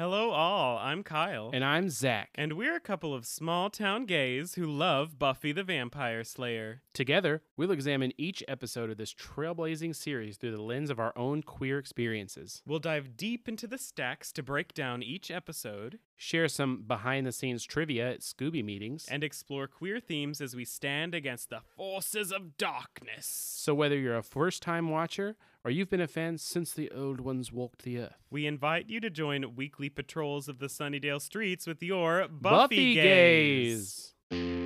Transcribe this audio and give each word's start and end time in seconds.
Hello, 0.00 0.30
all. 0.30 0.78
I'm 0.78 1.02
Kyle. 1.02 1.50
And 1.52 1.64
I'm 1.64 1.90
Zach. 1.90 2.30
And 2.36 2.52
we're 2.52 2.76
a 2.76 2.80
couple 2.80 3.12
of 3.12 3.26
small 3.26 3.68
town 3.68 4.06
gays 4.06 4.54
who 4.54 4.64
love 4.64 5.18
Buffy 5.18 5.50
the 5.50 5.64
Vampire 5.64 6.22
Slayer. 6.22 6.82
Together, 6.94 7.42
we'll 7.56 7.72
examine 7.72 8.12
each 8.16 8.44
episode 8.46 8.90
of 8.90 8.96
this 8.96 9.12
trailblazing 9.12 9.96
series 9.96 10.36
through 10.36 10.52
the 10.52 10.62
lens 10.62 10.90
of 10.90 11.00
our 11.00 11.12
own 11.18 11.42
queer 11.42 11.80
experiences. 11.80 12.62
We'll 12.64 12.78
dive 12.78 13.16
deep 13.16 13.48
into 13.48 13.66
the 13.66 13.76
stacks 13.76 14.30
to 14.34 14.42
break 14.44 14.72
down 14.72 15.02
each 15.02 15.32
episode, 15.32 15.98
share 16.16 16.46
some 16.46 16.84
behind 16.86 17.26
the 17.26 17.32
scenes 17.32 17.64
trivia 17.64 18.08
at 18.12 18.20
Scooby 18.20 18.64
meetings, 18.64 19.04
and 19.10 19.24
explore 19.24 19.66
queer 19.66 19.98
themes 19.98 20.40
as 20.40 20.54
we 20.54 20.64
stand 20.64 21.12
against 21.12 21.50
the 21.50 21.62
forces 21.76 22.30
of 22.30 22.56
darkness. 22.56 23.26
So, 23.26 23.74
whether 23.74 23.98
you're 23.98 24.16
a 24.16 24.22
first 24.22 24.62
time 24.62 24.90
watcher 24.90 25.34
or 25.68 25.70
you've 25.70 25.90
been 25.90 26.00
a 26.00 26.08
fan 26.08 26.38
since 26.38 26.72
the 26.72 26.90
old 26.92 27.20
ones 27.20 27.52
walked 27.52 27.82
the 27.82 27.98
earth, 27.98 28.16
we 28.30 28.46
invite 28.46 28.88
you 28.88 29.00
to 29.00 29.10
join 29.10 29.54
weekly 29.54 29.90
patrols 29.90 30.48
of 30.48 30.60
the 30.60 30.66
Sunnydale 30.66 31.20
streets 31.20 31.66
with 31.66 31.82
your 31.82 32.26
Buffy, 32.26 32.38
Buffy 32.40 32.94
gays. 32.94 34.14
gays. 34.30 34.57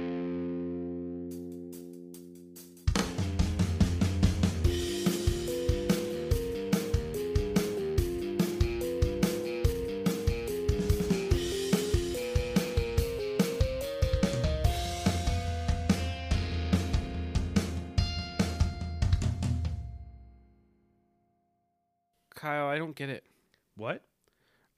I 22.73 22.79
don't 22.79 22.97
get 22.97 23.11
it. 23.11 23.25
What? 23.77 24.03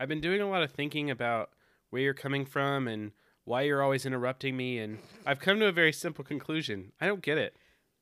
I've 0.00 0.08
been 0.08 0.20
doing 0.20 0.40
a 0.40 0.50
lot 0.50 0.64
of 0.64 0.72
thinking 0.72 1.10
about 1.10 1.50
where 1.90 2.02
you're 2.02 2.12
coming 2.12 2.44
from 2.44 2.88
and 2.88 3.12
why 3.44 3.62
you're 3.62 3.82
always 3.82 4.04
interrupting 4.04 4.56
me, 4.56 4.78
and 4.78 4.98
I've 5.24 5.38
come 5.38 5.60
to 5.60 5.66
a 5.66 5.72
very 5.72 5.92
simple 5.92 6.24
conclusion. 6.24 6.90
I 7.00 7.06
don't 7.06 7.22
get 7.22 7.38
it. 7.38 7.54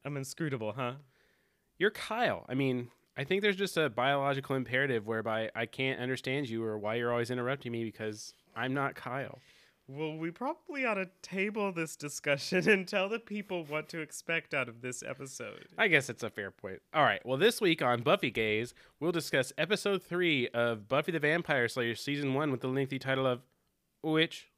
I'm 0.04 0.16
inscrutable, 0.16 0.72
huh? 0.72 0.94
You're 1.78 1.90
Kyle. 1.90 2.46
I 2.48 2.54
mean, 2.54 2.88
I 3.18 3.24
think 3.24 3.42
there's 3.42 3.56
just 3.56 3.76
a 3.76 3.90
biological 3.90 4.56
imperative 4.56 5.06
whereby 5.06 5.50
I 5.54 5.66
can't 5.66 6.00
understand 6.00 6.48
you 6.48 6.64
or 6.64 6.78
why 6.78 6.94
you're 6.94 7.12
always 7.12 7.30
interrupting 7.30 7.72
me 7.72 7.84
because 7.84 8.32
I'm 8.56 8.72
not 8.72 8.94
Kyle. 8.94 9.40
Well, 9.88 10.16
we 10.16 10.30
probably 10.30 10.86
ought 10.86 10.94
to 10.94 11.10
table 11.22 11.72
this 11.72 11.96
discussion 11.96 12.68
and 12.70 12.86
tell 12.86 13.08
the 13.08 13.18
people 13.18 13.64
what 13.64 13.88
to 13.90 14.00
expect 14.00 14.54
out 14.54 14.68
of 14.68 14.80
this 14.80 15.02
episode. 15.02 15.66
I 15.76 15.88
guess 15.88 16.08
it's 16.08 16.22
a 16.22 16.30
fair 16.30 16.50
point. 16.50 16.80
All 16.94 17.02
right. 17.02 17.24
Well, 17.26 17.36
this 17.36 17.60
week 17.60 17.82
on 17.82 18.02
Buffy 18.02 18.30
Gays, 18.30 18.74
we'll 19.00 19.12
discuss 19.12 19.52
episode 19.58 20.02
three 20.02 20.48
of 20.48 20.88
Buffy 20.88 21.12
the 21.12 21.18
Vampire 21.18 21.68
Slayer 21.68 21.94
season 21.94 22.34
one 22.34 22.50
with 22.50 22.60
the 22.60 22.68
lengthy 22.68 22.98
title 22.98 23.26
of 23.26 23.40
Witch? 24.02 24.48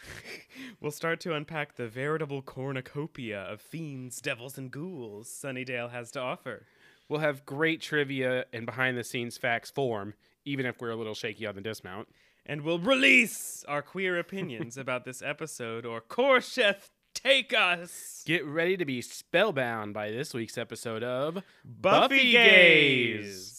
we'll 0.80 0.92
start 0.92 1.20
to 1.20 1.34
unpack 1.34 1.74
the 1.74 1.88
veritable 1.88 2.42
cornucopia 2.42 3.40
of 3.40 3.60
fiends, 3.60 4.20
devils, 4.20 4.56
and 4.56 4.70
ghouls 4.70 5.28
Sunnydale 5.28 5.90
has 5.90 6.10
to 6.12 6.20
offer. 6.20 6.66
We'll 7.08 7.20
have 7.20 7.46
great 7.46 7.80
trivia 7.80 8.44
and 8.52 8.66
behind 8.66 8.96
the 8.96 9.04
scenes 9.04 9.38
facts 9.38 9.70
form, 9.70 10.14
even 10.44 10.66
if 10.66 10.80
we're 10.80 10.90
a 10.90 10.96
little 10.96 11.14
shaky 11.14 11.46
on 11.46 11.54
the 11.54 11.60
dismount. 11.60 12.08
And 12.48 12.62
we'll 12.62 12.78
release 12.78 13.62
our 13.68 13.82
queer 13.82 14.18
opinions 14.18 14.76
about 14.78 15.04
this 15.04 15.20
episode, 15.20 15.84
or 15.84 16.00
Corsheth 16.00 16.88
take 17.14 17.52
us. 17.52 18.22
Get 18.26 18.44
ready 18.46 18.76
to 18.76 18.84
be 18.84 19.02
spellbound 19.02 19.92
by 19.92 20.10
this 20.10 20.32
week's 20.32 20.56
episode 20.56 21.02
of 21.02 21.34
Buffy, 21.34 21.42
Buffy 21.64 22.32
Gays. 22.32 23.26
Gays. 23.26 23.57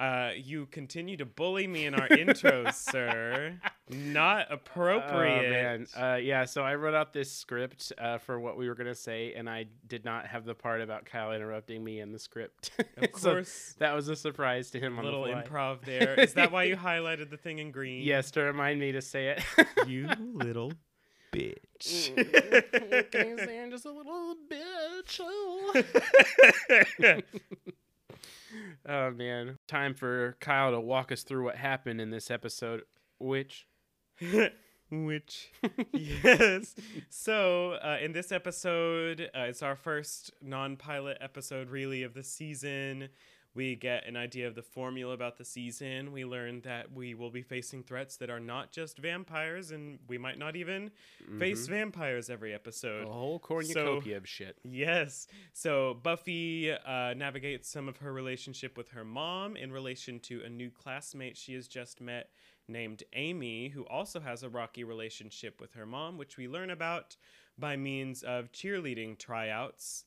Uh, 0.00 0.30
you 0.34 0.64
continue 0.66 1.14
to 1.18 1.26
bully 1.26 1.66
me 1.66 1.84
in 1.84 1.94
our 1.94 2.08
intros, 2.08 2.72
sir. 2.90 3.60
Not 3.90 4.46
appropriate. 4.50 5.46
Oh, 5.46 5.50
man. 5.50 5.86
Uh, 5.94 6.16
yeah, 6.16 6.46
so 6.46 6.62
I 6.62 6.76
wrote 6.76 6.94
out 6.94 7.12
this 7.12 7.30
script 7.30 7.92
uh, 7.98 8.16
for 8.16 8.40
what 8.40 8.56
we 8.56 8.66
were 8.66 8.74
going 8.74 8.86
to 8.86 8.94
say, 8.94 9.34
and 9.34 9.48
I 9.50 9.66
did 9.86 10.06
not 10.06 10.26
have 10.26 10.46
the 10.46 10.54
part 10.54 10.80
about 10.80 11.04
Kyle 11.04 11.32
interrupting 11.32 11.84
me 11.84 12.00
in 12.00 12.12
the 12.12 12.18
script. 12.18 12.70
Of 12.96 13.10
So 13.20 13.32
course, 13.34 13.74
that 13.78 13.94
was 13.94 14.08
a 14.08 14.16
surprise 14.16 14.70
to 14.70 14.80
him 14.80 14.98
on 14.98 15.04
little 15.04 15.24
the 15.24 15.32
fly. 15.32 15.42
improv 15.42 15.80
there. 15.84 16.14
Is 16.18 16.32
that 16.34 16.50
why 16.50 16.62
you 16.64 16.76
highlighted 16.76 17.28
the 17.30 17.36
thing 17.36 17.58
in 17.58 17.70
green? 17.70 18.02
Yes, 18.02 18.30
to 18.32 18.40
remind 18.40 18.80
me 18.80 18.92
to 18.92 19.02
say 19.02 19.28
it. 19.28 19.42
You 19.86 20.08
little 20.32 20.72
bitch. 21.32 22.10
okay, 22.18 23.34
so 23.36 23.50
I'm 23.50 23.70
just 23.70 23.84
a 23.84 23.90
little 23.92 24.34
bitch. 24.50 25.20
Oh. 28.88 29.10
man, 29.10 29.56
time 29.68 29.94
for 29.94 30.36
Kyle 30.40 30.70
to 30.72 30.80
walk 30.80 31.12
us 31.12 31.22
through 31.22 31.44
what 31.44 31.56
happened 31.56 32.00
in 32.00 32.10
this 32.10 32.30
episode, 32.30 32.82
which 33.18 33.66
Which, 34.92 35.52
yes. 35.92 36.74
So, 37.10 37.72
uh, 37.74 37.98
in 38.02 38.12
this 38.12 38.32
episode, 38.32 39.30
uh, 39.36 39.42
it's 39.42 39.62
our 39.62 39.76
first 39.76 40.32
non 40.42 40.76
pilot 40.76 41.18
episode, 41.20 41.70
really, 41.70 42.02
of 42.02 42.12
the 42.12 42.24
season. 42.24 43.08
We 43.54 43.74
get 43.74 44.06
an 44.06 44.16
idea 44.16 44.46
of 44.46 44.54
the 44.54 44.62
formula 44.62 45.12
about 45.12 45.36
the 45.36 45.44
season. 45.44 46.12
We 46.12 46.24
learn 46.24 46.60
that 46.60 46.92
we 46.92 47.14
will 47.14 47.30
be 47.30 47.42
facing 47.42 47.82
threats 47.82 48.16
that 48.18 48.30
are 48.30 48.38
not 48.38 48.70
just 48.70 48.98
vampires, 48.98 49.72
and 49.72 49.98
we 50.08 50.18
might 50.18 50.38
not 50.38 50.54
even 50.54 50.92
face 51.38 51.66
vampires 51.66 52.30
every 52.30 52.54
episode. 52.54 53.08
a 53.08 53.10
whole 53.10 53.40
cornucopia 53.40 54.16
of 54.16 54.28
shit. 54.28 54.56
Yes. 54.62 55.26
So 55.52 55.94
Buffy 55.94 56.72
uh, 56.72 57.14
navigates 57.14 57.68
some 57.68 57.88
of 57.88 57.96
her 57.98 58.12
relationship 58.12 58.76
with 58.76 58.90
her 58.90 59.04
mom 59.04 59.56
in 59.56 59.72
relation 59.72 60.20
to 60.20 60.42
a 60.44 60.48
new 60.48 60.70
classmate 60.70 61.36
she 61.36 61.54
has 61.54 61.66
just 61.66 62.00
met 62.00 62.30
named 62.68 63.02
Amy, 63.14 63.68
who 63.68 63.84
also 63.86 64.20
has 64.20 64.44
a 64.44 64.48
rocky 64.48 64.84
relationship 64.84 65.60
with 65.60 65.74
her 65.74 65.86
mom, 65.86 66.16
which 66.16 66.36
we 66.36 66.46
learn 66.46 66.70
about 66.70 67.16
by 67.58 67.76
means 67.76 68.22
of 68.22 68.52
cheerleading 68.52 69.18
tryouts. 69.18 70.04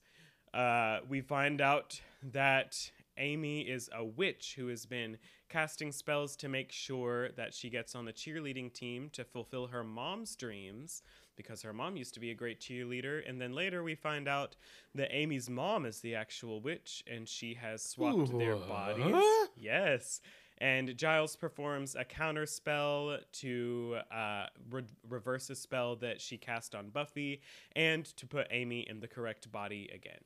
Uh, 0.53 0.99
we 1.09 1.19
find 1.19 1.61
out 1.61 1.99
that 2.31 2.91
Amy 3.17 3.61
is 3.61 3.89
a 3.95 4.03
witch 4.03 4.55
who 4.57 4.67
has 4.67 4.85
been 4.85 5.17
casting 5.49 5.91
spells 5.91 6.35
to 6.37 6.49
make 6.49 6.71
sure 6.71 7.29
that 7.31 7.53
she 7.53 7.69
gets 7.69 7.95
on 7.95 8.05
the 8.05 8.13
cheerleading 8.13 8.73
team 8.73 9.09
to 9.13 9.23
fulfill 9.23 9.67
her 9.67 9.83
mom's 9.83 10.35
dreams 10.35 11.03
because 11.35 11.61
her 11.61 11.73
mom 11.73 11.95
used 11.95 12.13
to 12.13 12.19
be 12.19 12.31
a 12.31 12.35
great 12.35 12.59
cheerleader. 12.59 13.27
And 13.27 13.39
then 13.39 13.53
later 13.53 13.83
we 13.83 13.95
find 13.95 14.27
out 14.27 14.55
that 14.95 15.09
Amy's 15.15 15.49
mom 15.49 15.85
is 15.85 15.99
the 15.99 16.15
actual 16.15 16.61
witch 16.61 17.03
and 17.07 17.27
she 17.27 17.53
has 17.55 17.83
swapped 17.83 18.37
their 18.37 18.55
bodies. 18.55 19.13
What? 19.13 19.49
Yes. 19.57 20.21
And 20.59 20.95
Giles 20.95 21.35
performs 21.35 21.95
a 21.95 22.05
counter 22.05 22.45
spell 22.45 23.17
to 23.33 23.97
uh, 24.11 24.45
re- 24.69 24.83
reverse 25.09 25.49
a 25.49 25.55
spell 25.55 25.95
that 25.97 26.21
she 26.21 26.37
cast 26.37 26.75
on 26.75 26.89
Buffy 26.89 27.41
and 27.75 28.05
to 28.17 28.27
put 28.27 28.47
Amy 28.51 28.81
in 28.81 28.99
the 28.99 29.07
correct 29.07 29.51
body 29.51 29.89
again. 29.93 30.21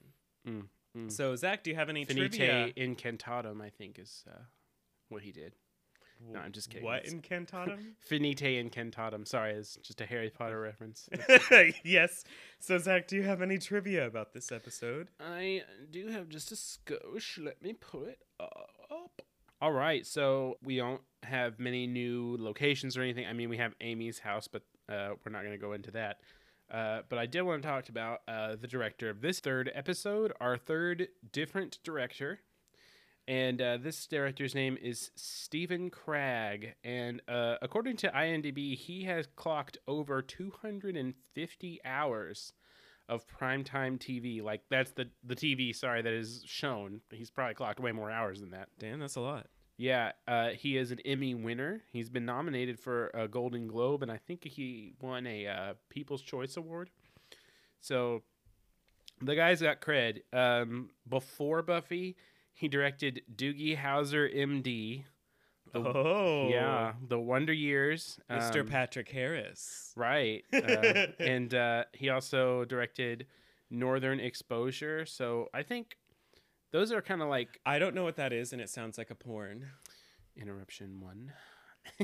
Mm, 0.48 0.66
mm. 0.98 1.12
So, 1.12 1.36
Zach, 1.36 1.64
do 1.64 1.70
you 1.70 1.76
have 1.76 1.90
any 1.90 2.06
trivia? 2.06 2.30
Finite 2.30 2.76
trivia? 2.76 2.96
incantatem, 2.96 3.62
I 3.62 3.70
think, 3.70 4.00
is 4.00 4.24
uh, 4.30 4.42
what 5.10 5.22
he 5.22 5.32
did. 5.32 5.54
No, 6.32 6.40
I'm 6.40 6.52
just 6.52 6.70
kidding. 6.70 6.84
What 6.84 7.06
It's- 7.06 7.14
incantatem? 7.14 7.94
Finite 8.00 8.38
incantatem. 8.40 9.28
Sorry, 9.28 9.54
it's 9.54 9.76
just 9.84 10.02
a 10.02 10.06
Harry 10.06 10.30
Potter 10.32 10.60
reference. 10.60 11.08
yes. 11.84 12.24
So, 12.60 12.78
Zach, 12.80 13.08
do 13.08 13.16
you 13.16 13.24
have 13.24 13.42
any 13.42 13.58
trivia 13.60 14.08
about 14.08 14.34
this 14.34 14.52
episode? 14.52 15.10
I 15.20 15.64
do 15.92 16.08
have 16.08 16.30
just 16.30 16.52
a 16.52 16.56
skosh. 16.56 17.44
Let 17.44 17.62
me 17.62 17.74
pull 17.74 18.04
it 18.04 18.20
up. 18.40 19.22
All 19.62 19.72
right, 19.72 20.06
so 20.06 20.58
we 20.64 20.78
don't 20.78 21.02
have 21.24 21.60
many 21.60 21.88
new 21.88 22.38
locations 22.40 22.96
or 22.96 23.02
anything. 23.02 23.26
I 23.26 23.34
mean, 23.34 23.50
we 23.50 23.58
have 23.58 23.74
Amy's 23.82 24.20
house, 24.20 24.48
but 24.48 24.62
uh, 24.88 25.10
we're 25.26 25.32
not 25.32 25.42
going 25.42 25.54
to 25.54 25.58
go 25.58 25.74
into 25.74 25.92
that. 25.92 26.18
Uh, 26.72 27.02
but 27.08 27.18
I 27.18 27.26
did 27.26 27.42
want 27.42 27.62
to 27.62 27.68
talk 27.68 27.90
about 27.90 28.22
uh, 28.28 28.56
the 28.60 28.68
director 28.68 29.10
of 29.10 29.22
this 29.22 29.40
third 29.40 29.72
episode, 29.74 30.34
our 30.42 30.58
third 30.58 31.08
different 31.32 31.80
director. 31.84 32.40
And 33.28 33.62
uh, 33.62 33.78
this 33.78 34.08
director's 34.08 34.56
name 34.56 34.78
is 34.82 35.12
Stephen 35.16 35.90
Cragg. 35.90 36.74
And 36.84 37.22
uh, 37.28 37.56
according 37.62 37.98
to 37.98 38.10
IMDb, 38.10 38.76
he 38.76 39.04
has 39.04 39.28
clocked 39.36 39.78
over 39.88 40.22
250 40.22 41.80
hours 41.84 42.54
of 43.10 43.26
primetime 43.28 43.98
TV. 43.98 44.42
Like 44.42 44.62
that's 44.70 44.92
the 44.92 45.10
the 45.24 45.36
TV, 45.36 45.76
sorry, 45.76 46.02
that 46.02 46.14
is 46.14 46.44
shown. 46.46 47.02
He's 47.12 47.30
probably 47.30 47.56
clocked 47.56 47.80
way 47.80 47.92
more 47.92 48.12
hours 48.12 48.40
than 48.40 48.52
that. 48.52 48.70
Damn, 48.80 49.00
that's 49.00 49.16
a 49.16 49.22
lot. 49.22 49.48
Yeah, 49.78 50.14
uh, 50.28 50.50
he 50.50 50.76
is 50.76 50.92
an 50.92 51.00
Emmy 51.06 51.36
winner. 51.36 51.84
He's 51.92 52.10
been 52.10 52.26
nominated 52.26 52.80
for 52.80 53.12
a 53.14 53.28
Golden 53.28 53.68
Globe, 53.68 54.02
and 54.02 54.12
I 54.12 54.18
think 54.18 54.44
he 54.44 54.94
won 55.00 55.28
a 55.28 55.48
uh, 55.48 55.74
People's 55.90 56.24
Choice 56.24 56.58
Award. 56.58 56.90
So 57.80 58.24
the 59.22 59.36
guy's 59.36 59.62
got 59.62 59.82
cred. 59.82 60.22
Um, 60.34 60.90
before 61.08 61.62
Buffy, 61.62 62.16
he 62.54 62.68
directed 62.68 63.22
Doogie 63.36 63.78
Howser, 63.78 64.28
M.D. 64.36 65.06
The, 65.74 65.80
oh. 65.80 66.48
Yeah, 66.50 66.94
The 67.08 67.20
Wonder 67.20 67.54
Years. 67.54 68.20
Mr. 68.32 68.62
um, 68.62 68.68
Patrick 68.68 69.10
Harris. 69.10 69.94
Right. 69.96 70.44
Uh, 70.54 71.08
and 71.20 71.54
uh, 71.54 71.84
he 71.94 72.10
also 72.10 72.66
directed 72.66 73.28
Northern 73.70 74.20
Exposure. 74.20 75.06
So 75.06 75.50
I 75.54 75.64
think 75.64 75.98
those 76.72 76.92
are 76.92 77.02
kind 77.02 77.22
of 77.22 77.30
like 77.30 77.60
I 77.66 77.80
don't 77.80 77.96
know 77.96 78.04
what 78.04 78.18
that 78.18 78.34
is, 78.34 78.54
and 78.54 78.62
it 78.62 78.70
sounds 78.70 78.98
like 78.98 79.10
a 79.10 79.16
porn. 79.16 79.66
interruption 80.36 81.00
one. 81.02 81.32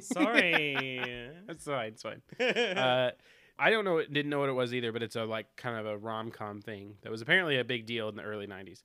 Sorry. 0.01 1.29
That's 1.47 1.65
fine. 1.65 1.87
It's 1.93 2.03
fine. 2.03 2.21
Uh, 2.39 3.11
I 3.59 3.69
don't 3.69 3.85
know. 3.85 4.01
Didn't 4.01 4.29
know 4.29 4.39
what 4.39 4.49
it 4.49 4.53
was 4.53 4.73
either, 4.73 4.91
but 4.91 5.03
it's 5.03 5.15
a 5.15 5.25
like 5.25 5.55
kind 5.55 5.77
of 5.77 5.85
a 5.85 5.97
rom 5.97 6.31
com 6.31 6.61
thing 6.61 6.95
that 7.01 7.11
was 7.11 7.21
apparently 7.21 7.59
a 7.59 7.63
big 7.63 7.85
deal 7.85 8.09
in 8.09 8.15
the 8.15 8.23
early 8.23 8.47
'90s, 8.47 8.81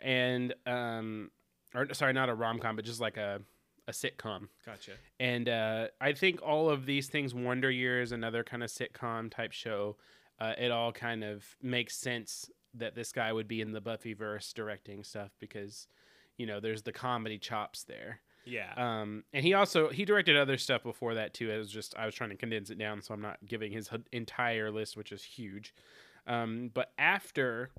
and 0.00 0.54
um, 0.66 1.30
or 1.74 1.92
sorry, 1.94 2.12
not 2.12 2.28
a 2.28 2.34
rom 2.34 2.58
com, 2.58 2.76
but 2.76 2.84
just 2.84 3.00
like 3.00 3.16
a 3.16 3.40
a 3.88 3.92
sitcom. 3.92 4.48
gotcha. 4.66 4.92
And 5.18 5.48
uh, 5.48 5.88
I 6.00 6.12
think 6.12 6.40
all 6.42 6.68
of 6.68 6.86
these 6.86 7.08
things, 7.08 7.34
Wonder 7.34 7.70
Years, 7.70 8.12
another 8.12 8.44
kind 8.44 8.62
of 8.62 8.70
sitcom 8.70 9.30
type 9.30 9.52
show, 9.52 9.96
uh, 10.38 10.52
it 10.58 10.70
all 10.70 10.92
kind 10.92 11.24
of 11.24 11.44
makes 11.62 11.96
sense 11.96 12.50
that 12.74 12.94
this 12.94 13.12
guy 13.12 13.32
would 13.32 13.48
be 13.48 13.60
in 13.60 13.72
the 13.72 13.80
Buffyverse 13.80 14.52
directing 14.54 15.02
stuff 15.02 15.30
because, 15.40 15.86
you 16.36 16.46
know, 16.46 16.60
there's 16.60 16.82
the 16.82 16.92
comedy 16.92 17.38
chops 17.38 17.82
there. 17.84 18.20
Yeah. 18.44 18.72
Um, 18.76 19.24
and 19.32 19.44
he 19.44 19.54
also 19.54 19.88
he 19.90 20.04
directed 20.04 20.36
other 20.36 20.56
stuff 20.56 20.82
before 20.82 21.14
that 21.14 21.34
too. 21.34 21.50
It 21.50 21.58
was 21.58 21.70
just 21.70 21.94
I 21.96 22.06
was 22.06 22.14
trying 22.14 22.30
to 22.30 22.36
condense 22.36 22.70
it 22.70 22.78
down, 22.78 23.02
so 23.02 23.14
I'm 23.14 23.20
not 23.20 23.38
giving 23.46 23.72
his 23.72 23.90
entire 24.12 24.70
list, 24.70 24.96
which 24.96 25.12
is 25.12 25.22
huge. 25.22 25.74
Um, 26.26 26.70
but 26.72 26.92
after 26.98 27.70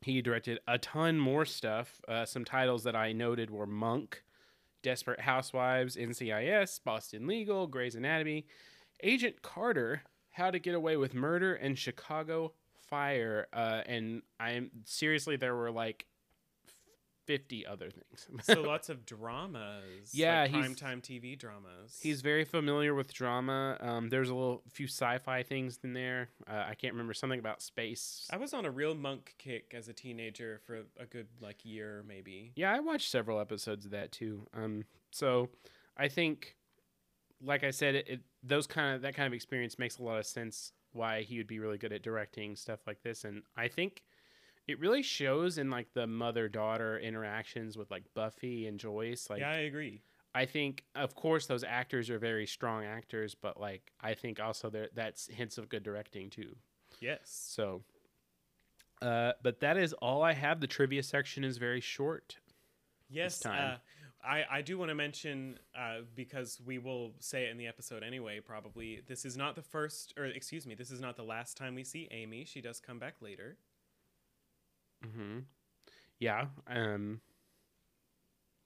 he 0.00 0.20
directed 0.22 0.60
a 0.68 0.78
ton 0.78 1.18
more 1.18 1.44
stuff, 1.44 2.00
uh, 2.08 2.24
some 2.24 2.44
titles 2.44 2.84
that 2.84 2.94
I 2.94 3.12
noted 3.12 3.50
were 3.50 3.66
Monk, 3.66 4.22
Desperate 4.82 5.20
Housewives, 5.20 5.96
NCIS, 5.96 6.80
Boston 6.84 7.26
Legal, 7.26 7.66
Grey's 7.66 7.94
Anatomy, 7.94 8.46
Agent 9.02 9.42
Carter, 9.42 10.02
How 10.32 10.50
to 10.50 10.58
Get 10.58 10.74
Away 10.74 10.96
with 10.96 11.14
Murder, 11.14 11.54
and 11.54 11.78
Chicago 11.78 12.52
Fire. 12.94 13.48
Uh, 13.52 13.82
and 13.86 14.22
I'm 14.38 14.70
seriously, 14.84 15.34
there 15.36 15.56
were 15.56 15.72
like 15.72 16.06
50 17.26 17.66
other 17.66 17.90
things. 17.90 18.28
so 18.42 18.62
lots 18.66 18.88
of 18.88 19.04
dramas. 19.04 20.12
Yeah, 20.12 20.42
like 20.42 20.50
he's- 20.52 20.66
primetime 20.66 21.02
TV 21.02 21.36
dramas. 21.38 21.98
He's 22.00 22.20
very 22.20 22.44
familiar 22.44 22.94
with 22.94 23.12
drama. 23.12 23.76
Um, 23.80 24.08
there's 24.10 24.28
a 24.30 24.34
little 24.34 24.62
few 24.70 24.86
sci-fi 24.86 25.42
things 25.42 25.78
in 25.82 25.92
there. 25.92 26.28
Uh, 26.48 26.64
I 26.68 26.74
can't 26.74 26.94
remember 26.94 27.14
something 27.14 27.40
about 27.40 27.62
space. 27.62 28.28
I 28.30 28.36
was 28.36 28.54
on 28.54 28.64
a 28.64 28.70
real 28.70 28.94
monk 28.94 29.34
kick 29.38 29.72
as 29.76 29.88
a 29.88 29.92
teenager 29.92 30.60
for 30.64 30.82
a 30.98 31.06
good 31.06 31.26
like 31.40 31.64
year 31.64 32.04
maybe. 32.06 32.52
Yeah, 32.56 32.72
I 32.72 32.80
watched 32.80 33.10
several 33.10 33.40
episodes 33.40 33.84
of 33.84 33.90
that 33.92 34.12
too. 34.12 34.46
Um, 34.54 34.84
so 35.10 35.48
I 35.96 36.08
think, 36.08 36.56
like 37.42 37.64
I 37.64 37.70
said, 37.70 37.94
it, 37.96 38.08
it 38.08 38.20
those 38.42 38.66
kind 38.66 38.94
of 38.94 39.02
that 39.02 39.14
kind 39.14 39.26
of 39.26 39.32
experience 39.32 39.78
makes 39.78 39.98
a 39.98 40.02
lot 40.02 40.18
of 40.18 40.26
sense 40.26 40.72
why 40.94 41.22
he 41.22 41.38
would 41.38 41.46
be 41.46 41.58
really 41.58 41.78
good 41.78 41.92
at 41.92 42.02
directing 42.02 42.56
stuff 42.56 42.80
like 42.86 43.02
this, 43.02 43.24
and 43.24 43.42
I 43.56 43.68
think 43.68 44.02
it 44.66 44.80
really 44.80 45.02
shows 45.02 45.58
in 45.58 45.70
like 45.70 45.92
the 45.92 46.06
mother 46.06 46.48
daughter 46.48 46.98
interactions 46.98 47.76
with 47.76 47.90
like 47.90 48.04
Buffy 48.14 48.66
and 48.66 48.78
Joyce. 48.78 49.28
Like, 49.28 49.40
yeah, 49.40 49.50
I 49.50 49.58
agree. 49.58 50.02
I 50.34 50.46
think, 50.46 50.84
of 50.96 51.14
course, 51.14 51.46
those 51.46 51.62
actors 51.62 52.10
are 52.10 52.18
very 52.18 52.46
strong 52.46 52.84
actors, 52.84 53.34
but 53.34 53.60
like 53.60 53.92
I 54.00 54.14
think 54.14 54.40
also 54.40 54.70
there 54.70 54.88
that's 54.94 55.28
hints 55.28 55.58
of 55.58 55.68
good 55.68 55.82
directing 55.82 56.30
too. 56.30 56.56
Yes. 57.00 57.20
So, 57.24 57.82
uh, 59.02 59.32
but 59.42 59.60
that 59.60 59.76
is 59.76 59.92
all 59.94 60.22
I 60.22 60.32
have. 60.32 60.60
The 60.60 60.66
trivia 60.66 61.02
section 61.02 61.44
is 61.44 61.58
very 61.58 61.80
short. 61.80 62.36
Yes. 63.10 63.38
time. 63.38 63.74
Uh, 63.74 63.76
I, 64.26 64.44
I 64.50 64.62
do 64.62 64.78
want 64.78 64.90
to 64.90 64.94
mention 64.94 65.58
uh, 65.78 65.98
because 66.14 66.60
we 66.64 66.78
will 66.78 67.12
say 67.20 67.44
it 67.44 67.50
in 67.50 67.58
the 67.58 67.66
episode 67.66 68.02
anyway. 68.02 68.40
Probably 68.40 69.00
this 69.06 69.24
is 69.24 69.36
not 69.36 69.54
the 69.54 69.62
first, 69.62 70.14
or 70.16 70.24
excuse 70.24 70.66
me, 70.66 70.74
this 70.74 70.90
is 70.90 71.00
not 71.00 71.16
the 71.16 71.22
last 71.22 71.56
time 71.56 71.74
we 71.74 71.84
see 71.84 72.08
Amy. 72.10 72.44
She 72.44 72.60
does 72.60 72.80
come 72.80 72.98
back 72.98 73.16
later. 73.20 73.56
Mm-hmm. 75.04 75.40
Yeah. 76.18 76.46
Um. 76.66 77.20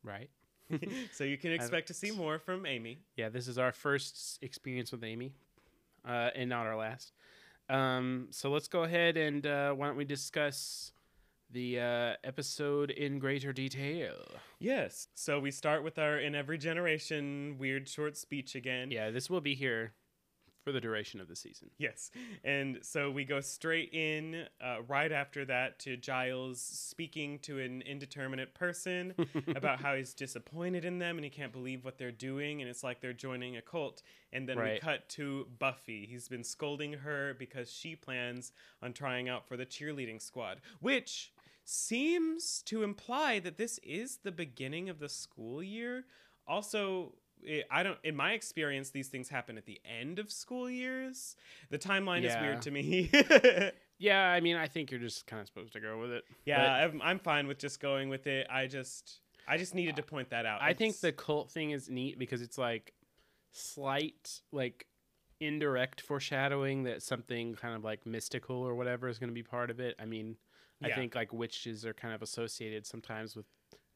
Right. 0.04 0.30
so 1.12 1.24
you 1.24 1.36
can 1.36 1.52
expect 1.52 1.88
to 1.88 1.94
see 1.94 2.10
more 2.10 2.38
from 2.38 2.64
Amy. 2.66 2.98
Yeah. 3.16 3.28
This 3.28 3.48
is 3.48 3.58
our 3.58 3.72
first 3.72 4.38
experience 4.42 4.92
with 4.92 5.02
Amy, 5.02 5.32
uh, 6.06 6.30
and 6.34 6.48
not 6.48 6.66
our 6.66 6.76
last. 6.76 7.12
Um. 7.68 8.28
So 8.30 8.50
let's 8.50 8.68
go 8.68 8.84
ahead 8.84 9.16
and 9.16 9.46
uh, 9.46 9.72
why 9.72 9.88
don't 9.88 9.96
we 9.96 10.04
discuss 10.04 10.92
the 11.50 11.80
uh, 11.80 12.12
episode 12.24 12.90
in 12.90 13.18
greater 13.18 13.52
detail? 13.52 14.16
Yes. 14.58 15.08
So 15.14 15.40
we 15.40 15.50
start 15.50 15.82
with 15.82 15.98
our 15.98 16.18
in 16.18 16.34
every 16.34 16.58
generation 16.58 17.56
weird 17.58 17.88
short 17.88 18.16
speech 18.16 18.54
again. 18.54 18.90
Yeah. 18.90 19.10
This 19.10 19.30
will 19.30 19.40
be 19.40 19.54
here 19.54 19.92
for 20.68 20.72
the 20.72 20.80
duration 20.82 21.18
of 21.18 21.28
the 21.28 21.34
season. 21.34 21.70
Yes. 21.78 22.10
And 22.44 22.80
so 22.82 23.10
we 23.10 23.24
go 23.24 23.40
straight 23.40 23.94
in 23.94 24.44
uh, 24.60 24.82
right 24.86 25.10
after 25.10 25.46
that 25.46 25.78
to 25.80 25.96
Giles 25.96 26.60
speaking 26.60 27.38
to 27.40 27.58
an 27.58 27.82
indeterminate 27.82 28.54
person 28.54 29.14
about 29.56 29.80
how 29.80 29.94
he's 29.94 30.12
disappointed 30.12 30.84
in 30.84 30.98
them 30.98 31.16
and 31.16 31.24
he 31.24 31.30
can't 31.30 31.52
believe 31.52 31.86
what 31.86 31.96
they're 31.96 32.12
doing. 32.12 32.60
And 32.60 32.68
it's 32.68 32.84
like 32.84 33.00
they're 33.00 33.14
joining 33.14 33.56
a 33.56 33.62
cult. 33.62 34.02
And 34.30 34.46
then 34.46 34.60
we 34.60 34.78
cut 34.78 35.08
to 35.10 35.46
Buffy. 35.58 36.06
He's 36.06 36.28
been 36.28 36.44
scolding 36.44 36.92
her 36.92 37.34
because 37.38 37.72
she 37.72 37.96
plans 37.96 38.52
on 38.82 38.92
trying 38.92 39.26
out 39.26 39.48
for 39.48 39.56
the 39.56 39.64
cheerleading 39.64 40.20
squad, 40.20 40.60
which 40.80 41.32
seems 41.68 42.62
to 42.62 42.82
imply 42.82 43.38
that 43.40 43.58
this 43.58 43.78
is 43.82 44.18
the 44.22 44.32
beginning 44.32 44.88
of 44.88 44.98
the 44.98 45.08
school 45.08 45.62
year. 45.62 46.04
Also, 46.46 47.12
I 47.70 47.82
don't. 47.82 47.98
In 48.02 48.16
my 48.16 48.32
experience, 48.32 48.90
these 48.90 49.08
things 49.08 49.28
happen 49.28 49.58
at 49.58 49.66
the 49.66 49.80
end 49.84 50.18
of 50.18 50.32
school 50.32 50.70
years. 50.70 51.36
The 51.70 51.78
timeline 51.78 52.24
is 52.24 52.34
weird 52.40 52.62
to 52.62 52.70
me. 52.70 53.10
Yeah. 54.00 54.30
I 54.30 54.38
mean, 54.40 54.54
I 54.54 54.68
think 54.68 54.92
you're 54.92 55.00
just 55.00 55.26
kind 55.26 55.40
of 55.40 55.48
supposed 55.48 55.72
to 55.72 55.80
go 55.80 55.98
with 55.98 56.12
it. 56.12 56.24
yeah, 56.44 56.72
I'm, 56.72 57.02
I'm 57.02 57.18
fine 57.18 57.48
with 57.48 57.58
just 57.58 57.80
going 57.80 58.08
with 58.08 58.28
it. 58.28 58.46
I 58.48 58.68
just, 58.68 59.18
I 59.48 59.56
just 59.58 59.74
needed 59.74 59.96
to 59.96 60.04
point 60.04 60.30
that 60.30 60.46
out. 60.46 60.62
I 60.62 60.72
think 60.72 61.00
the 61.00 61.10
cult 61.10 61.50
thing 61.50 61.72
is 61.72 61.90
neat 61.90 62.16
because 62.16 62.40
it's 62.40 62.56
like 62.58 62.92
slight, 63.50 64.40
like 64.52 64.86
indirect 65.40 66.00
foreshadowing 66.00 66.84
that 66.84 67.02
something 67.02 67.54
kind 67.54 67.74
of 67.74 67.84
like 67.84 68.06
mystical 68.06 68.56
or 68.56 68.74
whatever 68.74 69.08
is 69.08 69.18
going 69.18 69.30
to 69.30 69.34
be 69.34 69.42
part 69.42 69.70
of 69.70 69.80
it. 69.80 69.94
I 70.00 70.04
mean, 70.04 70.36
I 70.82 70.90
think 70.90 71.14
like 71.14 71.32
witches 71.32 71.84
are 71.84 71.94
kind 71.94 72.14
of 72.14 72.22
associated 72.22 72.86
sometimes 72.86 73.36
with 73.36 73.46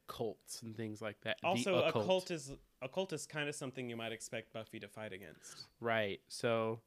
cults 0.07 0.61
and 0.61 0.75
things 0.75 1.01
like 1.01 1.17
that. 1.21 1.37
Also 1.43 1.75
a 1.75 1.87
occult. 1.89 2.05
cult 2.05 2.31
is 2.31 2.51
a 2.81 2.89
cult 2.89 3.13
is 3.13 3.25
kind 3.25 3.47
of 3.47 3.55
something 3.55 3.89
you 3.89 3.95
might 3.95 4.11
expect 4.11 4.53
Buffy 4.53 4.79
to 4.79 4.87
fight 4.87 5.13
against. 5.13 5.67
right? 5.79 6.19
So, 6.27 6.81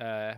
uh, 0.00 0.34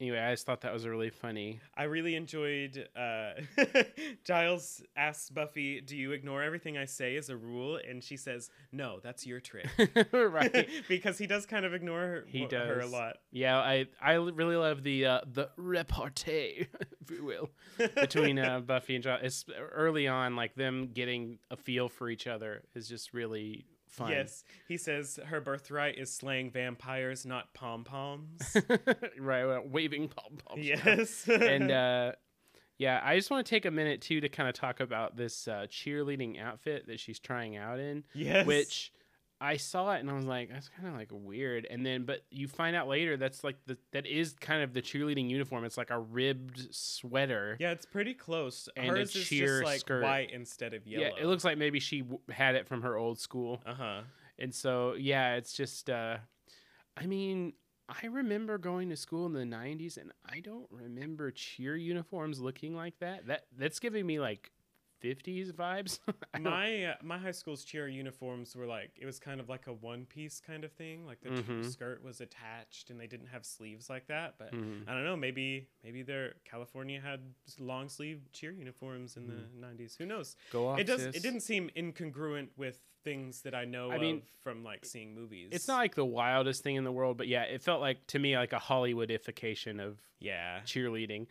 anyway, 0.00 0.18
I 0.18 0.32
just 0.32 0.46
thought 0.46 0.62
that 0.62 0.72
was 0.72 0.86
really 0.86 1.10
funny. 1.10 1.60
I 1.76 1.84
really 1.84 2.14
enjoyed 2.14 2.88
uh, 2.96 3.32
Giles 4.24 4.82
asks 4.96 5.30
Buffy, 5.30 5.80
"Do 5.80 5.96
you 5.96 6.12
ignore 6.12 6.42
everything 6.42 6.78
I 6.78 6.86
say 6.86 7.16
as 7.16 7.28
a 7.28 7.36
rule?" 7.36 7.78
And 7.86 8.02
she 8.02 8.16
says, 8.16 8.50
"No, 8.72 9.00
that's 9.02 9.26
your 9.26 9.40
trick." 9.40 9.68
right? 10.12 10.68
because 10.88 11.18
he 11.18 11.26
does 11.26 11.46
kind 11.46 11.64
of 11.64 11.74
ignore 11.74 12.00
her, 12.00 12.24
He 12.26 12.44
wh- 12.44 12.52
her 12.52 12.80
a 12.80 12.86
lot. 12.86 13.18
Yeah, 13.30 13.58
I 13.58 13.86
I 14.00 14.14
really 14.14 14.56
love 14.56 14.82
the 14.82 15.06
uh, 15.06 15.20
the 15.30 15.50
repartee, 15.56 16.66
if 17.00 17.10
you 17.10 17.24
will, 17.24 17.50
between 17.94 18.38
uh, 18.38 18.60
Buffy 18.60 18.94
and 18.94 19.04
Giles. 19.04 19.20
It's 19.22 19.44
early 19.72 20.08
on, 20.08 20.36
like 20.36 20.54
them 20.54 20.90
getting 20.92 21.38
a 21.50 21.56
feel 21.56 21.88
for 21.88 22.08
each 22.08 22.26
other 22.26 22.62
is 22.74 22.88
just 22.88 23.12
really 23.12 23.66
fun. 23.90 24.10
Yes, 24.10 24.44
he 24.68 24.76
says 24.76 25.18
her 25.26 25.40
birthright 25.40 25.98
is 25.98 26.12
slaying 26.12 26.50
vampires, 26.50 27.26
not 27.26 27.52
pom 27.54 27.84
poms. 27.84 28.56
right, 29.18 29.44
well, 29.44 29.62
waving 29.66 30.08
pom 30.08 30.38
poms. 30.44 30.64
yes, 30.64 31.28
and 31.28 31.70
uh, 31.70 32.12
yeah, 32.78 33.00
I 33.04 33.16
just 33.16 33.30
want 33.30 33.46
to 33.46 33.50
take 33.50 33.64
a 33.64 33.70
minute 33.70 34.00
too 34.00 34.20
to 34.20 34.28
kind 34.28 34.48
of 34.48 34.54
talk 34.54 34.80
about 34.80 35.16
this 35.16 35.46
uh, 35.48 35.66
cheerleading 35.68 36.40
outfit 36.40 36.86
that 36.86 37.00
she's 37.00 37.18
trying 37.18 37.56
out 37.56 37.78
in. 37.78 38.04
yes, 38.14 38.46
which 38.46 38.92
I 39.42 39.56
saw 39.56 39.94
it 39.94 40.00
and 40.00 40.10
I 40.10 40.12
was 40.12 40.26
like, 40.26 40.50
that's 40.50 40.68
kind 40.68 40.86
of 40.88 40.94
like 40.94 41.08
weird. 41.10 41.66
And 41.70 41.84
then, 41.86 42.04
but 42.04 42.24
you 42.30 42.46
find 42.46 42.76
out 42.76 42.88
later 42.88 43.16
that's 43.16 43.42
like 43.42 43.56
the 43.66 43.78
that 43.92 44.06
is 44.06 44.34
kind 44.34 44.62
of 44.62 44.74
the 44.74 44.82
cheerleading 44.82 45.30
uniform. 45.30 45.64
It's 45.64 45.78
like 45.78 45.90
a 45.90 45.98
ribbed 45.98 46.74
sweater. 46.74 47.56
yeah, 47.58 47.70
it's 47.70 47.86
pretty 47.86 48.12
close. 48.14 48.68
And 48.76 48.86
a 48.94 48.98
Hers 49.00 49.16
is 49.16 49.24
cheer 49.26 49.60
just 49.60 49.64
like 49.64 49.80
skirt. 49.80 50.02
white 50.02 50.30
instead 50.32 50.74
of 50.74 50.86
yellow. 50.86 51.06
Yeah, 51.06 51.22
it 51.22 51.26
looks 51.26 51.44
like 51.44 51.56
maybe 51.56 51.80
she 51.80 52.00
w- 52.02 52.20
had 52.30 52.54
it 52.54 52.66
from 52.68 52.82
her 52.82 52.96
old 52.96 53.18
school. 53.18 53.62
Uh 53.64 53.74
huh. 53.74 54.00
And 54.38 54.54
so, 54.54 54.94
yeah, 54.94 55.34
it's 55.36 55.52
just, 55.52 55.88
uh, 55.90 56.16
I 56.96 57.06
mean, 57.06 57.52
I 57.88 58.06
remember 58.06 58.56
going 58.58 58.88
to 58.90 58.96
school 58.96 59.26
in 59.26 59.32
the 59.32 59.40
90s 59.40 59.96
and 59.96 60.12
I 60.30 60.40
don't 60.40 60.66
remember 60.70 61.30
cheer 61.30 61.76
uniforms 61.76 62.40
looking 62.40 62.74
like 62.74 62.98
that. 63.00 63.26
That 63.26 63.44
That's 63.58 63.78
giving 63.80 64.06
me 64.06 64.20
like 64.20 64.50
50s 65.02 65.52
vibes. 65.52 65.98
My 66.40 66.84
uh, 66.84 66.94
my 67.02 67.18
high 67.18 67.30
school's 67.32 67.64
cheer 67.64 67.88
uniforms 67.88 68.54
were 68.54 68.66
like 68.66 68.90
it 69.00 69.06
was 69.06 69.18
kind 69.18 69.40
of 69.40 69.48
like 69.48 69.66
a 69.66 69.72
one 69.72 70.06
piece 70.06 70.40
kind 70.40 70.64
of 70.64 70.72
thing. 70.72 71.06
Like 71.06 71.20
the 71.20 71.30
Mhm. 71.30 71.64
skirt 71.70 72.02
was 72.04 72.20
attached 72.20 72.90
and 72.90 73.00
they 73.00 73.06
didn't 73.06 73.28
have 73.28 73.44
sleeves 73.44 73.88
like 73.90 74.06
that. 74.08 74.34
But 74.38 74.52
Mhm. 74.52 74.88
I 74.88 74.92
don't 74.94 75.04
know. 75.04 75.16
Maybe 75.16 75.68
maybe 75.82 76.02
their 76.02 76.34
California 76.44 77.00
had 77.00 77.20
long 77.58 77.88
sleeve 77.88 78.20
cheer 78.32 78.52
uniforms 78.52 79.16
in 79.16 79.24
Mm. 79.24 79.28
the 79.28 79.60
'90s. 79.66 79.96
Who 79.96 80.06
knows? 80.06 80.36
Go 80.50 80.68
off, 80.68 80.78
it 80.78 80.84
does. 80.84 81.00
sis. 81.02 81.16
It 81.16 81.22
didn't 81.22 81.40
seem 81.40 81.70
incongruent 81.76 82.50
with 82.56 82.80
things 83.02 83.40
that 83.42 83.54
I 83.54 83.64
know 83.64 83.90
I 83.90 83.96
mean, 83.98 84.18
of 84.18 84.22
from 84.42 84.62
like 84.62 84.84
seeing 84.84 85.14
movies. 85.14 85.48
It's 85.52 85.66
not 85.66 85.78
like 85.78 85.94
the 85.94 86.04
wildest 86.04 86.62
thing 86.62 86.76
in 86.76 86.84
the 86.84 86.92
world, 86.92 87.16
but 87.16 87.28
yeah, 87.28 87.44
it 87.44 87.62
felt 87.62 87.80
like 87.80 88.06
to 88.08 88.18
me 88.18 88.36
like 88.36 88.52
a 88.52 88.58
Hollywoodification 88.58 89.80
of 89.80 89.98
Yeah. 90.18 90.60
cheerleading. 90.66 91.26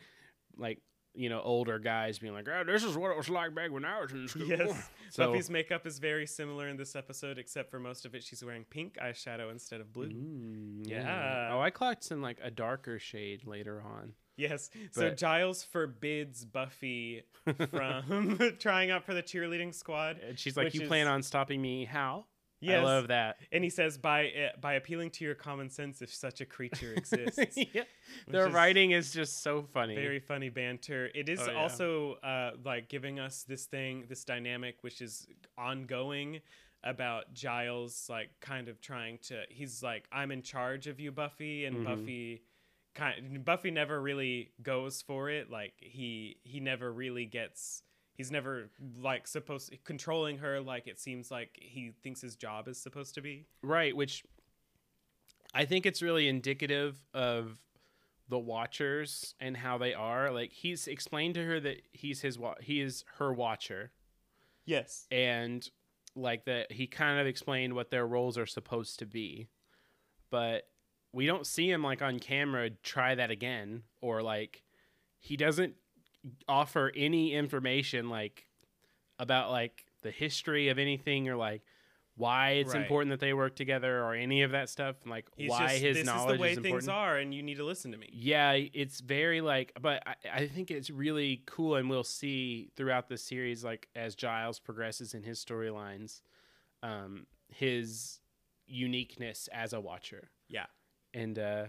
Like 0.57 0.81
you 1.13 1.29
know 1.29 1.41
older 1.41 1.79
guys 1.79 2.19
being 2.19 2.33
like, 2.33 2.47
"Oh, 2.47 2.63
this 2.65 2.83
is 2.83 2.95
what 2.97 3.11
it 3.11 3.17
was 3.17 3.29
like 3.29 3.53
back 3.55 3.71
when 3.71 3.85
I 3.85 4.01
was 4.01 4.11
in 4.11 4.27
school." 4.27 4.47
Yes. 4.47 4.89
So, 5.11 5.25
Buffy's 5.31 5.49
makeup 5.49 5.87
is 5.87 5.97
very 5.97 6.27
similar 6.27 6.67
in 6.67 6.77
this 6.77 6.95
episode, 6.95 7.39
except 7.39 7.71
for 7.71 7.79
most 7.79 8.05
of 8.05 8.13
it 8.13 8.23
she's 8.23 8.43
wearing 8.45 8.63
pink 8.69 8.95
eyeshadow 9.03 9.49
instead 9.51 9.81
of 9.81 9.91
blue. 9.91 10.07
Mm, 10.09 10.87
Yeah. 10.87 11.49
Oh, 11.51 11.59
I 11.59 11.71
clocked 11.71 12.03
some 12.03 12.21
like 12.21 12.37
a 12.43 12.51
darker 12.51 12.99
shade 12.99 13.47
later 13.47 13.81
on. 13.81 14.13
Yes. 14.37 14.69
so 14.91 15.09
Giles 15.09 15.63
forbids 15.63 16.45
Buffy 16.45 17.23
from 17.71 18.39
trying 18.59 18.91
out 18.91 19.03
for 19.03 19.15
the 19.15 19.23
cheerleading 19.23 19.73
squad. 19.73 20.19
And 20.19 20.37
she's 20.37 20.55
like, 20.55 20.75
"You 20.75 20.81
is- 20.81 20.87
plan 20.87 21.07
on 21.07 21.23
stopping 21.23 21.59
me? 21.59 21.85
How?" 21.85 22.25
Yes. 22.61 22.79
I 22.79 22.83
love 22.83 23.07
that. 23.07 23.37
And 23.51 23.63
he 23.63 23.69
says 23.69 23.97
by 23.97 24.25
uh, 24.27 24.57
by 24.59 24.73
appealing 24.73 25.11
to 25.11 25.23
your 25.25 25.35
common 25.35 25.69
sense 25.69 26.01
if 26.01 26.13
such 26.13 26.41
a 26.41 26.45
creature 26.45 26.93
exists. 26.97 27.37
yeah. 27.55 27.63
which 27.73 27.85
The 28.27 28.47
is 28.47 28.53
writing 28.53 28.91
is 28.91 29.13
just 29.13 29.41
so 29.41 29.63
funny. 29.73 29.95
very 29.95 30.19
funny 30.19 30.49
banter. 30.49 31.09
It 31.15 31.29
is 31.29 31.39
Oh, 31.41 31.51
yeah. 31.51 31.57
also 31.57 32.13
uh, 32.23 32.51
like 32.65 32.89
giving 32.89 33.19
us 33.19 33.43
this 33.43 33.65
thing, 33.65 34.05
this 34.09 34.23
dynamic, 34.25 34.77
which 34.81 35.01
is 35.01 35.27
ongoing 35.57 36.41
about 36.83 37.33
Giles, 37.33 38.07
like 38.09 38.29
kind 38.39 38.67
of 38.69 38.81
trying 38.81 39.17
to. 39.23 39.41
He's 39.49 39.83
like, 39.83 40.05
"I'm 40.11 40.31
in 40.31 40.41
charge 40.41 40.87
of 40.87 40.99
you, 40.99 41.11
Buffy," 41.11 41.65
and 41.65 41.77
Mhm. 41.77 41.83
Buffy. 41.85 42.43
Kind, 42.95 43.45
Buffy 43.45 43.69
never 43.71 44.01
really 44.01 44.51
goes 44.63 45.01
for 45.01 45.29
it. 45.29 45.49
Like 45.49 45.73
he 45.79 46.37
he 46.43 46.59
never 46.59 46.91
really 46.91 47.25
gets. 47.25 47.83
He's 48.19 48.31
never 48.31 48.69
like 49.01 49.27
supposed 49.27 49.73
controlling 49.85 50.39
her. 50.39 50.59
Like 50.59 50.87
it 50.87 50.99
seems 50.99 51.31
like 51.31 51.57
he 51.57 51.93
thinks 52.03 52.19
his 52.19 52.35
job 52.35 52.67
is 52.67 52.77
supposed 52.77 53.15
to 53.15 53.21
be. 53.21 53.45
Right, 53.61 53.95
which 53.95 54.25
I 55.53 55.63
think 55.63 55.85
it's 55.85 56.01
really 56.01 56.27
indicative 56.27 56.99
of 57.13 57.61
the 58.27 58.37
watchers 58.37 59.35
and 59.39 59.55
how 59.55 59.77
they 59.77 59.93
are. 59.93 60.31
Like 60.31 60.51
he's 60.51 60.85
explained 60.85 61.35
to 61.35 61.45
her 61.45 61.61
that 61.61 61.81
he's 61.93 62.19
his 62.19 62.37
wa- 62.37 62.55
he 62.59 62.81
is 62.81 63.05
her 63.19 63.31
watcher 63.31 63.91
Yes. 64.65 65.07
and 65.09 65.65
like 66.13 66.43
that 66.43 66.73
he 66.73 66.87
kind 66.87 67.21
of 67.21 67.25
explained 67.25 67.73
what 67.73 67.89
their 67.89 68.05
roles 68.05 68.37
are 68.37 68.45
supposed 68.45 68.99
to 68.99 69.05
be. 69.05 69.47
But 70.29 70.67
we 71.13 71.25
don't 71.25 71.47
see 71.47 71.71
him 71.71 71.83
like 71.83 72.01
on 72.01 72.19
camera 72.19 72.69
try 72.83 73.15
that 73.15 73.31
again 73.31 73.83
or 74.01 74.21
like 74.21 74.63
he 75.19 75.37
doesn't 75.37 75.75
offer 76.47 76.91
any 76.95 77.33
information 77.33 78.09
like 78.09 78.47
about 79.17 79.51
like 79.51 79.85
the 80.01 80.11
history 80.11 80.69
of 80.69 80.77
anything 80.77 81.27
or 81.29 81.35
like 81.35 81.61
why 82.15 82.51
it's 82.51 82.73
Right. 82.73 82.81
important 82.81 83.11
that 83.11 83.21
they 83.21 83.33
work 83.33 83.55
together 83.55 84.03
or 84.03 84.13
any 84.13 84.41
of 84.41 84.51
that 84.51 84.69
stuff 84.69 84.97
and 85.03 85.11
like 85.11 85.25
He's 85.37 85.49
why 85.49 85.69
just, 85.69 85.81
his 85.81 85.97
this 85.97 86.05
knowledge 86.05 86.33
is 86.33 86.37
the 86.37 86.41
way 86.41 86.49
important. 86.51 86.73
things 86.81 86.89
are, 86.89 87.17
and 87.17 87.33
you 87.33 87.41
need 87.41 87.55
to 87.57 87.63
listen 87.63 87.91
to 87.93 87.97
me. 87.97 88.09
Yeah, 88.11 88.51
it's 88.53 88.99
very 88.99 89.39
like, 89.39 89.71
but 89.81 90.03
I, 90.05 90.15
I 90.33 90.47
think 90.47 90.69
it's 90.69 90.89
really 90.89 91.43
cool, 91.45 91.75
and 91.77 91.89
we'll 91.89 92.03
see 92.03 92.71
throughout 92.75 93.07
the 93.07 93.17
series, 93.17 93.63
like 93.63 93.87
as 93.95 94.15
Giles 94.15 94.59
progresses 94.59 95.13
in 95.13 95.23
his 95.23 95.43
storylines, 95.43 96.19
um, 96.83 97.25
his 97.47 98.19
uniqueness 98.67 99.47
as 99.53 99.71
a 99.71 99.79
watcher. 99.79 100.29
Yeah. 100.49 100.65
And 101.13 101.39
uh, 101.39 101.65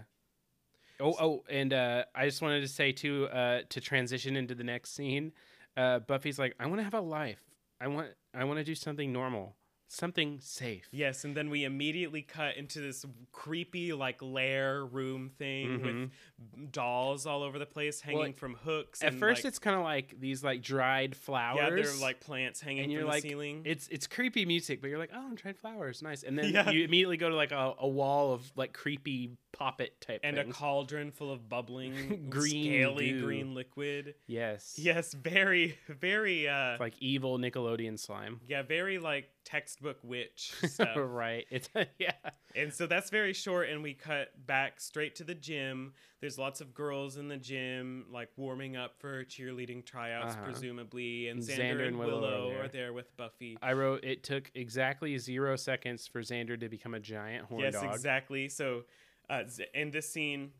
oh, 1.01 1.15
oh, 1.19 1.43
and 1.49 1.73
uh, 1.73 2.03
I 2.15 2.25
just 2.25 2.41
wanted 2.41 2.61
to 2.61 2.67
say 2.67 2.91
too, 2.91 3.27
uh, 3.27 3.61
to 3.69 3.81
transition 3.81 4.35
into 4.35 4.55
the 4.55 4.63
next 4.63 4.93
scene, 4.95 5.31
uh, 5.75 5.99
Buffy's 5.99 6.37
like, 6.39 6.55
I 6.59 6.67
want 6.67 6.79
to 6.79 6.83
have 6.83 6.93
a 6.93 7.01
life. 7.01 7.41
I 7.79 7.87
want, 7.87 8.09
I 8.33 8.43
want 8.43 8.59
to 8.59 8.63
do 8.63 8.75
something 8.75 9.11
normal, 9.11 9.55
something 9.87 10.39
safe. 10.39 10.87
Yes, 10.91 11.23
and 11.25 11.35
then 11.35 11.49
we 11.49 11.63
immediately 11.65 12.21
cut 12.21 12.55
into 12.55 12.79
this 12.79 13.03
creepy 13.31 13.91
like 13.91 14.21
lair 14.21 14.85
room 14.85 15.31
thing 15.37 15.81
with 15.81 16.71
dolls 16.71 17.25
all 17.25 17.43
over 17.43 17.57
the 17.59 17.65
place 17.65 17.99
hanging 18.01 18.21
Mm-hmm. 18.21 18.37
From 18.37 18.53
hooks. 18.63 19.01
At 19.01 19.09
and, 19.13 19.19
first, 19.19 19.43
like, 19.43 19.49
it's 19.49 19.59
kind 19.59 19.75
of 19.75 19.83
like 19.83 20.15
these 20.19 20.43
like 20.43 20.61
dried 20.61 21.15
flowers. 21.15 21.57
yeah, 21.59 21.69
they're 21.71 22.01
like 22.01 22.19
plants 22.19 22.61
hanging 22.61 22.83
and 22.83 22.87
from 22.89 22.91
you're 22.93 23.01
the 23.01 23.07
like, 23.07 23.23
ceiling. 23.23 23.63
it's 23.65 23.87
it's 23.87 24.05
creepy 24.07 24.45
music, 24.45 24.79
but 24.81 24.89
you're 24.89 24.99
like, 24.99 25.11
oh, 25.13 25.19
I'm 25.27 25.35
dried 25.35 25.57
flowers, 25.57 26.01
nice. 26.03 26.21
And 26.23 26.37
then 26.37 26.45
Yeah. 26.53 26.69
you 26.69 26.83
immediately 26.83 27.17
go 27.17 27.29
to 27.29 27.35
like 27.35 27.51
a, 27.51 27.73
a 27.79 27.87
wall 27.87 28.33
of 28.33 28.51
like 28.55 28.73
creepy 28.73 29.31
poppet 29.53 29.99
type 30.01 30.21
and 30.23 30.37
things. 30.37 30.49
a 30.49 30.53
cauldron 30.53 31.11
full 31.11 31.31
of 31.31 31.47
bubbling 31.49 32.27
Green 32.29 32.81
scaly 32.81 33.11
goo. 33.11 33.21
green 33.25 33.53
liquid. 33.55 34.15
yes, 34.27 34.75
Yes, 34.77 35.13
very, 35.13 35.77
very. 35.87 36.47
uh 36.47 36.71
It's 36.73 36.79
like 36.79 36.95
evil 36.99 37.37
Nickelodeon 37.37 37.99
slime. 37.99 38.39
Yeah, 38.47 38.61
very 38.63 38.97
like 38.99 39.29
textbook 39.43 39.97
witch 40.03 40.53
stuff. 40.63 40.95
right. 40.95 41.45
It's 41.49 41.69
yeah. 41.99 42.11
And 42.55 42.73
so 42.73 42.85
that's 42.85 43.09
very 43.09 43.33
short, 43.33 43.69
and 43.69 43.81
we 43.81 43.93
cut 43.93 44.29
back 44.45 44.79
straight 44.81 45.15
to 45.15 45.23
the 45.23 45.33
gym. 45.35 45.93
There's 46.19 46.37
lots 46.37 46.61
of 46.61 46.73
girls 46.73 47.17
in 47.17 47.27
the 47.29 47.37
gym, 47.37 48.05
like 48.11 48.29
warming 48.37 48.75
up 48.75 48.99
for 48.99 49.23
cheerleading 49.23 49.85
tryouts, 49.85 50.35
Uh-huh. 50.35 50.43
presumably. 50.45 51.29
And 51.29 51.39
And 51.39 51.47
Xander, 51.49 51.57
Xander 51.57 51.71
and 51.79 51.81
and 51.81 51.99
Willow 51.99 52.21
Willow, 52.21 52.51
are 52.51 52.55
are, 52.55 52.67
there. 52.67 52.67
there. 52.83 52.93
with 52.93 53.15
Buffy. 53.17 53.57
I 53.61 53.73
wrote 53.73 54.03
it 54.03 54.23
took 54.23 54.51
exactly 54.53 55.17
zero 55.17 55.55
seconds 55.55 56.07
for 56.07 56.21
Xander 56.21 56.59
to 56.59 56.67
become 56.69 56.93
a 56.93 56.99
giant 56.99 57.45
horn 57.45 57.61
yes, 57.61 57.73
dog. 57.73 57.93
exactly. 57.95 58.49
So, 58.49 58.83
uh, 59.31 59.43
in 59.73 59.91
this 59.91 60.09
scene, 60.09 60.51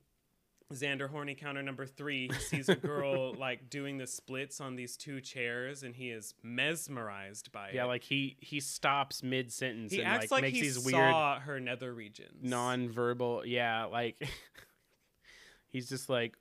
Xander 0.73 1.09
horny 1.09 1.35
counter 1.35 1.61
number 1.61 1.85
three 1.85 2.27
he 2.29 2.33
sees 2.33 2.69
a 2.69 2.75
girl 2.75 3.33
like 3.37 3.69
doing 3.69 3.97
the 3.97 4.07
splits 4.07 4.61
on 4.61 4.75
these 4.77 4.95
two 4.95 5.19
chairs, 5.19 5.83
and 5.83 5.93
he 5.95 6.09
is 6.11 6.33
mesmerized 6.43 7.51
by 7.51 7.65
Yeah, 7.65 7.69
it. 7.69 7.75
Yeah, 7.75 7.85
like 7.85 8.03
he 8.03 8.37
he 8.39 8.59
stops 8.61 9.21
mid 9.21 9.51
sentence 9.51 9.91
he 9.91 9.99
and 9.99 10.07
acts 10.07 10.31
like, 10.31 10.31
like, 10.31 10.41
makes 10.43 10.55
he 10.55 10.61
these 10.61 10.79
weird 10.79 10.93
saw 10.93 11.39
her 11.39 11.59
nether 11.59 11.93
regions. 11.93 12.37
non-verbal 12.41 13.43
yeah 13.45 13.83
like 13.85 14.15
he's 15.67 15.89
just 15.89 16.09
like 16.09 16.37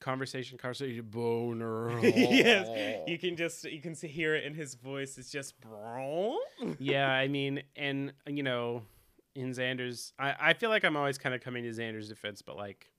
conversation 0.00 0.58
conversation 0.58 1.04
boner 1.10 2.00
yes, 2.00 3.06
you 3.06 3.18
can 3.18 3.36
just 3.36 3.64
you 3.64 3.80
can 3.80 3.94
hear 3.94 4.34
it 4.34 4.44
in 4.44 4.54
his 4.54 4.74
voice. 4.74 5.16
It's 5.18 5.30
just 5.30 5.54
yeah 6.78 7.08
i 7.08 7.28
mean 7.28 7.62
and 7.76 8.12
you 8.26 8.42
know 8.42 8.82
in 9.34 9.50
xander's 9.52 10.12
i, 10.18 10.34
I 10.40 10.52
feel 10.54 10.70
like 10.70 10.84
i'm 10.84 10.96
always 10.96 11.18
kind 11.18 11.34
of 11.34 11.40
coming 11.40 11.64
to 11.64 11.70
xander's 11.70 12.08
defense 12.08 12.42
but 12.42 12.56
like 12.56 12.90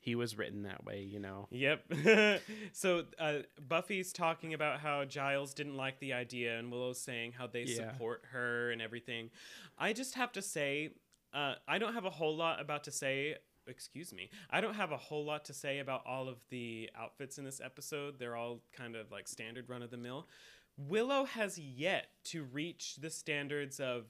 he 0.00 0.14
was 0.14 0.38
written 0.38 0.62
that 0.62 0.84
way 0.84 1.00
you 1.02 1.18
know 1.18 1.48
Yep. 1.50 1.92
so 2.72 3.04
uh, 3.18 3.38
Buffy's 3.68 4.12
talking 4.12 4.54
about 4.54 4.78
how 4.78 5.04
Giles 5.04 5.52
didn't 5.52 5.74
like 5.76 5.98
the 5.98 6.12
idea, 6.12 6.56
and 6.58 6.70
Willow's 6.70 7.00
saying 7.00 7.32
how 7.32 7.48
they 7.48 7.62
Yeah. 7.64 7.90
support 7.90 8.22
her 8.30 8.70
and 8.70 8.80
everything. 8.80 9.30
I 9.76 9.92
just 9.92 10.14
have 10.14 10.30
to 10.32 10.42
say, 10.42 10.90
uh, 11.34 11.54
I 11.66 11.78
don't 11.78 11.94
have 11.94 12.04
a 12.04 12.10
whole 12.10 12.36
lot 12.36 12.60
about 12.60 12.84
to 12.84 12.92
say. 12.92 13.36
Excuse 13.66 14.12
me. 14.12 14.30
I 14.48 14.60
don't 14.60 14.74
have 14.74 14.92
a 14.92 14.96
whole 14.96 15.24
lot 15.24 15.44
to 15.46 15.52
say 15.52 15.80
about 15.80 16.06
all 16.06 16.28
of 16.28 16.36
the 16.50 16.88
outfits 16.96 17.36
in 17.38 17.44
this 17.44 17.60
episode. 17.60 18.20
They're 18.20 18.36
all 18.36 18.60
kind 18.72 18.94
of 18.94 19.10
like 19.10 19.26
standard 19.26 19.68
run 19.68 19.82
of 19.82 19.90
the 19.90 19.96
mill. 19.96 20.28
Willow 20.76 21.24
has 21.24 21.58
yet 21.58 22.06
to 22.26 22.44
reach 22.44 22.94
the 23.00 23.10
standards 23.10 23.80
of 23.80 24.04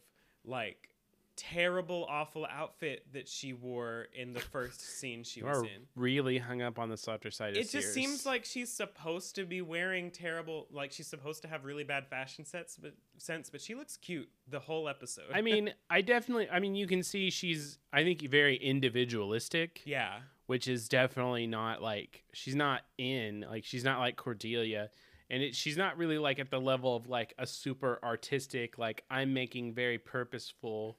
like 0.45 0.91
terrible, 1.37 2.07
awful 2.09 2.47
outfit 2.51 3.05
that 3.13 3.29
she 3.29 3.53
wore 3.53 4.07
in 4.15 4.33
the 4.33 4.41
first 4.41 4.81
scene 4.81 5.23
she 5.23 5.41
you 5.41 5.47
was 5.47 5.63
in. 5.63 5.87
really 5.95 6.39
hung 6.39 6.63
up 6.63 6.79
on 6.79 6.89
the 6.89 6.97
softer 6.97 7.31
side 7.31 7.51
of 7.51 7.57
it 7.57 7.63
just 7.63 7.73
Sears. 7.73 7.93
seems 7.93 8.27
like 8.27 8.45
she's 8.45 8.73
supposed 8.73 9.35
to 9.35 9.45
be 9.45 9.61
wearing 9.63 10.11
terrible 10.11 10.67
like 10.71 10.93
she's 10.93 11.07
supposed 11.07 11.43
to 11.43 11.49
have 11.49 11.65
really 11.65 11.85
bad 11.85 12.07
fashion 12.09 12.45
sets 12.45 12.77
but 12.81 12.95
sense 13.19 13.51
but 13.51 13.61
she 13.61 13.75
looks 13.75 13.97
cute 13.97 14.29
the 14.49 14.61
whole 14.61 14.89
episode. 14.89 15.27
I 15.33 15.43
mean 15.43 15.73
i 15.91 16.01
definitely 16.01 16.49
i 16.51 16.59
mean 16.59 16.75
you 16.75 16.87
can 16.87 17.03
see 17.03 17.31
she's 17.31 17.79
i 17.93 18.03
think 18.03 18.23
very 18.23 18.57
individualistic 18.57 19.83
yeah. 19.85 20.19
which 20.47 20.69
is 20.69 20.89
definitely 20.89 21.47
not 21.47 21.83
like 21.83 22.25
she's 22.33 22.55
not 22.55 22.83
in 22.99 23.45
like 23.49 23.65
she's 23.65 23.85
not 23.85 23.99
like 23.99 24.17
Cordelia. 24.17 24.91
And 25.29 25.43
it, 25.43 25.57
she's 25.57 25.77
not 25.77 25.99
really 25.99 26.19
like 26.19 26.39
at 26.39 26.51
the 26.51 26.61
level 26.61 26.95
of 26.95 27.09
like 27.09 27.35
a 27.37 27.47
super 27.47 27.99
artistic 28.03 28.79
like 28.79 29.03
I'm 29.11 29.35
making 29.35 29.75
very 29.75 29.99
purposeful 29.99 30.99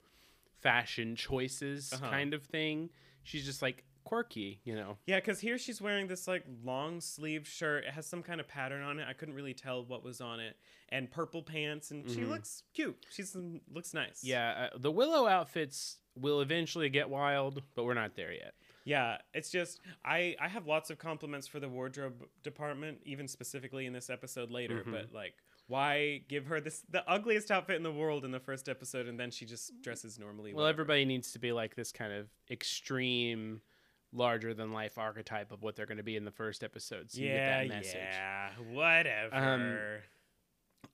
fashion 0.62 1.16
choices 1.16 1.94
Uh-huh. 1.94 2.10
kind 2.10 2.34
of 2.34 2.44
thing. 2.44 2.90
She's 3.24 3.46
just 3.46 3.62
like 3.62 3.84
quirky, 4.04 4.62
you 4.64 4.74
know. 4.74 4.98
yeah 5.06 5.18
because 5.20 5.38
here 5.42 5.58
she's 5.58 5.82
wearing 5.82 6.08
this 6.08 6.30
like 6.30 6.46
long 6.64 7.02
sleeve 7.02 7.46
shirt 7.46 7.84
it 7.84 7.90
has 7.92 8.08
some 8.08 8.24
kind 8.24 8.40
of 8.40 8.48
pattern 8.48 8.82
on 8.82 9.00
it 9.00 9.06
i 9.10 9.12
couldn't 9.12 9.34
really 9.36 9.54
tell 9.54 9.84
what 9.84 10.02
was 10.02 10.22
on 10.22 10.40
it 10.40 10.56
and 10.88 11.12
purple 11.12 11.44
pants 11.44 11.92
and 11.92 12.10
she 12.10 12.22
Mhm. 12.22 12.30
looks 12.30 12.64
cute 12.74 13.06
she's 13.12 13.36
looks 13.70 13.94
nice 13.94 14.24
Yeah, 14.24 14.70
uh, 14.74 14.78
the 14.78 14.92
Willow 14.94 15.28
outfits 15.28 15.98
will 16.16 16.40
eventually 16.40 16.90
get 16.90 17.10
wild, 17.10 17.62
but 17.76 17.84
we're 17.84 17.94
not 17.94 18.16
there 18.16 18.32
yet. 18.32 18.56
Yeah, 18.86 19.18
it's 19.34 19.50
just 19.52 19.82
I 20.06 20.38
I 20.40 20.48
have 20.48 20.66
lots 20.66 20.90
of 20.90 20.98
compliments 20.98 21.46
for 21.46 21.60
the 21.60 21.68
wardrobe 21.68 22.26
department, 22.44 23.02
even 23.04 23.28
specifically 23.28 23.86
in 23.88 23.92
this 23.92 24.10
episode 24.10 24.50
later. 24.52 24.84
Mhm. 24.86 24.92
But 24.94 25.12
like, 25.12 25.36
why 25.68 26.22
give 26.28 26.46
her 26.48 26.60
this 26.62 26.84
the 26.90 27.08
ugliest 27.10 27.52
outfit 27.52 27.76
in 27.76 27.84
the 27.84 27.92
world 27.92 28.26
in 28.26 28.32
the 28.32 28.40
first 28.40 28.68
episode, 28.70 29.08
and 29.08 29.20
then 29.20 29.32
she 29.32 29.46
just 29.46 29.72
dresses 29.82 30.18
normally? 30.18 30.54
Well, 30.54 30.64
whatever. 30.64 30.82
everybody 30.82 31.06
needs 31.06 31.32
to 31.34 31.40
be 31.40 31.52
like 31.52 31.76
this 31.76 31.92
kind 31.92 32.14
of 32.14 32.28
extreme 32.50 33.62
larger 34.14 34.54
than 34.54 34.72
life 34.72 34.98
archetype 34.98 35.52
of 35.52 35.62
what 35.62 35.76
they're 35.76 35.86
going 35.86 35.98
to 35.98 36.04
be 36.04 36.16
in 36.16 36.24
the 36.26 36.32
first 36.32 36.64
episode. 36.64 37.12
So 37.12 37.20
you 37.22 37.28
yeah, 37.28 37.64
get 37.64 37.70
that 37.70 37.76
message. 37.76 37.96
yeah, 37.96 38.50
whatever. 38.72 39.36
Um, 39.36 39.78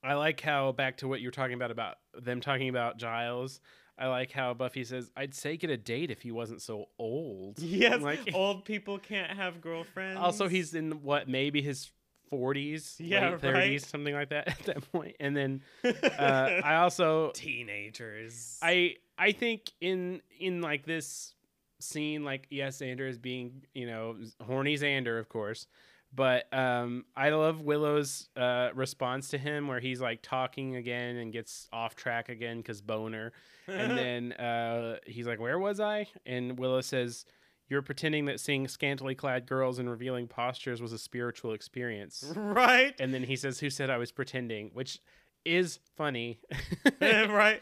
I 0.02 0.14
like 0.14 0.40
how 0.40 0.72
back 0.72 0.98
to 0.98 1.08
what 1.08 1.20
you 1.20 1.28
were 1.28 1.32
talking 1.32 1.54
about 1.54 1.70
about 1.70 1.96
them 2.20 2.40
talking 2.40 2.68
about 2.68 2.98
Giles. 2.98 3.60
I 3.96 4.08
like 4.08 4.32
how 4.32 4.54
Buffy 4.54 4.82
says, 4.82 5.10
"I'd 5.16 5.34
say 5.34 5.56
get 5.56 5.70
a 5.70 5.76
date 5.76 6.10
if 6.10 6.22
he 6.22 6.32
wasn't 6.32 6.60
so 6.62 6.86
old." 6.98 7.58
Yes, 7.62 8.02
Like- 8.02 8.30
old 8.34 8.64
people 8.64 8.98
can't 8.98 9.30
have 9.30 9.60
girlfriends. 9.60 10.18
Also, 10.18 10.48
he's 10.48 10.74
in 10.74 11.02
what 11.02 11.28
maybe 11.28 11.62
his 11.62 11.92
forties, 12.38 12.96
Yeah, 13.00 13.30
late 13.30 13.40
thirties, 13.40 13.82
right. 13.82 13.90
something 13.90 14.14
like 14.14 14.30
that 14.30 14.48
at 14.48 14.58
that 14.64 14.92
point. 14.92 15.16
And 15.20 15.36
then 15.36 15.62
uh, 15.84 16.60
I 16.64 16.76
also 16.76 17.30
teenagers. 17.34 18.58
I 18.62 18.96
I 19.18 19.32
think 19.32 19.70
in 19.80 20.20
in 20.38 20.60
like 20.60 20.84
this 20.84 21.34
scene, 21.80 22.24
like 22.24 22.46
yes, 22.50 22.78
Xander 22.78 23.08
is 23.08 23.18
being 23.18 23.62
you 23.74 23.86
know 23.86 24.16
horny 24.42 24.76
Xander, 24.76 25.18
of 25.18 25.28
course, 25.28 25.66
but 26.14 26.52
um, 26.52 27.04
I 27.16 27.30
love 27.30 27.60
Willow's 27.60 28.28
uh, 28.36 28.70
response 28.74 29.28
to 29.28 29.38
him 29.38 29.68
where 29.68 29.80
he's 29.80 30.00
like 30.00 30.20
talking 30.22 30.76
again 30.76 31.16
and 31.16 31.32
gets 31.32 31.68
off 31.72 31.94
track 31.96 32.28
again 32.28 32.58
because 32.58 32.80
boner, 32.80 33.32
and 33.68 33.96
then 33.98 34.32
uh, 34.32 34.96
he's 35.06 35.26
like, 35.26 35.40
"Where 35.40 35.58
was 35.58 35.80
I?" 35.80 36.08
And 36.26 36.58
Willow 36.58 36.80
says. 36.80 37.24
You're 37.68 37.82
pretending 37.82 38.26
that 38.26 38.40
seeing 38.40 38.68
scantily 38.68 39.14
clad 39.14 39.46
girls 39.46 39.78
in 39.78 39.88
revealing 39.88 40.28
postures 40.28 40.82
was 40.82 40.92
a 40.92 40.98
spiritual 40.98 41.52
experience. 41.52 42.32
right, 42.36 42.94
And 43.00 43.12
then 43.14 43.22
he 43.22 43.36
says, 43.36 43.58
Who 43.60 43.70
said 43.70 43.88
I 43.90 43.96
was 43.98 44.12
pretending? 44.12 44.70
Which 44.74 44.98
is 45.44 45.78
funny. 45.96 46.40
right. 47.00 47.60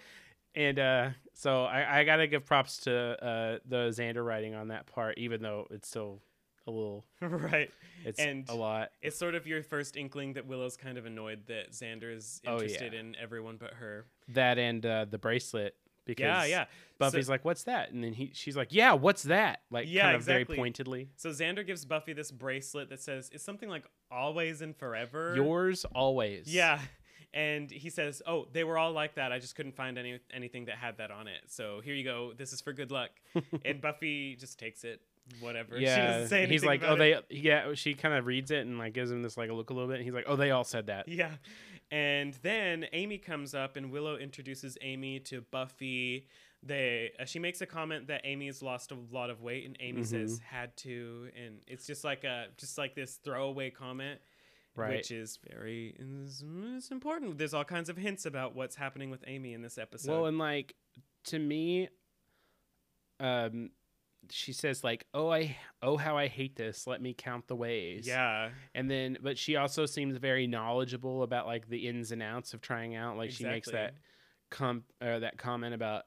And 0.55 0.79
uh, 0.79 1.09
so 1.35 1.65
I, 1.65 2.01
I 2.01 2.05
gotta 2.05 2.27
give 2.27 2.45
props 2.45 2.79
to 2.81 2.95
uh, 3.25 3.59
the 3.67 3.89
Xander 3.89 4.25
writing 4.25 4.55
on 4.55 4.69
that 4.69 4.87
part, 4.87 5.19
even 5.19 5.41
though 5.43 5.67
it's 5.71 5.89
still 5.89 6.21
a 6.67 6.71
little, 6.71 7.05
Right. 7.21 7.71
it's 8.05 8.21
And- 8.21 8.49
a 8.49 8.55
lot. 8.55 8.91
It's 9.03 9.19
sort 9.19 9.35
of 9.35 9.47
your 9.47 9.63
first 9.63 9.97
inkling 9.97 10.35
that 10.35 10.47
Willow's 10.47 10.77
kind 10.77 10.99
of 10.99 11.07
annoyed 11.07 11.47
that 11.47 11.73
Xander 11.73 12.15
is 12.15 12.41
Oh, 12.47 12.57
yeah. 12.57 12.63
interested 12.65 12.95
in 12.95 13.17
everyone 13.21 13.57
but 13.59 13.73
her. 13.75 14.07
That 14.29 14.59
and 14.59 14.85
uh, 14.85 15.07
the 15.11 15.19
bracelet 15.19 15.75
because 16.05 16.25
Yeah, 16.25 16.45
yeah. 16.45 16.65
Buffy's 16.99 17.29
like, 17.29 17.45
"What's 17.45 17.65
that?" 17.65 17.91
And 17.91 18.03
then 18.05 18.13
he, 18.13 18.31
she's 18.35 18.57
like, 18.57 18.69
"Yeah, 18.73 18.93
what's 18.95 19.25
that?" 19.25 19.61
Like, 19.71 19.87
Yeah, 19.89 20.03
kind 20.03 20.15
of 20.17 20.21
exactly. 20.23 20.45
very 20.45 20.57
pointedly. 20.59 21.09
So 21.17 21.31
Xander 21.31 21.67
gives 21.67 21.85
Buffy 21.85 22.13
this 22.13 22.31
bracelet 22.31 22.91
that 22.91 23.01
says 23.03 23.29
it's 23.33 23.43
something 23.45 23.69
like 23.69 23.85
always 24.11 24.63
and 24.63 24.77
forever. 24.77 25.33
Yours 25.35 25.85
always. 25.95 26.47
Yeah. 26.53 26.81
And 27.35 27.71
he 27.71 27.89
says, 27.91 28.21
"Oh, 28.27 28.47
they 28.53 28.63
were 28.63 28.77
all 28.79 28.93
like 28.93 29.15
that. 29.15 29.33
I 29.33 29.39
just 29.39 29.57
couldn't 29.57 29.75
find 29.75 29.97
any 29.99 30.21
anything 30.33 30.67
that 30.67 30.77
had 30.77 30.99
that 30.99 31.11
on 31.11 31.29
it. 31.29 31.41
So 31.49 31.81
here 31.83 31.95
you 31.95 32.05
go. 32.05 32.33
This 32.37 32.53
is 32.53 32.61
for 32.61 32.73
good 32.73 32.91
luck." 32.91 33.11
and 33.65 33.81
Buffy 33.81 34.37
just 34.37 34.59
takes 34.59 34.85
it, 34.85 35.01
whatever. 35.41 35.79
she 35.79 35.85
Yeah, 35.85 36.07
doesn't 36.13 36.29
say 36.29 36.37
anything. 36.39 36.53
he's 36.53 36.65
like, 36.65 36.83
oh, 36.85 36.95
it. 36.95 36.99
they, 36.99 37.37
yeah. 37.37 37.73
She 37.75 37.95
kind 37.95 38.15
of 38.15 38.27
reads 38.27 38.51
it 38.51 38.67
and 38.67 38.79
like 38.79 38.93
gives 38.93 39.11
him 39.11 39.23
this 39.23 39.37
like 39.39 39.49
a 39.49 39.55
look 39.55 39.71
a 39.71 39.73
little 39.73 39.89
bit. 39.89 39.97
And 39.97 40.05
he's 40.05 40.13
like, 40.13 40.27
oh, 40.29 40.37
they 40.37 40.51
all 40.51 40.65
said 40.65 40.89
that. 40.89 41.09
Yeah. 41.09 41.31
And 41.93 42.33
then 42.43 42.87
Amy 42.93 43.19
comes 43.19 43.55
up 43.55 43.77
and 43.77 43.93
Willow 43.93 44.17
introduces 44.17 44.77
Amy 44.81 45.21
to 45.21 45.43
Buffy. 45.53 46.27
They 46.63 47.13
uh, 47.21 47.25
she 47.27 47.39
makes 47.39 47.61
a 47.61 47.67
comment 47.67 48.07
that 48.09 48.23
Amy's 48.25 48.63
lost 48.63 48.93
a 48.93 48.97
lot 49.11 49.29
of 49.31 49.43
weight 49.43 49.67
and 49.67 49.77
Amy 49.79 50.03
says 50.03 50.39
Mm-hmm. 50.41 50.57
had 50.57 50.77
to 50.79 51.29
and 51.37 51.61
it's 51.67 51.87
just 51.87 52.03
like 52.03 52.25
a 52.25 52.47
just 52.57 52.79
like 52.79 52.95
this 52.95 53.17
throwaway 53.23 53.69
comment 53.71 54.21
Right. 54.75 54.97
which 54.97 55.11
is 55.11 55.39
very 55.51 55.95
it's 55.99 56.91
important. 56.91 57.37
There's 57.37 57.53
all 57.53 57.65
kinds 57.65 57.91
of 57.91 57.99
hints 57.99 58.25
about 58.25 58.55
what's 58.55 58.75
happening 58.75 59.11
with 59.11 59.23
Amy 59.27 59.53
in 59.53 59.61
this 59.61 59.77
episode. 59.77 60.11
Well, 60.13 60.27
and 60.27 60.39
like 60.39 60.75
to 61.25 61.39
me, 61.39 61.89
um, 63.21 63.71
she 64.31 64.53
says 64.53 64.83
like, 64.85 65.07
"Oh, 65.13 65.31
I, 65.31 65.57
oh, 65.83 65.97
how 65.97 66.17
I 66.17 66.29
hate 66.29 66.57
this. 66.57 66.87
Let 66.87 67.03
me 67.03 67.15
count 67.15 67.49
the 67.49 67.57
ways." 67.57 68.07
yeah. 68.07 68.51
And 68.75 68.91
then, 68.91 69.19
but 69.23 69.37
she 69.39 69.57
also 69.57 69.87
seems 69.87 70.17
very 70.17 70.47
knowledgeable 70.47 71.23
about 71.23 71.47
like 71.47 71.69
the 71.69 71.87
ins 71.89 72.13
and 72.13 72.23
outs 72.23 72.55
of 72.55 72.61
trying 72.61 72.95
out. 72.95 73.17
Like 73.17 73.31
she 73.31 73.45
makes 73.45 73.69
that 73.71 73.95
Exactly. 73.95 73.99
com 74.51 74.85
or 75.03 75.21
that 75.21 75.39
comment 75.39 75.75
about, 75.75 76.05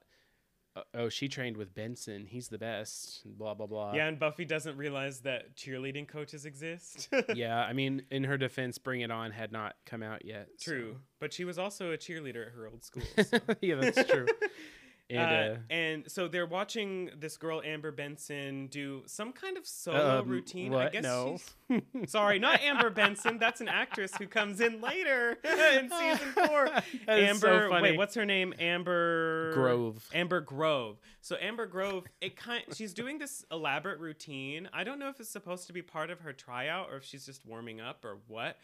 uh, 0.76 0.82
"Oh, 0.94 1.10
she 1.10 1.28
trained 1.28 1.58
with 1.58 1.74
Benson. 1.74 2.26
He's 2.26 2.48
the 2.48 2.58
best." 2.58 3.22
Blah 3.26 3.54
blah 3.54 3.68
blah. 3.68 3.94
Yeah, 3.94 4.08
and 4.08 4.18
Buffy 4.20 4.46
doesn't 4.46 4.78
realize 4.78 5.22
that 5.22 5.56
cheerleading 5.56 6.08
coaches 6.08 6.46
exist. 6.46 7.10
yeah. 7.36 7.58
I 7.60 7.74
mean, 7.74 8.04
in 8.12 8.24
her 8.24 8.38
defense, 8.38 8.78
"Bring 8.78 9.02
It 9.02 9.12
On" 9.12 9.32
had 9.32 9.52
not 9.52 9.76
come 9.86 10.02
out 10.04 10.26
yet. 10.26 10.48
so- 10.58 10.72
True. 10.72 10.96
But 11.20 11.34
she 11.34 11.44
was 11.46 11.58
also 11.60 11.92
a 11.92 11.98
cheerleader 11.98 12.48
at 12.48 12.54
her 12.54 12.68
old 12.68 12.84
school. 12.84 13.04
so. 13.24 13.40
yeah, 13.62 13.76
that's 13.76 14.10
true. 14.10 14.26
And 15.10 15.20
uh, 15.20 15.54
uh, 15.54 15.58
and 15.70 16.12
so 16.12 16.28
they're 16.28 16.48
watching 16.48 17.12
this 17.16 17.38
girl 17.38 17.62
Amber 17.64 17.92
Benson 17.92 18.68
do 18.68 19.04
some 19.06 19.34
kind 19.34 19.56
of 19.56 19.68
solo 19.68 20.22
um, 20.22 20.30
routine. 20.30 20.74
I 20.74 20.90
guess 20.90 21.04
no. 21.04 21.38
she's 21.70 21.82
sorry, 22.08 22.40
not 22.40 22.62
Amber 22.62 22.90
Benson. 22.90 23.38
That's 23.38 23.62
an 23.62 23.68
actress 23.68 24.14
who 24.18 24.26
comes 24.26 24.62
in 24.62 24.82
later 24.82 25.38
in 25.44 25.90
season 25.92 26.28
four. 26.34 26.70
So 27.06 27.12
Amber, 27.12 27.70
funny. 27.70 27.82
wait, 27.82 27.98
what's 27.98 28.16
her 28.16 28.26
name? 28.26 28.54
Amber 28.58 29.54
Grove. 29.54 30.10
Amber 30.14 30.42
Grove. 30.42 30.98
So 31.22 31.36
Amber 31.40 31.68
Grove, 31.68 32.06
it 32.20 32.36
kind 32.36 32.64
she's 32.74 32.94
doing 32.94 33.20
this 33.20 33.46
elaborate 33.52 34.00
routine. 34.00 34.70
I 34.74 34.84
don't 34.84 34.98
know 34.98 35.10
if 35.10 35.20
it's 35.20 35.30
supposed 35.30 35.68
to 35.68 35.74
be 35.74 35.82
part 35.82 36.10
of 36.10 36.22
her 36.22 36.34
tryout 36.34 36.88
or 36.92 36.98
if 36.98 37.04
she's 37.04 37.26
just 37.26 37.46
warming 37.46 37.80
up 37.80 38.04
or 38.06 38.18
what. 38.28 38.58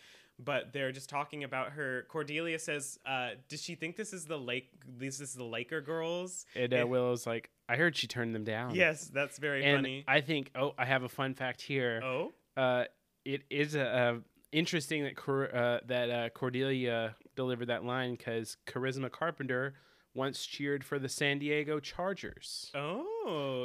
But 0.43 0.73
they're 0.73 0.91
just 0.91 1.09
talking 1.09 1.43
about 1.43 1.71
her. 1.73 2.05
Cordelia 2.09 2.57
says, 2.59 2.97
uh, 3.05 3.31
"Does 3.47 3.61
she 3.61 3.75
think 3.75 3.95
this 3.95 4.13
is 4.13 4.25
the 4.25 4.37
lake? 4.37 4.69
This 4.87 5.19
is 5.19 5.33
the 5.33 5.43
Laker 5.43 5.81
girls?" 5.81 6.45
And 6.55 6.73
uh, 6.73 6.77
And- 6.77 6.89
Willow's 6.89 7.27
like, 7.27 7.49
I 7.69 7.75
heard 7.75 7.95
she 7.95 8.07
turned 8.07 8.33
them 8.35 8.43
down. 8.43 8.75
Yes, 8.75 9.05
that's 9.13 9.37
very 9.37 9.63
and 9.63 9.77
funny. 9.77 10.03
I 10.07 10.21
think, 10.21 10.51
oh, 10.55 10.73
I 10.77 10.85
have 10.85 11.03
a 11.03 11.09
fun 11.09 11.33
fact 11.35 11.61
here. 11.61 12.01
oh, 12.03 12.31
Uh, 12.57 12.85
it 13.23 13.43
is 13.49 13.75
a, 13.75 13.85
uh 13.87 14.15
interesting 14.51 15.03
that 15.03 15.15
Cor- 15.15 15.55
uh, 15.55 15.79
that 15.85 16.09
uh, 16.09 16.29
Cordelia 16.29 17.15
delivered 17.35 17.67
that 17.67 17.85
line 17.85 18.11
because 18.15 18.57
Charisma 18.67 19.09
Carpenter 19.09 19.75
once 20.13 20.45
cheered 20.45 20.83
for 20.83 20.99
the 20.99 21.07
San 21.07 21.39
Diego 21.39 21.79
Chargers. 21.79 22.69
oh, 22.75 23.05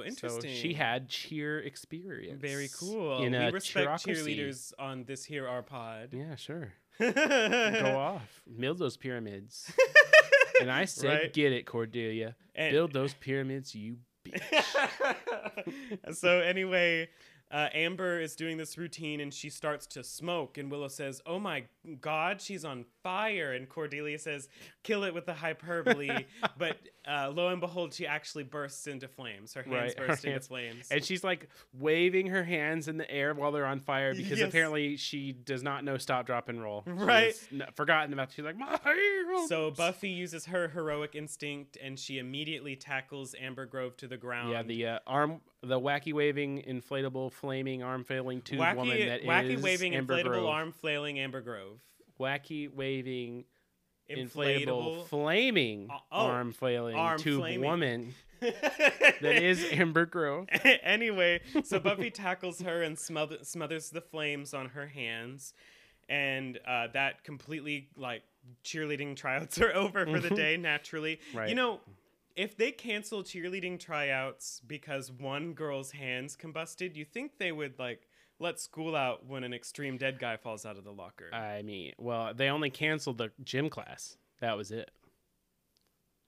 interesting. 0.07 0.41
So 0.43 0.49
she 0.49 0.75
had 0.75 1.09
cheer 1.09 1.61
experience. 1.61 2.41
very 2.41 2.69
cool. 2.79 3.23
In 3.23 3.33
we 3.33 3.39
respect 3.51 3.89
cheerocracy. 3.89 4.39
cheerleaders 4.39 4.73
on 4.79 5.05
this 5.05 5.25
here 5.25 5.47
our 5.49 5.63
pod. 5.63 6.11
Yeah, 6.13 6.35
sure. 6.37 6.73
Go 6.99 7.13
Go 7.13 7.99
off. 7.99 8.43
Build 8.59 8.79
those 8.79 8.97
pyramids. 8.97 9.71
and 10.61 10.71
I 10.71 10.85
said, 10.87 11.09
Right. 11.11 11.33
get 11.33 11.53
it, 11.53 11.67
Cordelia. 11.67 12.35
And- 12.55 12.73
Build 12.73 12.93
those 12.93 13.15
pyramids, 13.15 13.75
you 13.75 13.97
bitch. 14.27 14.43
so 16.15 16.41
anyway, 16.41 17.09
uh, 17.51 17.69
Amber 17.73 18.21
is 18.21 18.35
doing 18.35 18.57
this 18.57 18.77
routine 18.77 19.21
and 19.21 19.33
she 19.33 19.51
starts 19.51 19.87
to 19.89 20.03
smoke, 20.03 20.59
and 20.59 20.71
Willow 20.71 20.89
says, 20.89 21.23
"Oh 21.27 21.39
my 21.39 21.65
God, 22.01 22.41
she's 22.41 22.65
on 22.65 22.85
fire!" 23.03 23.53
And 23.53 23.69
Cordelia 23.69 24.19
says, 24.19 24.49
"Kill 24.83 25.05
it 25.05 25.15
with 25.15 25.27
the 25.27 25.35
hyperbole." 25.35 26.11
but 26.59 26.79
uh, 27.07 27.31
lo 27.33 27.49
and 27.49 27.61
behold, 27.61 27.95
she 27.95 28.05
actually 28.07 28.43
bursts 28.43 28.89
into 28.89 29.07
flames. 29.07 29.55
Her 29.55 29.63
hands 29.63 29.95
Right, 29.97 29.99
her 29.99 30.13
into 30.15 30.31
hands- 30.31 30.47
flames. 30.49 30.89
And 30.91 31.05
she's 31.05 31.23
like 31.23 31.49
waving 31.73 32.27
her 32.29 32.43
hands 32.43 32.89
in 32.89 32.97
the 32.97 33.09
air 33.09 33.33
while 33.33 33.53
they're 33.53 33.65
on 33.67 33.79
fire 33.79 34.13
because 34.15 34.41
Yes. 34.41 34.49
apparently 34.49 34.97
she 34.97 35.31
does 35.33 35.63
not 35.63 35.85
know 35.85 35.99
stop, 35.99 36.27
drop, 36.27 36.49
and 36.49 36.61
roll. 36.61 36.83
Right. 36.87 37.35
n- 37.53 37.65
forgotten 37.75 38.13
about. 38.13 38.33
She's 38.33 38.45
like, 38.45 38.57
my 38.59 38.67
hands." 38.83 39.49
So 39.49 39.71
Buffy 39.71 40.09
uses 40.09 40.47
her 40.47 40.67
heroic 40.69 41.15
instinct, 41.15 41.77
and 41.81 41.97
she 41.99 42.19
immediately 42.19 42.75
tackles 42.75 43.35
Amber 43.41 43.67
Grove 43.67 43.97
to 43.99 44.09
the 44.09 44.17
ground. 44.17 44.51
Yeah, 44.51 44.63
the 44.63 44.87
uh, 44.87 44.99
arm, 45.07 45.41
the 45.67 45.81
wacky 45.81 46.13
waving, 46.13 46.63
inflatable, 46.69 47.33
flaming, 47.33 47.83
arm 47.83 48.05
flailing 48.05 48.41
tube 48.43 48.59
woman 48.61 48.89
wacky, 48.97 49.07
that 49.07 49.21
is 49.21 49.27
wacky 49.27 49.63
waving, 49.63 49.95
Amber 49.95 50.15
inflatable 50.17 50.25
Grove. 50.25 50.47
arm 50.47 50.73
flailing 50.73 51.19
Amber 51.19 51.41
Grove. 51.41 51.79
Wacky 52.21 52.73
waving, 52.73 53.45
inflatable, 54.11 54.67
Inflatable. 54.67 55.07
flaming, 55.07 55.89
Uh, 55.91 55.99
oh, 56.13 56.27
arm 56.27 56.53
flailing 56.53 56.95
arm 56.97 57.19
tube 57.19 57.41
flaming. 57.41 57.61
woman 57.61 58.15
that 58.41 59.43
is 59.43 59.65
Amber 59.73 60.07
Grove. 60.07 60.47
anyway, 60.83 61.41
so 61.65 61.79
Buffy 61.81 62.11
tackles 62.11 62.61
her 62.61 62.83
and 62.83 62.99
smother- 62.99 63.43
smothers 63.45 63.91
the 63.91 64.01
flames 64.01 64.55
on 64.55 64.69
her 64.71 64.87
hands, 64.87 65.55
and 66.09 66.59
uh, 66.67 66.87
that 66.93 67.25
completely 67.25 67.89
like 67.97 68.23
cheerleading 68.65 69.17
tryouts 69.17 69.59
are 69.61 69.75
over 69.75 70.07
for 70.07 70.21
the 70.21 70.31
day. 70.31 70.57
Naturally, 70.57 71.19
Right. 71.35 71.49
You 71.49 71.55
know, 71.55 71.81
if 72.37 72.57
they 72.57 72.71
cancel 72.71 73.23
cheerleading 73.23 73.81
tryouts 73.81 74.61
because 74.67 75.11
one 75.11 75.55
girl's 75.55 75.91
hands 75.91 76.37
combusted, 76.37 76.95
you 76.95 77.05
think 77.05 77.39
they 77.39 77.53
would 77.53 77.79
like 77.79 78.09
let 78.39 78.61
school 78.61 78.95
out 78.95 79.27
when 79.27 79.43
an 79.45 79.55
extreme 79.55 79.97
dead 79.97 80.19
guy 80.19 80.37
falls 80.37 80.67
out 80.67 80.77
of 80.77 80.85
the 80.85 80.93
locker? 80.93 81.35
I 81.35 81.63
mean, 81.63 81.93
well, 81.99 82.35
they 82.35 82.49
only 82.49 82.71
canceled 82.71 83.19
the 83.19 83.31
gym 83.43 83.71
class. 83.71 84.17
That 84.41 84.57
was 84.57 84.71
it 84.71 84.91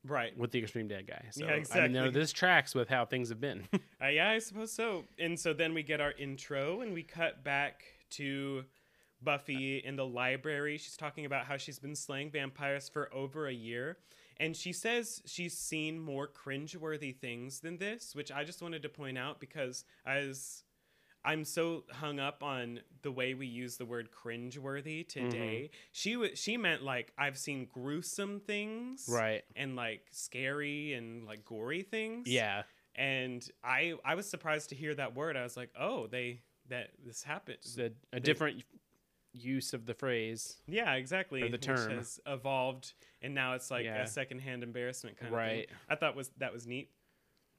right. 0.05 0.37
with 0.37 0.51
the 0.51 0.61
extreme 0.61 0.89
dead 0.89 1.07
guy. 1.07 1.23
So 1.31 1.45
Yeah, 1.45 1.47
I 1.47 1.51
mean, 1.51 1.59
exactly. 1.61 1.89
no, 1.89 2.11
this 2.11 2.33
tracks 2.33 2.75
with 2.75 2.89
how 2.89 3.05
things 3.05 3.29
have 3.29 3.41
been. 3.41 3.65
Uh, 4.01 4.07
yeah, 4.07 4.31
I 4.31 4.39
suppose 4.39 4.71
so. 4.71 5.07
And 5.19 5.37
so 5.37 5.53
then 5.53 5.75
we 5.75 5.83
get 5.83 6.01
our 6.01 6.13
intro 6.13 6.83
and 6.83 6.95
we 6.95 7.03
cut 7.03 7.43
back 7.43 7.83
to 8.11 8.65
Buffy 9.21 9.79
in 9.79 9.97
the 9.97 10.07
library. 10.07 10.79
She's 10.79 10.97
talking 10.97 11.25
about 11.25 11.47
how 11.47 11.57
she's 11.57 11.81
been 11.81 11.97
slaying 11.97 12.31
vampires 12.31 12.89
for 12.89 13.13
over 13.13 13.49
a 13.49 13.53
year. 13.53 13.97
And 14.41 14.57
she 14.57 14.73
says 14.73 15.21
she's 15.27 15.57
seen 15.59 15.99
more 16.01 16.29
cringeworthy 16.29 17.15
things 17.17 17.61
than 17.61 17.79
this, 17.79 18.15
which 18.15 18.31
I 18.31 18.45
just 18.45 18.63
wanted 18.63 18.83
to 18.83 18.89
point 18.89 19.19
out 19.19 19.41
because 19.41 19.85
as 20.07 20.63
I'm 21.25 21.45
so 21.45 21.83
hung 21.91 22.21
up 22.21 22.43
on 22.45 22.81
the 23.03 23.11
way 23.11 23.35
we 23.35 23.47
use 23.49 23.77
the 23.77 23.85
word 23.85 24.09
cringeworthy 24.13 25.07
today. 25.07 25.71
Mm-hmm. 25.71 25.77
She 25.93 26.17
was 26.17 26.31
she 26.39 26.57
meant 26.57 26.85
like 26.85 27.13
I've 27.19 27.37
seen 27.37 27.67
gruesome 27.73 28.41
things, 28.41 29.07
Right. 29.09 29.43
and 29.57 29.75
like 29.75 30.03
scary 30.13 30.95
and 30.95 31.25
like 31.27 31.45
gory 31.45 31.83
things. 31.83 32.29
Yeah. 32.29 32.63
and 32.95 33.47
I 33.65 33.95
I 34.05 34.15
was 34.15 34.29
surprised 34.31 34.69
to 34.71 34.77
hear 34.77 34.95
that 34.95 35.17
word. 35.17 35.37
I 35.37 35.43
was 35.43 35.57
like, 35.57 35.71
oh, 35.79 36.07
they 36.07 36.43
that 36.69 36.91
this 37.05 37.23
happened. 37.25 37.59
It's 37.63 37.77
a, 37.79 37.91
a 38.13 38.21
different 38.21 38.63
use 39.43 39.73
of 39.75 39.87
the 39.87 39.95
phrase. 39.95 40.57
Yeah, 40.67 40.95
exactly. 40.95 41.43
Or 41.43 41.49
the 41.49 41.59
term. 41.59 41.91
has 41.91 42.21
evolved, 42.27 42.93
and 43.23 43.35
now 43.35 43.55
it's 43.55 43.71
like 43.71 43.85
Yeah. 43.85 44.03
a 44.03 44.07
secondhand 44.07 44.63
embarrassment 44.63 45.17
kind 45.17 45.33
of 45.33 45.39
Right. 45.39 45.69
thing. 45.69 45.77
I 45.89 45.95
thought 45.97 46.17
was 46.17 46.31
that 46.39 46.53
was 46.53 46.67
neat. 46.67 46.91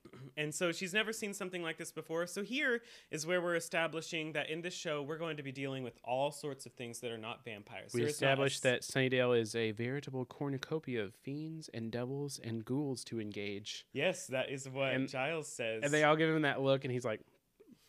And 0.37 0.55
so 0.55 0.71
she's 0.71 0.93
never 0.93 1.11
seen 1.11 1.33
something 1.33 1.61
like 1.61 1.77
this 1.77 1.91
before. 1.91 2.25
So 2.25 2.41
here 2.41 2.81
is 3.11 3.25
where 3.27 3.41
we're 3.41 3.55
establishing 3.57 4.31
that 4.31 4.49
in 4.49 4.61
this 4.61 4.73
show 4.73 5.01
we're 5.03 5.17
going 5.17 5.35
to 5.35 5.43
be 5.43 5.51
dealing 5.51 5.83
with 5.83 5.99
all 6.05 6.31
sorts 6.31 6.65
of 6.65 6.71
things 6.71 7.01
that 7.01 7.11
are 7.11 7.17
not 7.17 7.43
vampires. 7.43 7.91
We 7.93 8.03
is 8.03 8.11
established 8.11 8.63
that 8.63 8.83
Sunnydale 8.83 9.37
is 9.37 9.55
a 9.55 9.71
veritable 9.71 10.23
cornucopia 10.25 11.03
of 11.03 11.13
fiends 11.15 11.69
and 11.73 11.91
devils 11.91 12.39
and 12.41 12.63
ghouls 12.63 13.03
to 13.05 13.19
engage. 13.19 13.85
Yes, 13.91 14.27
that 14.27 14.49
is 14.49 14.69
what 14.69 14.93
And- 14.93 15.09
Giles 15.09 15.49
says. 15.51 15.83
And 15.83 15.93
they 15.93 16.05
all 16.05 16.15
give 16.15 16.29
him 16.33 16.43
that 16.43 16.61
look, 16.61 16.85
and 16.85 16.93
he's 16.93 17.05
like, 17.05 17.19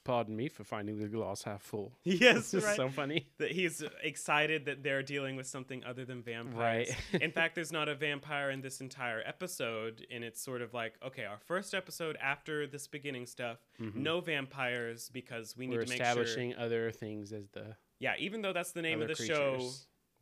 "Pardon 0.04 0.36
me 0.36 0.48
for 0.48 0.64
finding 0.64 0.98
the 0.98 1.08
glass 1.08 1.42
half 1.44 1.62
full." 1.62 1.92
yes, 2.04 2.36
This 2.50 2.54
is 2.54 2.64
right. 2.64 2.76
so 2.76 2.88
funny. 2.88 3.28
that 3.38 3.52
he's 3.52 3.82
excited 4.02 4.64
that 4.66 4.82
they're 4.82 5.02
dealing 5.02 5.36
with 5.36 5.46
something 5.46 5.84
other 5.84 6.04
than 6.04 6.22
vampires. 6.22 6.88
Right. 6.88 6.96
in 7.22 7.30
fact, 7.30 7.54
there's 7.54 7.72
not 7.72 7.88
a 7.88 7.94
vampire 7.94 8.50
in 8.50 8.60
this 8.60 8.80
entire 8.80 9.22
episode, 9.26 10.06
and 10.10 10.24
it's 10.24 10.40
sort 10.42 10.62
of 10.62 10.72
like, 10.74 10.94
okay, 11.06 11.24
our 11.24 11.38
first 11.38 11.74
episode 11.74 12.16
after 12.22 12.66
this 12.66 12.86
beginning 12.86 13.26
stuff, 13.26 13.58
no 13.78 14.20
vampires 14.20 15.10
because 15.12 15.56
we 15.56 15.66
need 15.66 15.70
Mm-hmm. 15.74 15.78
We're 15.78 15.84
to 15.84 15.88
make 15.90 15.96
sure. 15.98 16.06
establishing 16.06 16.54
other 16.56 16.90
things 16.90 17.32
as 17.32 17.48
the 17.50 17.76
Yeah, 17.98 18.14
even 18.18 18.42
though 18.42 18.52
that's 18.52 18.72
the 18.72 18.82
name 18.82 19.00
of 19.02 19.08
the 19.08 19.14
show, 19.14 19.70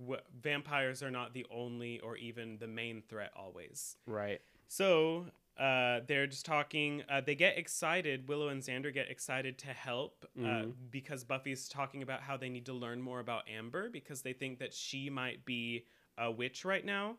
w- 0.01 0.21
vampires 0.43 1.03
are 1.03 1.11
not 1.11 1.33
the 1.35 1.47
only 1.51 2.01
or 2.01 2.17
even 2.17 2.59
the 2.59 2.67
main 2.69 3.03
threat 3.09 3.31
always. 3.37 3.97
Right. 4.07 4.41
So 4.69 5.27
uh, 5.59 6.01
they're 6.07 6.27
just 6.27 6.47
talking. 6.47 7.03
Uh, 7.09 7.21
they 7.21 7.35
get 7.35 7.59
excited. 7.59 8.29
Willow 8.29 8.49
and 8.49 8.63
Xander 8.63 8.93
get 8.95 9.11
excited 9.11 9.59
to 9.59 9.69
help 9.69 10.25
uh, 10.39 10.41
Mhm. 10.43 10.75
because 10.91 11.25
Buffy's 11.25 11.69
talking 11.69 12.03
about 12.03 12.21
how 12.23 12.37
they 12.37 12.49
need 12.49 12.67
to 12.67 12.73
learn 12.73 13.01
more 13.03 13.19
about 13.21 13.49
Amber 13.49 13.91
because 13.91 14.23
they 14.23 14.33
think 14.33 14.59
that 14.61 14.73
she 14.73 15.11
might 15.11 15.45
be 15.45 15.85
a 16.17 16.31
witch 16.31 16.65
right 16.65 16.85
now. 16.85 17.19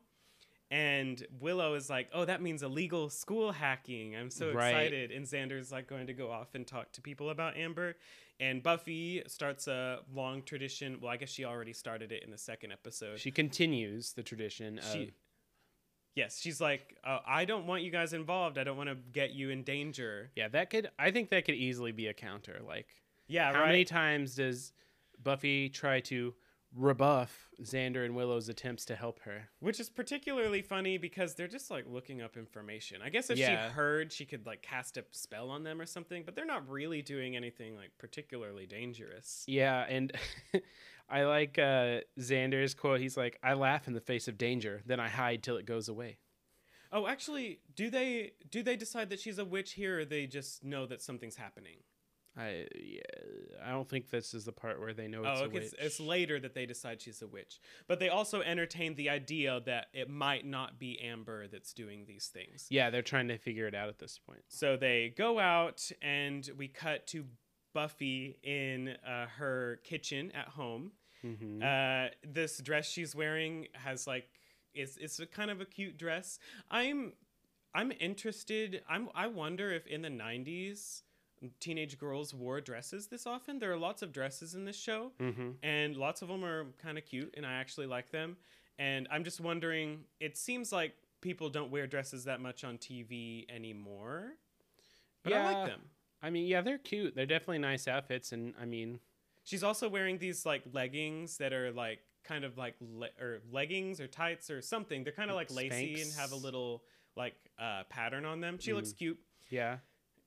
And 0.71 1.25
Willow 1.39 1.73
is 1.73 1.89
like, 1.89 2.09
"Oh, 2.13 2.25
that 2.25 2.41
means 2.43 2.61
illegal 2.61 3.09
school 3.09 3.51
hacking. 3.53 4.15
I'm 4.15 4.29
so 4.29 4.51
Right. 4.53 4.69
excited." 4.69 5.11
And 5.11 5.25
Xander's 5.25 5.71
like 5.71 5.87
going 5.87 6.05
to 6.07 6.13
go 6.13 6.29
off 6.31 6.53
and 6.53 6.65
talk 6.67 6.91
to 6.93 7.01
people 7.01 7.31
about 7.31 7.57
Amber. 7.57 7.97
And 8.39 8.61
Buffy 8.61 9.23
starts 9.27 9.67
a 9.67 10.03
long 10.13 10.43
tradition. 10.43 11.01
Well, 11.01 11.11
I 11.11 11.17
guess 11.17 11.31
she 11.31 11.43
already 11.43 11.73
started 11.73 12.11
it 12.11 12.23
in 12.23 12.29
the 12.31 12.37
second 12.37 12.71
episode. 12.71 13.19
She 13.19 13.31
continues 13.31 14.13
the 14.13 14.23
tradition 14.23 14.77
of 14.79 14.85
She- 14.93 15.11
Yes, 16.15 16.39
she's 16.39 16.59
like, 16.59 16.97
uh, 17.03 17.19
I 17.25 17.45
don't 17.45 17.65
want 17.67 17.83
you 17.83 17.91
guys 17.91 18.13
involved. 18.13 18.57
I 18.57 18.63
don't 18.63 18.77
want 18.77 18.89
to 18.89 18.95
get 19.13 19.31
you 19.31 19.49
in 19.51 19.63
danger. 19.63 20.31
yeah. 20.35 20.47
That 20.49 20.69
could 20.69 20.89
I 20.99 21.11
think 21.11 21.29
that 21.29 21.45
could 21.45 21.55
easily 21.55 21.91
be 21.91 22.07
a 22.07 22.13
counter. 22.13 22.59
Like, 22.65 22.87
Yeah, 23.27 23.53
how 23.53 23.61
right. 23.61 23.67
many 23.67 23.85
times 23.85 24.35
does 24.35 24.73
Buffy 25.21 25.69
try 25.69 25.99
to 26.01 26.33
rebuff 26.75 27.49
Xander 27.63 28.05
and 28.05 28.15
Willow's 28.15 28.47
attempts 28.49 28.85
to 28.85 28.95
help 28.95 29.19
her? 29.21 29.49
Which 29.59 29.79
is 29.79 29.89
particularly 29.89 30.61
funny 30.61 30.97
because 30.97 31.33
they're 31.35 31.47
just 31.47 31.71
like 31.71 31.85
looking 31.87 32.21
up 32.21 32.37
information. 32.37 33.01
I 33.03 33.09
guess 33.09 33.29
if 33.29 33.37
Yeah. 33.37 33.67
she 33.69 33.73
heard, 33.73 34.11
she 34.13 34.25
could 34.25 34.45
like 34.45 34.61
cast 34.61 34.97
a 34.97 35.05
spell 35.11 35.49
on 35.49 35.63
them 35.63 35.79
or 35.81 35.85
something, 35.85 36.23
but 36.25 36.35
they're 36.35 36.45
not 36.45 36.67
really 36.69 37.01
doing 37.01 37.35
anything 37.35 37.75
like 37.75 37.91
particularly 37.97 38.65
dangerous. 38.67 39.43
Yeah, 39.47 39.85
and 39.89 40.11
I 41.09 41.23
like 41.23 41.57
uh, 41.57 42.01
Xander's 42.19 42.73
quote. 42.73 42.99
He's 42.99 43.17
like, 43.17 43.37
"I 43.43 43.53
laugh 43.53 43.87
in 43.87 43.93
the 43.93 44.01
face 44.01 44.27
of 44.27 44.37
danger, 44.37 44.81
then 44.85 44.99
I 44.99 45.09
hide 45.09 45.43
till 45.43 45.57
it 45.57 45.65
goes 45.65 45.89
away." 45.89 46.19
Oh, 46.91 47.07
actually, 47.07 47.59
do 47.75 47.89
they 47.89 48.33
do 48.49 48.63
they 48.63 48.75
decide 48.75 49.09
that 49.09 49.19
she's 49.19 49.39
a 49.39 49.45
witch 49.45 49.73
here, 49.73 49.99
or 49.99 50.05
they 50.05 50.27
just 50.27 50.63
know 50.63 50.85
that 50.87 51.01
something's 51.01 51.35
happening? 51.35 51.77
I 52.37 52.67
yeah, 52.75 53.01
I 53.65 53.71
don't 53.71 53.89
think 53.89 54.09
this 54.09 54.33
is 54.33 54.45
the 54.45 54.51
part 54.51 54.79
where 54.79 54.93
they 54.93 55.07
know 55.07 55.19
it's 55.21 55.41
oh, 55.41 55.43
a 55.43 55.47
okay, 55.47 55.53
witch. 55.55 55.63
it's, 55.63 55.75
it's 55.79 55.99
later 55.99 56.39
that 56.39 56.53
they 56.53 56.65
decide 56.65 57.01
she's 57.01 57.21
a 57.21 57.27
witch, 57.27 57.59
but 57.87 57.99
they 57.99 58.09
also 58.09 58.41
entertain 58.41 58.95
the 58.95 59.09
idea 59.09 59.61
that 59.65 59.87
it 59.93 60.09
might 60.09 60.45
not 60.45 60.79
be 60.79 60.99
Amber 61.01 61.47
that's 61.47 61.73
doing 61.73 62.05
these 62.07 62.27
things. 62.27 62.67
yeah, 62.69 62.89
they're 62.89 63.01
trying 63.01 63.27
to 63.27 63.37
figure 63.37 63.67
it 63.67 63.75
out 63.75 63.89
at 63.89 63.99
this 63.99 64.19
point. 64.19 64.43
So 64.47 64.77
they 64.77 65.13
go 65.15 65.39
out, 65.39 65.91
and 66.01 66.49
we 66.57 66.67
cut 66.67 67.07
to 67.07 67.25
Buffy 67.73 68.37
in 68.43 68.95
uh, 69.07 69.27
her 69.37 69.79
kitchen 69.83 70.31
at 70.31 70.49
home. 70.49 70.91
Hmm 71.21 71.67
Uh, 71.67 72.07
this 72.23 72.59
dress 72.59 72.89
she's 72.89 73.15
wearing 73.15 73.67
has 73.73 74.07
like 74.07 74.29
it's 74.73 74.97
it's 74.97 75.19
a 75.19 75.25
kind 75.25 75.51
of 75.51 75.61
a 75.61 75.65
cute 75.65 75.97
dress. 75.97 76.39
I'm 76.71 77.13
I'm 77.73 77.91
interested. 77.99 78.83
I'm 78.89 79.09
I 79.15 79.27
wonder 79.27 79.71
if 79.71 79.85
in 79.87 80.01
the 80.01 80.09
'90s 80.09 81.03
teenage 81.59 81.97
girls 81.97 82.33
wore 82.33 82.61
dresses 82.61 83.07
this 83.07 83.25
often. 83.27 83.59
There 83.59 83.71
are 83.71 83.77
lots 83.77 84.01
of 84.01 84.11
dresses 84.11 84.55
in 84.55 84.65
this 84.65 84.77
show, 84.79 85.11
hmm 85.19 85.51
and 85.63 85.95
lots 85.97 86.21
of 86.21 86.27
them 86.29 86.43
are 86.45 86.65
kind 86.81 86.97
of 86.97 87.05
cute, 87.05 87.33
and 87.37 87.45
I 87.45 87.53
actually 87.53 87.87
like 87.87 88.11
them. 88.11 88.37
And 88.77 89.07
I'm 89.11 89.23
just 89.23 89.41
wondering. 89.41 90.05
It 90.19 90.37
seems 90.37 90.71
like 90.71 90.93
people 91.21 91.49
don't 91.49 91.71
wear 91.71 91.87
dresses 91.87 92.23
that 92.25 92.39
much 92.41 92.63
on 92.63 92.77
TV 92.77 93.45
anymore, 93.49 94.33
but 95.23 95.33
I 95.33 95.37
Yeah. 95.37 95.43
like 95.43 95.63
them. 95.63 95.81
I 96.21 96.29
mean, 96.29 96.47
yeah, 96.47 96.61
they're 96.61 96.77
cute. 96.77 97.15
They're 97.15 97.25
definitely 97.25 97.59
nice 97.59 97.87
outfits, 97.87 98.31
and 98.31 98.53
I 98.59 98.65
mean, 98.65 98.99
She's 99.49 99.63
also 99.63 99.89
wearing 99.89 100.19
these 100.19 100.45
like 100.45 100.61
leggings 100.73 101.37
that 101.37 101.53
are 101.53 101.71
like 101.71 102.01
kind 102.23 102.43
of 102.45 102.55
like 102.55 102.75
le- 102.79 103.09
or 103.19 103.39
leggings 103.51 103.99
or 103.99 104.05
tights 104.05 104.51
or 104.51 104.61
something. 104.61 105.03
They're 105.03 105.11
kind 105.11 105.31
of 105.31 105.35
like 105.35 105.49
lacy 105.51 105.99
and 106.03 106.13
have 106.19 106.33
a 106.33 106.35
little 106.35 106.83
like 107.15 107.33
uh, 107.57 107.81
pattern 107.89 108.25
on 108.25 108.41
them. 108.41 108.59
She 108.59 108.73
looks 108.73 108.93
cute. 108.93 109.17
yeah, 109.49 109.77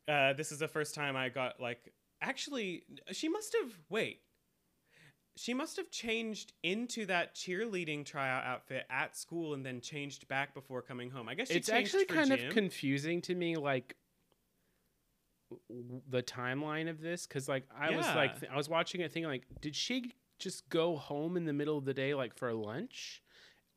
Uh, 0.09 0.33
this 0.33 0.51
is 0.51 0.59
the 0.59 0.67
first 0.67 0.93
time 0.97 1.15
I 1.15 1.29
got 1.29 1.61
like 1.61 1.93
actually 2.21 2.83
she 3.13 3.29
must 3.29 3.55
have 3.63 3.73
wait. 3.89 4.23
She 5.37 5.55
must 5.55 5.77
have 5.77 5.89
changed 5.93 6.53
into 6.65 7.07
that 7.07 7.37
cheerleading 7.37 8.05
tryout 8.05 8.45
outfit 8.45 8.87
at 8.91 9.17
school 9.17 9.55
and 9.55 9.65
then 9.65 9.81
changed 9.81 10.27
back 10.27 10.53
before 10.53 10.83
coming 10.83 11.11
home. 11.11 11.29
I 11.29 11.35
guess 11.37 11.49
she 11.49 11.55
it's 11.55 11.69
actually 11.69 12.07
kind 12.07 12.37
gym. 12.37 12.49
of 12.49 12.53
confusing 12.53 13.23
to 13.23 13.37
me, 13.37 13.57
like 13.57 13.95
the 16.09 16.23
timeline 16.23 16.89
of 16.91 17.01
this, 17.01 17.27
because 17.27 17.49
like 17.49 17.65
I 17.77 17.95
was 17.97 18.07
like 18.07 18.41
th- 18.41 18.53
I 18.53 18.57
was 18.57 18.69
watching 18.69 19.01
it, 19.01 19.13
thinking 19.13 19.29
like, 19.31 19.45
did 19.61 19.75
she 19.77 20.13
just 20.39 20.69
go 20.69 20.97
home 20.97 21.37
in 21.37 21.45
the 21.45 21.53
middle 21.53 21.79
of 21.79 21.85
the 21.85 21.95
day, 21.95 22.15
like 22.15 22.35
for 22.37 22.53
lunch, 22.53 23.23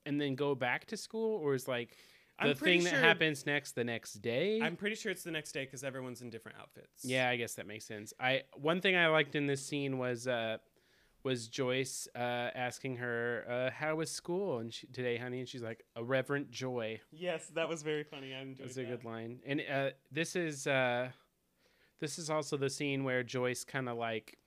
and 0.06 0.20
then 0.20 0.36
go 0.36 0.56
back 0.56 0.86
to 0.88 0.98
school, 0.98 1.38
or 1.40 1.54
is 1.54 1.68
like 1.68 1.96
the 2.42 2.50
I'm 2.50 2.56
thing 2.56 2.84
that 2.84 2.90
sure- 2.92 3.00
happens 3.00 3.46
next 3.46 3.74
the 3.76 3.84
next 3.84 4.16
day? 4.16 4.62
I'm 4.62 4.76
pretty 4.76 4.96
sure 4.96 5.12
it's 5.12 5.24
the 5.24 5.32
next 5.32 5.52
day 5.52 5.66
because 5.66 5.84
everyone's 5.84 6.22
in 6.22 6.30
different 6.30 6.58
outfits. 6.60 7.04
Yeah, 7.06 7.30
I 7.30 7.36
guess 7.38 7.54
that 7.56 7.66
makes 7.68 7.86
sense. 7.86 8.14
I 8.20 8.44
one 8.56 8.82
thing 8.82 8.96
I 8.96 9.08
liked 9.08 9.36
in 9.36 9.46
this 9.48 9.66
scene 9.66 9.98
was 9.98 10.28
uh 10.28 10.58
was 11.24 11.48
Joyce 11.48 12.08
uh 12.16 12.20
asking 12.20 12.98
her 12.98 13.46
uh 13.50 13.72
how 13.72 13.96
was 13.96 14.12
school 14.12 14.60
and 14.60 14.74
she, 14.74 14.86
today, 14.88 15.18
honey, 15.18 15.40
and 15.40 15.48
she's 15.50 15.64
like 15.64 15.84
a 15.96 16.04
reverent 16.04 16.52
joy. 16.52 17.00
Yes, 17.12 17.48
that 17.56 17.68
was 17.70 17.82
very 17.84 18.04
funny. 18.04 18.34
I 18.36 18.42
enjoyed 18.42 18.60
it. 18.60 18.64
That's 18.64 18.78
a 18.78 18.82
that. 18.82 18.90
good 18.90 19.06
line. 19.06 19.40
And 19.46 19.64
uh 19.72 19.90
this 20.12 20.36
is 20.36 20.68
uh 20.68 21.10
this 22.00 22.18
is 22.20 22.30
also 22.30 22.58
the 22.58 22.70
scene 22.70 23.04
where 23.04 23.24
Joyce 23.24 23.64
kind 23.64 23.88
of 23.90 23.98
like 23.98 24.38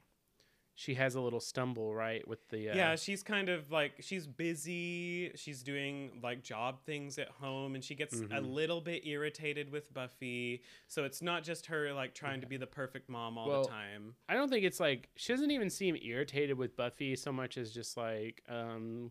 she 0.74 0.94
has 0.94 1.16
a 1.16 1.20
little 1.20 1.40
stumble, 1.40 1.92
right, 1.92 2.26
with 2.28 2.48
the 2.50 2.70
uh, 2.70 2.74
yeah 2.76 2.94
she's 2.96 3.22
kind 3.22 3.48
of 3.48 3.70
like 3.72 3.92
she's 4.00 4.26
busy 4.28 5.32
she's 5.34 5.62
doing 5.62 6.20
like 6.22 6.42
job 6.44 6.80
things 6.84 7.18
at 7.18 7.28
home 7.28 7.74
and 7.74 7.82
she 7.82 7.94
gets 7.96 8.14
a 8.20 8.24
Mhm. 8.24 8.54
little 8.54 8.80
bit 8.80 9.04
irritated 9.06 9.70
with 9.72 9.92
buffy 9.92 10.62
so 10.86 11.04
it's 11.04 11.20
not 11.22 11.42
just 11.42 11.66
her 11.66 11.92
like 11.92 12.14
trying 12.14 12.40
to 12.40 12.46
be 12.46 12.56
the 12.56 12.66
perfect 12.66 13.08
mom 13.08 13.36
all 13.38 13.48
Well, 13.48 13.62
the 13.62 13.68
time 13.68 14.14
I 14.28 14.34
don't 14.34 14.48
think 14.50 14.64
it's 14.64 14.78
like 14.78 15.08
she 15.16 15.32
doesn't 15.32 15.50
even 15.50 15.70
seem 15.70 15.96
irritated 15.96 16.56
with 16.56 16.76
Buffy 16.76 17.16
so 17.16 17.32
much 17.32 17.56
as 17.58 17.72
just 17.72 17.96
like 17.96 18.42
um 18.48 19.10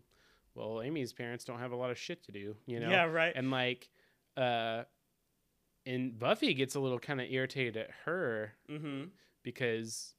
well, 0.56 0.82
Amy's 0.82 1.12
parents 1.14 1.44
don't 1.46 1.60
have 1.60 1.72
a 1.72 1.76
lot 1.76 1.92
of 1.92 1.98
shit 2.00 2.24
to 2.24 2.32
do, 2.32 2.56
you 2.66 2.80
know. 2.80 2.90
yeah 2.90 3.04
right 3.04 3.34
and 3.36 3.52
like 3.52 3.90
uh 4.38 4.84
and 5.88 6.20
buffy 6.20 6.54
gets 6.54 6.76
a 6.76 6.80
little 6.80 7.00
kind 7.00 7.20
of 7.22 7.28
irritated 7.32 7.78
at 7.78 7.90
her 8.06 8.54
mm-hmm. 8.70 9.06
because 9.44 10.14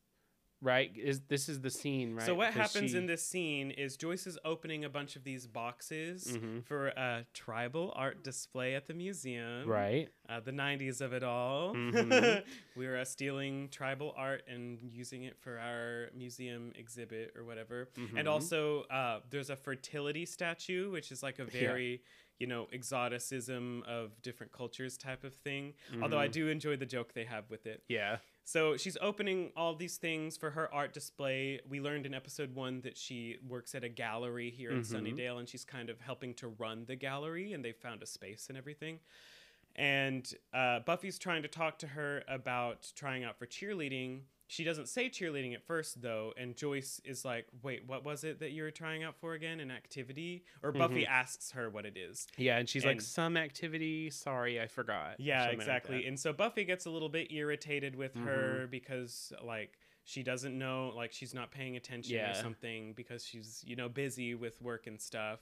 right 0.60 0.90
is 0.96 1.20
this 1.28 1.48
is 1.48 1.60
the 1.60 1.70
scene 1.70 2.16
right 2.16 2.26
so 2.26 2.34
what 2.34 2.52
happens 2.52 2.90
she- 2.90 2.96
in 2.96 3.06
this 3.06 3.24
scene 3.24 3.70
is 3.70 3.96
joyce 3.96 4.26
is 4.26 4.36
opening 4.44 4.84
a 4.84 4.88
bunch 4.88 5.14
of 5.14 5.22
these 5.22 5.46
boxes 5.46 6.36
Mhm. 6.36 6.64
for 6.64 6.88
a 6.88 7.24
tribal 7.32 7.92
art 7.94 8.24
display 8.24 8.74
at 8.74 8.86
the 8.86 8.94
museum 8.94 9.68
right 9.68 10.08
uh, 10.28 10.40
the 10.40 10.50
90s 10.52 11.00
of 11.00 11.12
it 11.14 11.22
all. 11.22 11.74
Mhm. 11.74 12.42
we 12.76 12.86
were 12.86 12.98
uh, 12.98 13.04
stealing 13.04 13.68
tribal 13.70 14.12
art 14.16 14.42
and 14.46 14.78
using 14.92 15.22
it 15.22 15.38
for 15.38 15.58
our 15.58 16.10
museum 16.14 16.70
exhibit 16.76 17.32
or 17.34 17.44
whatever. 17.44 17.88
Mhm. 17.96 18.18
And 18.18 18.28
also, 18.28 18.82
uh, 18.90 19.20
there's 19.30 19.48
a 19.48 19.56
fertility 19.56 20.26
statue, 20.26 20.90
which 20.90 21.10
is 21.10 21.22
like 21.22 21.38
a 21.38 21.44
Yeah. 21.50 21.60
You 22.38 22.46
know, 22.46 22.68
exoticism 22.72 23.82
of 23.86 24.20
different 24.22 24.52
cultures 24.52 24.96
type 24.96 25.24
of 25.24 25.34
thing. 25.34 25.74
Although 26.02 26.18
I 26.18 26.28
Mhm. 26.28 26.32
do 26.32 26.48
enjoy 26.48 26.76
the 26.76 26.86
joke 26.86 27.12
they 27.12 27.24
have 27.24 27.50
with 27.50 27.66
it. 27.66 27.82
Yeah. 27.88 28.18
So 28.44 28.76
she's 28.76 28.96
opening 29.00 29.52
all 29.56 29.74
these 29.74 29.98
things 29.98 30.36
for 30.36 30.50
her 30.50 30.72
art 30.72 30.92
display. 30.92 31.60
We 31.68 31.80
learned 31.80 32.06
in 32.06 32.14
episode 32.14 32.54
one 32.54 32.80
that 32.82 32.96
she 32.96 33.38
works 33.46 33.74
at 33.74 33.84
a 33.84 33.88
gallery 33.88 34.50
here 34.50 34.70
in 34.70 34.80
Mhm. 34.80 34.86
Sunnydale 35.16 35.38
and 35.38 35.48
she's 35.48 35.64
kind 35.64 35.90
of 35.90 36.00
helping 36.00 36.34
to 36.36 36.48
run 36.48 36.86
the 36.86 36.96
gallery 36.96 37.52
and 37.52 37.64
they 37.64 37.72
found 37.72 38.02
a 38.02 38.06
space 38.06 38.48
and 38.48 38.56
everything. 38.56 39.00
And 39.76 40.32
uh, 40.52 40.80
Buffy's 40.80 41.18
trying 41.18 41.42
to 41.42 41.48
talk 41.48 41.78
to 41.80 41.88
her 41.88 42.24
about 42.26 42.90
trying 42.96 43.22
out 43.24 43.38
for 43.38 43.46
cheerleading. 43.46 44.22
She 44.50 44.64
doesn't 44.64 44.88
say 44.88 45.10
cheerleading 45.10 45.54
at 45.54 45.62
first, 45.62 46.00
though. 46.00 46.32
And 46.36 46.56
Joyce 46.56 47.02
is 47.04 47.22
like, 47.22 47.46
wait, 47.62 47.82
what 47.86 48.02
was 48.04 48.24
it 48.24 48.40
that 48.40 48.50
you 48.52 48.62
were 48.62 48.70
trying 48.70 49.04
out 49.04 49.14
for 49.14 49.34
again? 49.34 49.60
An 49.60 49.70
activity? 49.70 50.42
Or 50.62 50.72
Buffy 50.72 51.06
asks 51.06 51.50
her 51.52 51.68
what 51.68 51.84
it 51.84 51.98
is. 51.98 52.26
Yeah, 52.38 52.56
and 52.56 52.66
she's 52.66 52.84
like, 52.86 53.02
some 53.02 53.36
activity. 53.36 54.08
Sorry, 54.08 54.58
I 54.58 54.66
forgot. 54.66 55.16
Yeah, 55.20 55.44
like 55.44 55.52
exactly. 55.52 56.06
and 56.06 56.18
so 56.18 56.32
Buffy 56.32 56.64
gets 56.64 56.86
a 56.86 56.90
little 56.90 57.10
bit 57.10 57.30
irritated 57.30 57.94
with 57.94 58.14
her 58.14 58.60
Mm-hmm. 58.62 58.70
because 58.70 59.32
like 59.44 59.72
she 60.04 60.22
doesn't 60.22 60.56
know 60.56 60.92
like 60.96 61.12
she's 61.12 61.34
not 61.34 61.50
paying 61.50 61.76
attention 61.76 62.16
Yeah. 62.16 62.30
or 62.30 62.34
something 62.34 62.94
because 62.94 63.22
she's 63.24 63.62
you 63.66 63.76
know 63.76 63.90
busy 63.90 64.34
with 64.34 64.60
work 64.62 64.86
and 64.86 64.98
stuff. 64.98 65.40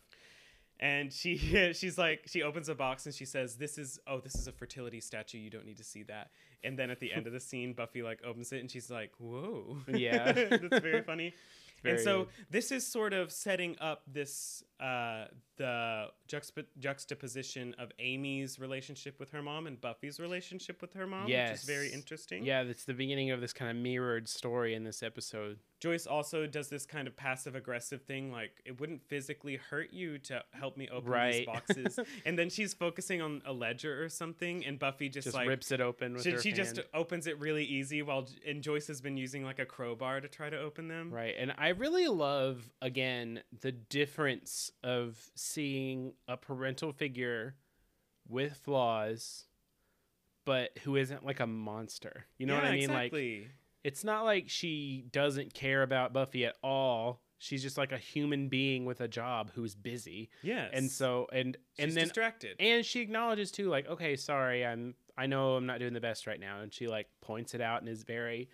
And 0.81 1.12
she 1.12 1.37
she's 1.75 1.97
like 1.97 2.23
she 2.27 2.42
opens 2.42 2.69
a 2.69 2.75
box 2.75 3.07
and 3.07 3.14
she 3.14 3.25
says 3.25 3.55
this 3.57 3.79
is 3.79 4.01
oh 4.09 4.19
this 4.21 4.35
is 4.35 4.49
a 4.49 4.53
fertility 4.53 5.01
statue 5.01 5.38
you 5.38 5.49
don't 5.51 5.64
need 5.64 5.77
to 5.79 5.85
see 5.85 6.03
that. 6.05 6.31
And 6.64 6.79
then 6.79 6.90
at 6.90 7.01
the 7.01 7.12
end 7.12 7.27
of 7.27 7.33
the 7.33 7.40
scene 7.49 7.73
Buffy 7.73 8.03
like 8.03 8.25
opens 8.25 8.53
it 8.53 8.61
and 8.61 8.71
she's 8.71 8.90
like 8.90 9.12
whoa. 9.19 9.79
Yeah. 9.88 10.33
That's 10.33 10.81
very 10.81 11.03
funny. 11.03 11.35
and 11.85 12.01
so 12.01 12.29
this 12.51 12.73
is 12.73 12.87
sort 12.87 13.12
of 13.12 13.33
setting 13.33 13.77
up 13.81 14.03
this 14.07 14.64
uh, 14.81 15.27
the 15.57 16.09
juxtap- 16.29 16.66
juxtaposition 16.79 17.75
of 17.79 17.90
Amy's 17.99 18.59
relationship 18.59 19.19
with 19.19 19.31
her 19.31 19.42
mom 19.42 19.66
and 19.66 19.81
Buffy's 19.81 20.21
relationship 20.21 20.81
with 20.81 20.95
her 20.95 21.07
mom, 21.07 21.25
which 21.25 21.51
is 21.51 21.64
very 21.64 21.92
interesting. 21.92 22.45
Yeah, 22.45 22.62
it's 22.62 22.85
the 22.85 22.95
beginning 22.95 23.31
of 23.31 23.40
this 23.40 23.53
kind 23.53 23.71
of 23.71 23.77
mirrored 23.77 24.29
story 24.29 24.75
in 24.75 24.85
this 24.85 25.03
episode. 25.03 25.59
Joyce 25.79 26.07
also 26.07 26.47
does 26.47 26.69
this 26.69 26.87
kind 26.87 27.07
of 27.07 27.16
passive 27.16 27.55
aggressive 27.55 28.03
thing, 28.03 28.33
like 28.33 28.62
it 28.64 28.81
wouldn't 28.81 29.03
physically 29.09 29.57
hurt 29.57 29.92
you 29.92 30.19
to 30.21 30.42
help 30.53 30.77
me 30.77 30.88
open 30.88 31.12
these 31.31 31.47
boxes, 31.47 31.99
and 32.25 32.38
then 32.38 32.49
she's 32.49 32.73
focusing 32.73 33.21
on 33.21 33.42
a 33.45 33.53
ledger 33.53 34.03
or 34.03 34.09
something, 34.09 34.64
and 34.64 34.79
Buffy 34.79 35.09
just, 35.09 35.27
Just 35.27 35.37
like 35.37 35.49
rips 35.49 35.71
it 35.73 35.81
open 35.81 36.14
with 36.14 36.23
she, 36.23 36.31
her 36.31 36.40
she 36.40 36.53
just 36.53 36.81
opens 36.95 37.27
it 37.27 37.38
really 37.38 37.64
easy, 37.64 38.03
while 38.03 38.27
and 38.47 38.62
Joyce 38.62 38.87
has 38.87 39.01
been 39.01 39.16
using 39.16 39.45
like 39.45 39.59
a 39.59 39.66
crowbar 39.66 40.21
to 40.21 40.29
try 40.29 40.49
to 40.49 40.59
open 40.59 40.88
them. 40.88 41.11
Right. 41.12 41.35
And 41.38 41.53
I 41.59 41.69
really 41.69 42.09
love, 42.09 42.73
again, 42.81 43.42
the 43.61 43.73
difference 43.73 44.71
of 44.83 45.19
seeing 45.46 46.12
a 46.28 46.37
parental 46.37 46.92
figure 46.92 47.54
with 48.28 48.56
flaws, 48.56 49.44
but 50.44 50.70
who 50.82 50.96
isn't 50.96 51.24
like 51.24 51.40
a 51.40 51.46
monster. 51.46 52.26
You 52.38 52.46
know 52.46 52.54
what 52.54 52.64
I 52.64 52.72
mean? 52.72 52.90
Like, 52.90 53.14
it's 53.85 54.04
not 54.04 54.24
like 54.24 54.48
she 54.48 55.04
doesn't 55.12 55.54
care 55.54 55.82
about 55.82 56.12
Buffy 56.12 56.44
at 56.44 56.56
all. 56.62 57.20
She's 57.38 57.62
just 57.62 57.76
like 57.76 57.92
a 57.92 57.98
human 57.98 58.48
being 58.48 58.85
with 58.87 59.00
a 59.00 59.09
job 59.09 59.50
who's 59.54 59.74
busy. 59.74 60.30
yes. 60.42 60.70
And 60.72 60.90
so, 60.90 61.26
and, 61.32 61.56
she's 61.76 61.85
and 61.85 61.96
then, 61.96 62.04
distracted. 62.04 62.56
and 62.59 62.85
she 62.85 63.00
acknowledges 63.00 63.50
too, 63.50 63.68
like, 63.68 63.87
okay, 63.88 64.16
sorry, 64.16 64.64
I'm, 64.64 64.94
I 65.18 65.26
know 65.26 65.56
I'm 65.56 65.66
not 65.66 65.78
doing 65.78 65.92
the 65.92 66.00
best 66.00 66.26
right 66.26 66.40
now. 66.40 66.61
And 66.61 66.72
she 66.72 66.88
like 66.88 67.09
points 67.20 67.54
it 67.54 67.61
out 67.61 67.80
and 67.80 67.88
is 67.90 68.04
very 68.04 68.48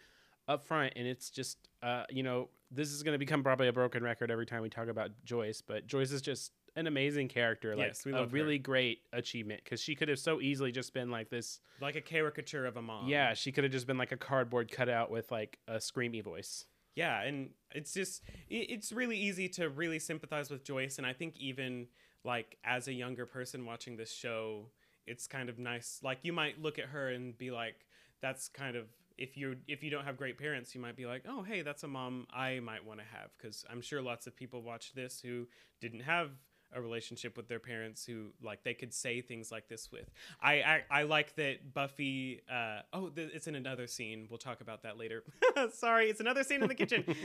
upfront. 0.48 0.92
And 0.96 1.06
it's 1.06 1.30
just, 1.30 1.68
uh, 1.82 2.04
you 2.10 2.24
know, 2.24 2.48
this 2.72 2.90
is 2.90 3.02
going 3.02 3.14
to 3.14 3.18
become 3.18 3.42
probably 3.42 3.68
a 3.68 3.72
broken 3.72 4.02
record 4.02 4.30
every 4.30 4.46
time 4.46 4.62
we 4.62 4.70
talk 4.70 4.88
about 4.88 5.10
Joyce, 5.24 5.62
but 5.62 5.86
Joyce 5.86 6.10
is 6.10 6.22
just 6.22 6.52
an 6.76 6.86
amazing 6.86 7.28
character. 7.28 7.76
Like 7.76 7.88
Yes, 7.88 8.04
we 8.04 8.12
a 8.12 8.16
love 8.16 8.30
her. 8.30 8.34
really 8.34 8.58
great 8.58 9.00
achievement 9.12 9.60
because 9.64 9.80
she 9.80 9.94
could 9.94 10.08
have 10.08 10.18
so 10.18 10.40
easily 10.40 10.72
just 10.72 10.92
been 10.94 11.10
like 11.10 11.28
this. 11.30 11.60
like 11.80 11.96
a 11.96 12.00
caricature 12.00 12.64
of 12.66 12.76
a 12.76 12.82
mom. 12.82 13.08
yeah, 13.08 13.34
she 13.34 13.52
could 13.52 13.64
have 13.64 13.72
just 13.72 13.86
been 13.86 13.98
like 13.98 14.12
a 14.12 14.16
cardboard 14.16 14.70
cutout 14.70 15.10
with 15.10 15.30
like 15.30 15.58
a 15.68 15.74
screamy 15.76 16.22
voice. 16.22 16.64
Yeah, 16.94 17.22
and 17.22 17.50
it's 17.74 17.94
just 17.94 18.22
it's 18.50 18.92
really 18.92 19.16
easy 19.16 19.48
to 19.50 19.68
really 19.70 19.98
sympathize 19.98 20.50
with 20.50 20.62
Joyce 20.64 20.98
and 20.98 21.06
I 21.06 21.12
think 21.14 21.38
even 21.38 21.88
like 22.24 22.58
as 22.64 22.86
a 22.88 22.92
younger 22.92 23.26
person 23.26 23.64
watching 23.64 23.96
this 23.96 24.12
show, 24.12 24.66
it's 25.06 25.26
kind 25.26 25.48
of 25.48 25.58
nice. 25.58 26.00
Like 26.02 26.18
you 26.22 26.32
might 26.32 26.60
look 26.60 26.78
at 26.78 26.86
her 26.86 27.08
and 27.08 27.36
be 27.36 27.50
like 27.50 27.86
that's 28.20 28.48
kind 28.48 28.76
of 28.76 28.86
if 29.18 29.36
you 29.36 29.56
if 29.68 29.82
you 29.82 29.90
don't 29.90 30.04
have 30.04 30.16
great 30.16 30.38
parents, 30.38 30.74
you 30.74 30.80
might 30.80 30.96
be 30.96 31.06
like, 31.06 31.24
"Oh, 31.28 31.42
hey, 31.42 31.62
that's 31.62 31.82
a 31.82 31.88
mom 31.88 32.26
I 32.32 32.60
might 32.60 32.84
want 32.84 33.00
to 33.00 33.06
have" 33.06 33.36
cuz 33.38 33.64
I'm 33.70 33.80
sure 33.80 34.00
lots 34.02 34.26
of 34.26 34.36
people 34.36 34.62
watch 34.62 34.92
this 34.94 35.20
who 35.20 35.48
didn't 35.80 36.00
have 36.00 36.30
a 36.74 36.80
relationship 36.80 37.36
with 37.36 37.48
their 37.48 37.58
parents 37.58 38.04
who 38.04 38.28
like 38.42 38.62
they 38.64 38.74
could 38.74 38.92
say 38.94 39.20
things 39.20 39.50
like 39.52 39.68
this 39.68 39.90
with. 39.92 40.10
I 40.40 40.54
I, 40.62 40.82
I 40.90 41.02
like 41.04 41.34
that 41.36 41.72
Buffy. 41.74 42.40
Uh, 42.50 42.80
oh, 42.92 43.08
th- 43.08 43.30
it's 43.34 43.46
in 43.46 43.54
another 43.54 43.86
scene. 43.86 44.26
We'll 44.30 44.38
talk 44.38 44.60
about 44.60 44.82
that 44.84 44.96
later. 44.98 45.22
Sorry, 45.74 46.08
it's 46.10 46.20
another 46.20 46.42
scene 46.44 46.62
in 46.62 46.68
the 46.68 46.74
kitchen. 46.74 47.04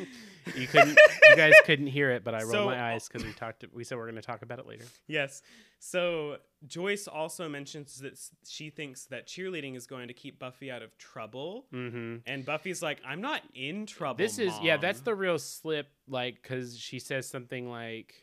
You 0.56 0.66
couldn't, 0.66 0.98
you 1.30 1.36
guys 1.36 1.54
couldn't 1.66 1.88
hear 1.88 2.10
it, 2.12 2.24
but 2.24 2.34
I 2.34 2.40
rolled 2.40 2.52
So- 2.52 2.66
my 2.66 2.94
eyes 2.94 3.08
because 3.08 3.26
we 3.26 3.34
talked. 3.34 3.64
We 3.74 3.84
said 3.84 3.98
we're 3.98 4.06
going 4.06 4.16
to 4.16 4.22
talk 4.22 4.42
about 4.42 4.60
it 4.60 4.66
later. 4.68 4.86
yes. 5.08 5.42
So 5.80 6.38
Joyce 6.66 7.08
also 7.08 7.48
mentions 7.48 8.00
that 8.00 8.20
she 8.48 8.72
thinks 8.72 9.06
that 9.06 9.28
cheerleading 9.28 9.76
is 9.76 9.86
going 9.86 10.08
to 10.08 10.14
keep 10.16 10.40
Buffy 10.40 10.72
out 10.72 10.82
of 10.82 10.98
trouble, 10.98 11.68
Mm-hmm. 11.72 12.16
and 12.26 12.44
Buffy's 12.46 12.82
like, 12.82 13.00
"I'm 13.06 13.22
not 13.22 13.42
in 13.54 13.86
trouble." 13.86 14.18
This 14.18 14.40
is 14.40 14.54
yeah, 14.64 14.78
that's 14.78 15.02
the 15.02 15.14
real 15.14 15.38
slip. 15.38 15.88
Like, 16.08 16.42
because 16.42 16.80
she 16.80 16.98
says 17.00 17.28
something 17.30 17.70
like, 17.70 18.16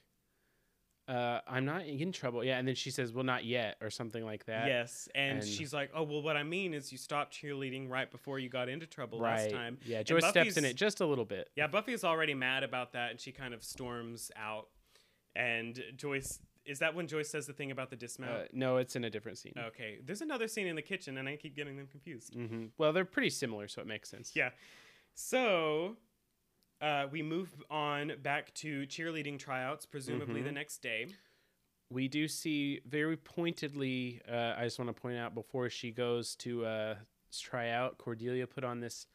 uh, 1.09 1.41
"I'm 1.47 1.65
not 1.65 1.87
in 1.87 2.13
trouble." 2.13 2.45
Yeah, 2.45 2.59
and 2.59 2.67
then 2.67 2.75
she 2.75 2.91
says, 2.91 3.13
"Well, 3.13 3.25
not 3.25 3.45
yet," 3.45 3.77
or 3.81 3.91
something 3.91 4.25
like 4.25 4.47
that. 4.47 4.67
Yes, 4.67 5.09
and, 5.15 5.39
and- 5.39 5.47
she's 5.47 5.73
like, 5.73 5.91
"Oh, 5.95 6.03
well, 6.03 6.23
what 6.23 6.37
I 6.37 6.43
mean 6.43 6.75
is 6.75 6.91
you 6.93 6.99
stopped 6.99 7.35
cheerleading 7.35 7.91
right 7.91 8.11
before 8.11 8.39
you 8.39 8.49
got 8.49 8.69
into 8.69 8.87
trouble 8.87 9.21
right. 9.21 9.43
last 9.43 9.51
time." 9.51 9.79
Yeah, 9.85 10.03
Joyce 10.03 10.27
steps 10.27 10.57
in 10.57 10.65
it 10.65 10.75
just 10.75 11.01
a 11.01 11.07
little 11.07 11.25
bit. 11.25 11.51
Yeah, 11.57 11.67
Buffy 11.67 11.93
is 11.93 12.05
already 12.05 12.35
mad 12.35 12.63
about 12.63 12.93
that, 12.93 13.11
and 13.11 13.21
she 13.21 13.33
kind 13.33 13.55
of 13.55 13.63
storms 13.63 14.31
out. 14.37 14.69
And 15.37 15.83
Joyce, 15.97 16.41
is 16.65 16.79
that 16.79 16.95
when 16.95 17.07
Joyce 17.09 17.29
says 17.29 17.47
the 17.47 17.53
thing 17.53 17.71
about 17.71 17.91
the 17.91 17.97
dismount? 17.97 18.33
Uh, 18.33 18.45
no, 18.53 18.77
it's 18.77 18.97
in 18.97 19.05
a 19.05 19.11
different 19.11 19.37
scene. 19.39 19.55
okay, 19.59 19.99
there's 20.05 20.21
another 20.23 20.49
scene 20.49 20.67
in 20.67 20.77
the 20.77 20.83
kitchen, 20.83 21.19
and 21.19 21.29
I 21.29 21.37
keep 21.37 21.57
getting 21.57 21.77
them 21.77 21.89
confused. 21.89 22.35
hmm 22.35 22.67
Well, 22.79 22.93
they're 22.93 23.05
pretty 23.05 23.31
similar, 23.31 23.69
so 23.69 23.81
it 23.83 23.87
makes 23.87 24.09
sense. 24.09 24.33
Yeah. 24.35 24.51
So 25.15 25.97
uh, 26.85 27.07
we 27.11 27.23
move 27.23 27.55
on 27.71 28.13
back 28.23 28.53
to 28.55 28.87
cheerleading 28.87 29.39
tryouts, 29.39 29.87
presumably 29.87 30.43
the 30.43 30.51
Mhm. 30.51 30.55
next 30.55 30.79
day. 30.83 31.07
we 31.91 32.09
do 32.09 32.27
see 32.27 32.81
very 32.87 33.17
pointedly. 33.17 34.21
Uh, 34.29 34.55
I 34.57 34.65
just 34.65 34.79
want 34.79 34.89
to 34.95 35.01
point 35.01 35.17
out 35.19 35.35
before 35.35 35.69
she 35.71 35.91
goes 35.93 36.35
to 36.37 36.65
uh, 36.65 36.95
try 37.39 37.69
out, 37.71 37.99
Cordelia 37.99 38.47
put 38.47 38.65
on 38.65 38.81
this 38.81 39.07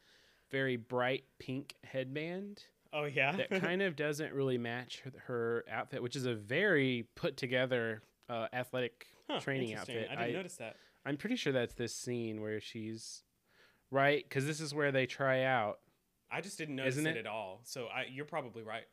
very 0.50 0.76
bright 0.76 1.24
pink 1.38 1.74
headband. 1.84 2.64
Oh 2.92 3.04
yeah, 3.04 3.32
that 3.36 3.50
kind 3.70 3.82
of 3.82 3.96
doesn't 3.96 4.32
really 4.32 4.56
match 4.56 5.00
her, 5.00 5.12
her 5.26 5.64
outfit, 5.70 6.02
which 6.02 6.16
is 6.16 6.24
a 6.26 6.34
very 6.34 7.06
put 7.16 7.36
together 7.36 8.02
uh, 8.28 8.48
athletic 8.52 9.08
Huh, 9.28 9.40
training 9.40 9.74
outfit. 9.74 10.06
I 10.10 10.14
didn't 10.14 10.30
I- 10.30 10.32
notice 10.38 10.56
that. 10.56 10.76
I'm 11.04 11.16
pretty 11.16 11.36
sure 11.36 11.52
that's 11.52 11.74
this 11.74 11.94
scene 11.94 12.40
where 12.40 12.60
she's 12.60 13.24
right 13.90 14.22
because 14.26 14.46
this 14.46 14.60
is 14.60 14.72
where 14.74 14.92
they 14.92 15.06
try 15.06 15.42
out. 15.42 15.80
I 16.30 16.40
just 16.40 16.58
didn't 16.58 16.76
notice 16.76 16.96
it 16.96 17.06
it? 17.06 17.16
at 17.16 17.26
all. 17.26 17.60
So 17.64 17.86
I, 17.86 18.06
you're 18.10 18.24
probably 18.24 18.62
right. 18.62 18.84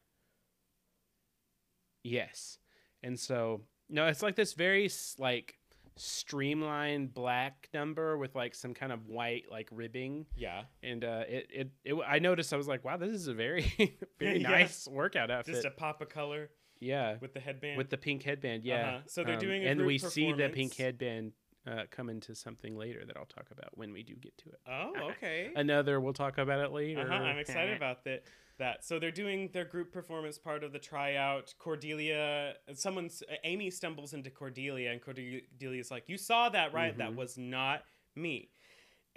Yes, 2.03 2.57
and 3.03 3.19
so 3.19 3.61
no, 3.89 4.05
it's 4.07 4.21
like 4.23 4.35
this 4.35 4.53
very 4.53 4.89
like 5.19 5.55
streamlined 5.97 7.11
black 7.13 7.69
number 7.73 8.17
with 8.17 8.35
like 8.35 8.53
some 8.53 8.73
kind 8.73 8.91
of 8.91 9.07
white 9.07 9.45
like 9.51 9.67
ribbing 9.71 10.25
Yeah, 10.35 10.63
and 10.83 11.03
uh 11.03 11.23
it 11.27 11.47
it, 11.49 11.69
it 11.83 11.95
I 12.07 12.19
noticed 12.19 12.53
I 12.53 12.57
was 12.57 12.67
like 12.67 12.85
wow 12.85 12.97
this 12.97 13.11
is 13.13 13.27
a 13.27 13.33
very 13.33 13.61
very 14.19 14.39
Yeah. 14.41 14.49
nice 14.49 14.87
workout 14.87 15.31
outfit 15.31 15.55
just 15.55 15.65
a 15.65 15.71
pop 15.71 15.99
of 16.01 16.09
color 16.09 16.49
yeah 16.79 17.15
with 17.19 17.33
the 17.33 17.39
headband. 17.39 17.79
with 17.79 17.89
the 17.89 17.97
pink 17.97 18.21
headband 18.21 18.63
yeah 18.63 18.75
Uh-huh. 18.87 18.97
So 19.07 19.23
they're 19.23 19.33
Um, 19.33 19.39
doing 19.39 19.63
a 19.65 19.69
and 19.69 19.85
we 19.87 19.97
see 19.97 20.31
the 20.33 20.49
pink 20.49 20.75
headband 20.75 21.31
uh, 21.67 21.83
come 21.91 22.09
into 22.09 22.33
something 22.33 22.77
later 22.77 23.03
that 23.05 23.17
i'll 23.17 23.25
talk 23.25 23.47
about 23.51 23.69
when 23.77 23.91
we 23.91 24.01
do 24.03 24.15
get 24.15 24.37
to 24.37 24.49
it 24.49 24.59
oh, 24.67 24.93
okay. 25.11 25.51
another 25.55 25.99
we'll 25.99 26.13
talk 26.13 26.37
about 26.37 26.59
it 26.59 26.71
later 26.71 27.01
Uh-huh, 27.01 27.13
I'm 27.13 27.37
excited 27.37 27.75
about 27.81 28.03
that. 28.05 28.23
That 28.59 28.83
so 28.83 28.97
they're 28.97 29.11
doing 29.11 29.49
their 29.53 29.65
group 29.65 29.91
performance 29.93 30.39
part 30.39 30.63
of 30.63 30.71
the 30.73 30.79
tryout. 30.79 31.53
Cordelia, 31.59 32.55
someone's 32.73 33.21
Amy 33.43 33.69
stumbles 33.69 34.13
into 34.13 34.31
Cordelia, 34.31 34.91
and 34.91 34.99
Cordelia's 34.99 35.91
like, 35.91 36.05
"You 36.09 36.17
saw 36.17 36.49
that, 36.49 36.73
right? 36.73 36.97
That 36.97 37.11
Mhm. 37.11 37.15
was 37.17 37.37
not 37.37 37.83
me." 38.15 38.49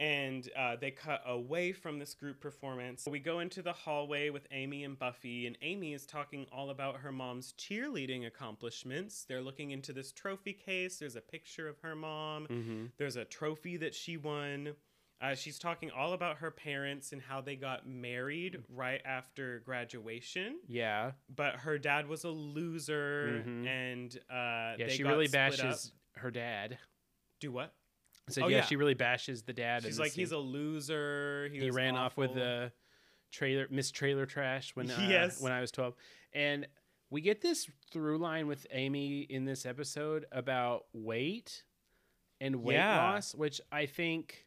And 0.00 0.48
uh, 0.58 0.76
they 0.80 0.90
cut 0.90 1.22
away 1.26 1.72
from 1.72 1.98
this 1.98 2.14
group 2.14 2.40
performance. 2.40 3.06
We 3.06 3.18
go 3.20 3.40
into 3.40 3.60
the 3.60 3.74
hallway 3.74 4.30
with 4.30 4.46
Amy 4.50 4.82
and 4.84 4.98
Buffy, 4.98 5.46
and 5.46 5.58
Amy 5.60 5.92
is 5.92 6.06
talking 6.06 6.46
all 6.50 6.70
about 6.70 6.96
her 6.96 7.12
mom's 7.12 7.52
cheerleading 7.58 8.26
accomplishments. 8.26 9.26
They're 9.28 9.42
looking 9.42 9.72
into 9.72 9.92
this 9.92 10.10
trophy 10.10 10.54
case. 10.54 10.98
There's 10.98 11.16
a 11.16 11.20
picture 11.20 11.68
of 11.68 11.78
her 11.80 11.94
mom. 11.94 12.46
hmm 12.46 12.86
There's 12.96 13.16
a 13.16 13.26
trophy 13.26 13.76
that 13.76 13.94
she 13.94 14.16
won. 14.16 14.72
Uh, 15.20 15.34
she's 15.34 15.58
talking 15.58 15.90
all 15.90 16.14
about 16.14 16.38
her 16.38 16.50
parents 16.50 17.12
and 17.12 17.20
how 17.20 17.42
they 17.42 17.54
got 17.54 17.86
married 17.86 18.62
right 18.70 19.02
after 19.04 19.58
graduation. 19.66 20.56
Yeah. 20.66 21.12
But 21.36 21.56
her 21.56 21.76
dad 21.76 22.08
was 22.08 22.24
a 22.24 22.30
loser, 22.30 23.42
Mhm. 23.46 23.66
and 23.66 24.16
uh, 24.30 24.76
Yeah, 24.78 24.88
she 24.88 25.04
really 25.04 25.26
split 25.28 25.60
up. 25.60 25.60
bashes 25.60 25.92
her 26.16 26.30
dad. 26.30 26.78
Do 27.38 27.52
what? 27.52 27.74
So 28.30 28.44
Oh, 28.44 28.48
yeah, 28.48 28.58
yeah. 28.58 28.64
she 28.64 28.76
really 28.76 28.94
bashes 28.94 29.42
the 29.42 29.52
dad. 29.52 29.82
She's 29.82 29.98
like, 29.98 30.12
he's 30.12 30.32
a 30.32 30.38
loser. 30.38 31.48
He, 31.52 31.60
he 31.60 31.70
ran 31.70 31.96
off 31.96 32.16
with 32.16 32.34
the 32.34 32.72
trailer 33.30 33.66
Miss 33.70 33.90
Trailer 33.90 34.26
Trash 34.26 34.74
when 34.74 34.90
uh, 34.90 35.06
Yes. 35.08 35.40
when 35.40 35.52
I 35.52 35.60
was 35.60 35.70
12. 35.70 35.94
And 36.32 36.66
we 37.10 37.20
get 37.20 37.40
this 37.40 37.68
through 37.92 38.18
line 38.18 38.46
with 38.46 38.66
Amy 38.70 39.20
in 39.22 39.44
this 39.44 39.66
episode 39.66 40.26
about 40.32 40.86
weight 40.92 41.64
and 42.40 42.56
weight 42.62 42.74
Yeah. 42.74 43.12
loss, 43.12 43.34
which 43.34 43.60
I 43.72 43.86
think 43.86 44.46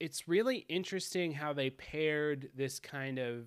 it's 0.00 0.26
really 0.28 0.58
interesting 0.68 1.32
how 1.32 1.52
they 1.52 1.70
paired 1.70 2.50
this 2.54 2.78
kind 2.80 3.18
of 3.18 3.46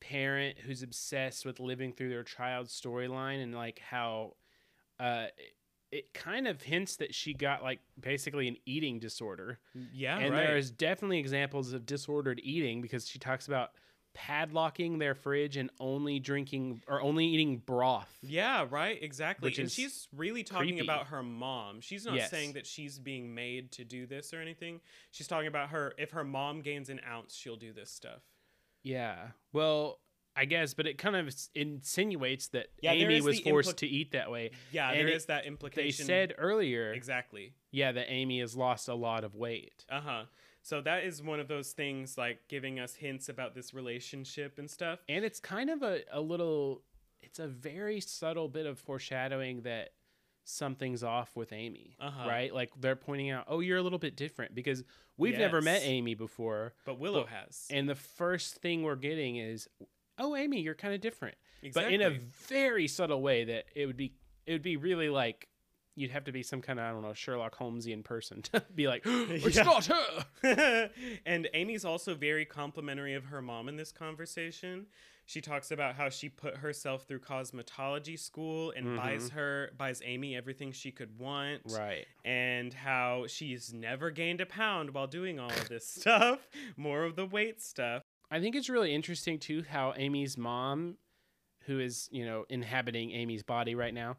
parent 0.00 0.58
who's 0.58 0.82
obsessed 0.82 1.44
with 1.44 1.58
living 1.58 1.92
through 1.92 2.10
their 2.10 2.22
child's 2.22 2.78
storyline 2.78 3.42
and 3.42 3.52
like 3.54 3.80
how 3.80 4.34
uh 5.00 5.26
it, 5.90 6.12
kind 6.14 6.46
of 6.46 6.60
hints 6.62 6.96
that 6.96 7.14
she 7.14 7.32
got 7.34 7.62
like 7.62 7.80
basically 8.00 8.46
an 8.48 8.56
eating 8.66 8.98
disorder 8.98 9.58
Yeah, 9.92 10.18
and 10.18 10.34
right. 10.34 10.46
there's 10.46 10.70
definitely 10.70 11.18
examples 11.18 11.72
of 11.72 11.86
disordered 11.86 12.40
eating 12.42 12.82
because 12.82 13.08
she 13.08 13.18
talks 13.18 13.46
about 13.46 13.70
padlocking 14.16 14.98
their 14.98 15.14
fridge 15.14 15.56
and 15.56 15.70
only 15.78 16.18
drinking 16.18 16.82
or 16.88 17.00
only 17.00 17.24
eating 17.26 17.58
broth. 17.58 18.18
Yeah, 18.22 18.66
right, 18.68 18.98
exactly. 19.00 19.54
And 19.58 19.70
she's 19.70 20.08
really 20.16 20.42
talking 20.42 20.70
creepy. 20.70 20.80
about 20.86 21.06
her 21.08 21.22
mom. 21.22 21.80
She's 21.80 22.04
not 22.04 22.16
Yes. 22.16 22.30
saying 22.30 22.54
that 22.54 22.66
she's 22.66 22.98
being 22.98 23.34
made 23.34 23.70
to 23.72 23.84
do 23.84 24.06
this 24.06 24.34
or 24.34 24.40
anything. 24.40 24.80
She's 25.12 25.28
talking 25.28 25.46
about 25.46 25.68
her 25.70 25.94
if 25.98 26.10
her 26.12 26.24
mom 26.24 26.62
gains 26.62 26.88
an 26.88 27.00
ounce, 27.08 27.34
she'll 27.34 27.56
do 27.56 27.72
this 27.72 27.90
stuff. 27.90 28.22
Yeah. 28.82 29.28
Well, 29.52 30.00
I 30.38 30.44
guess, 30.44 30.72
but 30.74 30.86
it 30.86 30.98
kind 30.98 31.16
of 31.16 31.34
insinuates 31.54 32.48
that 32.48 32.68
Yeah, 32.80 32.92
Amy 32.92 33.20
was 33.20 33.40
forced 33.40 33.72
impli- 33.72 33.76
to 33.78 33.86
eat 33.86 34.12
that 34.12 34.30
way. 34.30 34.50
Yeah, 34.72 34.90
And 34.90 35.00
there 35.00 35.08
it- 35.08 35.14
is 35.14 35.26
that 35.26 35.46
implication. 35.46 36.06
They 36.06 36.12
said 36.12 36.34
earlier, 36.38 36.92
exactly. 36.92 37.54
yeah, 37.70 37.92
that 37.92 38.06
Amy 38.10 38.40
has 38.40 38.56
lost 38.56 38.88
a 38.88 38.94
lot 38.94 39.24
of 39.24 39.34
weight. 39.34 39.84
Uh-huh. 39.90 40.24
So 40.62 40.80
that 40.82 41.04
is 41.04 41.22
one 41.22 41.40
of 41.40 41.48
those 41.48 41.72
things 41.72 42.18
like 42.18 42.40
giving 42.48 42.78
us 42.78 42.94
hints 42.94 43.28
about 43.28 43.54
this 43.54 43.72
relationship 43.74 44.58
and 44.58 44.70
stuff. 44.70 45.00
And 45.08 45.24
it's 45.24 45.40
kind 45.40 45.70
of 45.70 45.82
a, 45.82 46.00
a 46.12 46.20
little, 46.20 46.82
it's 47.22 47.38
a 47.38 47.48
very 47.48 48.00
subtle 48.00 48.48
bit 48.48 48.66
of 48.66 48.78
foreshadowing 48.78 49.62
that 49.62 49.90
something's 50.44 51.02
off 51.02 51.36
with 51.36 51.52
Amy, 51.52 51.96
Uh-huh. 52.00 52.28
right? 52.28 52.52
Like 52.54 52.70
they're 52.80 52.96
pointing 52.96 53.30
out, 53.30 53.44
oh, 53.48 53.60
you're 53.60 53.78
a 53.78 53.82
little 53.82 53.98
bit 53.98 54.16
different 54.16 54.54
because 54.54 54.82
we've 55.16 55.38
never 55.38 55.60
met 55.60 55.82
Amy 55.84 56.14
before. 56.14 56.74
But 56.84 56.98
Willow 56.98 57.22
But- 57.24 57.30
has. 57.30 57.66
And 57.70 57.88
the 57.88 57.94
first 57.94 58.56
thing 58.56 58.82
we're 58.82 58.96
getting 58.96 59.36
is, 59.36 59.68
oh, 60.18 60.36
Amy, 60.36 60.60
you're 60.60 60.74
kind 60.74 60.94
of 60.94 61.00
different, 61.00 61.36
exactly. 61.62 61.96
but 61.96 62.06
in 62.06 62.12
a 62.12 62.18
very 62.48 62.88
subtle 62.88 63.22
way 63.22 63.44
that 63.44 63.64
it 63.74 63.86
would 63.86 63.96
be, 63.96 64.14
it 64.46 64.52
would 64.52 64.62
be 64.62 64.76
really 64.76 65.08
like, 65.08 65.48
you'd 65.94 66.10
have 66.12 66.24
to 66.24 66.32
be 66.32 66.42
some 66.42 66.62
kind 66.62 66.78
of, 66.78 66.84
I 66.84 66.90
don't 66.92 67.02
know, 67.02 67.12
Sherlock 67.12 67.58
Holmesian 67.58 68.04
person 68.04 68.42
to 68.52 68.62
be 68.74 68.86
like, 68.86 69.02
it's 69.06 69.56
Yeah. 69.56 69.62
not 69.64 69.86
her. 69.86 70.90
and 71.26 71.48
Amy's 71.54 71.84
also 71.84 72.14
very 72.14 72.44
complimentary 72.44 73.14
of 73.14 73.26
her 73.26 73.42
mom 73.42 73.68
in 73.68 73.76
this 73.76 73.92
conversation. 73.92 74.86
She 75.28 75.42
talks 75.42 75.70
about 75.70 75.94
how 75.94 76.08
she 76.08 76.30
put 76.30 76.56
herself 76.56 77.02
through 77.02 77.18
cosmetology 77.20 78.18
school 78.18 78.72
and 78.74 78.86
mm-hmm. 78.86 78.96
buys 78.96 79.28
her 79.28 79.72
buys 79.76 80.00
Amy 80.02 80.34
everything 80.34 80.72
she 80.72 80.90
could 80.90 81.18
want. 81.18 81.60
Right. 81.66 82.06
And 82.24 82.72
how 82.72 83.26
she's 83.26 83.70
never 83.74 84.10
gained 84.10 84.40
a 84.40 84.46
pound 84.46 84.94
while 84.94 85.06
doing 85.06 85.38
all 85.38 85.50
of 85.50 85.68
this 85.68 85.86
stuff. 86.00 86.48
More 86.78 87.02
of 87.02 87.14
the 87.14 87.26
weight 87.26 87.60
stuff. 87.60 88.04
I 88.30 88.40
think 88.40 88.56
it's 88.56 88.68
really 88.68 88.94
interesting 88.94 89.38
too 89.38 89.64
how 89.68 89.94
Amy's 89.96 90.36
mom, 90.36 90.96
who 91.66 91.80
is 91.80 92.08
you 92.12 92.24
know 92.24 92.44
inhabiting 92.48 93.12
Amy's 93.12 93.42
body 93.42 93.74
right 93.74 93.94
now, 93.94 94.16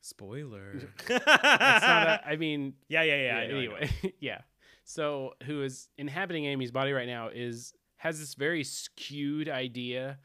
Spoiler. 0.00 0.88
a, 1.10 2.20
I 2.26 2.36
mean, 2.38 2.74
yeah, 2.88 3.02
yeah, 3.02 3.16
yeah. 3.16 3.22
yeah, 3.22 3.34
I 3.36 3.46
know, 3.46 3.58
I 3.58 3.64
know. 3.66 3.74
anyway, 3.74 4.14
yeah. 4.20 4.38
So 4.84 5.34
who 5.44 5.62
is 5.62 5.88
inhabiting 5.98 6.46
Amy's 6.46 6.70
body 6.70 6.92
right 6.92 7.06
now 7.06 7.28
is 7.28 7.74
has 7.96 8.18
this 8.18 8.34
very 8.34 8.64
skewed 8.64 9.48
idea 9.48 10.18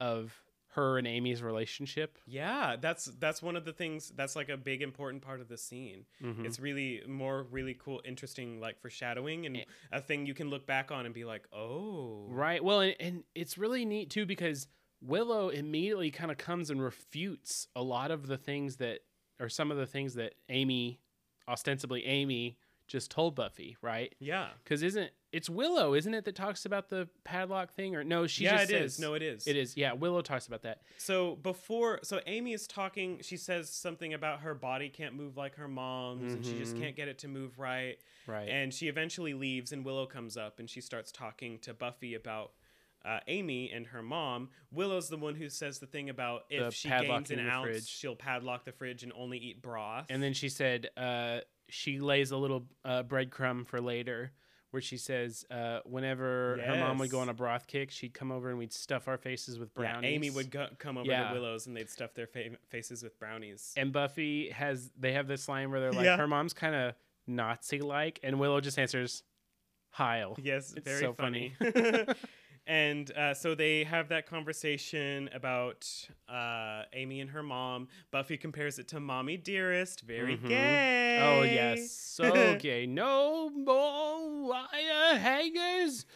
of 0.00 0.34
her 0.74 0.96
and 0.98 1.06
Amy's 1.06 1.42
relationship. 1.42 2.18
Yeah, 2.26 2.76
that's 2.80 3.04
that's 3.04 3.42
one 3.42 3.56
of 3.56 3.64
the 3.64 3.72
things 3.72 4.10
that's 4.16 4.34
like 4.34 4.48
a 4.48 4.56
big 4.56 4.80
important 4.82 5.22
part 5.22 5.40
of 5.40 5.48
the 5.48 5.58
scene. 5.58 6.06
Mhm. 6.22 6.44
It's 6.46 6.58
really 6.58 7.02
more 7.06 7.42
really 7.44 7.74
cool, 7.74 8.00
interesting, 8.04 8.58
like 8.60 8.80
foreshadowing 8.80 9.44
and 9.46 9.64
a 9.92 10.00
thing 10.00 10.24
you 10.26 10.34
can 10.34 10.48
look 10.48 10.66
back 10.66 10.90
on 10.90 11.04
and 11.04 11.14
be 11.14 11.24
like, 11.24 11.46
oh, 11.52 12.26
Right. 12.28 12.62
Well, 12.64 12.80
and, 12.80 12.96
and 13.00 13.24
it's 13.34 13.58
really 13.58 13.84
neat 13.84 14.08
too 14.10 14.24
because 14.26 14.66
Willow 15.02 15.48
immediately 15.50 16.10
kind 16.10 16.30
of 16.30 16.38
comes 16.38 16.70
and 16.70 16.82
refutes 16.82 17.66
a 17.76 17.82
lot 17.82 18.10
of 18.10 18.26
the 18.28 18.38
things 18.38 18.76
that, 18.76 19.00
or 19.40 19.48
some 19.48 19.70
of 19.70 19.76
the 19.76 19.86
things 19.86 20.14
that 20.14 20.34
Amy, 20.48 21.00
ostensibly 21.48 22.04
Amy, 22.06 22.56
just 22.86 23.10
told 23.10 23.34
Buffy, 23.34 23.76
right? 23.82 24.14
Yeah, 24.20 24.48
Because 24.64 24.82
isn't 24.82 25.10
it's 25.32 25.48
Willow, 25.50 25.94
isn't 25.94 26.12
it, 26.14 26.24
that 26.26 26.36
talks 26.36 26.64
about 26.66 26.88
the 26.90 27.08
padlock 27.24 27.72
thing? 27.74 27.96
Or 27.96 28.04
no, 28.04 28.26
she 28.26 28.44
yeah, 28.44 28.58
just 28.58 28.70
it 28.70 28.74
says 28.74 28.92
is. 28.94 28.98
No, 29.00 29.14
it 29.14 29.22
is. 29.22 29.46
it 29.46 29.56
is. 29.56 29.76
Yeah, 29.76 29.92
Willow 29.94 30.20
talks 30.22 30.46
about 30.46 30.62
that. 30.62 30.82
So 30.98 31.36
before, 31.36 32.00
so 32.02 32.20
Amy 32.26 32.52
is 32.52 32.66
talking. 32.66 33.20
She 33.22 33.36
says 33.36 33.70
something 33.70 34.14
about 34.14 34.40
her 34.40 34.54
body 34.54 34.88
can't 34.88 35.14
move 35.14 35.36
like 35.36 35.56
her 35.56 35.68
mom's, 35.68 36.34
and 36.34 36.44
she 36.44 36.58
just 36.58 36.76
Mhm. 36.76 36.80
can't 36.80 36.96
get 36.96 37.08
it 37.08 37.18
to 37.20 37.28
move 37.28 37.58
right. 37.58 37.98
Right. 38.26 38.48
And 38.48 38.72
she 38.72 38.88
eventually 38.88 39.34
leaves, 39.34 39.72
and 39.72 39.84
Willow 39.84 40.06
comes 40.06 40.36
up, 40.36 40.58
and 40.60 40.68
she 40.70 40.80
starts 40.80 41.10
talking 41.10 41.58
to 41.60 41.74
Buffy 41.74 42.14
about. 42.14 42.52
Uh, 43.04 43.18
Amy 43.26 43.68
and 43.72 43.88
her 43.88 44.00
mom. 44.00 44.48
Willow's 44.70 45.08
the 45.08 45.16
one 45.16 45.34
who 45.34 45.48
says 45.48 45.80
the 45.80 45.88
thing 45.88 46.08
about 46.08 46.44
if 46.50 46.66
The 46.66 46.70
she 46.70 46.88
gains 46.88 47.32
an 47.32 47.40
ounce, 47.40 47.66
fridge. 47.66 47.88
she'll 47.88 48.14
padlock 48.14 48.64
the 48.64 48.70
fridge 48.70 49.02
and 49.02 49.12
only 49.16 49.38
eat 49.38 49.60
broth. 49.60 50.06
And 50.08 50.22
then 50.22 50.32
she 50.34 50.48
said 50.48 50.88
uh, 50.96 51.40
she 51.68 51.98
lays 51.98 52.30
a 52.30 52.36
little 52.36 52.64
uh, 52.84 53.02
breadcrumb 53.02 53.66
for 53.66 53.80
later, 53.80 54.30
where 54.72 54.82
she 54.82 54.96
says 54.96 55.44
uh, 55.50 55.78
whenever 55.84 56.58
her 56.66 56.76
mom 56.76 56.98
would 56.98 57.10
go 57.10 57.20
on 57.20 57.28
a 57.28 57.34
broth 57.34 57.66
kick, 57.66 57.90
she'd 57.90 58.12
come 58.14 58.32
over 58.32 58.48
and 58.50 58.58
we'd 58.58 58.72
stuff 58.72 59.06
our 59.06 59.16
faces 59.18 59.58
with 59.58 59.70
Yeah, 59.76 59.92
brownies. 59.92 60.14
Amy 60.14 60.30
would 60.30 60.50
go, 60.50 60.66
come 60.78 60.98
over 60.98 61.08
Yeah. 61.08 61.28
to 61.28 61.34
Willow's 61.34 61.66
and 61.66 61.76
they'd 61.76 61.88
stuff 61.90 62.14
their 62.14 62.26
fa- 62.26 62.56
faces 62.68 63.02
with 63.02 63.18
brownies. 63.18 63.72
And 63.76 63.92
Buffy 63.92 64.50
has 64.50 64.90
they 64.98 65.12
have 65.12 65.28
this 65.28 65.48
line 65.48 65.70
where 65.70 65.78
they're 65.80 65.92
like, 65.92 66.04
Yeah. 66.06 66.16
her 66.16 66.26
mom's 66.26 66.52
kind 66.54 66.74
of 66.74 66.94
Nazi 67.26 67.80
like, 67.80 68.18
and 68.22 68.40
Willow 68.40 68.60
just 68.60 68.78
answers, 68.78 69.22
"Heil." 69.90 70.36
Yes, 70.42 70.72
It's 70.76 70.84
very 70.88 71.00
so 71.00 71.12
funny. 71.12 71.54
funny. 71.58 72.06
and 72.66 73.10
uh, 73.16 73.34
so 73.34 73.54
they 73.54 73.84
have 73.84 74.08
that 74.08 74.26
conversation 74.26 75.28
about 75.34 75.86
uh, 76.28 76.82
Amy 76.92 77.20
and 77.20 77.30
her 77.30 77.42
mom. 77.42 77.88
Buffy 78.10 78.36
compares 78.36 78.78
it 78.78 78.88
to 78.88 79.00
Mommy 79.00 79.36
Dearest. 79.36 80.00
Very 80.00 80.36
Mhm. 80.36 80.48
Oh 81.20 81.42
yes, 81.42 82.20
Okay. 82.22 82.86
No 82.86 83.50
more 83.50 84.48
wire 84.48 85.18
hangers. 85.18 86.06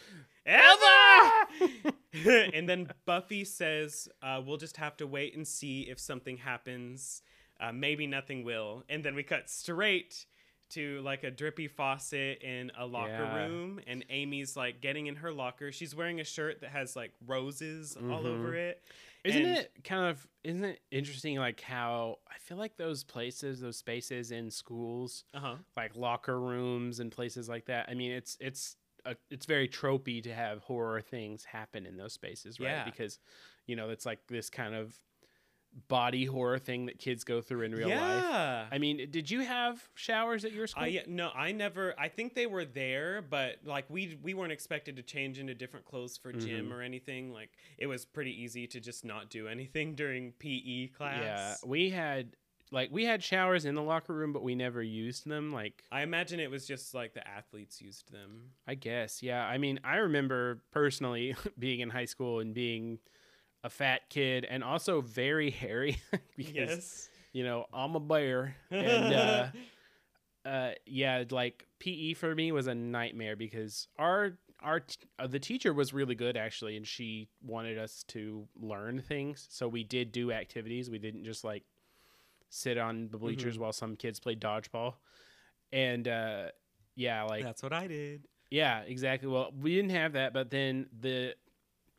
Ever! 0.44 1.92
and 2.54 2.68
then 2.68 2.88
Buffy 3.04 3.44
says, 3.44 4.08
uh, 4.22 4.40
"We'll 4.44 4.58
just 4.58 4.76
have 4.76 4.96
to 4.98 5.06
wait 5.06 5.34
and 5.36 5.46
see 5.46 5.82
if 5.82 5.98
something 5.98 6.36
happens. 6.36 7.22
Uh, 7.60 7.72
maybe 7.72 8.06
nothing 8.06 8.44
will." 8.44 8.84
And 8.88 9.04
then 9.04 9.14
we 9.14 9.22
cut 9.22 9.50
straight 9.50 10.26
to 10.70 11.00
like 11.02 11.24
a 11.24 11.30
drippy 11.30 11.68
faucet 11.68 12.42
in 12.42 12.70
a 12.78 12.86
locker 12.86 13.10
Yeah. 13.10 13.36
room, 13.46 13.80
and 13.86 14.04
Amy's 14.10 14.56
like 14.56 14.80
getting 14.80 15.06
in 15.06 15.16
her 15.16 15.32
locker. 15.32 15.72
She's 15.72 15.94
wearing 15.94 16.20
a 16.20 16.24
shirt 16.24 16.60
that 16.60 16.70
has 16.70 16.94
like 16.96 17.12
roses 17.26 17.96
all 18.10 18.26
over 18.26 18.54
it. 18.54 18.82
Isn't 19.26 19.44
And- 19.46 19.58
it 19.58 19.72
kind 19.84 20.06
of 20.10 20.26
isn't 20.44 20.64
it 20.64 20.80
interesting 20.90 21.36
like 21.38 21.60
how 21.60 22.18
I 22.28 22.38
feel 22.38 22.56
like 22.56 22.76
those 22.76 23.02
places, 23.04 23.60
those 23.60 23.76
spaces 23.76 24.30
in 24.30 24.50
schools, 24.50 25.24
Uh 25.34 25.40
huh. 25.40 25.56
like 25.76 25.96
locker 25.96 26.40
rooms 26.40 27.00
and 27.00 27.10
places 27.10 27.48
like 27.48 27.66
that. 27.66 27.88
I 27.88 27.94
mean, 27.94 28.12
it's 28.12 28.36
it's 28.40 28.76
a, 29.04 29.16
it's 29.30 29.46
very 29.46 29.68
tropey 29.68 30.22
to 30.22 30.32
have 30.34 30.62
horror 30.62 31.00
things 31.00 31.44
happen 31.44 31.86
in 31.86 31.96
those 31.96 32.12
spaces, 32.12 32.58
right? 32.60 32.70
Yeah. 32.70 32.84
Because 32.84 33.18
you 33.66 33.74
know, 33.76 33.90
it's 33.90 34.06
like 34.06 34.20
this 34.28 34.48
kind 34.50 34.74
of 34.74 34.96
body 35.88 36.24
horror 36.24 36.58
thing 36.58 36.86
that 36.86 36.98
kids 36.98 37.22
go 37.22 37.40
through 37.40 37.62
in 37.62 37.72
real 37.72 37.88
life. 37.88 37.98
yeah. 37.98 38.66
I 38.72 38.78
mean, 38.78 39.08
did 39.10 39.30
you 39.30 39.40
have 39.42 39.86
showers 39.94 40.44
at 40.44 40.52
your 40.52 40.66
school? 40.66 40.84
I 40.84 41.02
no, 41.06 41.30
I 41.34 41.52
never. 41.52 41.94
I 41.98 42.08
think 42.08 42.34
they 42.34 42.46
were 42.46 42.64
there, 42.64 43.20
but 43.22 43.56
like 43.64 43.84
we 43.90 44.18
we 44.22 44.32
weren't 44.34 44.52
expected 44.52 44.96
to 44.96 45.02
change 45.02 45.38
into 45.38 45.54
different 45.54 45.84
clothes 45.84 46.16
for 46.16 46.32
gym 46.32 46.68
Mhm. 46.68 46.72
or 46.72 46.80
anything. 46.82 47.32
Like 47.32 47.50
it 47.78 47.86
was 47.86 48.04
pretty 48.04 48.30
easy 48.42 48.66
to 48.68 48.80
just 48.80 49.04
not 49.04 49.28
do 49.30 49.48
anything 49.48 49.94
during 49.96 50.32
PE 50.32 50.88
class. 50.88 51.20
Yeah, 51.22 51.54
we 51.68 51.90
had 51.90 52.36
like 52.72 52.90
we 52.90 53.04
had 53.04 53.22
showers 53.22 53.64
in 53.64 53.74
the 53.74 53.82
locker 53.82 54.12
room, 54.14 54.32
but 54.32 54.42
we 54.42 54.54
never 54.54 54.82
used 54.82 55.28
them. 55.28 55.52
Like 55.52 55.84
I 55.92 56.02
imagine 56.02 56.40
it 56.40 56.50
was 56.50 56.66
just 56.66 56.94
like 56.94 57.12
the 57.14 57.26
athletes 57.28 57.80
used 57.82 58.10
them. 58.12 58.50
I 58.66 58.74
guess, 58.76 59.22
yeah. 59.22 59.44
I 59.46 59.58
mean, 59.58 59.78
I 59.84 59.96
remember 59.96 60.62
personally 60.72 61.36
being 61.58 61.80
in 61.80 61.90
high 61.90 62.06
school 62.06 62.40
and 62.40 62.54
being 62.54 62.98
a 63.66 63.70
fat 63.70 64.08
kid 64.08 64.44
and 64.48 64.62
also 64.62 65.00
very 65.00 65.50
hairy 65.50 65.98
because 66.36 66.54
yes. 66.54 67.08
you 67.32 67.42
know 67.42 67.66
I'm 67.72 67.96
a 67.96 68.00
bear 68.00 68.54
and 68.70 69.14
uh, 69.14 69.46
uh, 70.48 70.70
yeah, 70.86 71.24
like 71.30 71.66
PE 71.80 72.14
for 72.14 72.34
me 72.34 72.52
was 72.52 72.68
a 72.68 72.74
nightmare 72.74 73.34
because 73.36 73.88
our 73.98 74.38
our 74.62 74.80
t- 74.80 74.96
uh, 75.18 75.26
the 75.26 75.38
teacher 75.40 75.72
was 75.74 75.92
really 75.92 76.14
good 76.14 76.36
actually, 76.36 76.76
and 76.76 76.86
she 76.86 77.28
wanted 77.42 77.76
us 77.76 78.04
to 78.08 78.46
learn 78.60 79.00
things. 79.00 79.46
So 79.50 79.66
we 79.68 79.82
did 79.84 80.12
do 80.12 80.30
activities. 80.32 80.88
We 80.88 80.98
didn't 80.98 81.24
just 81.24 81.42
like 81.44 81.64
sit 82.48 82.78
on 82.78 83.08
the 83.10 83.18
bleachers 83.18 83.56
Mhm. 83.56 83.60
while 83.60 83.72
some 83.72 83.96
kids 83.96 84.20
played 84.20 84.40
dodgeball. 84.40 84.94
And 85.72 86.06
uh, 86.06 86.50
yeah, 86.94 87.24
like 87.24 87.44
That's 87.44 87.62
what 87.62 87.72
I 87.72 87.88
did. 87.88 88.28
yeah, 88.50 88.80
exactly. 88.82 89.28
Well, 89.28 89.52
we 89.60 89.74
didn't 89.74 89.90
have 89.90 90.12
that, 90.12 90.32
but 90.32 90.50
then 90.50 90.86
the 91.00 91.34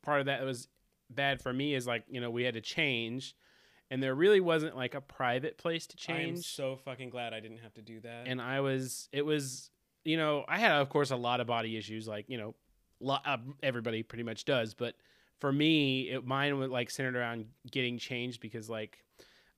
part 0.02 0.22
of 0.22 0.28
that 0.28 0.44
was 0.44 0.70
bad 1.10 1.42
for 1.42 1.54
me 1.54 1.74
is 1.74 1.88
like 1.88 2.04
you 2.10 2.22
know 2.22 2.30
we 2.30 2.44
had 2.44 2.54
to 2.56 2.62
change, 2.62 3.36
and 3.90 4.02
there 4.02 4.16
really 4.16 4.40
wasn't 4.40 4.76
like 4.76 4.96
a 4.96 5.02
private 5.02 5.58
place 5.58 5.88
to 5.88 5.98
change. 5.98 6.20
I 6.20 6.30
am 6.30 6.42
so 6.42 6.76
fucking 6.76 7.10
glad 7.10 7.34
I 7.34 7.40
didn't 7.40 7.60
have 7.60 7.74
to 7.76 7.82
do 7.82 8.00
that. 8.02 8.28
and 8.28 8.42
I 8.42 8.60
was 8.62 9.10
it 9.12 9.26
was 9.26 9.70
you 10.04 10.18
know 10.18 10.46
I 10.48 10.60
had 10.60 10.72
of 10.74 10.90
course 10.90 11.12
a 11.12 11.16
lot 11.16 11.40
of 11.40 11.48
body 11.48 11.78
issues 11.78 12.08
like 12.08 12.26
you 12.28 12.38
know 12.38 12.56
uh, 13.08 13.38
everybody 13.62 14.02
pretty 14.04 14.24
much 14.24 14.44
does 14.46 14.74
but 14.74 14.96
for 15.40 15.52
me 15.52 16.10
it, 16.10 16.26
mine 16.26 16.58
was 16.58 16.70
like 16.72 16.90
centered 16.90 17.16
around 17.16 17.46
getting 17.70 17.98
changed 17.98 18.42
because 18.42 18.70
like 18.70 18.98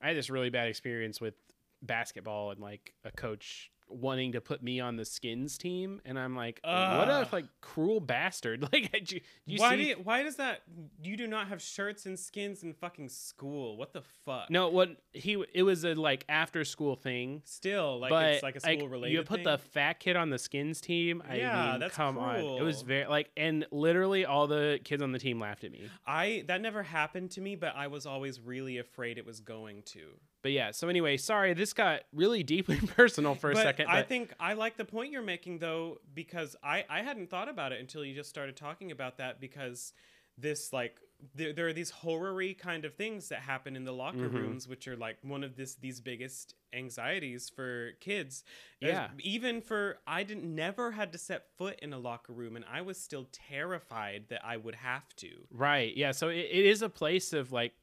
I 0.00 0.08
had 0.08 0.16
this 0.16 0.28
really 0.28 0.50
bad 0.50 0.68
experience 0.68 1.20
with 1.20 1.34
basketball 1.82 2.50
and 2.50 2.60
like 2.60 2.92
a 3.04 3.10
coach 3.10 3.70
wanting 3.90 4.32
to 4.32 4.40
put 4.40 4.62
me 4.62 4.80
on 4.80 4.96
the 4.96 5.04
skins 5.04 5.58
team 5.58 6.00
and 6.04 6.18
I'm 6.18 6.34
like 6.36 6.60
what 6.62 7.08
a 7.08 7.28
like 7.32 7.46
cruel 7.60 8.00
bastard 8.00 8.62
like 8.72 8.92
you, 9.12 9.20
did 9.20 9.22
you 9.46 9.58
why 9.58 9.70
see 9.70 9.76
do 9.76 9.82
you, 9.82 9.94
why 10.02 10.22
does 10.22 10.36
that 10.36 10.62
you 11.02 11.16
do 11.16 11.26
not 11.26 11.48
have 11.48 11.60
shirts 11.60 12.06
and 12.06 12.18
skins 12.18 12.62
in 12.62 12.72
fucking 12.72 13.08
school? 13.08 13.76
What 13.76 13.92
the 13.92 14.02
fuck? 14.24 14.50
no 14.50 14.68
what 14.68 14.96
he 15.12 15.42
it 15.52 15.62
was 15.62 15.84
a 15.84 15.94
like 15.94 16.24
after 16.28 16.64
school 16.64 16.96
thing 16.96 17.42
Still, 17.44 17.98
like 17.98 18.10
but 18.10 18.24
it's 18.34 18.42
like 18.42 18.56
a 18.56 18.60
school 18.60 18.88
related. 18.88 19.14
you 19.14 19.22
put 19.22 19.36
thing? 19.36 19.44
the 19.44 19.58
fat 19.58 20.00
kid 20.00 20.16
on 20.16 20.30
the 20.30 20.38
skins 20.38 20.80
team. 20.80 21.22
I 21.28 21.36
Yeah, 21.36 21.70
mean, 21.72 21.80
that's 21.80 21.94
come 21.94 22.18
on. 22.18 22.36
It 22.36 22.62
was 22.62 22.82
very 22.82 23.06
like, 23.06 23.30
and 23.36 23.66
literally 23.70 24.24
all 24.24 24.46
the 24.46 24.78
kids 24.84 25.02
on 25.02 25.12
the 25.12 25.18
team 25.18 25.40
laughed 25.40 25.64
at 25.64 25.72
me. 25.72 25.88
I 26.06 26.44
that 26.46 26.60
never 26.60 26.82
happened 26.82 27.30
to 27.32 27.40
me, 27.40 27.56
but 27.56 27.74
I 27.76 27.86
was 27.88 28.06
always 28.06 28.40
really 28.40 28.78
afraid 28.78 29.18
it 29.18 29.26
was 29.26 29.40
going 29.40 29.82
to. 29.86 30.00
But 30.42 30.52
yeah, 30.52 30.70
so 30.70 30.88
anyway, 30.88 31.16
sorry, 31.18 31.52
this 31.54 31.72
got 31.72 32.02
really 32.14 32.42
deeply 32.42 32.76
personal 32.96 33.34
for 33.34 33.50
a 33.50 33.54
but 33.54 33.62
second. 33.62 33.88
I 33.88 34.02
think 34.02 34.32
I 34.40 34.54
like 34.54 34.76
the 34.76 34.84
point 34.84 35.12
you're 35.12 35.22
making 35.22 35.58
though, 35.58 35.98
because 36.14 36.56
I 36.62 36.84
I 36.88 37.02
hadn't 37.02 37.28
thought 37.30 37.48
about 37.48 37.72
it 37.72 37.80
until 37.80 38.04
you 38.04 38.14
just 38.14 38.30
started 38.30 38.56
talking 38.56 38.90
about 38.90 39.18
that 39.18 39.40
because 39.40 39.92
this 40.38 40.72
like 40.72 40.98
there, 41.34 41.52
there 41.52 41.68
are 41.68 41.72
these 41.74 41.90
horror-y 41.90 42.54
kind 42.58 42.86
of 42.86 42.94
things 42.94 43.28
that 43.28 43.40
happen 43.40 43.76
in 43.76 43.84
the 43.84 43.92
locker 43.92 44.30
Mhm. 44.30 44.32
rooms 44.32 44.66
which 44.66 44.88
are 44.88 44.96
like 44.96 45.18
one 45.22 45.44
of 45.44 45.54
this 45.54 45.74
these 45.74 46.00
biggest 46.00 46.54
anxieties 46.72 47.50
for 47.50 47.90
kids 48.00 48.42
As- 48.80 48.88
Yeah. 48.88 49.08
even 49.18 49.60
for 49.60 49.98
i 50.06 50.22
didn't 50.22 50.54
never 50.54 50.92
had 50.92 51.12
to 51.12 51.18
set 51.18 51.48
foot 51.58 51.78
in 51.80 51.92
a 51.92 51.98
locker 51.98 52.32
room 52.32 52.56
and 52.56 52.64
i 52.72 52.80
was 52.80 52.96
still 52.98 53.28
terrified 53.32 54.28
that 54.30 54.42
i 54.42 54.56
would 54.56 54.76
have 54.76 55.14
to 55.16 55.28
right, 55.50 55.94
yeah. 55.94 56.12
So 56.12 56.28
it, 56.30 56.38
it 56.50 56.64
is 56.64 56.80
a 56.80 56.88
place 56.88 57.34
of 57.34 57.52
like 57.52 57.74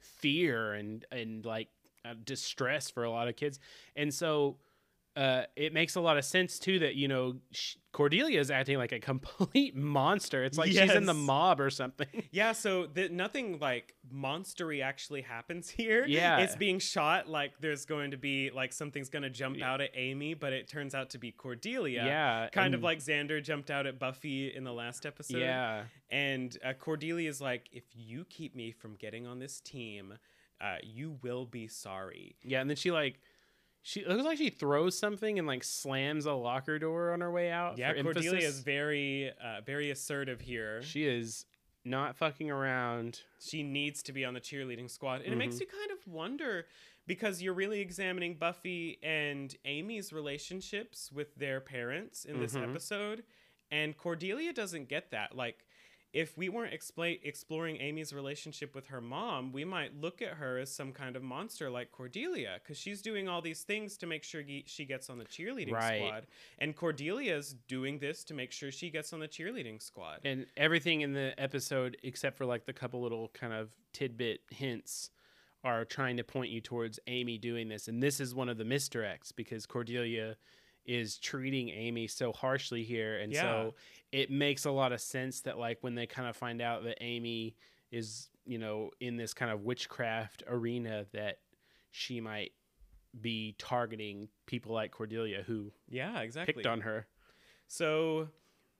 fear 0.00 0.72
and 0.72 1.04
and 1.12 1.44
like 1.44 1.68
distress 2.14 2.90
for 2.90 3.04
a 3.04 3.10
lot 3.10 3.28
of 3.28 3.36
kids, 3.36 3.58
and 3.94 4.12
so. 4.12 4.56
Uh, 5.16 5.46
it 5.56 5.72
makes 5.72 5.94
a 5.96 6.00
lot 6.02 6.18
of 6.18 6.26
sense 6.26 6.58
too 6.58 6.78
that 6.78 6.94
you 6.94 7.08
know 7.08 7.36
Cordelia 7.92 8.38
is 8.38 8.50
acting 8.50 8.76
like 8.76 8.92
a 8.92 8.98
complete 9.12 9.74
monster. 9.74 10.44
It's 10.44 10.58
like 10.58 10.70
she's 10.70 10.92
in 10.92 11.06
the 11.06 11.14
mob 11.14 11.58
or 11.58 11.70
something. 11.70 12.06
Yeah, 12.30 12.52
so 12.52 12.84
the, 12.84 13.08
nothing 13.08 13.58
like 13.58 13.94
monstery 14.14 14.82
actually 14.84 15.22
happens 15.22 15.70
here. 15.80 16.04
Yeah. 16.06 16.40
It's 16.40 16.54
being 16.54 16.78
shot 16.78 17.30
like 17.30 17.52
there's 17.60 17.86
going 17.86 18.10
to 18.10 18.18
be 18.18 18.50
like 18.50 18.74
something's 18.74 19.08
going 19.08 19.22
to 19.22 19.30
jump 19.30 19.62
out 19.62 19.80
at 19.80 19.88
Amy, 19.94 20.34
but 20.34 20.52
it 20.52 20.68
turns 20.68 20.94
out 20.94 21.08
to 21.10 21.18
be 21.18 21.32
Cordelia. 21.32 22.04
yeah, 22.04 22.48
Kind 22.52 22.74
of 22.74 22.82
like 22.82 22.98
Xander 22.98 23.42
jumped 23.42 23.70
out 23.70 23.86
at 23.86 23.98
Buffy 23.98 24.54
in 24.54 24.64
the 24.64 24.72
last 24.74 25.06
episode. 25.06 25.38
yeah. 25.38 25.84
And 26.10 26.58
uh, 26.62 26.74
Cordelia 26.74 27.30
is 27.30 27.40
like, 27.40 27.70
if 27.72 27.84
you 27.94 28.26
keep 28.28 28.54
me 28.54 28.70
from 28.70 28.96
getting 28.96 29.26
on 29.26 29.38
this 29.38 29.60
team, 29.62 30.18
uh, 30.60 30.76
you 30.82 31.18
will 31.22 31.46
be 31.46 31.66
sorry. 31.68 32.36
Yeah, 32.42 32.60
and 32.60 32.68
then 32.70 32.76
she 32.76 32.90
like 32.90 33.20
she 33.82 34.00
it 34.00 34.08
looks 34.08 34.24
like 34.24 34.38
she 34.38 34.50
throws 34.50 34.98
something 34.98 35.38
and 35.38 35.46
like 35.46 35.62
slams 35.64 36.26
a 36.26 36.32
locker 36.32 36.78
door 36.78 37.12
on 37.12 37.20
her 37.20 37.30
way 37.30 37.50
out. 37.50 37.78
Yeah, 37.78 37.92
Cordelia 38.02 38.30
emphasis. 38.32 38.54
is 38.56 38.60
very, 38.60 39.30
uh, 39.42 39.60
very 39.64 39.90
assertive 39.90 40.40
here. 40.40 40.82
She 40.82 41.04
is 41.04 41.44
not 41.84 42.16
fucking 42.16 42.50
around. 42.50 43.20
she 43.38 43.62
needs 43.62 44.02
to 44.02 44.12
be 44.12 44.24
on 44.24 44.34
the 44.34 44.40
cheerleading 44.40 44.90
squad. 44.90 45.16
And 45.16 45.26
it 45.26 45.28
Mm-hmm. 45.30 45.38
makes 45.38 45.60
you 45.60 45.66
kind 45.66 45.92
of 45.92 46.12
wonder 46.12 46.66
because 47.06 47.40
you're 47.40 47.54
really 47.54 47.78
examining 47.80 48.34
Buffy 48.34 48.98
and 49.04 49.54
Amy's 49.64 50.12
relationships 50.12 51.12
with 51.12 51.32
their 51.36 51.60
parents 51.60 52.24
in 52.24 52.40
this 52.40 52.54
Mhm. 52.54 52.68
episode. 52.70 53.22
And 53.70 53.96
Cordelia 53.96 54.52
doesn't 54.52 54.88
get 54.88 55.12
that. 55.12 55.36
Like, 55.36 55.64
if 56.12 56.36
we 56.38 56.48
weren't 56.48 56.72
expla- 56.72 57.18
exploring 57.22 57.78
Amy's 57.80 58.12
relationship 58.12 58.74
with 58.74 58.86
her 58.86 59.00
mom, 59.00 59.52
we 59.52 59.64
might 59.64 60.00
look 60.00 60.22
at 60.22 60.34
her 60.34 60.58
as 60.58 60.72
some 60.72 60.92
kind 60.92 61.14
of 61.16 61.22
monster 61.22 61.68
like 61.68 61.92
Cordelia 61.92 62.58
because 62.62 62.78
she's 62.78 63.02
doing 63.02 63.28
all 63.28 63.42
these 63.42 63.62
things 63.64 63.96
to 63.98 64.06
make 64.06 64.22
sure 64.24 64.42
ge- 64.42 64.64
she 64.66 64.84
gets 64.86 65.10
on 65.10 65.18
the 65.18 65.24
cheerleading 65.26 65.72
Right. 65.72 65.98
squad. 66.06 66.26
And 66.58 66.74
Cordelia's 66.74 67.54
doing 67.68 67.98
this 67.98 68.24
to 68.24 68.34
make 68.34 68.52
sure 68.52 68.70
she 68.70 68.88
gets 68.90 69.12
on 69.12 69.20
the 69.20 69.28
cheerleading 69.28 69.82
squad. 69.82 70.20
And 70.24 70.46
everything 70.56 71.02
in 71.02 71.12
the 71.12 71.34
episode, 71.38 71.96
except 72.02 72.36
for 72.38 72.46
like 72.46 72.64
the 72.64 72.72
couple 72.72 73.02
little 73.02 73.28
kind 73.34 73.52
of 73.52 73.70
tidbit 73.92 74.40
hints, 74.50 75.10
are 75.64 75.84
trying 75.84 76.16
to 76.16 76.22
point 76.24 76.50
you 76.50 76.60
towards 76.60 77.00
Amy 77.08 77.36
doing 77.38 77.68
this. 77.68 77.88
And 77.88 78.00
this 78.02 78.20
is 78.20 78.34
one 78.34 78.48
of 78.48 78.56
the 78.56 78.64
misdirects 78.64 79.34
because 79.34 79.66
Cordelia 79.66 80.36
is 80.86 81.18
treating 81.18 81.68
Amy 81.70 82.06
so 82.06 82.32
harshly 82.32 82.84
here. 82.84 83.18
And 83.18 83.32
Yeah. 83.32 83.42
so 83.42 83.74
it 84.12 84.30
makes 84.30 84.64
a 84.64 84.70
lot 84.70 84.92
of 84.92 85.00
sense 85.00 85.40
that 85.42 85.58
like 85.58 85.78
when 85.82 85.94
they 85.94 86.06
kind 86.06 86.28
of 86.28 86.36
find 86.36 86.60
out 86.62 86.84
that 86.84 86.98
Amy 87.02 87.56
is, 87.90 88.28
you 88.44 88.58
know, 88.58 88.90
in 89.00 89.16
this 89.16 89.34
kind 89.34 89.50
of 89.50 89.62
witchcraft 89.62 90.42
arena 90.46 91.06
that 91.12 91.38
she 91.90 92.20
might 92.20 92.52
be 93.20 93.54
targeting 93.58 94.28
people 94.46 94.72
like 94.74 94.90
Cordelia 94.92 95.42
who 95.46 95.72
yeah, 95.88 96.20
exactly. 96.20 96.54
picked 96.54 96.66
on 96.66 96.82
her. 96.82 97.06
So 97.66 98.28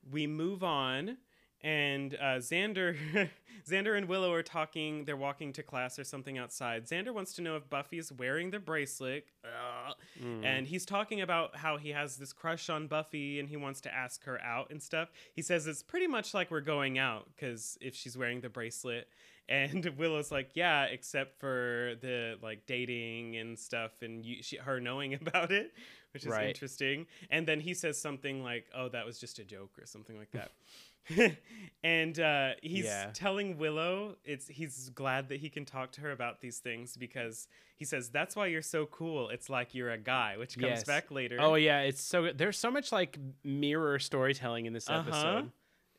we 0.09 0.27
move 0.27 0.63
on, 0.63 1.17
and 1.61 2.15
uh, 2.15 2.37
Xander, 2.37 2.95
Xander 3.69 3.97
and 3.97 4.07
Willow 4.07 4.31
are 4.33 4.43
talking. 4.43 5.05
They're 5.05 5.17
walking 5.17 5.53
to 5.53 5.63
class 5.63 5.97
or 5.97 6.03
something 6.03 6.37
outside. 6.37 6.85
Xander 6.87 7.13
wants 7.13 7.33
to 7.33 7.41
know 7.41 7.55
if 7.55 7.69
Buffy's 7.69 8.11
wearing 8.11 8.51
the 8.51 8.59
bracelet, 8.59 9.25
Ugh. 9.43 9.95
Mm. 10.23 10.45
and 10.45 10.67
he's 10.67 10.85
talking 10.85 11.21
about 11.21 11.55
how 11.55 11.77
he 11.77 11.89
has 11.89 12.17
this 12.17 12.33
crush 12.33 12.69
on 12.69 12.87
Buffy 12.87 13.39
and 13.39 13.49
he 13.49 13.57
wants 13.57 13.81
to 13.81 13.93
ask 13.93 14.23
her 14.25 14.41
out 14.41 14.69
and 14.69 14.81
stuff. 14.81 15.09
He 15.33 15.41
says 15.41 15.67
it's 15.67 15.83
pretty 15.83 16.07
much 16.07 16.33
like 16.33 16.51
we're 16.51 16.61
going 16.61 16.97
out 16.99 17.27
because 17.35 17.77
if 17.81 17.95
she's 17.95 18.17
wearing 18.17 18.41
the 18.41 18.49
bracelet. 18.49 19.07
And 19.49 19.85
Willow's 19.97 20.29
like, 20.29 20.49
yeah, 20.55 20.83
except 20.87 21.39
for 21.39 21.93
the 22.01 22.35
like 22.41 22.65
dating 22.67 23.37
and 23.37 23.57
stuff, 23.57 23.91
and 24.01 24.25
you, 24.25 24.43
she, 24.43 24.57
her 24.57 24.81
knowing 24.81 25.13
about 25.21 25.51
it, 25.53 25.71
which 26.13 26.23
is 26.23 26.31
Right. 26.31 26.47
interesting. 26.47 27.05
And 27.29 27.47
then 27.47 27.59
he 27.59 27.73
says 27.73 27.99
something 27.99 28.43
like, 28.43 28.65
"Oh, 28.73 28.89
that 28.89 29.05
was 29.05 29.19
just 29.19 29.39
a 29.39 29.43
joke" 29.43 29.77
or 29.79 29.85
something 29.85 30.17
like 30.17 30.31
that. 30.31 30.51
and 31.83 32.19
uh, 32.19 32.51
he's 32.61 32.85
Yeah. 32.85 33.11
telling 33.13 33.57
Willow 33.57 34.17
it's 34.25 34.47
he's 34.47 34.89
glad 34.89 35.29
that 35.29 35.39
he 35.39 35.49
can 35.49 35.63
talk 35.65 35.91
to 35.93 36.01
her 36.01 36.11
about 36.11 36.41
these 36.41 36.59
things 36.59 36.97
because 36.97 37.47
he 37.77 37.85
says 37.85 38.09
that's 38.09 38.35
why 38.35 38.47
you're 38.47 38.61
so 38.61 38.85
cool. 38.87 39.29
It's 39.29 39.49
like 39.49 39.73
you're 39.73 39.91
a 39.91 39.97
guy, 39.97 40.35
which 40.37 40.55
comes 40.57 40.69
Yes. 40.79 40.83
back 40.83 41.09
later. 41.11 41.37
Oh 41.39 41.55
yeah, 41.55 41.81
it's 41.81 42.01
so. 42.01 42.31
There's 42.33 42.57
so 42.57 42.69
much 42.71 42.91
like 42.91 43.17
mirror 43.43 43.99
storytelling 43.99 44.65
in 44.65 44.73
this 44.73 44.89
Uh-huh. 44.89 44.99
episode. 44.99 45.51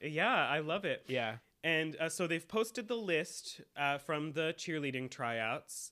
yeah, 0.03 0.47
I 0.47 0.59
love 0.61 0.85
it. 0.85 1.05
Yeah. 1.09 1.37
And 1.65 1.97
uh, 1.97 2.09
so 2.09 2.27
they've 2.27 2.47
posted 2.47 2.87
the 2.87 2.95
list 2.97 3.61
uh, 3.77 3.99
from 3.99 4.33
the 4.33 4.55
cheerleading 4.57 5.11
tryouts. 5.11 5.91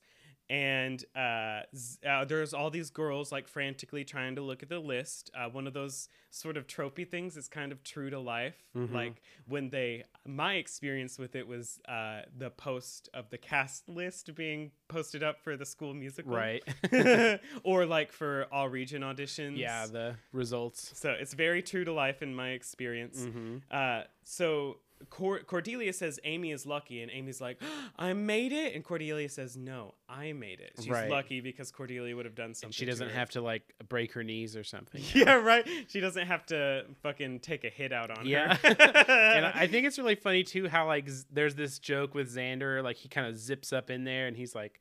And 0.49 1.05
uh, 1.17 1.63
uh, 2.09 2.25
there's 2.25 2.55
all 2.55 2.71
these 2.71 2.91
girls 2.91 3.33
like 3.33 3.49
frantically 3.49 4.05
trying 4.05 4.37
to 4.37 4.43
look 4.43 4.63
at 4.63 4.69
the 4.69 4.79
list. 4.79 5.31
Uh, 5.37 5.49
one 5.49 5.67
of 5.67 5.73
those 5.73 6.09
sort 6.31 6.57
of 6.57 6.67
tropey 6.67 7.09
things 7.09 7.37
is 7.37 7.49
kind 7.49 7.73
of 7.73 7.83
true 7.83 8.11
to 8.11 8.21
life. 8.21 8.55
Mhm. 8.77 8.93
Like 8.93 9.23
when 9.49 9.71
they, 9.71 10.05
my 10.25 10.55
experience 10.55 11.19
with 11.19 11.35
it 11.35 11.49
was 11.49 11.81
uh, 11.89 12.23
the 12.37 12.51
post 12.51 13.09
of 13.13 13.31
the 13.31 13.39
cast 13.39 13.89
list 13.89 14.35
being 14.35 14.71
posted 14.89 15.23
up 15.23 15.41
for 15.43 15.57
the 15.57 15.67
school 15.67 15.95
musical. 15.95 16.37
Right. 16.37 16.63
or 17.65 17.87
like 17.87 18.13
for 18.13 18.47
all 18.53 18.69
region 18.69 19.03
auditions. 19.03 19.59
yeah, 19.59 19.87
the 19.87 20.15
results. 20.33 20.93
So 20.95 21.11
it's 21.11 21.35
very 21.35 21.63
true 21.63 21.85
to 21.85 21.93
life 21.93 22.23
in 22.23 22.35
my 22.35 22.51
experience. 22.51 23.21
Mm-hmm. 23.21 23.57
Uh, 23.71 24.03
so 24.23 24.79
Cor- 25.11 25.41
Cordelia 25.41 25.93
says 25.93 26.19
Amy 26.25 26.53
is 26.53 26.67
lucky, 26.67 27.03
and 27.03 27.11
Amy's 27.11 27.41
like, 27.41 27.61
I 27.99 28.13
made 28.13 28.53
it, 28.53 28.75
and 28.75 28.83
Cordelia 28.85 29.29
says, 29.29 29.57
No, 29.57 29.95
I 30.09 30.33
made 30.33 30.61
it. 30.61 30.73
She's 30.79 30.89
Right. 30.89 31.11
lucky 31.11 31.41
because 31.41 31.71
Cordelia 31.71 32.15
would 32.17 32.25
have 32.25 32.35
done 32.35 32.55
something. 32.55 32.69
And 32.69 32.75
she 32.75 32.85
doesn't 32.87 33.09
to 33.09 33.15
have 33.15 33.31
to 33.31 33.41
like 33.41 33.63
break 33.89 34.13
her 34.13 34.23
knees 34.25 34.57
or 34.57 34.65
something. 34.65 35.03
Yeah, 35.15 35.35
right. 35.35 35.67
She 35.89 36.01
doesn't 36.01 36.27
have 36.27 36.45
to 36.47 36.85
fucking 37.03 37.41
take 37.41 37.65
a 37.65 37.69
hit 37.71 37.93
out 37.93 38.17
on 38.17 38.27
Yeah. 38.27 38.57
her. 38.57 38.69
and 39.09 39.47
I 39.47 39.67
think 39.67 39.87
it's 39.87 39.99
really 39.99 40.15
funny 40.15 40.43
too 40.45 40.69
how 40.69 40.87
like 40.87 41.09
z- 41.09 41.25
there's 41.33 41.55
this 41.55 41.79
joke 41.79 42.15
with 42.15 42.35
Xander, 42.35 42.83
like 42.83 42.97
he 42.97 43.09
kind 43.09 43.27
of 43.27 43.37
zips 43.39 43.73
up 43.73 43.91
in 43.91 44.05
there 44.05 44.27
and 44.27 44.37
he's 44.37 44.55
like, 44.55 44.81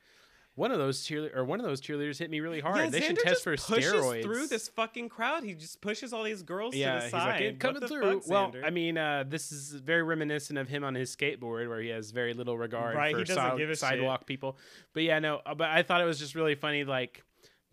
one 0.55 0.71
of 0.71 0.77
those 0.77 1.05
cheerleaders 1.05 1.35
or 1.35 1.43
one 1.43 1.59
of 1.59 1.65
those 1.65 1.81
cheerleaders 1.81 2.17
hit 2.17 2.29
me 2.29 2.39
really 2.39 2.61
hard. 2.61 2.77
Yeah, 2.77 2.89
they 2.89 3.01
should 3.01 3.17
Xander 3.17 3.23
test 3.23 3.27
just 3.27 3.43
for 3.43 3.57
pushes 3.73 3.91
steroids. 3.93 4.23
through 4.23 4.47
this 4.47 4.69
fucking 4.69 5.09
crowd. 5.09 5.43
He 5.43 5.53
just 5.53 5.81
pushes 5.81 6.13
all 6.13 6.23
these 6.23 6.43
girls 6.43 6.73
yeah, 6.75 6.93
to 6.93 6.97
the 6.97 7.01
he's 7.03 7.11
side. 7.11 7.41
like 7.43 7.59
coming 7.59 7.81
the 7.81 7.87
through. 7.89 8.21
fuck, 8.21 8.29
well, 8.29 8.53
I 8.63 8.69
mean, 8.69 8.97
uh, 8.97 9.25
this 9.27 9.51
is 9.51 9.71
very 9.73 10.01
reminiscent 10.03 10.57
of 10.57 10.69
him 10.69 10.83
on 10.83 10.95
his 10.95 11.13
skateboard, 11.15 11.67
where 11.67 11.81
he 11.81 11.89
has 11.89 12.11
very 12.11 12.33
little 12.33 12.57
regard 12.57 12.95
Right, 12.95 13.11
for 13.13 13.17
he 13.19 13.23
doesn't 13.25 13.41
side- 13.41 13.57
give 13.57 13.69
a 13.69 13.73
shit. 13.73 13.79
sidewalk 13.79 14.25
people. 14.25 14.57
But 14.93 15.03
yeah, 15.03 15.19
no, 15.19 15.41
uh, 15.45 15.55
but 15.55 15.69
I 15.69 15.83
thought 15.83 15.99
it 16.01 16.05
was 16.05 16.19
just 16.19 16.35
really 16.35 16.55
funny. 16.55 16.83
Like 16.85 17.23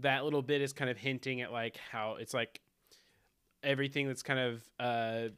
that 0.01 0.25
little 0.25 0.43
bit 0.43 0.61
is 0.61 0.73
kind 0.73 0.91
of 0.91 0.97
hinting 0.99 1.41
at 1.41 1.53
like 1.53 1.77
how 1.93 2.17
it's 2.17 2.35
like 2.35 2.61
everything 3.63 4.09
that's 4.09 4.23
kind 4.25 4.41
of 4.41 4.63
uh 4.81 5.29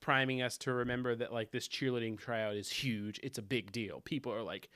priming 0.00 0.42
us 0.42 0.56
to 0.58 0.72
remember 0.72 1.16
that 1.16 1.32
like 1.32 1.50
this 1.50 1.66
cheerleading 1.66 2.16
tryout 2.16 2.54
is 2.54 2.70
huge. 2.70 3.18
It's 3.24 3.38
a 3.38 3.42
big 3.42 3.72
deal. 3.72 4.00
People 4.04 4.32
are 4.32 4.42
like 4.44 4.68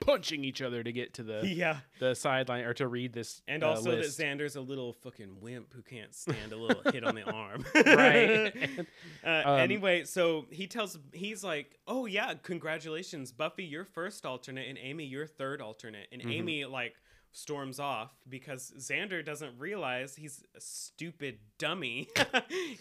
punching 0.00 0.44
each 0.44 0.62
other 0.62 0.82
to 0.82 0.92
get 0.92 1.14
to 1.14 1.22
the 1.22 1.46
yeah, 1.46 1.78
the 1.98 2.14
sideline 2.14 2.64
or 2.64 2.74
to 2.74 2.88
read 2.88 3.12
this 3.12 3.42
and 3.46 3.62
uh, 3.62 3.70
also 3.70 3.90
list. 3.96 4.16
that 4.18 4.24
Xander's 4.24 4.56
a 4.56 4.60
little 4.60 4.92
fucking 4.92 5.36
wimp 5.40 5.72
who 5.74 5.82
can't 5.82 6.14
stand 6.24 6.52
a 6.52 6.56
little 6.56 6.90
hit 6.92 7.04
on 7.04 7.14
the 7.14 7.22
arm. 7.22 7.64
right 7.74 8.52
Uh, 9.24 9.42
Um, 9.44 9.60
anyway, 9.60 10.04
so 10.04 10.46
he 10.50 10.66
tells 10.66 10.98
he's 11.12 11.44
like, 11.44 11.78
"Oh 11.86 12.06
yeah, 12.06 12.34
congratulations, 12.42 13.32
Buffy, 13.32 13.64
you're 13.64 13.84
first 13.84 14.24
alternate, 14.24 14.68
and 14.68 14.78
Amy, 14.78 15.04
you're 15.04 15.26
third 15.26 15.60
alternate." 15.60 16.06
And 16.12 16.22
Mhm. 16.22 16.32
Amy 16.32 16.64
like 16.64 16.94
storms 17.32 17.78
off 17.78 18.10
because 18.28 18.72
Xander 18.78 19.24
doesn't 19.24 19.56
realize 19.58 20.16
he's 20.16 20.42
a 20.56 20.60
stupid 20.60 21.38
dummy, 21.58 22.08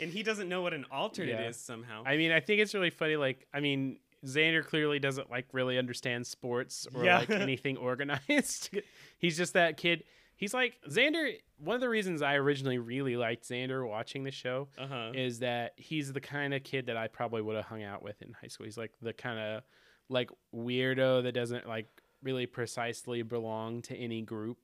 and 0.01 0.11
he 0.11 0.23
doesn't 0.23 0.49
know 0.49 0.61
what 0.61 0.73
an 0.73 0.85
alternate 0.91 1.31
Yeah. 1.39 1.49
is 1.49 1.57
somehow. 1.59 2.03
I 2.05 2.17
mean, 2.17 2.31
I 2.31 2.39
think 2.39 2.61
it's 2.61 2.73
really 2.73 2.89
funny. 2.89 3.15
Like, 3.15 3.45
I 3.53 3.59
mean, 3.59 3.99
Xander 4.25 4.65
clearly 4.65 4.99
doesn't 4.99 5.29
like 5.29 5.45
really 5.53 5.77
understand 5.77 6.27
sports 6.27 6.87
or 6.93 7.03
Yeah. 7.05 7.19
like 7.19 7.29
anything 7.29 7.77
organized. 7.77 8.69
He's 9.17 9.37
just 9.37 9.53
that 9.53 9.77
kid. 9.77 10.03
He's 10.35 10.53
like 10.53 10.75
Xander. 10.89 11.33
One 11.57 11.75
of 11.75 11.81
the 11.81 11.89
reasons 11.89 12.21
I 12.21 12.35
originally 12.35 12.77
really 12.77 13.17
liked 13.17 13.43
Xander 13.43 13.85
watching 13.87 14.23
the 14.23 14.31
show 14.31 14.69
uh 14.77 14.87
huh. 14.87 15.11
is 15.13 15.39
that 15.39 15.73
he's 15.75 16.13
the 16.13 16.21
kind 16.21 16.53
of 16.53 16.63
kid 16.63 16.85
that 16.85 16.95
I 16.95 17.07
probably 17.09 17.41
would 17.41 17.57
have 17.57 17.65
hung 17.65 17.83
out 17.83 18.01
with 18.01 18.21
in 18.21 18.31
high 18.41 18.47
school. 18.47 18.65
He's 18.65 18.77
like 18.77 18.91
the 19.01 19.11
kind 19.11 19.37
of 19.37 19.63
like 20.07 20.29
weirdo 20.55 21.23
that 21.23 21.33
doesn't 21.33 21.67
like 21.67 21.87
really 22.23 22.45
precisely 22.45 23.21
belong 23.21 23.81
to 23.83 23.95
any 23.97 24.21
group. 24.21 24.57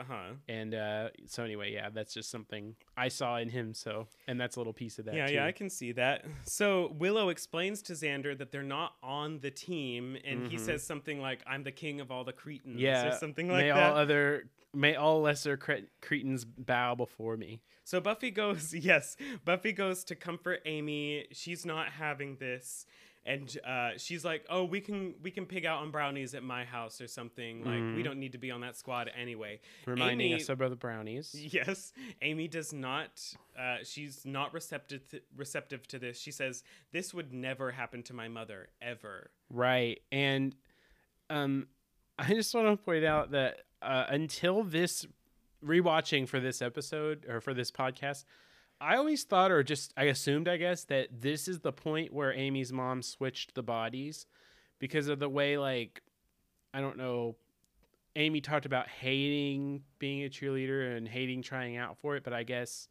Uh 0.00 0.04
huh. 0.04 0.22
And 0.48 0.74
uh, 0.74 1.08
so 1.26 1.44
anyway, 1.44 1.72
yeah, 1.72 1.90
that's 1.90 2.14
just 2.14 2.30
something 2.30 2.74
I 2.96 3.08
saw 3.08 3.36
in 3.36 3.48
him. 3.50 3.74
So, 3.74 4.08
and 4.26 4.40
that's 4.40 4.56
a 4.56 4.60
little 4.60 4.72
piece 4.72 4.98
of 4.98 5.04
that. 5.04 5.14
Yeah, 5.14 5.26
too. 5.26 5.34
yeah, 5.34 5.46
I 5.46 5.52
can 5.52 5.68
see 5.70 5.92
that. 5.92 6.24
So 6.44 6.92
Willow 6.98 7.28
explains 7.28 7.82
to 7.82 7.92
Xander 7.92 8.36
that 8.38 8.50
they're 8.50 8.62
not 8.62 8.94
on 9.02 9.40
the 9.40 9.50
team, 9.50 10.16
and 10.24 10.46
he 10.48 10.56
Mhm. 10.56 10.60
says 10.60 10.82
something 10.82 11.20
like, 11.20 11.40
"I'm 11.46 11.62
the 11.62 11.72
king 11.72 12.00
of 12.00 12.10
all 12.10 12.24
the 12.24 12.32
cretins," 12.32 12.80
Yeah, 12.80 13.08
or 13.08 13.12
something 13.18 13.48
like 13.48 13.64
may 13.66 13.68
that. 13.70 13.92
all 13.92 13.96
other 13.98 14.48
may 14.74 14.94
all 14.96 15.20
lesser 15.20 15.58
cre- 15.58 15.84
cretins 16.00 16.46
bow 16.46 16.94
before 16.94 17.36
me. 17.36 17.60
So 17.84 18.00
Buffy 18.00 18.30
goes, 18.30 18.72
yes, 18.74 19.16
Buffy 19.44 19.72
goes 19.72 20.02
to 20.04 20.14
comfort 20.14 20.62
Amy. 20.64 21.26
She's 21.32 21.66
not 21.66 21.90
having 21.90 22.36
this. 22.36 22.86
And 23.24 23.56
uh, 23.64 23.90
she's 23.98 24.24
like, 24.24 24.44
"Oh, 24.50 24.64
we 24.64 24.80
can 24.80 25.14
we 25.22 25.30
can 25.30 25.46
pig 25.46 25.64
out 25.64 25.80
on 25.82 25.92
brownies 25.92 26.34
at 26.34 26.42
my 26.42 26.64
house 26.64 27.00
or 27.00 27.06
something. 27.06 27.60
Like 27.60 27.74
we 27.96 28.00
Mhm. 28.02 28.04
don't 28.04 28.18
need 28.18 28.32
to 28.32 28.38
be 28.38 28.50
on 28.50 28.62
that 28.62 28.76
squad 28.76 29.08
anyway." 29.16 29.60
Reminding 29.86 30.32
Amy- 30.32 30.40
us 30.42 30.48
of 30.48 30.58
the 30.58 30.74
brownies. 30.74 31.32
Yes, 31.34 31.92
Amy 32.20 32.48
does 32.48 32.72
not. 32.72 33.22
Uh, 33.56 33.76
she's 33.84 34.26
not 34.26 34.52
receptive 34.52 35.06
to, 35.10 35.20
receptive 35.36 35.86
to 35.88 36.00
this. 36.00 36.18
She 36.20 36.32
says, 36.32 36.64
"This 36.90 37.14
would 37.14 37.32
never 37.32 37.70
happen 37.70 38.02
to 38.04 38.12
my 38.12 38.26
mother 38.26 38.70
ever." 38.80 39.30
Right. 39.50 40.00
And 40.10 40.56
um 41.30 41.68
I 42.18 42.34
just 42.34 42.52
want 42.54 42.66
to 42.76 42.84
point 42.84 43.04
out 43.04 43.30
that 43.30 43.60
uh, 43.80 44.06
until 44.08 44.64
this 44.64 45.06
rewatching 45.64 46.28
for 46.28 46.40
this 46.40 46.60
episode 46.60 47.24
or 47.28 47.40
for 47.40 47.54
this 47.54 47.70
podcast, 47.70 48.24
I 48.82 48.96
always 48.96 49.24
thought 49.24 49.50
or 49.50 49.62
just 49.62 49.92
I 49.96 50.04
assumed 50.04 50.48
I 50.48 50.56
guess 50.56 50.84
that 50.84 51.08
this 51.20 51.48
is 51.48 51.60
the 51.60 51.72
point 51.72 52.12
where 52.12 52.32
Amy's 52.32 52.72
mom 52.72 53.02
switched 53.02 53.54
the 53.54 53.62
bodies 53.62 54.26
because 54.78 55.08
of 55.08 55.18
the 55.18 55.28
way 55.28 55.56
like 55.56 56.02
I 56.74 56.80
don't 56.80 56.96
know 56.96 57.36
Amy 58.16 58.40
talked 58.40 58.66
about 58.66 58.88
hating 58.88 59.82
being 59.98 60.24
a 60.24 60.28
cheerleader 60.28 60.96
and 60.96 61.08
hating 61.08 61.42
trying 61.42 61.76
out 61.76 61.96
for 61.98 62.16
it, 62.16 62.24
but 62.24 62.32
I 62.32 62.42
guess 62.42 62.88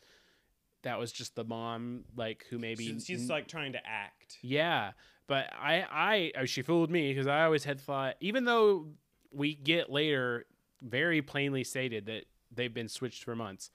that 0.83 0.97
was 0.97 1.11
just 1.11 1.35
the 1.35 1.43
mom 1.43 2.05
like 2.15 2.45
who 2.49 2.57
maybe 2.57 2.87
She's, 2.87 3.05
she's 3.05 3.29
like 3.29 3.47
trying 3.47 3.73
to 3.73 3.79
act. 3.85 4.39
yeah, 4.41 4.91
but 5.27 5.51
I, 5.53 5.85
I, 5.91 6.31
oh, 6.39 6.45
she 6.45 6.61
fooled 6.61 6.89
me 6.89 7.13
because 7.13 7.27
I 7.27 7.43
always 7.43 7.63
had 7.63 7.79
thought, 7.79 8.15
even 8.19 8.45
though 8.45 8.87
we 9.31 9.53
get 9.53 9.91
later 9.91 10.45
very 10.81 11.21
plainly 11.21 11.63
stated 11.63 12.07
that 12.07 12.25
they've 12.51 12.73
been 12.73 12.89
switched 12.89 13.23
for 13.23 13.35
months, 13.35 13.69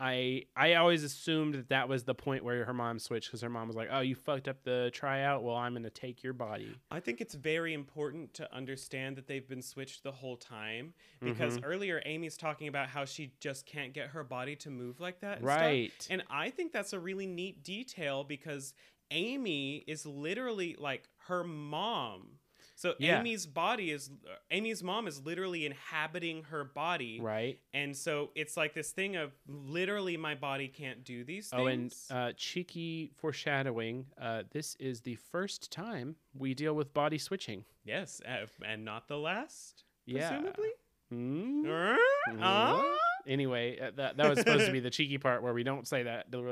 I, 0.00 0.44
I 0.56 0.74
always 0.74 1.04
assumed 1.04 1.54
that 1.54 1.68
that 1.68 1.88
was 1.88 2.02
the 2.02 2.14
point 2.14 2.44
where 2.44 2.64
her 2.64 2.74
mom 2.74 2.98
switched 2.98 3.28
because 3.28 3.42
her 3.42 3.48
mom 3.48 3.68
was 3.68 3.76
like, 3.76 3.88
"Oh, 3.92 4.00
you 4.00 4.14
fucked 4.14 4.48
up 4.48 4.62
the 4.64 4.90
tryout. 4.92 5.44
Well, 5.44 5.54
I'm 5.54 5.72
gonna 5.72 5.88
take 5.88 6.22
your 6.22 6.32
body." 6.32 6.74
I 6.90 7.00
think 7.00 7.20
it's 7.20 7.34
very 7.34 7.74
important 7.74 8.34
to 8.34 8.54
understand 8.54 9.16
that 9.16 9.28
they've 9.28 9.46
been 9.46 9.62
switched 9.62 10.02
the 10.02 10.10
whole 10.10 10.36
time 10.36 10.94
because 11.20 11.56
mm-hmm. 11.56 11.64
earlier 11.64 12.02
Amy's 12.06 12.36
talking 12.36 12.66
about 12.66 12.88
how 12.88 13.04
she 13.04 13.32
just 13.40 13.66
can't 13.66 13.92
get 13.92 14.08
her 14.08 14.24
body 14.24 14.56
to 14.56 14.70
move 14.70 14.98
like 14.98 15.20
that. 15.20 15.38
and 15.38 15.46
stuff. 15.46 15.60
Right. 15.60 16.06
And 16.10 16.24
I 16.28 16.50
think 16.50 16.72
that's 16.72 16.92
a 16.92 16.98
really 16.98 17.26
neat 17.26 17.62
detail 17.62 18.24
because 18.24 18.74
Amy 19.10 19.84
is 19.86 20.04
literally 20.04 20.76
like 20.78 21.08
her 21.28 21.44
mom. 21.44 22.38
So 22.76 22.94
Yeah. 22.98 23.20
Amy's 23.20 23.46
body 23.46 23.90
is 23.92 24.10
Amy's 24.50 24.82
mom 24.82 25.06
is 25.06 25.24
literally 25.24 25.64
inhabiting 25.64 26.42
her 26.44 26.64
body. 26.64 27.20
right. 27.20 27.58
And 27.72 27.96
so 27.96 28.30
it's 28.34 28.56
like 28.56 28.74
this 28.74 28.90
thing 28.90 29.14
of 29.16 29.32
literally 29.46 30.16
my 30.16 30.34
body 30.34 30.68
can't 30.68 31.04
do 31.04 31.22
these 31.24 31.50
things. 31.50 32.06
Oh, 32.10 32.16
and 32.16 32.30
uh, 32.30 32.32
cheeky 32.36 33.12
foreshadowing. 33.16 34.06
Uh, 34.20 34.42
this 34.50 34.74
is 34.80 35.00
the 35.02 35.14
first 35.16 35.70
time 35.70 36.16
we 36.36 36.52
deal 36.54 36.74
with 36.74 36.92
body 36.92 37.18
switching. 37.18 37.64
yes, 37.84 38.20
uh, 38.26 38.46
and 38.66 38.84
not 38.84 39.06
the 39.08 39.18
last, 39.18 39.84
Yeah. 40.06 40.28
presumably. 40.30 40.70
Mm. 41.12 41.98
Uh? 42.40 42.82
Anyway, 43.26 43.78
uh, 43.80 43.90
that 43.96 44.16
that 44.16 44.28
was 44.28 44.38
supposed 44.38 44.66
to 44.66 44.72
be 44.72 44.80
the 44.80 44.90
cheeky 44.90 45.18
part 45.18 45.42
where 45.42 45.54
we 45.54 45.62
don't 45.62 45.86
say 45.86 46.02
that 46.04 46.26
or 46.34 46.42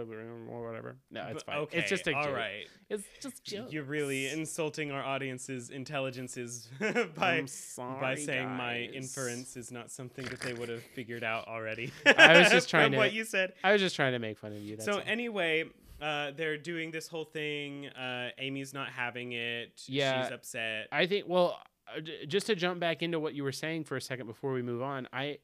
whatever. 0.63 0.97
No, 1.11 1.27
it's 1.31 1.43
fine. 1.43 1.59
Okay, 1.59 1.79
it's 1.79 1.89
just 1.91 2.07
a 2.09 2.15
all 2.15 2.25
joke. 2.25 2.37
right. 2.37 2.67
It's 2.89 3.05
just 3.21 3.45
jokes. 3.45 3.73
You're 3.73 3.85
really 3.85 4.29
insulting 4.29 4.91
our 4.91 5.03
audience's 5.03 5.71
intelligences 5.71 6.69
by 7.17 7.45
sorry, 7.47 8.01
by 8.01 8.15
saying 8.15 8.51
my 8.51 8.81
inference 8.81 9.57
is 9.57 9.71
not 9.71 9.91
something 9.91 10.25
that 10.27 10.41
they 10.41 10.55
would 10.55 10.69
have 10.69 10.83
figured 10.83 11.25
out 11.25 11.49
already. 11.49 11.93
I 12.07 12.39
was 12.39 12.51
just 12.51 12.69
trying 12.71 12.93
to- 12.93 12.99
what 12.99 13.13
you 13.13 13.25
said. 13.25 13.55
I 13.65 13.73
was 13.73 13.81
just 13.81 13.97
trying 13.97 14.13
to 14.13 14.19
make 14.19 14.39
fun 14.39 14.53
of 14.53 14.59
you. 14.63 14.79
So 14.81 14.95
all. 14.95 15.03
anyway, 15.07 15.65
uh, 16.01 16.33
they're 16.37 16.59
doing 16.59 16.91
this 16.91 17.07
whole 17.09 17.25
thing. 17.25 17.87
Uh, 17.89 18.31
Amy's 18.39 18.75
not 18.75 18.89
having 18.89 19.33
it. 19.33 19.83
Yeah. 19.87 20.25
she's 20.25 20.33
upset. 20.33 20.89
I 20.91 21.07
think 21.07 21.27
well, 21.29 21.59
uh, 21.89 22.01
just 22.27 22.47
to 22.47 22.55
jump 22.57 22.81
back 22.81 23.03
into 23.03 23.21
what 23.21 23.35
you 23.35 23.45
were 23.45 23.53
saying 23.53 23.85
for 23.85 23.97
a 23.97 24.01
second 24.01 24.27
before 24.27 24.53
we 24.53 24.63
move 24.63 24.83
on, 24.83 25.09
I 25.13 25.39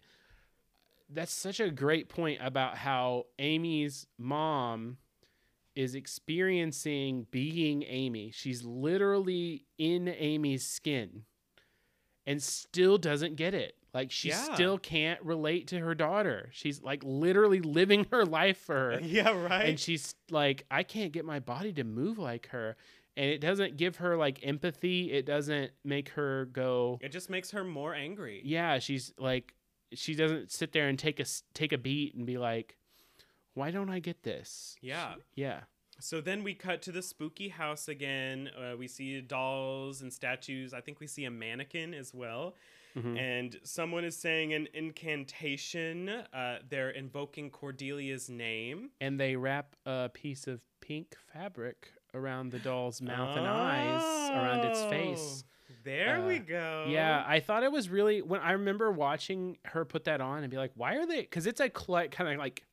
that's 1.10 1.32
such 1.32 1.60
a 1.60 1.70
great 1.70 2.08
point 2.08 2.40
about 2.42 2.76
how 2.76 3.26
Amy's 3.38 4.06
mom 4.18 4.98
is 5.74 5.94
experiencing 5.94 7.26
being 7.30 7.84
Amy. 7.86 8.30
She's 8.34 8.64
literally 8.64 9.64
in 9.78 10.08
Amy's 10.08 10.66
skin 10.66 11.22
and 12.26 12.42
still 12.42 12.98
doesn't 12.98 13.36
get 13.36 13.54
it. 13.54 13.74
Like 13.94 14.10
she 14.10 14.28
Yeah. 14.28 14.54
still 14.54 14.76
can't 14.78 15.22
relate 15.22 15.68
to 15.68 15.78
her 15.78 15.94
daughter. 15.94 16.50
She's 16.52 16.82
like 16.82 17.02
literally 17.04 17.60
living 17.60 18.06
her 18.10 18.24
life 18.26 18.58
for 18.58 18.74
her. 18.92 19.00
yeah, 19.02 19.30
right. 19.30 19.68
and 19.70 19.80
she's 19.80 20.14
like 20.30 20.66
i 20.70 20.82
can't 20.82 21.12
get 21.12 21.24
my 21.24 21.40
body 21.40 21.72
to 21.72 21.84
move 21.84 22.18
like 22.18 22.48
her 22.48 22.76
and 23.16 23.30
it 23.30 23.40
doesn't 23.40 23.78
give 23.78 23.96
her 23.96 24.14
like 24.16 24.40
empathy 24.42 25.10
it 25.10 25.24
doesn't 25.24 25.70
make 25.84 26.10
her 26.10 26.44
go 26.52 26.98
it 27.00 27.10
just 27.10 27.30
makes 27.30 27.50
her 27.52 27.64
more 27.64 27.94
angry. 27.94 28.42
yeah 28.44 28.78
she's 28.78 29.12
like 29.18 29.54
she 29.92 30.14
doesn't 30.14 30.50
sit 30.50 30.72
there 30.72 30.88
and 30.88 30.98
take 30.98 31.18
a 31.20 31.24
take 31.54 31.72
a 31.72 31.78
beat 31.78 32.14
and 32.14 32.26
be 32.26 32.36
like 32.38 32.76
why 33.54 33.70
don't 33.70 33.90
i 33.90 33.98
get 33.98 34.22
this 34.22 34.76
Yeah. 34.80 35.14
yeah 35.34 35.60
So 36.00 36.20
then 36.20 36.44
we 36.44 36.54
cut 36.54 36.80
to 36.82 36.92
the 36.92 37.02
spooky 37.02 37.48
house 37.48 37.88
again. 37.88 38.50
Uh, 38.56 38.76
we 38.76 38.86
see 38.86 39.20
dolls 39.20 40.00
and 40.00 40.12
statues. 40.12 40.72
I 40.72 40.80
think 40.80 41.00
we 41.00 41.08
see 41.08 41.24
a 41.24 41.30
mannequin 41.30 41.92
as 41.92 42.14
well. 42.14 42.54
Mhm. 42.96 43.18
And 43.18 43.58
someone 43.64 44.04
is 44.04 44.16
saying 44.16 44.52
an 44.54 44.68
incantation. 44.74 46.08
Uh, 46.08 46.58
they're 46.68 46.90
invoking 46.90 47.50
Cordelia's 47.50 48.28
name. 48.30 48.90
and 49.00 49.18
they 49.18 49.34
wrap 49.36 49.74
a 49.86 50.08
piece 50.12 50.46
of 50.46 50.60
pink 50.80 51.16
fabric 51.32 51.92
around 52.14 52.52
the 52.52 52.58
doll's 52.60 53.00
mouth 53.02 53.36
and 53.36 53.46
eyes 53.46 54.30
around 54.30 54.64
its 54.66 54.82
face 54.84 55.44
There 55.84 56.24
we 56.26 56.36
Uh, 56.36 56.38
go. 56.40 56.86
Yeah, 56.88 57.24
I 57.26 57.40
thought 57.40 57.62
it 57.62 57.72
was 57.72 57.88
really 57.88 58.20
when 58.22 58.40
I 58.40 58.52
remember 58.52 58.90
watching 58.90 59.58
her 59.64 59.84
put 59.84 60.04
that 60.04 60.20
on 60.20 60.42
and 60.42 60.50
be 60.50 60.56
like, 60.56 60.72
why 60.74 60.96
are 60.96 61.06
they? 61.06 61.20
Because 61.22 61.46
it's 61.46 61.60
a 61.60 61.70
cl- 61.74 62.08
kind 62.08 62.30
of 62.32 62.38
like 62.38 62.64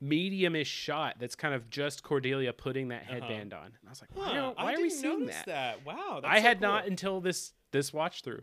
medium-ish 0.00 0.68
shot 0.68 1.16
that's 1.18 1.34
kind 1.34 1.54
of 1.54 1.68
just 1.70 2.02
Cordelia 2.02 2.52
putting 2.52 2.88
that 2.88 3.02
Uh-huh. 3.02 3.12
headband 3.14 3.52
on. 3.52 3.66
And 3.66 3.74
I 3.86 3.90
was 3.90 4.00
like, 4.00 4.10
why, 4.14 4.28
Huh, 4.34 4.40
are, 4.56 4.64
why 4.64 4.74
are 4.74 4.80
we 4.80 4.88
seeing 4.90 5.26
that? 5.26 5.46
that? 5.46 5.84
Wow. 5.84 6.20
That's 6.22 6.32
I 6.32 6.38
so 6.38 6.42
had 6.42 6.60
cool. 6.60 6.68
not 6.68 6.86
until 6.86 7.20
this 7.20 7.52
this 7.72 7.92
watch 7.92 8.22
through. 8.22 8.42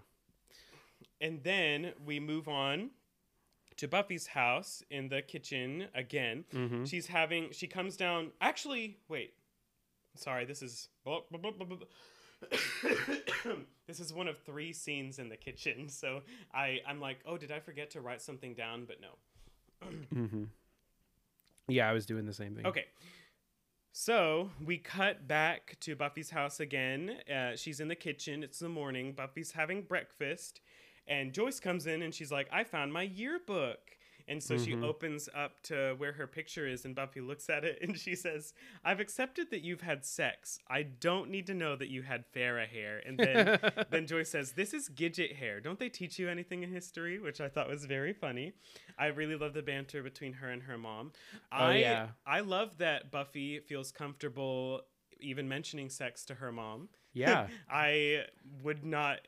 and 1.19 1.43
then 1.43 1.93
we 2.05 2.19
move 2.19 2.47
on 2.47 2.91
to 3.77 3.87
Buffy's 3.87 4.27
house 4.27 4.83
in 4.89 5.09
the 5.09 5.21
kitchen 5.21 5.87
again. 5.95 6.45
Mm-hmm. 6.53 6.85
She's 6.85 7.07
having 7.07 7.51
she 7.51 7.67
comes 7.67 7.97
down. 7.97 8.31
Actually, 8.41 8.97
wait. 9.07 9.33
Sorry, 10.15 10.45
this 10.45 10.61
is 10.63 10.89
this 13.87 13.99
is 13.99 14.13
one 14.13 14.27
of 14.27 14.37
three 14.39 14.73
scenes 14.73 15.19
in 15.19 15.29
the 15.29 15.37
kitchen. 15.37 15.89
So 15.97 16.21
I 16.53 16.79
I'm 16.87 16.99
like, 17.01 17.19
oh, 17.25 17.37
did 17.37 17.51
I 17.51 17.59
forget 17.59 17.91
to 17.91 18.01
write 18.01 18.21
something 18.21 18.53
down? 18.53 18.85
But 18.85 19.01
no. 19.01 19.87
Mm-hmm. 20.13 20.43
Yeah, 21.69 21.89
I 21.89 21.93
was 21.93 22.05
doing 22.05 22.25
the 22.25 22.33
same 22.33 22.55
thing. 22.55 22.65
Okay. 22.65 22.85
So 23.91 24.51
we 24.63 24.77
cut 24.77 25.27
back 25.27 25.75
to 25.81 25.95
Buffy's 25.95 26.29
house 26.29 26.59
again. 26.59 27.17
Uh, 27.29 27.55
she's 27.55 27.79
in 27.79 27.87
the 27.87 27.95
kitchen. 27.95 28.43
It's 28.43 28.59
the 28.59 28.69
morning. 28.69 29.11
Buffy's 29.11 29.51
having 29.51 29.81
breakfast. 29.81 30.61
And 31.07 31.33
Joyce 31.33 31.59
comes 31.59 31.87
in 31.87 32.01
and 32.03 32.13
she's 32.13 32.31
like, 32.31 32.47
I 32.51 32.63
found 32.63 32.93
my 32.93 33.01
yearbook. 33.01 33.96
And 34.29 34.43
so 34.43 34.57
she 34.57 34.73
Mhm. 34.73 34.83
opens 34.83 35.29
up 35.33 35.61
to 35.63 35.93
where 35.97 36.11
her 36.13 36.27
picture 36.27 36.67
is, 36.67 36.83
and 36.83 36.93
Buffy 36.93 37.21
looks 37.21 37.49
at 37.49 37.63
it 37.63 37.79
and 37.81 37.97
she 37.97 38.13
says, 38.15 38.53
I've 38.83 38.99
accepted 38.99 39.51
that 39.51 39.61
you've 39.61 39.81
had 39.81 40.05
sex. 40.05 40.59
I 40.67 40.83
don't 40.83 41.29
need 41.29 41.47
to 41.47 41.53
know 41.53 41.75
that 41.77 41.87
you 41.89 42.01
had 42.01 42.25
Farrah 42.33 42.67
hair. 42.67 43.01
And 43.05 43.17
then, 43.17 43.59
then 43.89 44.05
Joyce 44.07 44.29
says, 44.29 44.51
This 44.53 44.73
is 44.73 44.89
Gidget 44.89 45.35
hair. 45.37 45.61
Don't 45.61 45.79
they 45.79 45.89
teach 45.89 46.19
you 46.19 46.27
anything 46.29 46.63
in 46.63 46.71
history? 46.71 47.19
Which 47.19 47.39
I 47.39 47.47
thought 47.47 47.69
was 47.69 47.85
very 47.85 48.13
funny. 48.13 48.53
I 48.97 49.07
really 49.07 49.35
love 49.35 49.53
the 49.53 49.61
banter 49.61 50.03
between 50.03 50.33
her 50.33 50.49
and 50.49 50.63
her 50.63 50.77
mom. 50.77 51.13
Oh, 51.51 51.55
I, 51.67 51.77
yeah. 51.77 52.09
I 52.25 52.41
love 52.41 52.77
that 52.79 53.11
Buffy 53.11 53.59
feels 53.61 53.91
comfortable 53.91 54.81
even 55.19 55.47
mentioning 55.47 55.89
sex 55.89 56.25
to 56.25 56.35
her 56.35 56.51
mom. 56.51 56.89
yeah. 57.13 57.47
I 57.69 58.25
would 58.61 58.83
not 58.85 59.19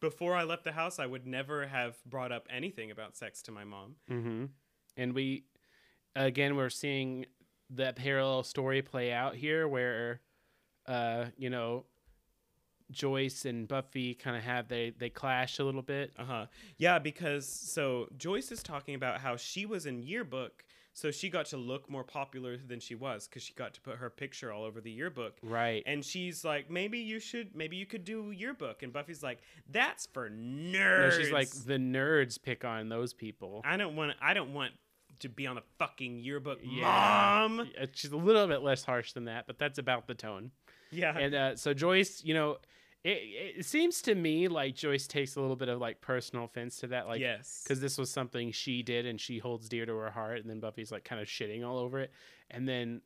before 0.00 0.34
I 0.34 0.44
left 0.44 0.64
the 0.64 0.72
house 0.72 0.98
I 0.98 1.06
would 1.06 1.26
never 1.26 1.66
have 1.66 1.96
brought 2.04 2.32
up 2.32 2.46
anything 2.50 2.90
about 2.90 3.16
sex 3.16 3.42
to 3.42 3.52
my 3.52 3.64
mom. 3.64 3.96
Mm-hmm. 4.10 4.44
And 4.96 5.14
we, 5.14 5.44
again, 6.14 6.56
we're 6.56 6.70
seeing 6.70 7.26
that 7.70 7.96
parallel 7.96 8.42
story 8.42 8.82
play 8.82 9.12
out 9.12 9.34
here 9.34 9.66
where, 9.66 10.20
uh, 10.86 11.26
you 11.36 11.50
know, 11.50 11.84
Joyce 12.90 13.44
and 13.44 13.66
Buffy 13.66 14.14
kind 14.14 14.36
of 14.36 14.44
have 14.44 14.68
they 14.68 14.90
they 14.90 15.10
clash 15.10 15.58
a 15.58 15.64
little 15.64 15.82
bit. 15.82 16.12
Uh-huh. 16.18 16.46
Yeah, 16.78 16.98
because 16.98 17.46
so 17.46 18.08
Joyce 18.16 18.52
is 18.52 18.62
talking 18.62 18.94
about 18.94 19.20
how 19.20 19.36
she 19.36 19.66
was 19.66 19.86
in 19.86 20.02
yearbook 20.02 20.64
so 20.96 21.10
she 21.10 21.28
got 21.28 21.44
to 21.44 21.58
look 21.58 21.90
more 21.90 22.02
popular 22.04 22.56
than 22.56 22.80
she 22.80 22.94
was 22.94 23.26
cuz 23.28 23.42
she 23.42 23.52
got 23.52 23.74
to 23.74 23.80
put 23.82 23.96
her 23.96 24.08
picture 24.08 24.50
all 24.50 24.64
over 24.64 24.80
the 24.80 24.90
yearbook. 24.90 25.36
Right. 25.42 25.82
And 25.84 26.02
she's 26.02 26.42
like, 26.42 26.70
maybe 26.70 26.98
you 26.98 27.20
should, 27.20 27.54
maybe 27.54 27.76
you 27.76 27.84
could 27.84 28.02
do 28.02 28.30
yearbook. 28.30 28.82
And 28.82 28.94
Buffy's 28.94 29.22
like, 29.22 29.40
that's 29.70 30.06
for 30.06 30.30
No, 30.30 30.78
nerds. 30.78 31.18
she's 31.18 31.30
like 31.30 31.50
the 31.50 31.74
nerds 31.74 32.42
pick 32.42 32.64
on 32.64 32.88
those 32.88 33.12
people. 33.12 33.60
I 33.62 33.76
don't 33.76 33.94
want, 33.94 34.12
I 34.22 34.32
don't 34.32 34.54
want 34.54 34.72
to 35.20 35.28
be 35.28 35.46
on 35.46 35.58
a 35.58 35.62
fucking 35.78 36.20
yearbook, 36.20 36.60
Yeah. 36.62 36.82
mom. 36.82 37.70
She's 37.92 38.12
a 38.12 38.16
little 38.16 38.46
bit 38.46 38.62
less 38.62 38.82
harsh 38.82 39.12
than 39.12 39.26
that, 39.26 39.46
but 39.46 39.58
that's 39.58 39.78
about 39.78 40.06
the 40.06 40.14
tone. 40.14 40.50
Yeah, 40.90 41.14
and 41.18 41.34
uh, 41.34 41.56
so 41.56 41.74
Joyce, 41.74 42.24
you 42.24 42.32
know, 42.32 42.56
it, 43.08 43.58
it 43.58 43.64
seems 43.66 44.02
to 44.02 44.14
me 44.14 44.48
like 44.48 44.74
Joyce 44.74 45.06
takes 45.06 45.36
a 45.36 45.40
little 45.40 45.56
bit 45.56 45.68
of 45.68 45.78
like 45.80 46.00
personal 46.00 46.44
offense 46.44 46.76
to 46.78 46.88
that, 46.88 47.06
like 47.06 47.20
yes, 47.20 47.60
because 47.62 47.80
this 47.80 47.98
was 47.98 48.10
something 48.10 48.52
she 48.52 48.82
did 48.82 49.06
and 49.06 49.20
she 49.20 49.38
holds 49.38 49.68
dear 49.68 49.86
to 49.86 49.94
her 49.96 50.10
heart, 50.10 50.40
and 50.40 50.50
then 50.50 50.60
Buffy's 50.60 50.90
like 50.92 51.04
kind 51.04 51.20
of 51.20 51.28
shitting 51.28 51.66
all 51.66 51.78
over 51.78 52.00
it, 52.00 52.10
and 52.50 52.68
then 52.68 53.00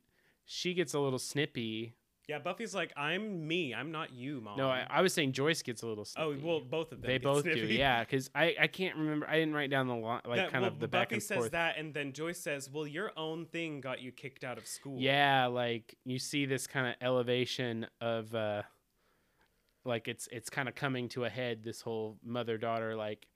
she 0.45 0.73
gets 0.73 0.93
a 0.93 0.99
little 0.99 1.19
snippy. 1.19 1.93
yeah. 2.27 2.39
Buffy's 2.39 2.73
like, 2.73 2.91
I'm 2.97 3.47
me. 3.47 3.73
I'm 3.73 3.91
not 3.91 4.13
you, 4.13 4.41
mom. 4.41 4.57
No, 4.57 4.69
I, 4.69 4.85
I 4.89 5.01
was 5.01 5.13
saying 5.13 5.33
Joyce 5.33 5.61
gets 5.61 5.81
a 5.83 5.87
little 5.87 6.05
Snippy. 6.05 6.39
oh 6.41 6.45
well, 6.47 6.59
both 6.61 6.91
of 6.91 7.01
them. 7.01 7.09
they 7.09 7.17
both 7.17 7.43
snippy. 7.43 7.67
do, 7.67 7.73
yeah. 7.73 8.03
Because 8.03 8.29
I, 8.33 8.55
I 8.59 8.67
can't 8.67 8.95
remember. 8.97 9.27
I 9.29 9.33
didn't 9.33 9.53
write 9.53 9.69
down 9.69 9.87
the 9.87 9.95
line, 9.95 10.21
like 10.25 10.37
That- 10.37 10.51
kind 10.51 10.63
well, 10.63 10.71
of 10.71 10.79
the 10.79 10.87
back 10.87 11.09
Buffy 11.09 11.15
and 11.15 11.23
says 11.23 11.37
forth. 11.37 11.51
that, 11.51 11.77
and 11.77 11.93
then 11.93 12.11
Joyce 12.13 12.39
says, 12.39 12.69
"Well, 12.71 12.87
your 12.87 13.11
own 13.17 13.45
thing 13.45 13.81
got 13.81 14.01
you 14.01 14.11
kicked 14.11 14.43
out 14.43 14.57
of 14.57 14.65
school." 14.67 14.97
Yeah, 14.99 15.45
like 15.47 15.95
you 16.05 16.17
see 16.19 16.45
this 16.45 16.65
kind 16.67 16.87
of 16.87 16.95
elevation 17.01 17.85
of 18.01 18.33
uh 18.33 18.63
like 19.85 20.07
it's 20.07 20.27
it's 20.31 20.49
kind 20.49 20.67
of 20.69 20.75
coming 20.75 21.09
to 21.09 21.25
a 21.25 21.29
head 21.29 21.63
this 21.63 21.81
whole 21.81 22.17
mother 22.23 22.57
daughter 22.57 22.95
like 22.95 23.27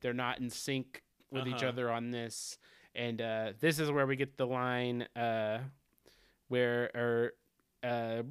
they're 0.00 0.14
not 0.14 0.38
in 0.40 0.48
sync 0.50 1.02
with 1.30 1.46
each 1.46 1.56
Uh-huh. 1.56 1.68
other 1.68 1.90
on 1.90 2.10
this. 2.10 2.58
And 2.94 3.20
uh 3.20 3.52
this 3.60 3.78
is 3.78 3.90
where 3.90 4.06
we 4.06 4.16
get 4.16 4.36
the 4.36 4.46
line 4.46 5.02
uh 5.16 5.58
where 6.48 6.90
or 6.94 7.32
uh 7.82 8.22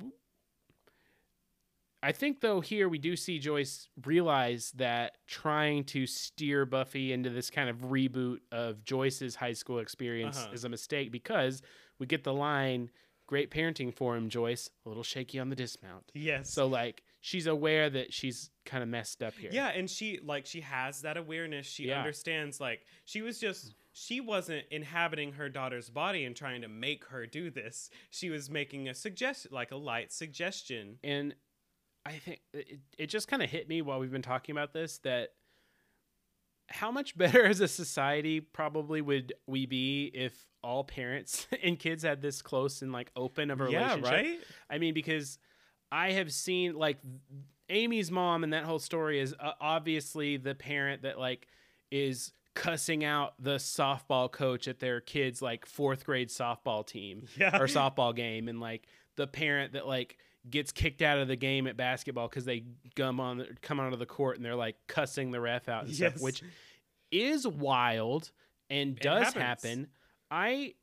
I 2.04 2.12
think 2.12 2.42
though 2.42 2.62
here 2.62 2.88
we 2.88 3.00
do 3.00 3.16
see 3.16 3.40
Joyce 3.40 3.90
realize 4.06 4.72
that 4.76 5.18
trying 5.26 5.84
to 5.86 6.06
steer 6.06 6.66
Buffy 6.66 7.12
into 7.12 7.30
this 7.32 7.50
kind 7.50 7.70
of 7.70 7.78
reboot 7.78 8.38
of 8.52 8.84
Joyce's 8.84 9.36
high 9.36 9.54
school 9.54 9.80
experience 9.80 10.38
Uh-huh. 10.38 10.54
is 10.54 10.64
a 10.64 10.70
mistake 10.70 11.12
because 11.12 11.62
we 12.00 12.06
get 12.06 12.24
the 12.24 12.34
line 12.34 12.92
great 13.26 13.50
parenting 13.52 13.94
for 13.94 14.16
him 14.16 14.30
Joyce 14.30 14.70
a 14.86 14.90
little 14.90 15.04
shaky 15.04 15.40
on 15.40 15.50
the 15.50 15.56
dismount. 15.56 16.12
Yes. 16.14 16.52
So 16.54 16.68
like 16.68 17.04
she's 17.28 17.46
aware 17.46 17.90
that 17.90 18.14
she's 18.14 18.52
kind 18.64 18.82
of 18.82 18.88
messed 18.88 19.22
up 19.22 19.34
here. 19.34 19.50
Yeah, 19.52 19.68
and 19.68 19.90
she 19.90 20.20
like 20.24 20.46
she 20.46 20.62
has 20.62 21.02
that 21.02 21.18
awareness. 21.18 21.68
She 21.68 21.88
Yeah. 21.90 21.98
understands 22.00 22.62
like 22.62 22.86
she 23.04 23.22
was 23.22 23.38
just 23.38 23.74
she 23.92 24.22
wasn't 24.22 24.66
inhabiting 24.72 25.34
her 25.34 25.50
daughter's 25.50 25.90
body 25.90 26.24
and 26.24 26.34
trying 26.38 26.62
to 26.62 26.70
make 26.70 27.04
her 27.06 27.26
do 27.26 27.50
this. 27.52 27.90
She 28.12 28.30
was 28.30 28.50
making 28.50 28.88
a 28.88 28.94
suggest 28.94 29.52
like 29.52 29.72
a 29.72 29.76
light 29.76 30.14
suggestion. 30.14 31.00
and 31.04 31.36
I 32.06 32.14
think 32.20 32.40
it, 32.54 32.80
it 32.98 33.08
just 33.08 33.28
kind 33.28 33.44
of 33.44 33.50
hit 33.50 33.68
me 33.68 33.82
while 33.82 34.00
we've 34.00 34.12
been 34.12 34.22
talking 34.22 34.54
about 34.54 34.72
this 34.72 35.00
that 35.00 35.32
how 36.70 36.92
much 36.92 37.18
better 37.18 37.46
as 37.54 37.60
a 37.60 37.68
society 37.68 38.40
probably 38.40 39.02
would 39.02 39.34
we 39.48 39.66
be 39.66 40.06
if 40.14 40.48
all 40.64 40.86
parents 40.86 41.46
and 41.64 41.78
kids 41.78 42.04
had 42.04 42.22
this 42.22 42.42
close 42.42 42.82
and 42.82 42.94
like 42.94 43.12
open 43.18 43.52
of 43.52 43.60
a 43.60 43.66
relationship? 43.66 44.04
Yeah, 44.06 44.12
relationship? 44.12 44.40
right? 44.40 44.76
I 44.76 44.78
mean, 44.78 44.94
because 44.94 45.40
I 45.92 46.12
have 46.12 46.32
seen 46.34 46.76
like 46.76 46.98
Amy's 47.70 48.12
mom 48.12 48.44
and 48.44 48.54
that 48.54 48.64
whole 48.64 48.80
story 48.80 49.20
is 49.20 49.36
uh, 49.40 49.52
obviously 49.60 50.38
the 50.38 50.56
parent 50.56 51.02
that 51.04 51.20
like 51.20 51.48
is 51.92 52.32
cussing 52.56 53.04
out 53.04 53.34
the 53.40 53.56
softball 53.56 54.32
coach 54.32 54.68
at 54.68 54.80
their 54.80 55.00
kids 55.00 55.42
like 55.42 55.66
fourth 55.66 56.06
grade 56.06 56.30
softball 56.30 56.86
team 56.86 57.28
Yeah. 57.38 57.56
or 57.58 57.68
softball 57.68 58.16
game 58.16 58.48
and 58.48 58.60
like 58.60 58.88
the 59.16 59.28
parent 59.28 59.74
that 59.74 59.88
like 59.88 60.18
gets 60.50 60.72
kicked 60.72 61.02
out 61.02 61.20
of 61.20 61.28
the 61.28 61.36
game 61.36 61.68
at 61.68 61.78
basketball 61.78 62.28
because 62.28 62.46
they 62.46 62.64
gum 62.96 63.20
on 63.20 63.38
the, 63.40 63.48
come 63.62 63.80
onto 63.80 63.98
the 63.98 64.06
court 64.06 64.38
and 64.38 64.46
they're 64.46 64.56
like 64.56 64.76
cussing 64.88 65.32
the 65.32 65.40
ref 65.42 65.68
out 65.70 65.84
and 65.86 65.94
Yes. 65.94 66.14
stuff 66.14 66.22
which 66.22 66.42
is 67.12 67.46
wild 67.48 68.32
and 68.70 68.98
does 68.98 69.34
happen 69.34 69.88
i 70.32 70.74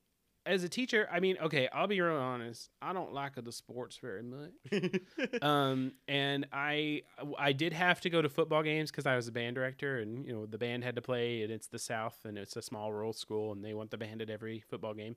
as 0.46 0.62
a 0.62 0.68
teacher 0.68 1.08
i 1.10 1.20
mean 1.20 1.36
okay 1.42 1.68
i'll 1.72 1.86
be 1.86 2.00
real 2.00 2.16
honest 2.16 2.68
i 2.82 2.92
don't 2.92 3.12
like 3.12 3.32
the 3.42 3.52
sports 3.52 3.98
very 3.98 4.22
much. 4.22 4.50
Um 5.42 5.92
and 6.08 6.46
i 6.52 7.02
i 7.38 7.52
did 7.52 7.72
have 7.72 8.00
to 8.02 8.10
go 8.10 8.20
to 8.22 8.28
football 8.28 8.62
games 8.62 8.90
because 8.90 9.06
i 9.06 9.16
was 9.16 9.28
a 9.28 9.32
band 9.32 9.56
director 9.56 9.98
and 9.98 10.26
you 10.26 10.32
know 10.32 10.46
the 10.46 10.58
band 10.58 10.84
had 10.84 10.96
to 10.96 11.02
play 11.02 11.42
and 11.42 11.50
it's 11.52 11.66
the 11.68 11.78
south 11.78 12.18
and 12.24 12.36
it's 12.38 12.56
a 12.56 12.62
small 12.62 12.92
rural 12.92 13.12
school 13.12 13.52
and 13.52 13.64
they 13.64 13.74
want 13.74 13.90
the 13.90 13.98
band 13.98 14.20
at 14.22 14.30
every 14.30 14.60
football 14.60 14.94
game. 14.94 15.16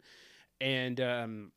And 0.62 1.00
um 1.02 1.52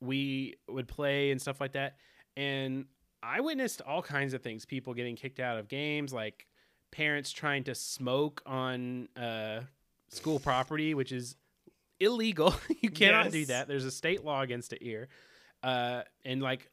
we 0.00 0.54
would 0.68 0.86
play 0.86 1.30
and 1.30 1.40
stuff 1.40 1.60
like 1.60 1.72
that. 1.72 1.96
And 2.36 2.86
i 3.22 3.40
witnessed 3.40 3.80
all 3.82 4.02
kinds 4.02 4.34
of 4.34 4.42
things 4.42 4.66
people 4.66 4.92
getting 4.92 5.16
kicked 5.16 5.40
out 5.40 5.58
of 5.58 5.66
games 5.68 6.12
like 6.12 6.46
parents 6.92 7.32
trying 7.32 7.64
to 7.64 7.74
smoke 7.74 8.42
on 8.44 9.08
uh 9.16 9.60
school 10.10 10.38
property 10.38 10.94
which 10.94 11.10
is 11.10 11.36
illegal 12.04 12.54
you 12.80 12.90
cannot 12.90 13.30
do 13.30 13.44
that 13.46 13.68
there's 13.68 13.84
a 13.84 13.90
state 13.90 14.24
law 14.24 14.42
against 14.42 14.72
it 14.72 14.82
here 14.82 15.08
uh 15.62 16.02
and 16.24 16.42
like 16.42 16.70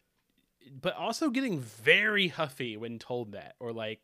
but 0.80 0.96
also 0.96 1.30
getting 1.30 1.60
very 1.60 2.28
huffy 2.28 2.78
when 2.78 3.00
told 3.00 3.32
that 3.32 3.56
or 3.60 3.72
like 3.72 4.00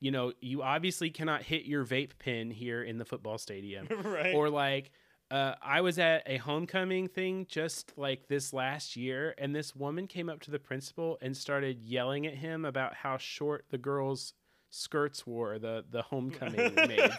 you 0.00 0.10
know 0.10 0.32
you 0.40 0.62
obviously 0.62 1.10
cannot 1.10 1.42
hit 1.42 1.64
your 1.64 1.84
vape 1.84 2.12
pen 2.18 2.50
here 2.50 2.82
in 2.82 2.98
the 2.98 3.04
football 3.04 3.38
stadium 3.38 3.88
right. 4.04 4.34
or 4.34 4.50
like 4.50 4.90
uh, 5.30 5.54
I 5.62 5.80
was 5.80 5.98
at 5.98 6.22
a 6.26 6.36
homecoming 6.36 7.08
thing 7.08 7.46
just 7.48 7.92
like 7.96 8.28
this 8.28 8.52
last 8.52 8.94
year, 8.94 9.34
and 9.38 9.52
this 9.56 9.74
woman 9.74 10.06
came 10.06 10.28
up 10.28 10.40
to 10.42 10.50
the 10.50 10.58
principal 10.58 11.18
and 11.20 11.36
started 11.36 11.80
yelling 11.80 12.26
at 12.26 12.34
him 12.34 12.64
about 12.64 12.94
how 12.94 13.16
short 13.16 13.64
the 13.70 13.78
girls' 13.78 14.34
skirts 14.70 15.26
were. 15.26 15.58
The 15.58 15.84
the 15.90 16.02
homecoming 16.10 16.74
maids. 16.74 17.16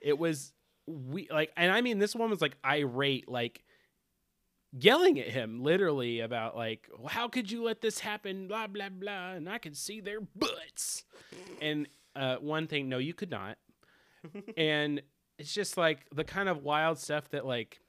It 0.00 0.18
was 0.18 0.52
we 0.86 1.28
like, 1.30 1.52
and 1.56 1.72
I 1.72 1.80
mean, 1.80 1.98
this 1.98 2.14
woman 2.14 2.30
was 2.30 2.40
like 2.40 2.56
irate, 2.64 3.28
like 3.28 3.64
yelling 4.72 5.18
at 5.18 5.28
him 5.28 5.62
literally 5.62 6.20
about 6.20 6.56
like, 6.56 6.88
how 7.08 7.28
could 7.28 7.50
you 7.50 7.64
let 7.64 7.80
this 7.80 7.98
happen? 7.98 8.48
Blah 8.48 8.68
blah 8.68 8.88
blah, 8.88 9.32
and 9.32 9.48
I 9.48 9.58
could 9.58 9.76
see 9.76 10.00
their 10.00 10.20
butts. 10.20 11.04
And 11.60 11.88
uh, 12.16 12.36
one 12.36 12.66
thing, 12.66 12.88
no, 12.88 12.98
you 12.98 13.14
could 13.14 13.30
not. 13.30 13.58
and 14.56 15.02
it's 15.38 15.54
just 15.54 15.76
like 15.76 16.06
the 16.14 16.24
kind 16.24 16.48
of 16.48 16.62
wild 16.62 16.98
stuff 16.98 17.28
that 17.30 17.46
like 17.46 17.80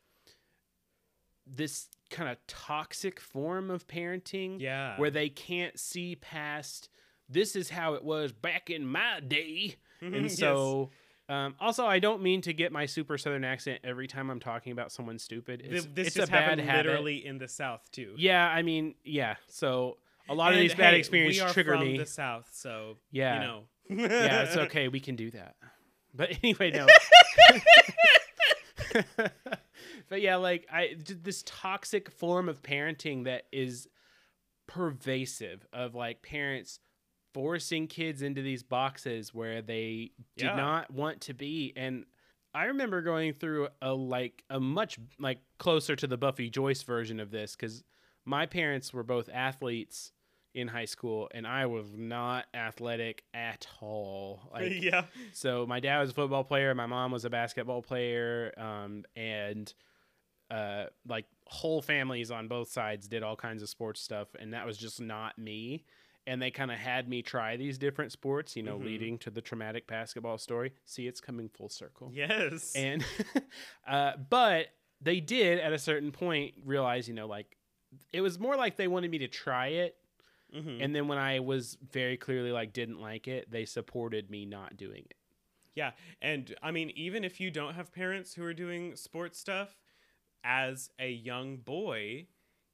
this 1.46 1.88
kind 2.10 2.30
of 2.30 2.38
toxic 2.48 3.20
form 3.20 3.70
of 3.70 3.88
parenting 3.88 4.60
yeah. 4.60 4.98
where 4.98 5.10
they 5.10 5.30
can't 5.30 5.80
see 5.80 6.16
past 6.16 6.90
this 7.32 7.56
is 7.56 7.70
how 7.70 7.94
it 7.94 8.04
was 8.04 8.32
back 8.32 8.70
in 8.70 8.86
my 8.86 9.20
day. 9.20 9.76
And 10.04 10.24
yes. 10.24 10.92
Um, 11.32 11.56
also, 11.62 11.86
I 11.86 12.00
don't 12.00 12.22
mean 12.22 12.42
to 12.42 12.52
get 12.52 12.74
my 12.74 12.86
super 12.86 13.18
southern 13.18 13.46
accent 13.46 13.80
every 13.86 14.06
time 14.06 14.30
I'm 14.30 14.42
talking 14.42 14.74
about 14.74 14.92
someone 14.92 15.18
stupid. 15.18 15.62
It's, 15.64 15.86
this 15.86 16.08
it's 16.08 16.16
just 16.18 16.28
a 16.28 16.32
bad 16.32 16.44
happened 16.44 16.62
habit. 16.70 16.86
literally 16.88 17.26
in 17.26 17.38
the 17.38 17.48
South 17.48 17.90
too. 17.94 18.14
Yeah, 18.18 18.46
I 18.46 18.64
mean, 18.64 18.96
yeah. 19.06 19.36
So 19.48 19.98
a 20.28 20.34
lot 20.34 20.52
of 20.52 20.58
And, 20.58 20.64
these 20.64 20.76
bad 20.76 20.94
experiences 20.94 21.54
trigger 21.54 21.78
from 21.78 21.86
me. 21.86 21.98
the 21.98 22.06
South, 22.06 22.50
so 22.52 22.98
yeah, 23.12 23.36
you 23.36 23.48
know. 23.48 23.64
yeah, 24.10 24.42
it's 24.44 24.58
okay. 24.68 24.90
We 24.90 25.00
can 25.00 25.16
do 25.16 25.32
that. 25.32 25.56
But 26.14 26.32
anyway, 26.44 26.72
no. 26.72 26.88
but 30.10 30.22
yeah, 30.22 30.36
like 30.36 30.68
I 30.70 30.98
this 31.00 31.44
toxic 31.46 32.12
form 32.12 32.50
of 32.50 32.62
parenting 32.62 33.24
that 33.24 33.44
is 33.54 33.88
pervasive 34.68 35.66
of 35.72 35.96
like 35.96 36.22
parents 36.22 36.80
forcing 37.34 37.88
kids 37.88 38.22
into 38.22 38.42
these 38.42 38.64
boxes 38.64 39.34
where 39.34 39.62
they 39.62 40.12
did 40.38 40.46
Yeah. 40.46 40.56
not 40.56 40.92
want 40.92 41.22
to 41.22 41.34
be 41.34 41.74
and 41.76 42.06
I 42.54 42.66
remember 42.66 43.02
going 43.02 43.32
through 43.34 43.70
a 43.82 43.94
like 43.94 44.44
a 44.50 44.60
much 44.60 45.00
like 45.20 45.40
closer 45.58 45.96
to 45.96 46.08
the 46.08 46.18
Buffy 46.18 46.50
Joyce 46.50 46.84
version 46.84 47.20
of 47.20 47.32
this 47.32 47.56
cuz 47.56 47.84
my 48.26 48.46
parents 48.46 48.94
were 48.94 49.04
both 49.04 49.30
athletes 49.34 50.12
in 50.54 50.68
high 50.68 50.84
school 50.86 51.30
and 51.34 51.48
I 51.48 51.66
was 51.68 51.96
not 51.96 52.46
athletic 52.54 53.24
at 53.34 53.68
all. 53.80 54.42
Like 54.54 54.74
yeah. 54.82 55.06
so 55.32 55.66
my 55.66 55.80
dad 55.80 56.02
was 56.02 56.10
a 56.10 56.14
football 56.14 56.44
player, 56.44 56.76
my 56.76 56.88
mom 56.88 57.12
was 57.12 57.24
a 57.24 57.30
basketball 57.30 57.82
player, 57.82 58.54
um, 58.58 59.06
and 59.16 59.74
uh, 60.50 60.88
like 61.08 61.26
whole 61.48 61.82
families 61.82 62.30
on 62.32 62.50
both 62.50 62.70
sides 62.70 63.08
did 63.08 63.24
all 63.24 63.38
kinds 63.38 63.64
of 63.64 63.70
sports 63.70 64.02
stuff, 64.02 64.28
and 64.38 64.54
that 64.54 64.66
was 64.66 64.78
just 64.78 65.00
not 65.00 65.38
me. 65.38 65.86
And 66.28 66.42
they 66.42 66.52
kind 66.52 66.72
of 66.72 66.78
had 66.78 67.10
me 67.10 67.22
try 67.24 67.58
these 67.58 67.78
different 67.80 68.12
sports, 68.12 68.56
you 68.56 68.62
know, 68.64 68.78
Mhm. 68.78 68.86
leading 68.86 69.18
to 69.20 69.32
the 69.32 69.42
traumatic 69.42 69.88
basketball 69.88 70.38
story. 70.38 70.74
See, 70.86 71.08
it's 71.08 71.20
coming 71.20 71.50
full 71.50 71.70
circle. 71.70 72.12
Yes. 72.14 72.74
And 72.76 73.04
uh, 73.88 74.18
but 74.18 74.68
they 75.02 75.20
did 75.20 75.60
at 75.60 75.74
a 75.74 75.80
certain 75.80 76.12
point 76.12 76.54
realize, 76.64 77.08
you 77.08 77.14
know, 77.16 77.28
like 77.28 77.58
it 78.14 78.22
was 78.22 78.38
more 78.40 78.56
like 78.56 78.76
they 78.78 78.88
wanted 78.88 79.10
me 79.12 79.18
to 79.20 79.28
try 79.28 79.68
it 79.68 79.98
Mhm. 80.54 80.82
and 80.82 80.94
then 80.96 81.08
when 81.08 81.18
I 81.18 81.40
was 81.40 81.78
very 81.92 82.18
clearly 82.18 82.52
like 82.52 82.72
didn't 82.74 83.00
like 83.00 83.28
it, 83.28 83.50
they 83.50 83.66
supported 83.66 84.30
me 84.30 84.46
not 84.46 84.78
doing 84.78 85.06
it. 85.10 85.16
Yeah, 85.76 85.92
and 86.22 86.54
I 86.62 86.72
mean, 86.72 86.90
even 86.92 87.24
if 87.24 87.40
you 87.40 87.50
don't 87.50 87.74
have 87.74 87.92
parents 87.94 88.34
who 88.34 88.44
are 88.44 88.54
doing 88.54 88.96
sports 88.98 89.40
stuff, 89.40 89.80
as 90.44 90.90
a 91.00 91.10
young 91.10 91.58
boy, 91.58 92.28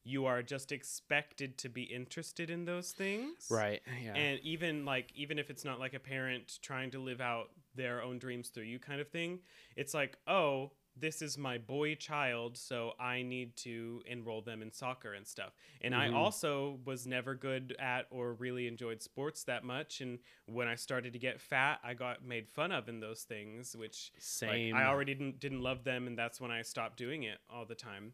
you 0.08 0.26
are 0.26 0.42
just 0.42 0.72
expected 0.72 1.58
to 1.60 1.70
be 1.70 1.84
interested 1.84 2.50
in 2.50 2.66
those 2.66 2.92
things. 2.92 3.48
Right. 3.52 3.82
Yeah. 4.04 4.16
And 4.16 4.40
even 4.42 4.86
like, 4.86 5.12
even 5.16 5.38
if 5.38 5.50
it's 5.50 5.66
not 5.66 5.80
like 5.80 5.94
a 5.94 6.00
parent 6.00 6.60
trying 6.62 6.92
to 6.92 7.00
live 7.00 7.22
out 7.22 7.50
their 7.76 8.02
own 8.02 8.18
dreams 8.20 8.50
through 8.50 8.64
you 8.64 8.80
kind 8.80 9.02
of 9.02 9.10
thing, 9.10 9.40
it's 9.76 9.94
like, 9.94 10.18
oh, 10.28 10.72
this 11.00 11.22
is 11.22 11.38
my 11.38 11.60
boy 11.60 11.94
child, 11.94 12.58
so 12.58 12.94
I 13.00 13.22
need 13.22 13.56
to 13.58 14.02
enroll 14.08 14.42
them 14.42 14.64
in 14.64 14.72
soccer 14.72 15.14
and 15.14 15.28
stuff. 15.28 15.54
And 15.82 15.94
I 15.94 16.08
Mhm. 16.08 16.16
also 16.16 16.80
was 16.86 17.06
never 17.06 17.36
good 17.36 17.76
at 17.78 18.08
or 18.10 18.34
really 18.34 18.66
enjoyed 18.68 19.04
sports 19.04 19.44
that 19.44 19.64
much. 19.64 20.02
And 20.02 20.20
when 20.48 20.68
I 20.68 20.74
started 20.76 21.14
to 21.14 21.20
get 21.20 21.40
fat, 21.40 21.80
I 21.84 21.94
got 21.94 22.24
made 22.26 22.50
fun 22.50 22.72
of 22.72 22.90
in 22.90 23.00
those 23.00 23.24
things, 23.26 23.76
which 23.76 24.12
like, 24.16 24.22
Same. 24.24 24.76
I 24.76 24.86
already 24.86 25.14
didn't 25.14 25.40
didn't 25.40 25.62
love 25.62 25.84
them, 25.84 26.08
and 26.08 26.18
that's 26.18 26.42
when 26.42 26.50
I 26.50 26.64
stopped 26.64 26.98
doing 26.98 27.24
it 27.24 27.40
all 27.50 27.66
the 27.66 27.76
time. 27.76 28.14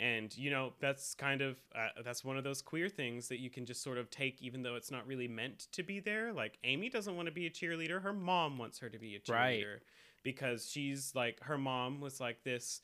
And 0.00 0.36
you 0.36 0.50
know 0.50 0.72
that's 0.80 1.14
kind 1.14 1.42
of 1.42 1.58
uh, 1.74 1.88
that's 2.02 2.24
one 2.24 2.36
of 2.38 2.42
those 2.44 2.62
queer 2.62 2.88
things 2.88 3.28
that 3.28 3.38
you 3.38 3.50
can 3.50 3.66
just 3.66 3.82
sort 3.82 3.98
of 3.98 4.10
take, 4.10 4.40
even 4.40 4.62
though 4.62 4.74
it's 4.74 4.90
not 4.90 5.06
really 5.06 5.28
meant 5.28 5.68
to 5.72 5.82
be 5.82 6.00
there. 6.00 6.32
Like 6.32 6.58
Amy 6.64 6.88
doesn't 6.88 7.14
want 7.14 7.26
to 7.26 7.32
be 7.32 7.46
a 7.46 7.50
cheerleader; 7.50 8.00
her 8.02 8.14
mom 8.14 8.56
wants 8.58 8.78
her 8.78 8.88
to 8.88 8.98
be 8.98 9.14
a 9.14 9.20
Right. 9.32 9.60
cheerleader 9.60 9.78
because 10.22 10.70
she's 10.70 11.14
like 11.14 11.38
her 11.42 11.58
mom 11.58 12.00
was 12.00 12.18
like 12.20 12.42
this 12.44 12.80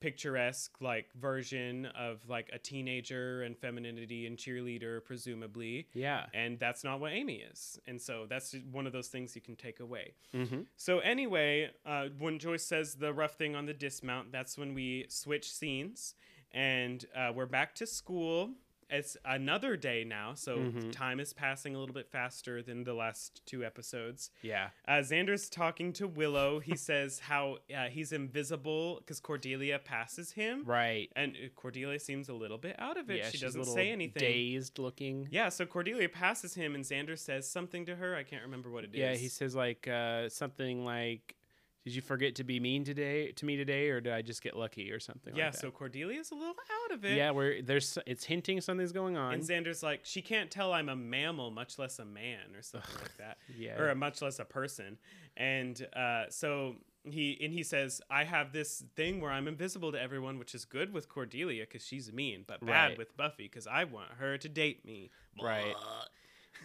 picturesque 0.00 0.80
like 0.80 1.12
version 1.14 1.86
of 1.86 2.26
like 2.28 2.48
a 2.54 2.58
teenager 2.58 3.42
and 3.42 3.56
femininity 3.58 4.26
and 4.26 4.38
cheerleader 4.38 5.04
presumably 5.04 5.86
yeah. 5.92 6.24
and 6.32 6.58
that's 6.58 6.82
not 6.82 7.00
what 7.00 7.12
amy 7.12 7.44
is 7.52 7.78
and 7.86 8.00
so 8.00 8.24
that's 8.26 8.56
one 8.72 8.86
of 8.86 8.94
those 8.94 9.08
things 9.08 9.36
you 9.36 9.42
can 9.42 9.54
take 9.56 9.78
away 9.78 10.14
Mm-hmm. 10.34 10.60
so 10.76 11.00
anyway, 11.00 11.70
uh, 11.84 12.06
when 12.18 12.38
Joyce 12.38 12.64
says 12.64 12.94
the 12.94 13.12
rough 13.12 13.34
thing 13.34 13.54
on 13.54 13.66
the 13.66 13.74
dismount, 13.74 14.32
that's 14.32 14.56
when 14.56 14.74
we 14.74 15.06
switch 15.08 15.52
scenes, 15.52 16.14
and 16.52 17.04
uh, 17.14 17.32
we're 17.34 17.46
back 17.46 17.74
to 17.76 17.86
school. 17.86 18.50
It's 18.92 19.16
another 19.24 19.76
day 19.76 20.02
now, 20.02 20.34
so 20.34 20.58
Mhm. 20.58 20.90
time 20.90 21.20
is 21.20 21.32
passing 21.32 21.76
a 21.76 21.78
little 21.78 21.94
bit 21.94 22.08
faster 22.10 22.60
than 22.60 22.82
the 22.82 22.92
last 22.92 23.40
two 23.46 23.64
episodes. 23.64 24.32
Yeah. 24.42 24.70
Uh, 24.84 24.94
Xander's 24.94 25.48
talking 25.48 25.92
to 25.92 26.08
Willow. 26.08 26.58
He 26.58 26.74
says 26.90 27.20
how 27.20 27.58
uh, 27.72 27.84
he's 27.86 28.10
invisible 28.10 28.96
because 28.98 29.20
Cordelia 29.20 29.78
passes 29.78 30.32
him, 30.32 30.64
Right. 30.64 31.08
and 31.14 31.36
uh, 31.36 31.48
Cordelia 31.54 32.00
seems 32.00 32.28
a 32.28 32.34
little 32.34 32.58
bit 32.58 32.74
out 32.80 32.96
of 32.96 33.08
it. 33.10 33.18
yeah. 33.18 33.30
she 33.30 33.38
doesn't 33.38 33.66
say 33.66 33.90
anything. 33.92 34.20
Dazed 34.20 34.80
looking. 34.80 35.28
Yeah, 35.30 35.50
so 35.50 35.66
Cordelia 35.66 36.08
passes 36.08 36.54
him, 36.54 36.74
and 36.74 36.82
Xander 36.84 37.16
says 37.16 37.48
something 37.48 37.86
to 37.86 37.94
her. 37.94 38.16
I 38.16 38.24
can't 38.24 38.42
remember 38.42 38.72
what 38.72 38.82
it 38.82 38.90
is. 38.92 38.98
Yeah. 38.98 39.14
He 39.14 39.28
says 39.28 39.54
like 39.54 39.86
uh, 39.86 40.28
something 40.28 40.84
like, 40.84 41.36
"Did 41.84 41.94
you 41.94 42.02
forget 42.02 42.34
to 42.36 42.44
be 42.44 42.60
mean 42.60 42.84
today 42.84 43.32
to 43.32 43.44
me 43.46 43.56
today, 43.56 43.88
or 43.88 44.00
did 44.00 44.12
I 44.12 44.22
just 44.22 44.42
get 44.42 44.56
lucky 44.56 44.90
or 44.92 45.00
something?" 45.00 45.34
yeah, 45.34 45.46
Like 45.46 45.52
that. 45.54 45.60
so 45.60 45.70
Cordelia's 45.70 46.30
a 46.30 46.34
little 46.34 46.54
out 46.84 46.92
of 46.94 47.04
it. 47.04 47.16
yeah, 47.16 47.30
where 47.30 47.62
there's 47.62 47.98
it's 48.06 48.24
hinting 48.24 48.60
something's 48.60 48.92
going 48.92 49.16
on. 49.16 49.34
And 49.34 49.42
Xander's 49.42 49.82
like, 49.82 50.00
she 50.04 50.22
can't 50.22 50.50
tell 50.50 50.72
I'm 50.72 50.88
a 50.88 50.96
mammal, 50.96 51.50
much 51.50 51.78
less 51.78 51.98
a 51.98 52.04
man, 52.04 52.54
or 52.56 52.62
something 52.62 52.94
like 53.00 53.16
that, 53.18 53.38
yeah. 53.56 53.78
or 53.80 53.88
a 53.90 53.94
much 53.94 54.20
less 54.22 54.38
a 54.38 54.44
person. 54.44 54.98
And 55.36 55.86
uh, 55.94 56.24
so 56.28 56.76
he 57.04 57.38
and 57.42 57.52
he 57.52 57.62
says, 57.62 58.02
I 58.10 58.24
have 58.24 58.52
this 58.52 58.84
thing 58.94 59.20
where 59.22 59.30
I'm 59.32 59.48
invisible 59.48 59.90
to 59.92 60.00
everyone, 60.00 60.38
which 60.38 60.54
is 60.54 60.66
good 60.66 60.92
with 60.92 61.08
Cordelia 61.08 61.62
because 61.62 61.82
she's 61.86 62.12
mean, 62.12 62.44
but 62.46 62.60
bad 62.64 62.88
Right. 62.90 62.98
with 62.98 63.16
Buffy 63.16 63.44
because 63.44 63.66
I 63.66 63.84
want 63.84 64.10
her 64.18 64.36
to 64.36 64.48
date 64.50 64.84
me. 64.84 65.10
Right. 65.42 65.74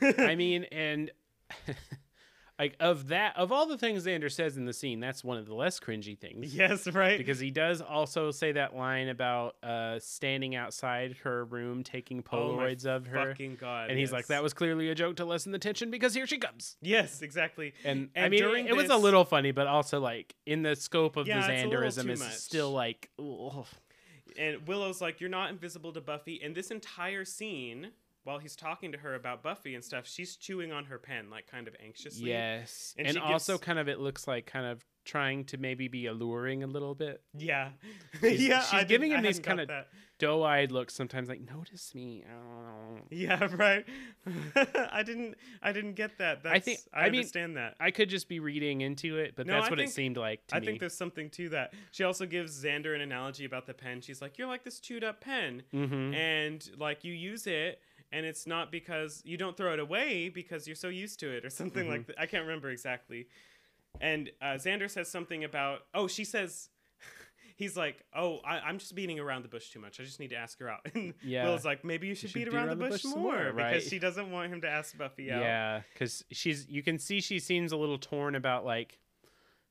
I 0.01 0.35
mean, 0.35 0.65
and 0.65 1.09
like 2.57 2.75
of 2.79 3.07
that 3.09 3.35
of 3.37 3.51
all 3.51 3.67
the 3.67 3.77
things 3.77 4.05
Xander 4.05 4.31
says 4.31 4.55
in 4.57 4.65
the 4.65 4.73
scene, 4.73 4.99
that's 4.99 5.23
one 5.23 5.37
of 5.37 5.45
the 5.45 5.53
less 5.53 5.79
cringy 5.79 6.17
things. 6.17 6.53
yes, 6.55 6.87
right. 6.87 7.17
because 7.17 7.39
he 7.39 7.51
does 7.51 7.81
also 7.81 8.31
say 8.31 8.51
that 8.53 8.75
line 8.75 9.09
about 9.09 9.55
uh, 9.63 9.99
standing 9.99 10.55
outside 10.55 11.17
her 11.23 11.43
room 11.45 11.83
taking 11.83 12.23
Oh 12.31 12.37
Polaroids 12.55 12.85
of 12.85 13.07
her, 13.07 13.29
Fucking 13.29 13.57
God. 13.57 13.89
and 13.89 13.99
he's 13.99 14.11
like, 14.11 14.27
"That 14.27 14.41
was 14.43 14.53
clearly 14.53 14.89
a 14.89 14.95
joke 14.95 15.17
to 15.17 15.25
lessen 15.25 15.51
the 15.51 15.59
tension 15.59 15.91
because 15.91 16.13
here 16.13 16.27
she 16.27 16.37
comes." 16.37 16.77
Yes, 16.81 17.21
exactly. 17.21 17.73
And, 17.83 18.09
I 18.15 18.29
mean, 18.29 18.41
during 18.41 18.67
it 18.67 18.75
was 18.75 18.89
a 18.89 18.97
little 18.97 19.25
funny, 19.25 19.51
but 19.51 19.67
also 19.67 19.99
like 19.99 20.35
in 20.45 20.61
the 20.61 20.75
scope 20.75 21.17
of 21.17 21.27
Yeah, 21.27 21.45
the 21.45 21.53
it's 21.53 21.63
a 21.63 21.67
little 21.67 21.81
Xanderism 21.83 22.09
is 22.09 22.19
much. 22.19 22.33
still 22.35 22.71
like, 22.71 23.09
ugh. 23.19 23.65
And 24.37 24.67
Willow's 24.67 25.01
like, 25.01 25.21
You're 25.21 25.29
not 25.29 25.49
invisible 25.49 25.93
to 25.93 26.01
Buffy. 26.01 26.41
And 26.43 26.55
this 26.55 26.71
entire 26.71 27.25
scene, 27.25 27.91
while 28.25 28.39
he's 28.39 28.55
talking 28.57 28.91
to 28.91 28.97
her 28.97 29.15
about 29.15 29.41
Buffy 29.41 29.73
and 29.75 29.83
stuff, 29.83 30.05
she's 30.07 30.35
chewing 30.35 30.71
on 30.73 30.85
her 30.85 30.97
pen, 30.99 31.29
like 31.29 31.47
kind 31.47 31.67
of 31.69 31.75
anxiously. 31.81 32.29
yes, 32.29 32.93
And 32.97 33.07
and, 33.07 33.17
also 33.17 33.53
gives- 33.53 33.63
kind 33.63 33.79
of 33.79 33.87
it 33.87 33.99
looks 33.99 34.27
like 34.27 34.45
kind 34.45 34.65
of 34.65 34.83
trying 35.05 35.45
to 35.45 35.57
maybe 35.57 35.87
be 35.87 36.07
alluring 36.07 36.63
a 36.63 36.67
little 36.67 36.95
bit. 36.95 37.21
Yeah. 37.37 37.69
She's- 38.19 38.39
yeah. 38.41 38.61
she's 38.61 38.73
I 38.73 38.83
giving 38.83 39.13
I 39.13 39.17
him 39.17 39.23
these 39.23 39.39
kinda. 39.39 39.85
Doe-eyed 40.17 40.71
looks 40.71 40.95
sometimes, 40.95 41.27
like 41.27 41.41
notice 41.41 41.93
me. 41.93 42.23
Oh. 42.33 42.99
Yeah, 43.11 43.47
right. 43.55 43.85
I 44.55 45.03
didn't. 45.03 45.35
I 45.61 45.73
didn't 45.73 45.93
get 45.93 46.17
that. 46.19 46.41
That's, 46.41 46.55
I 46.55 46.59
think- 46.59 46.79
I, 46.93 47.01
I 47.01 47.03
mean, 47.09 47.19
understand 47.19 47.57
that. 47.57 47.75
I 47.79 47.91
could 47.91 48.09
just 48.09 48.27
be 48.29 48.39
reading 48.39 48.81
into 48.81 49.17
it, 49.17 49.35
but 49.35 49.45
No, 49.45 49.53
that's 49.53 49.67
I 49.67 49.69
what 49.69 49.77
think- 49.79 49.89
it 49.89 49.93
seemed 49.93 50.17
like 50.17 50.47
to 50.47 50.55
I 50.55 50.59
me. 50.61 50.65
think 50.67 50.79
there's 50.79 50.95
something 50.97 51.29
to 51.31 51.49
that. 51.49 51.73
She 51.91 52.03
also 52.05 52.25
gives 52.25 52.63
Xander 52.63 52.95
an 52.95 53.01
analogy 53.01 53.45
about 53.45 53.65
the 53.67 53.73
pen. 53.73 54.01
She's 54.01 54.21
like, 54.21 54.37
"You're 54.37 54.47
like 54.47 54.63
this 54.63 54.79
chewed 54.79 55.03
up 55.03 55.19
pen, 55.21 55.63
mm-hmm. 55.73 56.13
and 56.13 56.67
like 56.79 57.03
you 57.03 57.13
use 57.13 57.45
it." 57.45 57.81
And 58.15 58.25
it's 58.25 58.47
not 58.47 58.71
because 58.71 59.21
you 59.25 59.35
don't 59.35 59.57
throw 59.57 59.73
it 59.73 59.79
away 59.79 60.29
because 60.29 60.67
you're 60.67 60.75
so 60.77 60.87
used 60.87 61.19
to 61.19 61.29
it 61.29 61.43
or 61.43 61.49
something 61.49 61.85
Mhm. 61.85 61.89
like 61.89 62.07
that. 62.07 62.19
I 62.19 62.25
can't 62.27 62.43
remember 62.43 62.69
exactly. 62.69 63.27
And 63.99 64.31
uh, 64.41 64.53
Xander 64.55 64.89
says 64.89 65.09
something 65.11 65.43
about, 65.43 65.81
oh, 65.93 66.07
she 66.07 66.23
says, 66.23 66.69
he's 67.57 67.75
like, 67.75 68.05
oh, 68.15 68.37
I, 68.45 68.59
I'm 68.59 68.77
just 68.77 68.95
beating 68.95 69.19
around 69.19 69.41
the 69.43 69.49
bush 69.49 69.69
too 69.69 69.79
much. 69.79 69.99
I 69.99 70.03
just 70.03 70.19
need 70.21 70.29
to 70.29 70.37
ask 70.37 70.57
her 70.59 70.69
out. 70.69 70.79
And 70.95 71.13
Yeah. 71.21 71.43
Will's 71.45 71.65
like, 71.65 71.83
maybe 71.83 72.07
you 72.07 72.15
should, 72.15 72.31
beat, 72.31 72.47
around, 72.47 72.69
the 72.69 72.75
bush, 72.77 73.01
some 73.01 73.11
more, 73.11 73.21
more, 73.33 73.51
right? 73.51 73.73
because 73.73 73.89
she 73.89 73.99
doesn't 73.99 74.31
want 74.31 74.51
him 74.53 74.61
to 74.61 74.69
ask 74.69 74.97
Buffy 74.97 75.29
out. 75.29 75.41
Yeah, 75.41 75.81
because 75.93 76.23
she's 76.31 76.69
you 76.69 76.81
can 76.83 76.97
see 76.99 77.19
she 77.19 77.39
seems 77.39 77.73
a 77.73 77.77
little 77.77 77.97
torn 77.97 78.35
about 78.35 78.63
like 78.65 78.97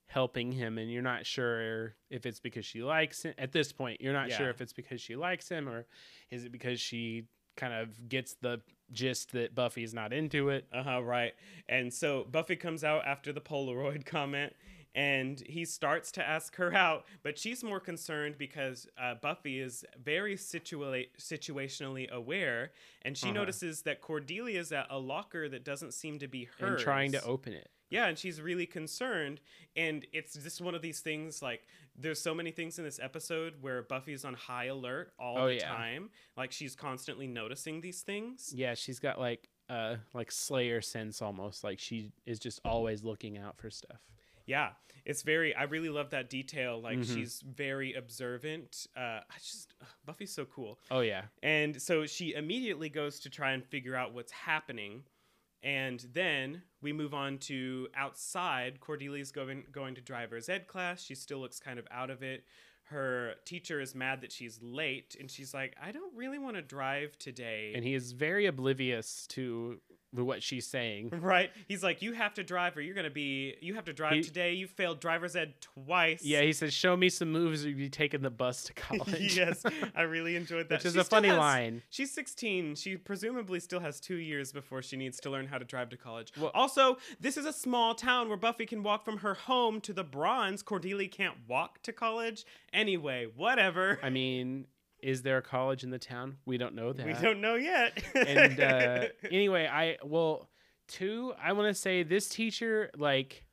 helping 0.06 0.52
him, 0.52 0.76
and 0.78 0.90
you're 0.92 1.02
not 1.02 1.24
sure 1.26 1.94
if 2.10 2.26
it's 2.26 2.40
because 2.40 2.66
she 2.66 2.82
likes 2.82 3.22
him. 3.22 3.34
At 3.38 3.52
this 3.52 3.72
point, 3.72 4.00
you're 4.02 4.12
not 4.12 4.30
sure 4.30 4.50
if 4.50 4.60
it's 4.60 4.72
because 4.74 5.00
she 5.00 5.16
likes 5.16 5.48
him 5.48 5.66
or 5.68 5.86
is 6.30 6.44
it 6.44 6.52
because 6.52 6.78
she 6.80 7.24
kind 7.56 7.72
of 7.74 8.08
gets 8.08 8.34
the 8.34 8.60
gist 8.92 9.32
that 9.32 9.54
Buffy's 9.54 9.94
not 9.94 10.12
into 10.12 10.48
it. 10.50 10.66
Uh 10.72 10.82
huh. 10.82 11.02
Right. 11.02 11.32
And 11.68 11.92
so 11.92 12.26
Buffy 12.30 12.56
comes 12.56 12.84
out 12.84 13.04
after 13.06 13.32
the 13.32 13.40
Polaroid 13.40 14.04
comment, 14.16 14.52
and 14.94 15.40
he 15.40 15.64
starts 15.64 16.12
to 16.12 16.22
ask 16.28 16.54
her 16.56 16.72
out, 16.72 17.04
but 17.24 17.36
she's 17.38 17.64
more 17.64 17.80
concerned 17.80 18.36
because 18.38 18.86
uh, 19.00 19.14
Buffy 19.16 19.58
is 19.60 19.84
very 20.02 20.36
situa- 20.36 21.08
situationally 21.18 22.08
aware, 22.10 22.70
and 23.02 23.16
she 23.18 23.26
Uh-huh. 23.26 23.34
notices 23.34 23.82
that 23.82 24.00
Cordelia's 24.00 24.70
at 24.70 24.86
a 24.90 24.98
locker 24.98 25.48
that 25.48 25.64
doesn't 25.64 25.94
seem 25.94 26.18
to 26.20 26.28
be 26.28 26.44
hers. 26.60 26.70
and 26.70 26.78
trying 26.78 27.12
to 27.12 27.24
open 27.24 27.52
it. 27.54 27.70
Yeah, 27.94 28.06
and 28.06 28.18
she's 28.18 28.40
really 28.40 28.66
concerned. 28.66 29.40
And 29.76 30.04
it's 30.12 30.34
just 30.34 30.60
one 30.60 30.74
of 30.74 30.82
these 30.82 30.98
things 31.00 31.40
like 31.42 31.62
there's 31.96 32.20
so 32.20 32.34
many 32.34 32.50
things 32.50 32.78
in 32.78 32.84
this 32.84 32.98
episode 33.00 33.54
where 33.60 33.82
Buffy's 33.82 34.24
on 34.24 34.34
high 34.34 34.64
alert 34.66 35.12
all 35.18 35.38
Oh, 35.38 35.46
the 35.46 35.54
yeah. 35.54 35.68
time. 35.68 36.10
Like 36.36 36.50
she's 36.50 36.74
constantly 36.74 37.26
noticing 37.28 37.80
these 37.80 38.02
things. 38.02 38.52
Yeah, 38.54 38.74
she's 38.74 38.98
got 38.98 39.18
like 39.20 39.48
uh 39.70 39.96
like 40.12 40.32
Slayer 40.32 40.80
sense 40.82 41.22
almost. 41.22 41.62
Like 41.62 41.78
she 41.78 42.10
is 42.26 42.38
just 42.40 42.60
always 42.64 43.04
looking 43.04 43.38
out 43.38 43.56
for 43.58 43.70
stuff. 43.70 44.00
Yeah. 44.44 44.70
It's 45.04 45.22
very 45.22 45.54
I 45.54 45.62
really 45.64 45.88
love 45.88 46.10
that 46.10 46.28
detail. 46.30 46.80
Like 46.80 46.98
Mhm. 46.98 47.14
she's 47.14 47.42
very 47.46 47.92
observant. 47.94 48.86
Uh 48.96 49.20
I 49.30 49.38
just 49.38 49.72
ugh, 49.80 49.88
Buffy's 50.04 50.34
so 50.34 50.44
cool. 50.46 50.78
Oh 50.90 51.00
yeah. 51.00 51.22
And 51.42 51.80
so 51.80 52.06
she 52.06 52.34
immediately 52.34 52.88
goes 52.88 53.20
to 53.20 53.30
try 53.30 53.52
and 53.52 53.64
figure 53.64 53.94
out 53.94 54.12
what's 54.14 54.32
happening. 54.32 55.04
And 55.64 56.04
then 56.12 56.62
we 56.82 56.92
move 56.92 57.14
on 57.14 57.38
to 57.38 57.88
outside. 57.96 58.80
Cordelia's 58.80 59.32
going 59.32 59.64
going 59.72 59.94
to 59.94 60.02
driver's 60.02 60.48
ed 60.50 60.66
class. 60.66 61.02
She 61.02 61.14
still 61.14 61.38
looks 61.38 61.58
kind 61.58 61.78
of 61.78 61.88
out 61.90 62.10
of 62.10 62.22
it. 62.22 62.44
Her 62.88 63.36
teacher 63.46 63.80
is 63.80 63.94
mad 63.94 64.20
that 64.20 64.30
she's 64.30 64.60
late, 64.60 65.16
and 65.18 65.30
she's 65.30 65.54
like, 65.54 65.74
"I 65.82 65.90
don't 65.90 66.14
really 66.14 66.38
want 66.38 66.56
to 66.56 66.62
drive 66.62 67.18
today." 67.18 67.72
And 67.74 67.82
he 67.82 67.94
is 67.94 68.12
very 68.12 68.44
oblivious 68.44 69.26
to 69.28 69.80
what 70.22 70.42
she's 70.42 70.66
saying. 70.66 71.10
right? 71.20 71.50
He's 71.66 71.82
like, 71.82 72.02
"You 72.02 72.12
have 72.12 72.34
to 72.34 72.44
drive, 72.44 72.76
or 72.76 72.82
you're 72.82 72.94
gonna 72.94 73.10
be. 73.10 73.54
You 73.60 73.74
have 73.74 73.86
to 73.86 73.92
drive 73.92 74.12
He- 74.12 74.22
today. 74.22 74.52
You 74.52 74.66
failed 74.68 75.00
driver's 75.00 75.34
ed 75.34 75.54
twice." 75.60 76.22
Yeah, 76.22 76.42
he 76.42 76.52
says, 76.52 76.74
"Show 76.74 76.96
me 76.96 77.08
some 77.08 77.32
moves, 77.32 77.64
or 77.64 77.70
you 77.70 77.76
be 77.76 77.88
taking 77.88 78.20
the 78.22 78.30
bus 78.30 78.64
to 78.64 78.72
college." 78.74 79.36
yes, 79.36 79.64
I 79.96 80.02
really 80.14 80.36
enjoyed 80.36 80.68
that. 80.68 80.80
which 80.80 80.84
is 80.86 80.92
She 80.92 81.00
a 81.00 81.04
funny 81.04 81.28
has- 81.28 81.38
line. 81.38 81.82
She's 81.90 82.12
16. 82.12 82.74
She 82.76 82.96
presumably 82.96 83.58
still 83.60 83.80
has 83.80 83.98
two 84.00 84.16
years 84.16 84.52
before 84.52 84.82
she 84.82 84.96
needs 84.96 85.18
to 85.20 85.30
learn 85.30 85.46
how 85.46 85.58
to 85.58 85.64
drive 85.64 85.88
to 85.90 85.96
college. 85.96 86.32
Well- 86.38 86.50
also, 86.54 86.98
this 87.18 87.36
is 87.36 87.46
a 87.46 87.52
small 87.52 87.94
town 87.94 88.28
where 88.28 88.36
Buffy 88.36 88.66
can 88.66 88.82
walk 88.82 89.04
from 89.04 89.18
her 89.18 89.34
home 89.34 89.80
to 89.80 89.92
the 89.92 90.04
Bronze. 90.04 90.62
Cordelia 90.62 91.08
can't 91.08 91.34
walk 91.48 91.82
to 91.82 91.92
college. 91.92 92.44
Anyway, 92.72 93.26
whatever. 93.36 93.98
I 94.02 94.10
mean, 94.10 94.66
is 95.04 95.22
there 95.22 95.36
a 95.36 95.42
college 95.42 95.84
in 95.84 95.90
the 95.90 95.98
town? 95.98 96.38
We 96.46 96.56
don't 96.56 96.74
know 96.74 96.92
that. 96.94 97.06
we 97.06 97.12
don't 97.12 97.40
know 97.40 97.54
yet. 97.56 98.02
and 98.14 98.58
uh, 98.58 99.04
anyway, 99.30 99.68
I 99.70 99.98
well, 100.02 100.48
two. 100.88 101.34
I 101.40 101.52
want 101.52 101.68
to 101.68 101.74
say 101.80 102.02
this 102.02 102.28
teacher, 102.28 102.90
like, 102.96 103.44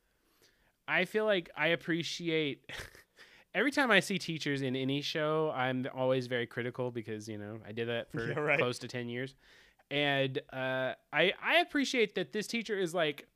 I 0.88 1.04
feel 1.04 1.26
like 1.26 1.50
I 1.56 1.68
appreciate. 1.68 2.70
Every 3.54 3.70
time 3.70 3.90
I 3.90 4.00
see 4.00 4.18
teachers 4.18 4.62
in 4.62 4.74
any 4.74 5.02
show, 5.02 5.52
I'm 5.54 5.86
always 5.94 6.26
very 6.26 6.46
critical 6.46 6.90
because 6.90 7.28
you 7.28 7.36
know 7.36 7.58
I 7.68 7.72
did 7.72 7.86
that 7.88 8.10
for 8.10 8.26
Yeah, 8.26 8.38
right. 8.38 8.58
close 8.58 8.78
to 8.78 8.88
ten 8.88 9.10
years, 9.10 9.34
and 9.90 10.38
uh, 10.52 10.94
I 11.12 11.32
I 11.44 11.56
appreciate 11.60 12.14
that 12.14 12.32
this 12.32 12.46
teacher 12.46 12.78
is 12.78 12.94
like, 12.94 13.26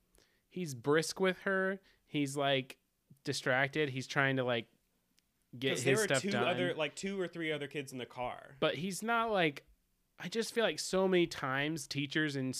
he's 0.48 0.74
brisk 0.74 1.20
with 1.20 1.36
her. 1.44 1.78
He's 2.06 2.34
like 2.34 2.78
distracted. 3.24 3.90
He's 3.90 4.06
trying 4.06 4.36
to 4.36 4.44
like 4.44 4.68
get 5.58 5.78
his 5.78 6.00
stuff 6.02 6.22
two 6.22 6.30
done 6.30 6.46
other, 6.46 6.74
like 6.76 6.94
two 6.94 7.20
or 7.20 7.26
three 7.28 7.52
other 7.52 7.66
kids 7.66 7.92
in 7.92 7.98
the 7.98 8.06
car. 8.06 8.56
but 8.60 8.74
he's 8.76 9.02
not 9.02 9.30
like 9.30 9.64
i 10.18 10.28
just 10.28 10.54
feel 10.54 10.64
like 10.64 10.78
so 10.78 11.06
many 11.06 11.26
times 11.26 11.86
teachers 11.86 12.36
and 12.36 12.56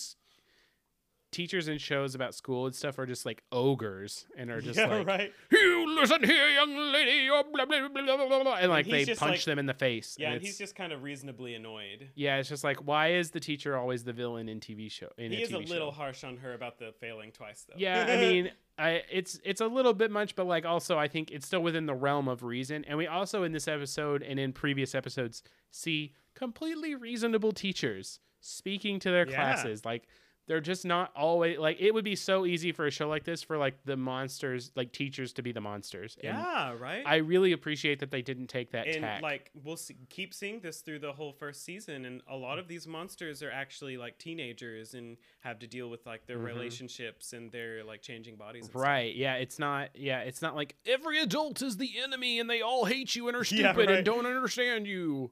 teachers 1.33 1.69
in 1.69 1.77
shows 1.77 2.15
about 2.15 2.35
school 2.35 2.65
and 2.67 2.75
stuff 2.75 2.99
are 2.99 3.05
just 3.05 3.27
like 3.27 3.43
ogres 3.53 4.27
and 4.39 4.51
are 4.51 4.61
just 4.69 4.79
yeah, 4.79 4.87
like 4.87 5.07
right. 5.07 5.33
you 5.53 5.95
listen 6.01 6.23
here 6.25 6.49
young 6.51 6.75
lady 6.93 7.29
blah, 7.29 7.43
blah, 7.67 7.67
blah, 7.67 7.89
blah, 7.89 8.27
blah, 8.27 8.43
blah," 8.43 8.55
and 8.55 8.71
like 8.71 8.87
he's 8.87 9.07
they 9.07 9.15
punch 9.15 9.33
like- 9.39 9.45
them 9.45 9.59
in 9.59 9.67
the 9.67 9.75
face 9.75 10.17
Yeah, 10.19 10.29
and 10.29 10.37
it's- 10.37 10.47
he's 10.51 10.59
just 10.59 10.75
kind 10.75 10.93
of 10.93 11.03
reasonably 11.03 11.55
annoyed. 11.55 12.09
yeah 12.15 12.37
it's 12.37 12.49
just 12.49 12.65
like 12.65 12.79
why 12.87 13.13
is 13.15 13.33
the 13.33 13.41
teacher 13.41 13.77
always 13.77 14.05
the 14.05 14.13
villain 14.13 14.49
in 14.49 14.61
tv 14.61 14.91
show 14.91 15.09
in 15.19 15.33
He 15.33 15.39
a 15.43 15.45
is 15.45 15.53
a 15.53 15.59
little 15.59 15.91
show? 15.91 15.97
harsh 15.97 16.25
on 16.25 16.39
her 16.39 16.55
about 16.55 16.79
the 16.79 16.93
failing 17.01 17.33
twice, 17.33 17.67
though. 17.69 17.75
yeah 17.77 18.07
i 18.09 18.17
mean 18.17 18.51
I, 18.79 19.03
it's 19.11 19.41
it's 19.45 19.61
a 19.63 19.67
little 19.67 19.95
bit 19.95 20.11
much, 20.11 20.35
but 20.37 20.47
like 20.47 20.67
also 20.67 20.99
I 20.99 21.09
think 21.09 21.31
it's 21.31 21.47
still 21.47 21.63
within 21.63 21.87
the 21.87 21.95
realm 21.95 22.29
of 22.29 22.43
reason. 22.43 22.85
And 22.87 22.99
we 22.99 23.07
also 23.07 23.43
in 23.43 23.53
this 23.53 23.69
episode 23.69 24.23
and 24.23 24.39
in 24.39 24.53
previous 24.53 24.95
episodes 24.95 25.43
see 25.71 26.13
completely 26.35 26.95
reasonable 26.95 27.53
teachers 27.53 28.21
speaking 28.41 28.99
to 29.01 29.11
their 29.11 29.27
Yeah. 29.29 29.35
classes. 29.35 29.85
Like 29.85 30.07
they're 30.49 30.61
just 30.61 30.85
not 30.85 31.11
always 31.17 31.59
like 31.59 31.77
it 31.81 31.93
would 31.93 32.05
be 32.05 32.15
so 32.17 32.47
easy 32.47 32.71
for 32.73 32.87
a 32.87 32.91
show 32.91 33.09
like 33.09 33.25
this 33.25 33.43
for 33.43 33.57
like 33.59 33.75
the 33.85 33.97
monsters 33.97 34.71
like 34.77 34.93
teachers 34.93 35.33
to 35.35 35.43
be 35.43 35.51
the 35.53 35.61
monsters. 35.61 36.17
And 36.23 36.37
yeah, 36.39 36.73
right. 36.79 37.03
I 37.05 37.17
really 37.17 37.53
appreciate 37.53 37.99
that 38.01 38.11
they 38.11 38.23
didn't 38.23 38.47
take 38.47 38.71
that 38.71 38.87
and 38.87 39.01
tack. 39.03 39.23
like 39.23 39.51
we'll 39.65 39.77
see, 39.77 39.97
keep 40.09 40.33
seeing 40.33 40.61
this 40.61 40.81
through 40.83 41.01
the 41.01 41.13
whole 41.13 41.33
first 41.33 41.65
season 41.65 42.05
and 42.05 42.21
a 42.31 42.37
lot 42.37 42.59
of 42.59 42.69
these 42.69 42.87
monsters 42.87 43.43
are 43.43 43.51
actually 43.51 43.97
like 43.97 44.19
teenagers 44.19 44.95
and 44.95 45.17
have 45.41 45.59
to 45.59 45.67
deal 45.67 45.91
with 45.91 46.07
like 46.07 46.27
their 46.27 46.39
Mhm. 46.39 46.45
relationships 46.47 47.33
and 47.33 47.51
their 47.51 47.83
like 47.85 48.03
changing 48.03 48.37
bodies 48.37 48.63
and 48.65 48.71
stuff. 48.71 48.83
Right. 48.83 49.17
Yeah. 49.17 49.35
It's 49.35 49.59
not. 49.59 49.91
Yeah. 49.97 50.21
It's 50.21 50.43
not 50.43 50.55
like 50.55 50.77
every 50.87 51.21
adult 51.21 51.61
is 51.63 51.77
the 51.77 51.91
enemy 52.03 52.39
and 52.39 52.49
they 52.49 52.61
all 52.63 52.85
hate 52.85 53.17
you 53.17 53.27
and 53.29 53.37
are 53.37 53.41
Yeah, 53.51 53.73
stupid 53.73 53.89
right. 53.89 53.97
and 53.97 54.05
don't 54.05 54.27
understand 54.27 54.87
you. 54.87 55.31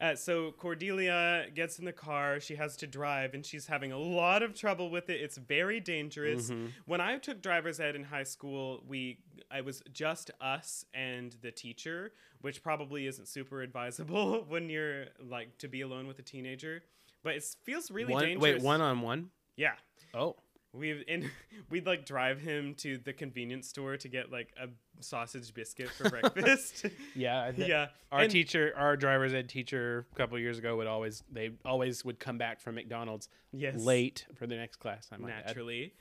Uh, 0.00 0.14
so 0.14 0.52
Cordelia 0.52 1.46
gets 1.54 1.78
in 1.80 1.84
the 1.84 1.92
car. 1.92 2.38
She 2.38 2.54
has 2.54 2.76
to 2.76 2.86
drive, 2.86 3.34
and 3.34 3.44
she's 3.44 3.66
having 3.66 3.90
a 3.90 3.98
lot 3.98 4.44
of 4.44 4.54
trouble 4.54 4.90
with 4.90 5.10
it. 5.10 5.20
It's 5.20 5.36
very 5.36 5.80
dangerous. 5.80 6.50
Mhm. 6.50 6.70
When 6.86 7.00
I 7.00 7.18
took 7.18 7.42
driver's 7.42 7.80
ed 7.80 7.96
in 7.96 8.04
high 8.04 8.22
school, 8.22 8.84
we 8.86 9.18
I 9.50 9.60
was 9.62 9.82
just 9.92 10.30
us 10.40 10.84
and 10.94 11.32
the 11.40 11.50
teacher, 11.50 12.12
which 12.42 12.62
probably 12.62 13.06
isn't 13.06 13.26
super 13.26 13.62
advisable 13.62 14.44
when 14.48 14.70
you're 14.70 15.06
like 15.18 15.58
to 15.58 15.68
be 15.68 15.80
alone 15.80 16.06
with 16.06 16.18
a 16.20 16.22
teenager. 16.22 16.82
But 17.24 17.34
it 17.34 17.44
feels 17.64 17.90
really 17.90 18.12
one, 18.12 18.24
dangerous. 18.24 18.42
Wait, 18.42 18.62
one 18.62 18.80
on 18.80 19.00
one. 19.00 19.30
Yeah. 19.56 19.74
Oh. 20.14 20.36
We've 20.72 21.02
and 21.08 21.28
we'd 21.70 21.86
like 21.86 22.06
drive 22.06 22.40
him 22.40 22.74
to 22.76 22.98
the 22.98 23.12
convenience 23.12 23.68
store 23.68 23.96
to 23.96 24.08
get 24.08 24.30
like 24.30 24.52
a 24.60 24.68
sausage 25.00 25.52
biscuit 25.54 25.90
for 25.90 26.08
breakfast. 26.10 26.86
Yeah. 27.14 27.50
th- 27.52 27.68
yeah. 27.68 27.88
Our 28.12 28.20
And- 28.22 28.30
teacher, 28.30 28.72
our 28.76 28.96
driver's 28.96 29.34
ed 29.34 29.48
teacher, 29.48 30.06
a 30.12 30.16
couple 30.16 30.38
years 30.38 30.58
ago 30.58 30.76
would 30.76 30.86
always 30.86 31.22
they 31.30 31.50
always 31.64 32.04
would 32.04 32.18
come 32.18 32.38
back 32.38 32.60
from 32.60 32.74
McDonald's 32.76 33.28
yes, 33.52 33.80
late 33.80 34.26
for 34.34 34.46
the 34.46 34.56
next 34.56 34.76
class. 34.76 35.08
I 35.12 35.16
might 35.16 35.28
naturally. 35.28 35.92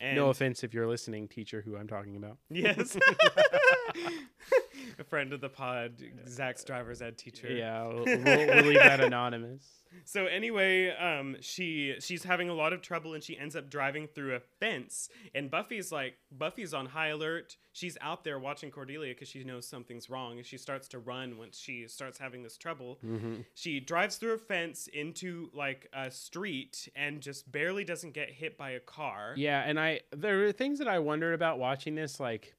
And 0.00 0.16
No 0.16 0.28
offense 0.28 0.62
if 0.62 0.74
you're 0.74 0.86
listening, 0.86 1.26
teacher, 1.28 1.62
who 1.62 1.76
I'm 1.76 1.88
talking 1.88 2.16
about. 2.16 2.36
Yes. 2.50 2.96
a 4.98 5.04
friend 5.04 5.32
of 5.32 5.40
the 5.40 5.48
pod, 5.48 6.02
Zach's 6.28 6.64
driver's 6.64 7.02
ed 7.02 7.18
teacher. 7.18 7.50
Yeah, 7.52 7.86
we'll, 7.86 8.04
we'll, 8.04 8.24
we'll 8.24 8.64
leave 8.64 8.78
that 8.78 9.00
anonymous. 9.00 9.62
So 10.04 10.26
anyway, 10.26 10.90
um, 10.90 11.36
she 11.40 11.94
she's 12.00 12.24
having 12.24 12.48
a 12.48 12.54
lot 12.54 12.72
of 12.72 12.82
trouble, 12.82 13.14
and 13.14 13.22
she 13.22 13.38
ends 13.38 13.56
up 13.56 13.70
driving 13.70 14.08
through 14.08 14.34
a 14.34 14.40
fence. 14.60 15.08
And 15.34 15.50
Buffy's 15.50 15.90
like, 15.90 16.18
Buffy's 16.30 16.74
on 16.74 16.86
high 16.86 17.08
alert. 17.08 17.56
She's 17.72 17.96
out 18.00 18.24
there 18.24 18.38
watching 18.38 18.70
Cordelia 18.70 19.14
because 19.14 19.28
she 19.28 19.44
knows 19.44 19.66
something's 19.66 20.10
wrong, 20.10 20.38
and 20.38 20.46
she 20.46 20.58
starts 20.58 20.88
to 20.88 20.98
run 20.98 21.38
once 21.38 21.58
she 21.58 21.86
starts 21.88 22.18
having 22.18 22.42
this 22.42 22.56
trouble. 22.56 22.98
Mm-hmm. 23.04 23.36
She 23.54 23.80
drives 23.80 24.16
through 24.16 24.34
a 24.34 24.38
fence 24.38 24.88
into 24.92 25.50
like 25.54 25.88
a 25.92 26.10
street, 26.10 26.88
and 26.94 27.20
just 27.20 27.50
barely 27.50 27.84
doesn't 27.84 28.12
get 28.12 28.30
hit 28.30 28.58
by 28.58 28.70
a 28.70 28.80
car. 28.80 29.34
Yeah, 29.36 29.62
and 29.62 29.78
I 29.80 30.00
there 30.14 30.44
are 30.44 30.52
things 30.52 30.78
that 30.78 30.88
I 30.88 30.98
wondered 30.98 31.34
about 31.34 31.58
watching 31.58 31.94
this, 31.94 32.20
like 32.20 32.54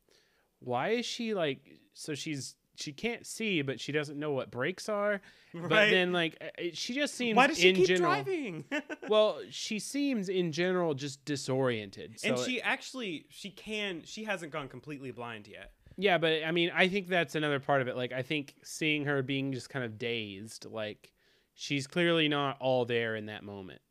why 0.60 0.90
is 0.90 1.06
she 1.06 1.34
like 1.34 1.60
so 1.94 2.14
she's 2.14 2.56
she 2.76 2.94
can't 2.94 3.26
see, 3.26 3.64
but 3.64 3.80
she 3.80 3.92
doesn't 3.92 4.20
know 4.20 4.32
what 4.32 4.52
brakes 4.52 4.88
are. 4.88 5.20
But 5.54 5.90
then 5.90 6.14
like 6.14 6.38
uh, 6.42 6.64
she 6.74 6.94
just 6.94 7.16
seems 7.16 7.36
Why 7.36 7.48
does 7.48 7.58
she 7.58 7.70
in 7.70 7.76
keep 7.76 7.88
general. 7.88 8.12
driving? 8.12 8.66
Well, 9.10 9.40
she 9.50 9.80
seems 9.80 10.30
in 10.30 10.52
general 10.52 10.94
just 10.94 11.24
disoriented. 11.26 12.20
So 12.20 12.30
and 12.30 12.40
she 12.40 12.62
actually 12.62 13.26
she 13.30 13.50
can 13.50 14.04
she 14.06 14.26
hasn't 14.26 14.52
gone 14.52 14.68
completely 14.68 15.12
blind 15.12 15.48
yet. 15.48 15.72
Yeah, 15.98 16.20
but 16.20 16.44
I 16.46 16.52
mean, 16.52 16.72
I 16.76 16.88
think 16.88 17.08
that's 17.08 17.34
another 17.34 17.60
part 17.60 17.82
of 17.82 17.88
it. 17.88 17.96
Like, 17.98 18.12
I 18.12 18.22
think 18.22 18.54
seeing 18.64 19.06
her 19.06 19.24
being 19.24 19.52
just 19.52 19.70
kind 19.70 19.84
of 19.84 19.98
dazed, 19.98 20.66
like 20.66 21.12
she's 21.56 21.88
clearly 21.88 22.28
not 22.28 22.58
all 22.60 22.86
there 22.86 23.16
in 23.16 23.26
that 23.26 23.44
moment. 23.44 23.82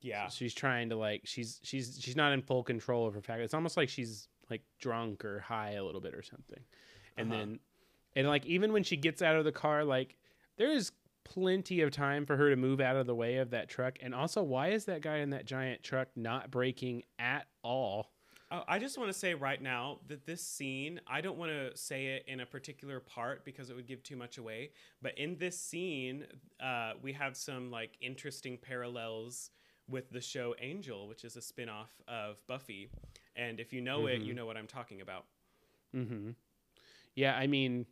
Yeah. 0.00 0.28
She's 0.28 0.54
trying 0.54 0.88
to 0.88 0.96
like 0.96 1.22
she's 1.24 1.60
she's 1.62 1.98
she's 2.00 2.16
not 2.16 2.32
in 2.32 2.42
full 2.42 2.64
control 2.64 3.06
of 3.06 3.14
her 3.14 3.22
fact. 3.22 3.40
It's 3.42 3.54
almost 3.54 3.76
like 3.76 3.88
she's 3.88 4.28
like 4.50 4.62
drunk 4.78 5.24
or 5.24 5.40
high 5.40 5.72
a 5.72 5.84
little 5.84 6.00
bit 6.00 6.14
or 6.14 6.22
something. 6.22 6.60
And 7.16 7.30
Uh-huh. 7.30 7.40
then 7.42 7.58
and 8.14 8.26
like 8.28 8.46
even 8.46 8.72
when 8.72 8.82
she 8.82 8.96
gets 8.96 9.22
out 9.22 9.36
of 9.36 9.44
the 9.44 9.52
car, 9.52 9.84
like 9.84 10.16
there 10.56 10.72
is 10.72 10.92
plenty 11.24 11.80
of 11.80 11.90
time 11.90 12.24
for 12.24 12.36
her 12.36 12.50
to 12.50 12.56
move 12.56 12.80
out 12.80 12.96
of 12.96 13.06
the 13.06 13.14
way 13.14 13.36
of 13.36 13.50
that 13.50 13.68
truck. 13.68 13.98
And 14.00 14.14
also, 14.14 14.42
why 14.42 14.68
is 14.68 14.84
that 14.86 15.02
guy 15.02 15.18
in 15.18 15.30
that 15.30 15.44
giant 15.44 15.82
truck 15.82 16.08
not 16.16 16.50
braking 16.50 17.02
at 17.18 17.46
all? 17.62 18.12
Oh, 18.48 18.62
I 18.68 18.78
just 18.78 18.96
want 18.96 19.10
to 19.10 19.18
say 19.18 19.34
right 19.34 19.60
now 19.60 19.98
that 20.06 20.24
this 20.24 20.40
scene, 20.40 21.00
I 21.08 21.20
don't 21.20 21.36
want 21.36 21.50
to 21.50 21.76
say 21.76 22.06
it 22.06 22.24
in 22.28 22.38
a 22.38 22.46
particular 22.46 23.00
part 23.00 23.44
because 23.44 23.70
it 23.70 23.76
would 23.76 23.88
give 23.88 24.04
too 24.04 24.14
much 24.14 24.38
away. 24.38 24.70
But 25.02 25.18
in 25.18 25.36
this 25.36 25.58
scene, 25.58 26.26
uh, 26.60 26.92
we 27.02 27.12
have 27.14 27.36
some 27.36 27.72
like 27.72 27.98
interesting 28.00 28.56
parallels 28.56 29.50
with 29.88 30.10
the 30.10 30.20
show 30.20 30.54
Angel, 30.60 31.06
which 31.08 31.24
is 31.24 31.36
a 31.36 31.42
spin 31.42 31.68
off 31.68 31.90
of 32.08 32.44
Buffy. 32.46 32.90
And 33.36 33.60
if 33.60 33.72
you 33.72 33.80
know 33.80 34.06
it, 34.06 34.20
Mhm. 34.20 34.26
you 34.26 34.34
know 34.34 34.46
what 34.46 34.56
I'm 34.56 34.66
talking 34.66 35.00
about. 35.00 35.26
Mm-hmm. 35.94 36.30
Yeah, 37.14 37.36
I 37.36 37.46
mean, 37.46 37.86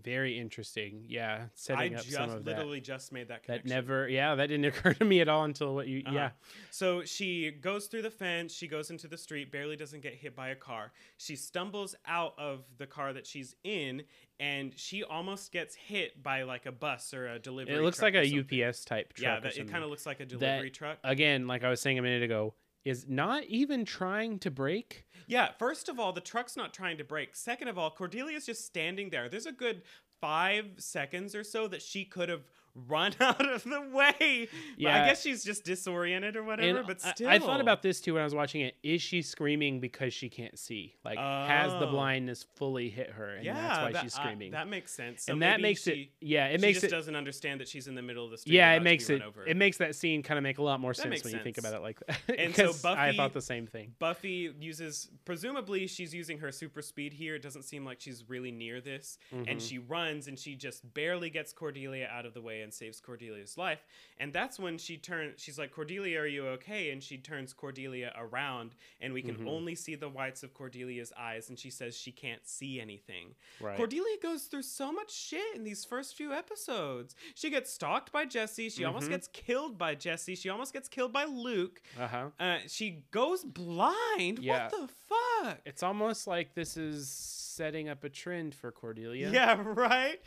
very 0.00 0.38
interesting. 0.38 1.04
Yeah, 1.08 1.42
I 1.44 1.48
setting 1.54 1.94
up 1.94 2.02
just 2.02 2.14
some 2.14 2.30
of 2.30 2.44
that. 2.44 2.50
literally 2.56 2.80
just 2.80 3.12
made 3.12 3.28
that 3.28 3.42
connection. 3.44 3.68
That 3.68 3.74
never, 3.74 4.08
yeah, 4.08 4.34
that 4.34 4.46
didn't 4.46 4.64
occur 4.74 4.94
to 4.94 5.04
me 5.04 5.20
at 5.20 5.28
all 5.28 5.44
until 5.44 5.74
what 5.74 5.86
you, 5.88 6.02
Uh-huh. 6.06 6.14
yeah, 6.14 6.30
So 6.70 7.04
she 7.04 7.50
goes 7.50 7.86
through 7.86 8.02
the 8.02 8.10
fence, 8.10 8.54
she 8.54 8.68
goes 8.68 8.90
into 8.90 9.08
the 9.08 9.18
street, 9.18 9.52
barely 9.52 9.76
doesn't 9.76 10.00
get 10.02 10.14
hit 10.14 10.34
by 10.34 10.48
a 10.48 10.54
car. 10.54 10.92
She 11.18 11.36
stumbles 11.36 11.94
out 12.06 12.34
of 12.38 12.64
the 12.78 12.86
car 12.86 13.12
that 13.12 13.26
she's 13.26 13.54
in, 13.64 14.02
and 14.40 14.72
she 14.76 15.04
almost 15.04 15.52
gets 15.52 15.74
hit 15.74 16.22
by 16.22 16.42
like 16.44 16.66
a 16.66 16.72
bus 16.72 17.12
or 17.14 17.28
a 17.28 17.38
delivery. 17.38 17.74
it 17.74 17.82
looks 17.82 18.00
like 18.02 18.14
a 18.14 18.26
something. 18.28 18.64
UPS 18.64 18.84
type 18.84 19.12
truck. 19.12 19.22
Yeah, 19.22 19.40
that, 19.40 19.56
it 19.56 19.70
kind 19.70 19.84
of 19.84 19.90
looks 19.90 20.06
like 20.06 20.20
a 20.20 20.24
delivery 20.26 20.70
truck. 20.70 20.98
again, 21.04 21.46
like 21.46 21.64
I 21.64 21.68
was 21.70 21.80
saying 21.80 21.98
a 21.98 22.02
minute 22.02 22.22
ago, 22.22 22.54
is 22.84 23.06
not 23.08 23.44
even 23.44 23.84
trying 23.84 24.38
to 24.40 24.50
brake. 24.50 25.04
Yeah, 25.26 25.50
first 25.58 25.88
of 25.88 26.00
all, 26.00 26.12
the 26.12 26.20
truck's 26.20 26.56
not 26.56 26.74
trying 26.74 26.98
to 26.98 27.04
brake. 27.04 27.34
Second 27.34 27.68
of 27.68 27.78
all, 27.78 27.90
Cordelia's 27.90 28.46
just 28.46 28.64
standing 28.64 29.10
there. 29.10 29.28
There's 29.28 29.46
a 29.46 29.52
good 29.52 29.82
five 30.20 30.66
seconds 30.78 31.34
or 31.34 31.44
so 31.44 31.68
that 31.68 31.82
she 31.82 32.04
could 32.04 32.28
have 32.28 32.48
run 32.74 33.12
out 33.20 33.46
of 33.50 33.64
the 33.64 33.80
way. 33.92 34.48
But 34.78 34.86
I 34.90 35.06
guess 35.06 35.22
she's 35.22 35.44
just 35.44 35.64
disoriented 35.64 36.36
or 36.36 36.42
whatever, 36.42 36.78
And 36.78 36.86
but 36.86 36.98
I- 37.04 37.10
still. 37.12 37.28
I, 37.28 37.38
thought 37.38 37.60
about 37.60 37.82
this 37.82 38.00
too 38.00 38.14
when 38.14 38.22
I 38.22 38.24
was 38.24 38.34
watching 38.34 38.62
it. 38.62 38.76
Is 38.82 39.02
she 39.02 39.22
screaming 39.22 39.80
because 39.80 40.12
she 40.14 40.28
can't 40.28 40.58
see? 40.58 40.94
Like, 41.04 41.18
has 41.18 41.72
the 41.72 41.86
Oh. 41.86 41.90
blindness 41.90 42.46
fully 42.56 42.88
hit 42.88 43.10
her, 43.10 43.34
and 43.36 43.44
yeah, 43.44 43.54
that's 43.54 43.78
why 43.82 43.92
that, 43.92 44.02
she's 44.02 44.16
I- 44.16 44.22
screaming? 44.22 44.52
that 44.52 44.68
makes 44.68 44.92
sense. 44.92 45.24
So 45.24 45.32
and 45.32 45.42
that 45.42 45.60
makes 45.60 45.82
she, 45.82 45.90
it, 45.90 46.08
yeah, 46.26 46.46
it 46.46 46.60
she 46.60 46.66
makes 46.66 46.80
just 46.80 46.92
it, 46.92 46.96
doesn't 46.96 47.16
understand 47.16 47.60
that 47.60 47.68
she's 47.68 47.88
in 47.88 47.94
the 47.94 48.02
middle 48.02 48.24
of 48.24 48.30
the 48.30 48.38
street. 48.38 48.54
yeah, 48.54 48.72
it 48.72 48.82
makes 48.82 49.10
it, 49.10 49.22
over. 49.22 49.46
it 49.46 49.56
makes 49.56 49.76
that 49.78 49.94
scene 49.94 50.22
kind 50.22 50.38
of 50.38 50.42
make 50.42 50.58
a 50.58 50.62
lot 50.62 50.80
more 50.80 50.92
That 50.92 51.02
sense 51.02 51.24
when 51.24 51.34
you 51.34 51.40
think 51.40 51.58
about 51.58 51.74
it 51.74 51.82
like 51.82 51.98
that. 52.06 52.18
And 52.38 52.54
so 52.56 52.66
'Cause 52.68 52.84
I 52.84 52.94
Buffy- 53.06 53.16
thought 53.16 53.32
the 53.32 53.40
same 53.42 53.66
thing. 53.66 53.94
Buffy 53.98 54.52
uses 54.60 55.08
presumably 55.24 55.86
she's 55.86 56.14
using 56.14 56.38
her 56.38 56.50
super 56.52 56.82
speed 56.82 57.12
here. 57.12 57.34
It 57.34 57.42
doesn't 57.42 57.62
seem 57.64 57.84
like 57.84 58.00
she's 58.00 58.24
really 58.28 58.50
near 58.52 58.80
this, 58.80 59.18
and 59.30 59.46
Mhm. 59.46 59.68
she 59.68 59.78
runs 59.78 60.28
and 60.28 60.38
she 60.38 60.54
just 60.54 60.94
barely 60.94 61.30
gets 61.30 61.52
Cordelia 61.52 62.08
out 62.10 62.26
of 62.26 62.34
the 62.34 62.40
way 62.40 62.61
and 62.62 62.72
saves 62.72 63.00
Cordelia's 63.00 63.58
life. 63.58 63.84
And 64.18 64.32
that's 64.32 64.58
when 64.58 64.78
she 64.78 64.96
turns. 64.96 65.40
She's 65.42 65.58
like, 65.58 65.72
"Cordelia, 65.72 66.20
are 66.20 66.26
you 66.26 66.46
okay?" 66.48 66.90
And 66.90 67.02
she 67.02 67.18
turns 67.18 67.52
Cordelia 67.52 68.12
around, 68.16 68.74
and 69.00 69.12
we 69.12 69.22
can 69.22 69.36
Mhm. 69.36 69.48
only 69.48 69.74
see 69.74 69.94
the 69.94 70.08
whites 70.08 70.42
of 70.42 70.54
Cordelia's 70.54 71.12
eyes, 71.16 71.48
and 71.48 71.58
she 71.58 71.70
says 71.70 71.96
she 71.98 72.12
can't 72.12 72.46
see 72.46 72.80
anything. 72.80 73.34
Right. 73.60 73.76
Cordelia 73.76 74.16
goes 74.22 74.44
through 74.44 74.62
so 74.62 74.92
much 74.92 75.12
shit 75.12 75.54
in 75.54 75.64
these 75.64 75.84
first 75.84 76.16
few 76.16 76.32
episodes. 76.32 77.14
She 77.34 77.50
gets 77.50 77.70
stalked 77.72 78.12
by 78.12 78.24
Jesse. 78.24 78.70
She 78.70 78.84
almost 78.84 79.06
Mhm. 79.06 79.10
gets 79.10 79.28
killed 79.28 79.76
by 79.78 79.94
Jesse. 79.94 80.34
She 80.36 80.48
almost 80.48 80.72
gets 80.72 80.88
killed 80.88 81.12
by 81.12 81.24
Luke. 81.24 81.82
Uh 81.98 82.06
huh. 82.08 82.30
Uh, 82.38 82.58
she 82.68 83.04
goes 83.10 83.44
blind. 83.44 84.38
Yeah. 84.38 84.68
What 84.68 84.70
the 84.70 84.88
fuck? 84.88 85.60
It's 85.64 85.82
almost 85.82 86.26
like 86.26 86.54
this 86.54 86.76
is 86.76 87.08
setting 87.10 87.88
up 87.88 88.04
a 88.04 88.08
trend 88.08 88.54
for 88.54 88.70
Cordelia. 88.72 89.30
Yeah, 89.30 89.60
right. 89.66 90.20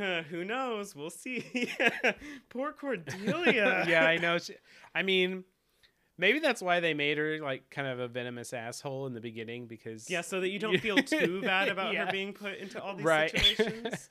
Uh, 0.00 0.22
who 0.22 0.44
knows? 0.44 0.94
We'll 0.96 1.10
see. 1.10 1.70
Poor 2.48 2.72
Cordelia. 2.72 3.84
yeah, 3.88 4.06
I 4.06 4.16
know. 4.16 4.38
She, 4.38 4.54
I 4.94 5.02
mean, 5.02 5.44
maybe 6.16 6.38
that's 6.38 6.62
why 6.62 6.80
they 6.80 6.94
made 6.94 7.18
her 7.18 7.38
like 7.40 7.68
kind 7.70 7.86
of 7.86 7.98
a 8.00 8.08
venomous 8.08 8.52
asshole 8.52 9.06
in 9.06 9.12
the 9.14 9.20
beginning 9.20 9.66
because 9.66 10.08
Yeah, 10.08 10.22
so 10.22 10.40
that 10.40 10.48
you 10.48 10.58
don't 10.58 10.78
feel 10.78 10.96
too 10.96 11.40
bad 11.44 11.68
about 11.68 11.92
Yeah. 11.92 12.06
her 12.06 12.12
being 12.12 12.32
put 12.32 12.56
into 12.58 12.82
all 12.82 12.94
these 12.96 13.04
right. 13.04 13.30
situations. 13.30 14.08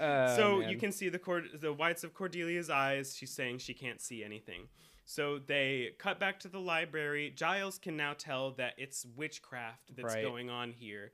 Oh, 0.00 0.36
so 0.36 0.58
man. 0.58 0.70
you 0.70 0.76
can 0.78 0.92
see 0.92 1.08
the 1.08 1.18
cord- 1.18 1.50
the 1.60 1.72
whites 1.72 2.04
of 2.04 2.14
Cordelia's 2.14 2.70
eyes. 2.70 3.14
She's 3.16 3.30
saying 3.32 3.58
she 3.58 3.74
can't 3.74 4.00
see 4.00 4.24
anything. 4.24 4.68
So 5.04 5.38
they 5.38 5.90
cut 5.98 6.20
back 6.20 6.40
to 6.40 6.48
the 6.48 6.58
library. 6.60 7.32
Giles 7.34 7.78
can 7.78 7.96
now 7.96 8.12
tell 8.16 8.50
that 8.52 8.74
it's 8.76 9.06
witchcraft 9.16 9.94
that's 9.96 10.14
Right. 10.14 10.24
going 10.24 10.50
on 10.50 10.72
here, 10.72 11.12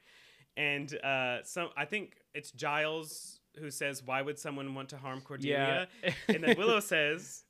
and 0.56 0.94
uh, 1.02 1.42
some 1.44 1.68
I 1.76 1.84
think 1.84 2.16
it's 2.34 2.50
Giles 2.50 3.40
who 3.58 3.70
says, 3.70 4.02
"Why 4.04 4.22
would 4.22 4.38
someone 4.38 4.74
want 4.74 4.88
to 4.90 4.96
harm 4.96 5.20
Cordelia?" 5.20 5.88
yeah, 6.02 6.12
and 6.28 6.42
then 6.44 6.56
Willow 6.56 6.80
says, 6.94 7.44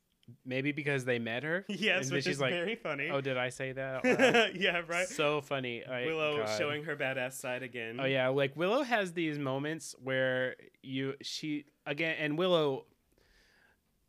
maybe 0.45 0.73
because 0.73 1.05
they 1.05 1.19
met 1.19 1.43
her. 1.43 1.65
"Yes," 1.69 2.05
And 2.07 2.13
which 2.15 2.25
she's 2.25 2.35
is 2.37 2.41
like, 2.41 2.53
very 2.53 2.77
funny. 2.77 3.09
Oh, 3.11 3.21
did 3.21 3.37
I 3.37 3.49
say 3.49 3.73
that? 3.73 4.53
yeah, 4.55 4.83
right. 4.87 5.09
So 5.09 5.41
funny. 5.41 5.85
I- 5.85 6.07
Willow 6.07 6.39
God. 6.39 6.59
showing 6.59 6.85
her 6.85 6.97
badass 6.97 7.33
side 7.35 7.63
again. 7.63 7.99
Oh 8.01 8.05
yeah, 8.05 8.29
like 8.29 8.57
Willow 8.57 8.83
has 8.83 9.13
these 9.13 9.39
moments 9.39 9.95
where 10.03 10.57
you 10.83 11.15
she 11.23 11.65
again 11.87 12.17
and 12.19 12.39
Willow 12.39 12.87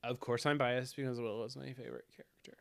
of 0.04 0.20
course 0.20 0.46
I'm 0.46 0.58
biased 0.58 0.96
because 0.96 1.20
Willow 1.20 1.44
is 1.46 1.56
my 1.56 1.74
favorite 1.74 2.06
character. 2.16 2.58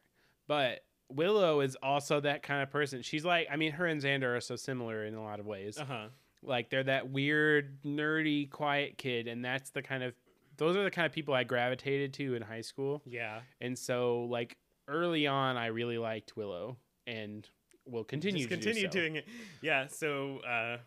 But 0.46 0.80
Willow 1.10 1.60
is 1.60 1.76
also 1.82 2.20
that 2.20 2.42
kind 2.42 2.62
of 2.62 2.70
person. 2.70 3.02
She's 3.02 3.24
like 3.24 3.48
I 3.50 3.56
mean 3.56 3.72
her 3.72 3.86
and 3.86 4.00
Xander 4.00 4.36
are 4.36 4.40
so 4.40 4.56
similar 4.56 5.04
in 5.04 5.14
a 5.14 5.22
lot 5.22 5.40
of 5.40 5.46
ways. 5.46 5.78
Uh 5.78 5.84
huh. 5.84 6.06
Like 6.44 6.70
they're 6.70 6.84
that 6.84 7.10
weird, 7.10 7.82
nerdy, 7.84 8.50
quiet 8.50 8.98
kid 8.98 9.28
and 9.28 9.44
that's 9.44 9.70
the 9.70 9.82
kind 9.82 10.02
of 10.02 10.14
those 10.56 10.76
are 10.76 10.84
the 10.84 10.90
kind 10.90 11.06
of 11.06 11.12
people 11.12 11.34
I 11.34 11.42
gravitated 11.44 12.12
to 12.14 12.34
in 12.36 12.42
high 12.42 12.60
school. 12.60 13.02
Yeah. 13.06 13.40
And 13.60 13.76
so 13.78 14.24
like 14.30 14.56
early 14.88 15.26
on 15.26 15.56
I 15.56 15.66
really 15.66 15.98
liked 15.98 16.36
Willow 16.36 16.76
and 17.06 17.48
will 17.86 18.04
continue 18.04 18.46
Just 18.46 18.50
to 18.50 18.56
continue 18.56 18.82
do 18.82 18.88
so. 18.88 18.92
doing 19.00 19.16
it. 19.16 19.26
Yeah. 19.62 19.86
So 19.88 20.40
uh, 20.46 20.78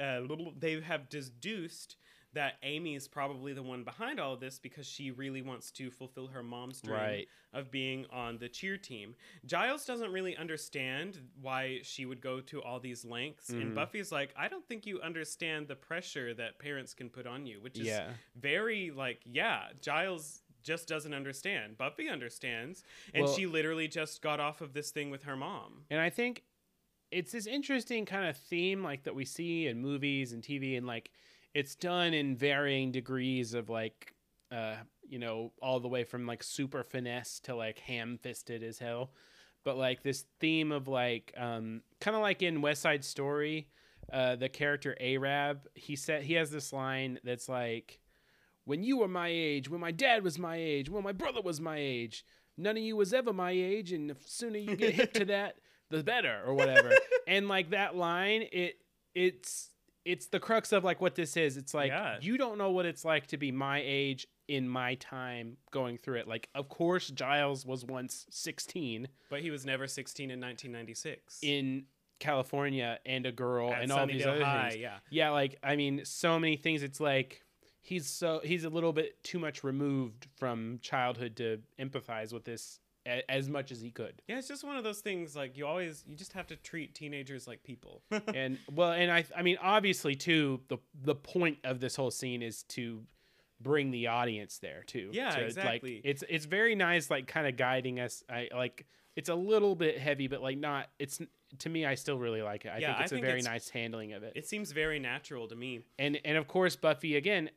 uh, 0.00 0.20
little 0.20 0.52
they 0.58 0.80
have 0.80 1.08
deduced 1.08 1.96
that 2.36 2.58
Amy 2.62 2.94
is 2.94 3.08
probably 3.08 3.54
the 3.54 3.62
one 3.62 3.82
behind 3.82 4.20
all 4.20 4.34
of 4.34 4.40
this 4.40 4.58
because 4.58 4.86
she 4.86 5.10
really 5.10 5.40
wants 5.40 5.70
to 5.72 5.90
fulfill 5.90 6.26
her 6.26 6.42
mom's 6.42 6.82
dream 6.82 6.96
Right. 6.96 7.28
of 7.54 7.70
being 7.70 8.04
on 8.10 8.36
the 8.36 8.48
cheer 8.48 8.76
team. 8.76 9.14
Giles 9.46 9.86
doesn't 9.86 10.12
really 10.12 10.36
understand 10.36 11.18
why 11.40 11.80
she 11.82 12.04
would 12.04 12.20
go 12.20 12.40
to 12.42 12.62
all 12.62 12.78
these 12.78 13.04
lengths, 13.06 13.50
Mhm. 13.50 13.62
and 13.62 13.74
Buffy's 13.74 14.12
like, 14.12 14.34
"I 14.36 14.48
don't 14.48 14.66
think 14.68 14.84
you 14.86 15.00
understand 15.00 15.66
the 15.66 15.76
pressure 15.76 16.34
that 16.34 16.58
parents 16.58 16.92
can 16.92 17.08
put 17.08 17.26
on 17.26 17.46
you," 17.46 17.58
which 17.60 17.78
is 17.78 17.86
Yeah. 17.86 18.12
very 18.34 18.90
like, 18.90 19.22
yeah, 19.24 19.72
Giles 19.80 20.42
just 20.62 20.88
doesn't 20.88 21.14
understand. 21.14 21.78
Buffy 21.78 22.06
understands, 22.08 22.84
and 23.14 23.24
Well- 23.24 23.34
she 23.34 23.46
literally 23.46 23.88
just 23.88 24.20
got 24.20 24.40
off 24.40 24.60
of 24.60 24.74
this 24.74 24.90
thing 24.90 25.08
with 25.10 25.22
her 25.22 25.36
mom. 25.36 25.86
And 25.88 26.00
I 26.00 26.10
think 26.10 26.44
it's 27.10 27.32
this 27.32 27.46
interesting 27.46 28.04
kind 28.04 28.28
of 28.28 28.36
theme 28.36 28.82
like 28.82 29.04
that 29.04 29.14
we 29.14 29.24
see 29.24 29.68
in 29.68 29.80
movies 29.80 30.32
and 30.32 30.42
TV 30.42 30.76
and 30.76 30.86
like 30.86 31.10
it's 31.56 31.74
done 31.74 32.12
in 32.12 32.36
varying 32.36 32.92
degrees 32.92 33.54
of 33.54 33.70
like 33.70 34.12
uh 34.52 34.74
you 35.08 35.18
know 35.18 35.52
all 35.62 35.80
the 35.80 35.88
way 35.88 36.04
from 36.04 36.26
like 36.26 36.42
super 36.42 36.82
finesse 36.84 37.40
to 37.40 37.56
like 37.56 37.78
ham-fisted 37.78 38.62
as 38.62 38.78
hell. 38.78 39.10
But 39.64 39.78
like 39.78 40.02
this 40.02 40.26
theme 40.38 40.70
of 40.70 40.86
like 40.86 41.32
um 41.34 41.80
kind 41.98 42.14
of 42.14 42.20
like 42.20 42.42
in 42.42 42.60
West 42.60 42.82
Side 42.82 43.04
Story 43.04 43.68
uh 44.12 44.36
the 44.36 44.50
character 44.50 44.94
Arab 45.00 45.66
he 45.74 45.96
said 45.96 46.22
he 46.22 46.34
has 46.34 46.50
this 46.50 46.74
line 46.74 47.18
that's 47.24 47.48
like 47.48 48.00
when 48.64 48.82
you 48.82 48.98
were 48.98 49.08
my 49.08 49.28
age 49.28 49.70
when 49.70 49.80
my 49.80 49.92
dad 49.92 50.22
was 50.22 50.38
my 50.38 50.56
age 50.56 50.90
when 50.90 51.02
my 51.02 51.12
brother 51.12 51.40
was 51.40 51.58
my 51.60 51.78
age 51.78 52.24
none 52.58 52.76
of 52.76 52.82
you 52.82 52.96
was 52.96 53.14
ever 53.14 53.32
my 53.32 53.50
age 53.50 53.92
and 53.92 54.10
the 54.10 54.16
sooner 54.24 54.58
you 54.58 54.76
get 54.76 54.94
hip 54.94 55.12
to 55.14 55.24
that 55.36 55.56
the 55.90 56.02
better 56.02 56.42
or 56.46 56.54
whatever. 56.54 56.92
And 57.28 57.48
like 57.48 57.70
that 57.70 57.96
line 57.96 58.44
it 58.52 58.76
it's 59.12 59.70
it's 60.06 60.26
the 60.28 60.38
crux 60.40 60.72
of 60.72 60.84
like 60.84 61.00
what 61.00 61.14
this 61.16 61.36
is 61.36 61.56
it's 61.56 61.74
like 61.74 61.90
Yeah. 61.90 62.16
you 62.20 62.38
don't 62.38 62.56
know 62.58 62.70
what 62.70 62.86
it's 62.86 63.04
like 63.04 63.26
to 63.28 63.36
be 63.36 63.50
my 63.52 63.82
age 63.84 64.26
in 64.48 64.68
my 64.68 64.94
time 64.94 65.56
going 65.72 65.98
through 65.98 66.18
it 66.20 66.28
like 66.28 66.48
of 66.54 66.68
course 66.68 67.08
giles 67.08 67.66
was 67.66 67.84
once 67.84 68.24
16 68.30 69.08
But 69.28 69.40
he 69.40 69.50
was 69.50 69.66
never 69.66 69.86
16 69.88 70.30
in 70.30 70.40
1996. 70.40 71.40
in 71.42 71.84
california 72.20 72.98
and 73.04 73.26
a 73.26 73.32
girl 73.32 73.72
At 73.72 73.82
and 73.82 73.92
all 73.92 74.06
these 74.06 74.24
other 74.24 74.44
High, 74.44 74.70
things 74.70 74.80
yeah. 74.80 74.98
yeah 75.10 75.30
like 75.30 75.56
i 75.62 75.76
mean 75.76 76.00
so 76.04 76.38
many 76.38 76.56
things 76.56 76.82
it's 76.82 77.00
like 77.00 77.42
he's 77.82 78.06
so 78.08 78.40
he's 78.42 78.64
a 78.64 78.70
little 78.70 78.92
bit 78.92 79.22
too 79.22 79.38
much 79.38 79.62
removed 79.64 80.26
from 80.38 80.78
childhood 80.82 81.36
to 81.36 81.58
empathize 81.78 82.32
with 82.32 82.44
this 82.44 82.80
a, 83.06 83.30
as 83.30 83.48
much 83.48 83.70
as 83.72 83.80
he 83.80 83.90
could 83.90 84.20
Yeah, 84.28 84.38
it's 84.38 84.48
just 84.48 84.64
one 84.64 84.76
of 84.76 84.84
those 84.84 85.00
things 85.00 85.34
like 85.36 85.56
you 85.56 85.66
always 85.66 86.04
you 86.06 86.16
just 86.16 86.32
have 86.34 86.46
to 86.48 86.56
treat 86.56 86.94
teenagers 86.94 87.46
like 87.46 87.62
people. 87.62 88.02
and 88.34 88.58
well 88.74 88.92
and 88.92 89.10
i 89.10 89.24
i 89.36 89.42
mean 89.42 89.58
obviously 89.62 90.14
too 90.14 90.60
the 90.68 90.78
the 91.02 91.14
point 91.14 91.58
of 91.64 91.80
this 91.80 91.96
whole 91.96 92.10
scene 92.10 92.42
is 92.42 92.62
to 92.64 93.02
bring 93.60 93.90
the 93.90 94.06
audience 94.08 94.58
there 94.58 94.82
too 94.86 95.10
Yeah, 95.12 95.30
to, 95.30 95.36
like, 95.38 95.46
exactly. 95.46 96.00
it's 96.04 96.22
it's 96.28 96.44
very 96.44 96.74
nice 96.74 97.10
like 97.10 97.26
kind 97.26 97.46
of 97.46 97.56
guiding 97.56 98.00
us 98.00 98.22
i 98.28 98.48
like 98.54 98.86
it's 99.16 99.30
a 99.30 99.34
little 99.34 99.74
bit 99.74 99.98
heavy 99.98 100.26
but 100.28 100.42
like 100.42 100.58
not 100.58 100.88
it's 100.98 101.20
to 101.60 101.68
me 101.70 101.86
i 101.86 101.94
still 101.94 102.18
really 102.18 102.42
like 102.42 102.66
it 102.66 102.68
i 102.68 102.78
Yeah, 102.78 102.88
think 102.88 102.98
I 102.98 103.02
it's 103.04 103.12
think 103.12 103.22
a 103.24 103.26
very 103.26 103.38
it's- 103.40 103.50
nice 103.52 103.68
handling 103.70 104.12
of 104.12 104.22
it 104.24 104.32
it 104.36 104.46
seems 104.46 104.72
very 104.72 104.98
natural 104.98 105.48
to 105.48 105.56
me. 105.56 105.80
and 105.98 106.18
and 106.24 106.36
of 106.36 106.46
course 106.48 106.76
buffy 106.76 107.16
again 107.16 107.48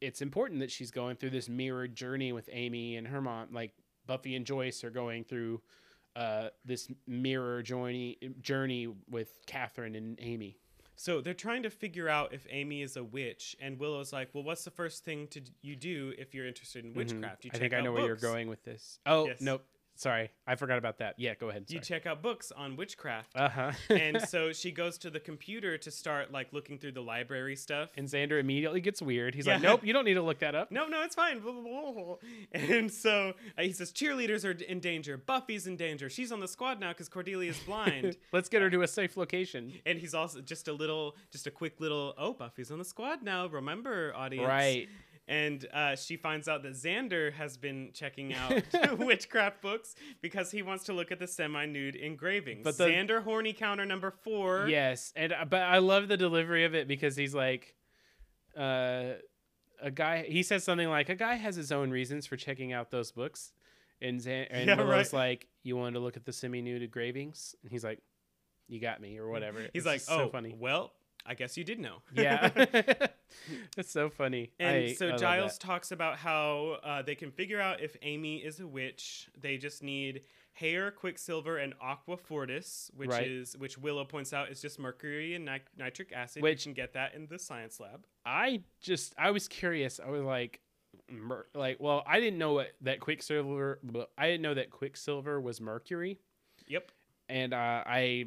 it's 0.00 0.22
important 0.22 0.60
that 0.60 0.70
she's 0.70 0.90
going 0.92 1.16
through 1.16 1.30
this 1.30 1.48
mirrored 1.48 1.94
journey 1.94 2.32
with 2.32 2.48
amy 2.52 2.96
and 2.96 3.06
her 3.08 3.20
mom 3.20 3.48
like 3.52 3.72
buffy 4.08 4.34
and 4.34 4.44
joyce 4.44 4.82
are 4.82 4.90
going 4.90 5.22
through 5.22 5.60
uh, 6.16 6.48
this 6.64 6.88
mirror 7.06 7.62
journey 7.62 8.18
journey 8.40 8.88
with 9.08 9.38
catherine 9.46 9.94
and 9.94 10.18
amy 10.20 10.56
So 10.96 11.20
they're 11.20 11.32
trying 11.48 11.62
to 11.62 11.70
figure 11.70 12.08
out 12.08 12.32
if 12.34 12.44
Amy 12.50 12.82
is 12.82 12.96
a 12.96 13.04
witch, 13.04 13.54
and 13.60 13.78
Willow's 13.78 14.12
like, 14.12 14.30
"Well, 14.34 14.42
what's 14.42 14.64
the 14.64 14.72
first 14.72 15.04
thing 15.04 15.28
to 15.28 15.38
d- 15.38 15.52
you 15.62 15.76
do 15.76 16.12
if 16.18 16.34
you're 16.34 16.48
interested 16.52 16.84
in 16.84 16.92
witchcraft? 16.92 17.44
You 17.44 17.50
Mm-hmm. 17.52 17.56
I 17.56 17.58
think 17.60 17.72
I 17.72 17.80
know 17.82 17.90
out 17.90 17.98
where 17.98 18.06
you're 18.06 18.16
going 18.32 18.48
with 18.48 18.64
this. 18.64 18.98
Oh 19.06 19.28
Yes. 19.28 19.40
nope, 19.40 19.64
Sorry, 19.98 20.30
I 20.46 20.54
forgot 20.54 20.78
about 20.78 20.98
that. 20.98 21.16
Yeah, 21.18 21.34
go 21.34 21.48
ahead. 21.50 21.64
You 21.66 21.80
check 21.80 22.06
out 22.06 22.22
books 22.22 22.52
on 22.52 22.76
witchcraft. 22.76 23.32
Uh 23.34 23.48
huh. 23.48 23.72
and 23.90 24.22
so 24.28 24.52
she 24.52 24.70
goes 24.70 24.96
to 24.98 25.10
the 25.10 25.18
computer 25.18 25.76
to 25.76 25.90
start 25.90 26.30
like 26.30 26.52
looking 26.52 26.78
through 26.78 26.92
the 26.92 27.00
library 27.02 27.56
stuff. 27.56 27.90
and 27.96 28.06
Xander 28.06 28.38
immediately 28.38 28.80
gets 28.80 29.02
weird. 29.02 29.34
He's 29.34 29.48
like, 29.48 29.60
"Nope, 29.60 29.84
you 29.84 29.92
don't 29.92 30.04
need 30.04 30.14
to 30.14 30.22
look 30.22 30.38
that 30.38 30.54
up." 30.54 30.70
no, 30.70 30.86
no, 30.86 31.02
it's 31.02 31.16
fine. 31.16 31.42
And 32.52 32.92
so 32.92 33.34
uh, 33.58 33.62
he 33.62 33.72
says 33.72 33.92
cheerleaders 33.92 34.44
are 34.44 34.52
in 34.62 34.78
danger. 34.78 35.16
Buffy's 35.16 35.66
in 35.66 35.76
danger. 35.76 36.08
She's 36.08 36.30
on 36.30 36.38
the 36.38 36.48
squad 36.48 36.78
now 36.78 36.90
because 36.90 37.08
Cordelia's 37.08 37.58
blind. 37.58 38.16
Let's 38.32 38.48
get 38.48 38.62
her 38.62 38.70
to 38.70 38.82
a 38.82 38.88
safe 38.88 39.16
location. 39.16 39.72
and 39.84 39.98
he's 39.98 40.14
also 40.14 40.40
just 40.40 40.68
a 40.68 40.72
little, 40.72 41.16
just 41.32 41.48
a 41.48 41.50
quick 41.50 41.80
little. 41.80 42.14
Oh, 42.16 42.34
Buffy's 42.34 42.70
on 42.70 42.78
the 42.78 42.84
squad 42.84 43.24
now. 43.24 43.46
Remember, 43.48 44.14
audience. 44.14 44.46
Right. 44.46 44.88
And 45.30 45.66
uh, 45.74 45.94
she 45.94 46.16
finds 46.16 46.48
out 46.48 46.62
that 46.62 46.72
Xander 46.72 47.32
has 47.34 47.58
been 47.58 47.90
checking 47.92 48.32
out 48.32 48.62
witchcraft 48.98 49.60
books 49.60 49.94
because 50.22 50.50
he 50.50 50.62
wants 50.62 50.84
to 50.84 50.94
look 50.94 51.12
at 51.12 51.18
the 51.18 51.26
semi-nude 51.26 51.96
engravings. 51.96 52.64
But 52.64 52.78
the- 52.78 52.86
Xander 52.86 53.22
horny 53.22 53.52
counter 53.52 53.84
number 53.84 54.10
four. 54.10 54.66
Yes, 54.68 55.12
and 55.14 55.34
uh, 55.34 55.44
but 55.44 55.60
I 55.60 55.78
love 55.78 56.08
the 56.08 56.16
delivery 56.16 56.64
of 56.64 56.74
it 56.74 56.88
because 56.88 57.14
he's 57.14 57.34
like, 57.34 57.74
uh, 58.56 59.14
a 59.82 59.90
guy. 59.92 60.24
He 60.26 60.42
says 60.42 60.64
something 60.64 60.88
like, 60.88 61.08
"A 61.10 61.14
guy 61.14 61.34
has 61.34 61.56
his 61.56 61.70
own 61.70 61.90
reasons 61.90 62.26
for 62.26 62.36
checking 62.36 62.72
out 62.72 62.90
those 62.90 63.12
books," 63.12 63.52
and 64.00 64.20
Zan- 64.20 64.46
and 64.50 64.66
Yeah, 64.66 64.76
Willow's 64.76 65.12
right. 65.12 65.28
like, 65.30 65.46
"You 65.62 65.76
wanted 65.76 65.92
to 65.94 66.00
look 66.00 66.16
at 66.16 66.24
the 66.24 66.32
semi-nude 66.32 66.82
engravings?" 66.82 67.54
And 67.62 67.70
he's 67.70 67.84
like, 67.84 68.00
"You 68.66 68.80
got 68.80 69.00
me," 69.00 69.18
or 69.18 69.28
whatever. 69.28 69.60
He's 69.72 69.84
It's 69.84 69.86
like, 69.86 70.00
oh, 70.08 70.24
so 70.24 70.28
funny. 70.30 70.54
well, 70.58 70.92
I 71.26 71.34
guess 71.34 71.56
you 71.56 71.64
did 71.64 71.78
know. 71.78 71.98
Yeah, 72.14 72.48
that's 73.76 73.90
so 73.90 74.08
funny. 74.10 74.50
And 74.58 74.68
I- 74.76 74.80
I 74.90 74.92
so 74.94 75.08
love 75.08 75.20
Giles 75.20 75.58
talks 75.58 75.90
about 75.92 76.16
how 76.18 76.78
uh, 76.82 77.02
they 77.02 77.14
can 77.14 77.30
figure 77.30 77.60
out 77.60 77.80
if 77.80 77.96
Amy 78.02 78.36
is 78.38 78.60
a 78.60 78.66
witch. 78.66 79.28
They 79.40 79.56
just 79.56 79.82
need 79.82 80.22
hair, 80.52 80.90
quicksilver, 80.90 81.58
and 81.58 81.72
aqua 81.80 82.16
fortis, 82.16 82.90
which 82.96 83.10
Right. 83.10 83.26
is 83.28 83.56
which 83.56 83.78
Willow 83.78 84.04
points 84.04 84.32
out 84.32 84.50
is 84.50 84.60
just 84.60 84.78
mercury 84.78 85.34
and 85.34 85.44
ni- 85.44 85.60
nitric 85.76 86.12
acid. 86.12 86.42
Which- 86.42 86.66
you 86.66 86.70
can 86.70 86.74
get 86.74 86.92
that 86.94 87.14
in 87.14 87.26
the 87.26 87.38
science 87.38 87.78
lab. 87.80 88.04
I 88.26 88.62
just 88.80 89.14
I 89.16 89.30
was 89.30 89.46
curious. 89.48 90.00
I 90.04 90.10
was 90.10 90.22
like, 90.22 90.60
mer- 91.10 91.46
like, 91.54 91.78
well, 91.80 92.02
I 92.06 92.18
didn't 92.20 92.38
know 92.38 92.54
what 92.54 92.68
that 92.82 93.00
Quicksilver. 93.00 93.78
I 94.18 94.26
didn't 94.26 94.42
know 94.42 94.54
that 94.54 94.70
Quicksilver 94.70 95.40
was 95.40 95.60
mercury, 95.60 96.18
Yep. 96.66 96.90
and 97.28 97.54
uh, 97.54 97.84
I 97.86 98.26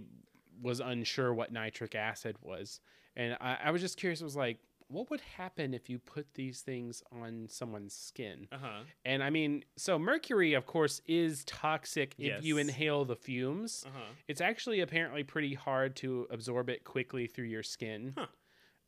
was 0.61 0.79
unsure 0.79 1.33
what 1.33 1.51
nitric 1.51 1.95
acid 1.95 2.37
was, 2.41 2.79
and 3.15 3.35
I, 3.41 3.57
I 3.65 3.71
was 3.71 3.81
just 3.81 3.97
curious. 3.97 4.21
I 4.21 4.23
was 4.25 4.35
like, 4.35 4.59
what 4.91 5.09
would 5.09 5.21
happen 5.37 5.73
if 5.73 5.89
you 5.89 5.99
put 5.99 6.33
these 6.33 6.61
things 6.61 7.01
on 7.11 7.47
someone's 7.49 7.93
skin? 7.93 8.47
Uh 8.51 8.57
huh. 8.61 8.79
And 9.05 9.23
I 9.23 9.29
mean, 9.29 9.63
so 9.77 9.97
mercury, 9.97 10.53
of 10.53 10.65
course, 10.65 11.01
is 11.07 11.43
toxic 11.45 12.15
if 12.17 12.43
you 12.43 12.57
inhale 12.57 13.05
the 13.05 13.15
fumes. 13.15 13.83
Uh 13.85 13.91
huh. 13.93 14.13
It's 14.27 14.41
actually 14.41 14.81
apparently 14.81 15.23
pretty 15.23 15.53
hard 15.53 15.95
to 15.97 16.27
absorb 16.29 16.69
it 16.69 16.83
quickly 16.83 17.27
through 17.27 17.45
your 17.45 17.63
skin. 17.63 18.13
Huh. 18.17 18.25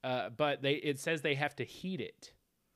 Uh, 0.04 0.30
but 0.30 0.62
they 0.62 0.74
it 0.74 1.00
says 1.00 1.22
they 1.22 1.36
have 1.36 1.56
to 1.56 1.64
heat 1.64 2.02
it. 2.02 2.34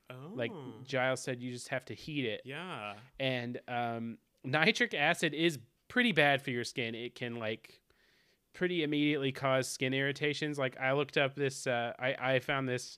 Oh. 0.09 0.33
Like 0.33 0.51
Giles 0.85 1.21
said, 1.21 1.41
you 1.41 1.51
just 1.51 1.67
have 1.67 1.85
to 1.85 1.93
heat 1.93 2.25
it. 2.25 2.41
Yeah. 2.45 2.93
And 3.19 3.59
um, 3.67 4.17
nitric 4.43 4.93
acid 4.93 5.33
is 5.33 5.59
pretty 5.89 6.13
bad 6.13 6.41
for 6.41 6.51
your 6.51 6.63
skin. 6.63 6.95
It 6.95 7.15
can 7.15 7.35
like 7.35 7.81
pretty 8.57 8.83
immediately 8.83 9.31
cause 9.31 9.67
skin 9.67 9.93
irritations. 9.93 10.57
Like 10.57 10.79
I 10.79 10.93
looked 10.93 11.17
up 11.17 11.35
this, 11.35 11.67
uh, 11.67 11.93
I 11.99 12.15
I 12.19 12.39
found 12.39 12.67
this 12.67 12.97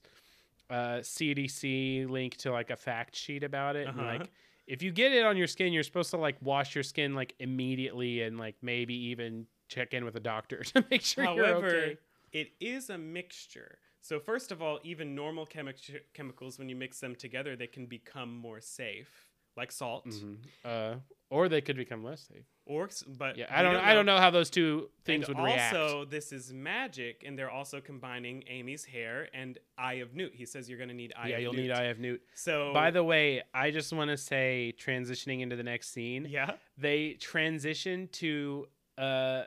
uh, 0.70 1.00
CDC 1.02 2.10
link 2.10 2.38
to 2.38 2.52
like 2.52 2.70
a 2.70 2.78
fact 2.78 3.16
sheet 3.16 3.44
about 3.44 3.76
it. 3.76 3.88
Uh-huh. 3.88 4.02
like 4.02 4.30
if 4.68 4.84
you 4.84 4.92
get 4.92 5.12
it 5.12 5.26
on 5.26 5.36
your 5.36 5.48
skin, 5.48 5.74
you're 5.74 5.84
supposed 5.84 6.12
to 6.12 6.18
like 6.18 6.38
wash 6.42 6.76
your 6.76 6.84
skin 6.84 7.14
like 7.14 7.34
immediately 7.40 8.22
and 8.22 8.38
like 8.38 8.56
maybe 8.62 8.94
even 8.94 9.48
check 9.68 9.94
in 9.94 10.06
with 10.06 10.16
a 10.16 10.20
doctor 10.20 10.64
to 10.64 10.86
make 10.90 11.02
sure 11.02 11.24
you're 11.24 11.46
However, 11.46 11.68
okay. 11.68 11.98
it 12.32 12.52
is 12.60 12.90
a 12.90 12.98
mixture. 12.98 13.80
So 14.02 14.20
first 14.20 14.52
of 14.52 14.62
all, 14.62 14.80
even 14.84 15.14
normal 15.14 15.46
chemi- 15.46 16.00
chemicals, 16.14 16.58
when 16.58 16.70
you 16.70 16.76
mix 16.76 17.00
them 17.00 17.16
together, 17.16 17.56
they 17.56 17.68
can 17.68 17.86
become 17.86 18.34
more 18.38 18.62
safe, 18.62 19.29
like 19.60 19.72
salt. 19.72 20.06
Mhm. 20.08 20.38
Uh, 20.66 20.96
or 21.30 21.48
they 21.48 21.62
could 21.62 21.76
become 21.78 22.04
less 22.04 22.22
safe. 22.22 22.46
Or, 22.66 22.86
s- 22.86 23.04
but 23.04 23.38
Yeah, 23.38 23.46
I 23.52 23.62
don't. 23.62 23.76
I 23.76 23.94
don't 23.94 24.06
know 24.08 24.18
how 24.18 24.32
those 24.32 24.50
two 24.50 24.90
things 25.06 25.28
and 25.28 25.38
would 25.38 25.44
react. 25.46 25.76
also, 25.76 26.06
this 26.06 26.32
is 26.32 26.52
magic, 26.52 27.24
and 27.26 27.38
they're 27.38 27.52
also 27.52 27.80
combining 27.82 28.44
Amy's 28.48 28.84
hair 28.86 29.28
and 29.34 29.60
Eye 29.78 29.96
of 30.06 30.16
Newt. 30.16 30.34
He 30.34 30.46
says 30.46 30.68
you're 30.68 30.80
going 30.80 30.90
to 30.90 30.96
need 30.96 31.14
Eye 31.16 31.28
yeah, 31.30 31.36
of 31.36 31.42
you'll 31.44 31.54
Newt. 31.54 31.62
need 31.64 31.72
Eye 31.72 31.84
of 31.86 32.00
Newt. 32.00 32.22
So, 32.34 32.74
By 32.74 32.90
the 32.90 33.04
way, 33.04 33.44
I 33.54 33.70
just 33.70 33.94
want 33.94 34.10
to 34.10 34.18
say, 34.18 34.74
transitioning 34.80 35.42
into 35.42 35.56
the 35.56 35.64
next 35.64 35.90
scene, 35.92 36.26
yeah, 36.28 36.56
they 36.78 37.14
transition 37.14 38.08
to 38.14 38.68
uh, 38.98 39.44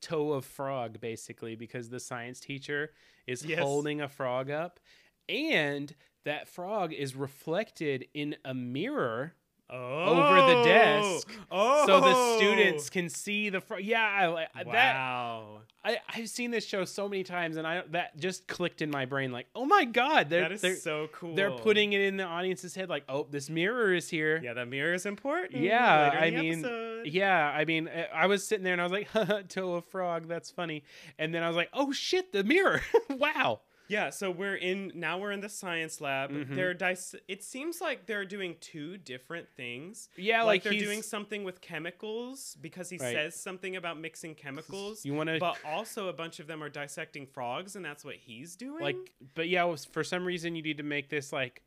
toe 0.00 0.32
of 0.32 0.44
frog 0.44 1.00
basically 1.00 1.54
because 1.54 1.88
the 1.90 2.00
science 2.00 2.40
teacher 2.40 2.90
is 3.26 3.44
Yes. 3.44 3.60
holding 3.60 4.00
a 4.00 4.08
frog 4.08 4.50
up, 4.50 4.80
and 5.28 5.94
that 6.24 6.48
frog 6.48 6.92
is 6.92 7.14
reflected 7.14 8.06
in 8.14 8.36
a 8.44 8.54
mirror 8.54 9.34
oh, 9.72 10.46
the 10.48 10.64
desk, 10.64 11.28
Oh, 11.50 11.86
so 11.86 12.00
the 12.00 12.12
oh! 12.14 12.36
students 12.36 12.90
can 12.90 13.08
see 13.08 13.48
the 13.48 13.60
frog. 13.60 13.82
Yeah, 13.82 14.02
I, 14.02 14.60
I- 14.60 14.64
that 14.64 14.94
Wow, 14.94 15.60
I, 15.84 15.98
I've 16.08 16.28
seen 16.28 16.50
this 16.50 16.64
show 16.66 16.84
so 16.84 17.08
many 17.08 17.24
times, 17.24 17.56
and 17.56 17.66
I 17.66 17.82
that 17.90 18.16
just 18.18 18.46
clicked 18.46 18.82
in 18.82 18.90
my 18.90 19.04
brain. 19.04 19.32
Like, 19.32 19.46
oh 19.54 19.64
my 19.64 19.84
god, 19.84 20.30
they're 20.30 20.42
that 20.42 20.52
is 20.52 20.60
they're, 20.60 20.76
so 20.76 21.08
cool. 21.12 21.34
they're 21.34 21.50
putting 21.50 21.92
it 21.92 22.02
in 22.02 22.16
the 22.16 22.24
audience's 22.24 22.74
head. 22.74 22.88
Like, 22.88 23.04
oh, 23.08 23.26
this 23.30 23.50
mirror 23.50 23.92
is 23.94 24.08
here. 24.08 24.40
yeah, 24.42 24.54
the 24.54 24.66
mirror 24.66 24.94
is 24.94 25.06
important. 25.06 25.62
Yeah, 25.62 26.10
I 26.20 26.30
mean, 26.30 26.60
episode. 26.60 27.06
Yeah, 27.06 27.48
I 27.48 27.64
mean, 27.64 27.88
I- 27.88 28.22
I 28.22 28.26
was 28.26 28.46
sitting 28.46 28.64
there 28.64 28.74
and 28.74 28.80
I 28.80 28.84
was 28.84 28.92
like, 28.92 29.48
toe 29.48 29.74
of 29.74 29.84
frog, 29.86 30.28
that's 30.28 30.50
funny. 30.50 30.84
And 31.18 31.34
then 31.34 31.42
I 31.42 31.48
was 31.48 31.56
like, 31.56 31.70
oh 31.72 31.92
shit, 31.92 32.32
the 32.32 32.44
mirror. 32.44 32.80
wow. 33.10 33.60
Yeah, 33.88 34.10
so 34.10 34.30
we're 34.30 34.54
in 34.54 34.92
now. 34.94 35.18
We're 35.18 35.32
in 35.32 35.40
the 35.40 35.48
science 35.48 36.00
lab. 36.00 36.30
Mhm. 36.30 36.54
They're 36.54 36.72
dis- 36.74 37.14
It 37.28 37.42
seems 37.42 37.80
like 37.80 38.06
they're 38.06 38.24
doing 38.24 38.56
two 38.60 38.96
different 38.96 39.48
things. 39.50 40.08
Yeah, 40.16 40.42
like, 40.42 40.46
like, 40.46 40.62
they're 40.62 40.72
he's, 40.72 40.82
doing 40.84 41.02
something 41.02 41.44
with 41.44 41.60
chemicals 41.60 42.56
because 42.60 42.88
he 42.90 42.96
Right. 42.96 43.12
says 43.12 43.34
something 43.38 43.76
about 43.76 43.98
mixing 43.98 44.34
chemicals. 44.34 45.04
You 45.04 45.14
want 45.14 45.28
to 45.28 45.38
But 45.38 45.58
also, 45.64 46.08
a 46.08 46.12
bunch 46.12 46.40
of 46.40 46.46
them 46.46 46.62
are 46.62 46.70
dissecting 46.70 47.26
frogs, 47.26 47.76
and 47.76 47.84
that's 47.84 48.04
what 48.04 48.16
he's 48.16 48.56
doing. 48.56 48.82
like, 48.82 48.96
but 49.34 49.48
yeah, 49.48 49.74
for 49.90 50.04
some 50.04 50.24
reason 50.24 50.54
you 50.56 50.62
need 50.62 50.78
to 50.78 50.82
make 50.82 51.08
this 51.10 51.32
like 51.32 51.62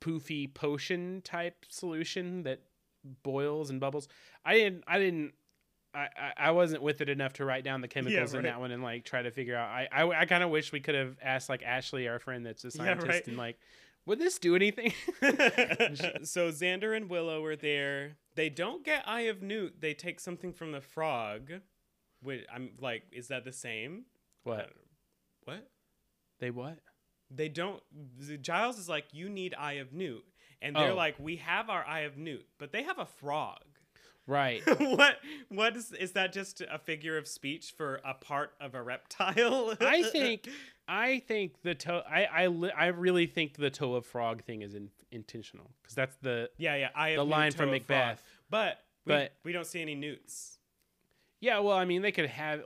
poofy 0.00 0.52
potion 0.52 1.22
type 1.22 1.64
solution 1.68 2.42
that 2.42 2.60
boils 3.22 3.70
and 3.70 3.80
bubbles. 3.80 4.08
I 4.44 4.54
didn't. 4.54 4.84
I 4.86 4.98
didn't. 4.98 5.34
I, 5.96 6.32
I- 6.36 6.50
wasn't 6.50 6.82
with 6.82 7.00
it 7.00 7.08
enough 7.08 7.32
to 7.34 7.44
write 7.44 7.64
down 7.64 7.80
the 7.80 7.88
chemicals 7.88 8.32
in 8.34 8.40
right. 8.40 8.50
that 8.50 8.60
one 8.60 8.70
and 8.70 8.82
like 8.82 9.04
try 9.04 9.22
to 9.22 9.30
figure 9.30 9.56
out. 9.56 9.68
I 9.70 9.88
I, 9.90 10.20
I 10.20 10.24
kind 10.26 10.42
of 10.44 10.50
wish 10.50 10.72
we 10.72 10.80
could 10.80 10.94
have 10.94 11.16
asked 11.22 11.48
like 11.48 11.62
Ashley, 11.62 12.06
our 12.08 12.18
friend 12.18 12.44
that's 12.44 12.64
a 12.64 12.68
Yeah, 12.74 12.84
scientist, 12.84 13.08
right. 13.08 13.26
and 13.28 13.36
like, 13.36 13.58
would 14.04 14.18
this 14.18 14.38
do 14.38 14.54
anything? 14.54 14.92
so 16.24 16.50
Xander 16.50 16.96
and 16.96 17.08
Willow 17.08 17.44
are 17.44 17.56
there. 17.56 18.16
They 18.34 18.48
don't 18.48 18.84
get 18.84 19.08
Eye 19.08 19.22
of 19.22 19.42
Newt. 19.42 19.80
They 19.80 19.94
take 19.94 20.20
something 20.20 20.52
from 20.52 20.72
the 20.72 20.80
frog. 20.80 21.50
I'm 22.52 22.70
like, 22.80 23.04
is 23.12 23.28
that 23.28 23.44
the 23.44 23.52
same? 23.52 24.04
what 24.44 24.70
What? 25.44 25.68
they 26.40 26.50
what? 26.50 26.78
They 27.30 27.48
don't. 27.48 27.82
Giles 28.42 28.78
is 28.78 28.88
like, 28.88 29.06
you 29.12 29.28
need 29.28 29.54
Eye 29.58 29.74
of 29.74 29.92
Newt, 29.92 30.24
and 30.62 30.76
they're 30.76 30.92
Oh. 30.92 30.96
like, 30.96 31.16
we 31.18 31.36
have 31.36 31.68
our 31.70 31.84
Eye 31.84 32.00
of 32.00 32.16
Newt, 32.16 32.46
but 32.58 32.70
they 32.72 32.82
have 32.84 32.98
a 32.98 33.06
frog. 33.06 33.62
Right. 34.26 34.62
what? 34.80 35.16
What 35.48 35.76
is? 35.76 35.92
Is 35.92 36.12
that 36.12 36.32
just 36.32 36.60
a 36.60 36.78
figure 36.78 37.16
of 37.16 37.28
speech 37.28 37.74
for 37.76 38.00
a 38.04 38.14
part 38.14 38.52
of 38.60 38.74
a 38.74 38.82
reptile? 38.82 39.74
I 39.80 40.02
think 40.02 40.48
I 40.88 41.20
think 41.28 41.62
the 41.62 41.74
toe. 41.74 42.02
I 42.08 42.24
I 42.24 42.46
li- 42.48 42.72
I 42.76 42.86
really 42.86 43.26
think 43.26 43.56
the 43.56 43.70
toe 43.70 43.94
of 43.94 44.04
frog 44.04 44.42
thing 44.42 44.62
is 44.62 44.74
in, 44.74 44.90
intentional 45.12 45.70
because 45.82 45.94
that's 45.94 46.16
the 46.22 46.50
Yeah, 46.56 46.74
yeah. 46.76 46.88
I 46.94 47.14
the 47.14 47.24
line 47.24 47.52
from. 47.52 47.70
Macbeth. 47.70 48.22
But 48.50 48.80
we, 49.04 49.12
But- 49.12 49.32
we 49.44 49.52
don't 49.52 49.66
see 49.66 49.80
any 49.80 49.94
newts. 49.94 50.58
Yeah, 51.40 51.58
well, 51.60 51.76
I 51.76 51.84
mean, 51.84 52.02
they 52.02 52.12
could 52.12 52.26
have. 52.26 52.62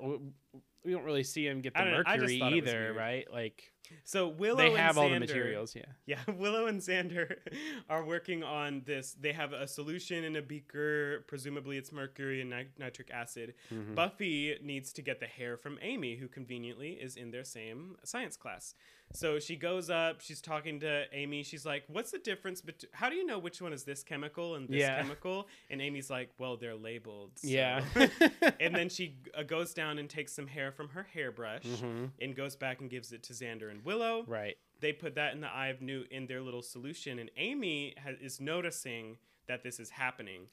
We 0.84 0.92
don't 0.92 1.04
really 1.04 1.24
see 1.24 1.46
him 1.46 1.60
get 1.60 1.74
the 1.74 1.80
I 1.80 1.84
don't 1.84 1.92
know, 1.92 2.02
I 2.06 2.16
just 2.16 2.20
mercury 2.22 2.38
thought 2.38 2.52
it 2.52 2.62
was 2.64 2.72
either, 2.72 2.94
right? 2.94 3.30
Like 3.30 3.70
So 4.04 4.28
Willow 4.28 4.56
they 4.58 4.68
and 4.68 4.76
have 4.78 4.98
all 4.98 5.08
the 5.08 5.18
materials. 5.20 5.74
Yeah. 5.74 5.84
Yeah, 6.06 6.18
Willow 6.36 6.66
and 6.66 6.80
Xander 6.80 7.36
are 7.88 8.04
working 8.04 8.42
on 8.42 8.82
this. 8.84 9.14
They 9.20 9.32
have 9.32 9.52
a 9.52 9.68
solution 9.68 10.24
in 10.24 10.34
a 10.36 10.42
beaker. 10.42 11.24
Presumably, 11.28 11.76
it's 11.76 11.92
mercury 11.92 12.40
and 12.40 12.50
nit- 12.50 12.78
nitric 12.78 13.10
acid. 13.12 13.54
Mhm. 13.72 13.94
Buffy 13.94 14.58
needs 14.62 14.92
to 14.94 15.02
get 15.02 15.20
the 15.20 15.26
hair 15.26 15.56
from 15.56 15.78
Amy, 15.82 16.16
who 16.16 16.26
conveniently 16.28 16.92
is 16.92 17.16
in 17.16 17.30
their 17.30 17.44
same 17.44 17.96
science 18.04 18.36
class. 18.36 18.74
So 19.12 19.40
she 19.40 19.56
goes 19.56 19.90
up. 19.90 20.20
She's 20.20 20.40
talking 20.40 20.80
to 20.80 21.04
Amy. 21.12 21.42
She's 21.42 21.66
like, 21.66 21.82
"What's 21.88 22.12
the 22.12 22.18
difference 22.18 22.60
between? 22.60 22.90
How 22.92 23.08
do 23.10 23.16
you 23.16 23.26
know 23.26 23.38
which 23.38 23.60
one 23.60 23.72
is 23.72 23.82
this 23.84 24.02
chemical 24.04 24.54
and 24.54 24.68
this 24.68 24.80
Yeah. 24.80 25.02
chemical?" 25.02 25.48
And 25.68 25.82
Amy's 25.82 26.10
like, 26.10 26.30
"Well, 26.38 26.56
they're 26.56 26.76
labeled." 26.76 27.32
so." 27.36 27.48
Yeah. 27.48 27.84
and 28.60 28.74
then 28.74 28.88
she 28.88 29.16
uh, 29.34 29.42
goes 29.42 29.74
down 29.74 29.98
and 29.98 30.08
takes 30.08 30.32
some 30.32 30.46
hair 30.46 30.70
from 30.70 30.90
her 30.90 31.02
hairbrush 31.12 31.64
Mhm. 31.64 32.10
and 32.20 32.36
goes 32.36 32.54
back 32.56 32.80
and 32.80 32.88
gives 32.88 33.12
it 33.12 33.22
to 33.24 33.32
Xander 33.32 33.70
and 33.70 33.84
Willow 33.84 34.24
Right. 34.26 34.56
they 34.78 34.92
put 34.92 35.16
that 35.16 35.34
in 35.34 35.40
the 35.40 35.48
eye 35.48 35.68
of 35.68 35.82
Newt 35.82 36.10
in 36.12 36.26
their 36.26 36.40
little 36.40 36.62
solution, 36.62 37.18
and 37.18 37.30
Amy 37.36 37.94
ha- 38.02 38.10
is 38.20 38.40
noticing 38.40 39.18
that 39.46 39.62
this 39.64 39.80
is 39.80 39.90
happening. 39.90 40.48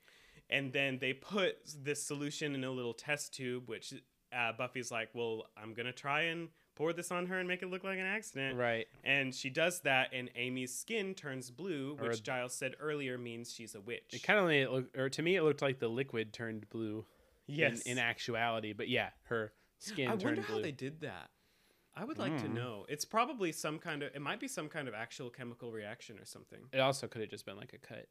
And 0.50 0.74
then 0.74 0.98
they 1.00 1.14
put 1.14 1.58
this 1.84 2.02
solution 2.02 2.56
in 2.56 2.64
a 2.64 2.72
little 2.72 2.94
test 2.94 3.34
tube, 3.36 3.68
which 3.70 3.94
uh, 4.34 4.52
Buffy's 4.54 4.92
like, 4.92 5.10
"Well, 5.14 5.48
I'm 5.56 5.74
gonna 5.74 5.94
try 5.94 6.24
and 6.24 6.50
pour 6.78 6.94
this 6.94 7.12
on 7.12 7.26
her 7.26 7.38
and 7.40 7.48
make 7.48 7.62
it 7.64 7.68
look 7.68 7.84
like 7.84 7.98
an 8.00 8.06
accident." 8.06 8.58
Right. 8.58 8.88
And 9.04 9.34
she 9.36 9.50
does 9.50 9.82
that, 9.82 10.14
and 10.14 10.30
Amy's 10.36 10.74
skin 10.74 11.14
turns 11.16 11.50
blue, 11.52 11.98
Or- 12.00 12.10
which 12.10 12.24
Giles 12.24 12.54
said 12.54 12.76
earlier 12.80 13.18
means 13.18 13.54
she's 13.54 13.76
a 13.76 13.82
witch. 13.82 14.14
It 14.14 14.24
kind 14.24 14.40
of 14.40 14.50
it 14.50 14.90
or 14.98 15.10
to 15.10 15.22
me, 15.22 15.36
it 15.36 15.42
looked 15.44 15.62
like 15.62 15.80
the 15.80 15.90
liquid 15.90 16.34
turned 16.34 16.70
blue. 16.70 17.06
yes. 17.48 17.82
In, 17.84 17.94
in 17.94 17.98
actuality, 18.00 18.74
but 18.74 18.90
yeah, 18.90 19.10
her 19.24 19.54
skin 19.80 20.08
I 20.10 20.16
wonder 20.16 20.36
blue. 20.42 20.44
how 20.44 20.62
they 20.62 20.72
did 20.72 21.02
that. 21.02 21.30
I 21.96 22.04
would 22.04 22.20
like 22.20 22.38
to 22.40 22.48
Mm. 22.48 22.54
know. 22.54 22.86
It's 22.90 23.06
probably 23.06 23.52
some 23.52 23.80
kind 23.80 24.04
of. 24.04 24.14
It 24.16 24.22
might 24.22 24.40
be 24.40 24.48
some 24.48 24.70
kind 24.70 24.88
of 24.88 24.94
actual 24.94 25.30
chemical 25.32 25.72
reaction 25.72 26.20
or 26.20 26.26
something. 26.26 26.70
It 26.72 26.80
also 26.80 27.08
could 27.08 27.22
have 27.22 27.30
just 27.32 27.46
been 27.46 27.58
like 27.58 27.74
a 27.74 27.80
cut. 27.80 28.08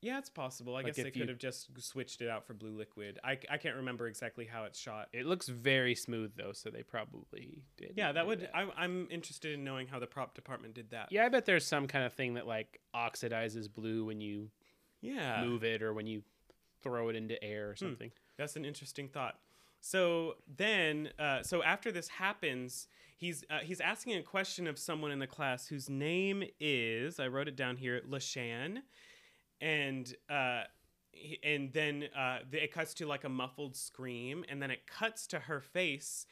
Yeah, 0.00 0.18
it's 0.18 0.30
possible. 0.30 0.74
I 0.74 0.78
Like 0.78 0.86
guess 0.86 0.96
they 0.96 1.02
if 1.08 1.16
you- 1.16 1.22
could 1.22 1.28
have 1.28 1.38
just 1.38 1.70
switched 1.82 2.22
it 2.22 2.28
out 2.28 2.44
for 2.46 2.54
blue 2.54 2.70
liquid. 2.76 3.18
I, 3.24 3.38
I 3.50 3.56
can't 3.58 3.76
remember 3.76 4.06
exactly 4.06 4.44
how 4.44 4.64
it's 4.64 4.78
shot. 4.78 5.08
It 5.12 5.26
looks 5.26 5.48
very 5.48 5.94
smooth 5.96 6.32
though, 6.36 6.52
so 6.52 6.70
they 6.70 6.82
probably 6.84 7.62
did. 7.76 7.94
Yeah, 7.96 8.12
that 8.12 8.26
would. 8.26 8.48
I, 8.54 8.68
I'm 8.76 9.08
interested 9.10 9.54
in 9.54 9.64
knowing 9.64 9.88
how 9.88 9.98
the 9.98 10.06
prop 10.06 10.34
department 10.34 10.74
did 10.74 10.90
that. 10.90 11.10
yeah, 11.10 11.24
I 11.24 11.28
bet 11.28 11.46
there's 11.46 11.66
some 11.66 11.88
kind 11.88 12.04
of 12.04 12.12
thing 12.12 12.34
that 12.34 12.46
like 12.46 12.80
oxidizes 12.94 13.72
blue 13.72 14.04
when 14.04 14.20
you 14.20 14.50
Yeah. 15.00 15.44
move 15.44 15.64
it 15.64 15.82
or 15.82 15.92
when 15.92 16.06
you 16.06 16.22
throw 16.82 17.08
it 17.08 17.16
into 17.16 17.42
air 17.42 17.70
or 17.70 17.72
Hmm. 17.72 17.86
something. 17.86 18.12
That's 18.36 18.54
an 18.54 18.64
interesting 18.64 19.08
thought. 19.08 19.40
So 19.80 20.36
then, 20.56 21.10
uh, 21.18 21.42
so 21.42 21.62
after 21.62 21.90
this 21.90 22.06
happens, 22.08 22.86
he's 23.16 23.44
uh, 23.50 23.58
he's 23.60 23.80
asking 23.80 24.14
a 24.16 24.22
question 24.22 24.66
of 24.68 24.78
someone 24.78 25.10
in 25.10 25.18
the 25.18 25.26
class 25.26 25.66
whose 25.66 25.88
name 25.90 26.44
is 26.60 27.18
I 27.18 27.26
wrote 27.28 27.48
it 27.48 27.56
down 27.56 27.76
here, 27.76 28.00
Lashan, 28.08 28.82
and 29.60 30.14
uh, 30.30 30.62
and 31.42 31.72
then 31.72 32.04
uh, 32.16 32.38
it 32.52 32.72
cuts 32.72 32.94
to 32.94 33.06
like 33.06 33.24
a 33.24 33.28
muffled 33.28 33.76
scream, 33.76 34.44
and 34.48 34.62
then 34.62 34.70
it 34.70 34.86
cuts 34.86 35.26
to 35.28 35.38
her 35.38 35.60
face 35.60 36.26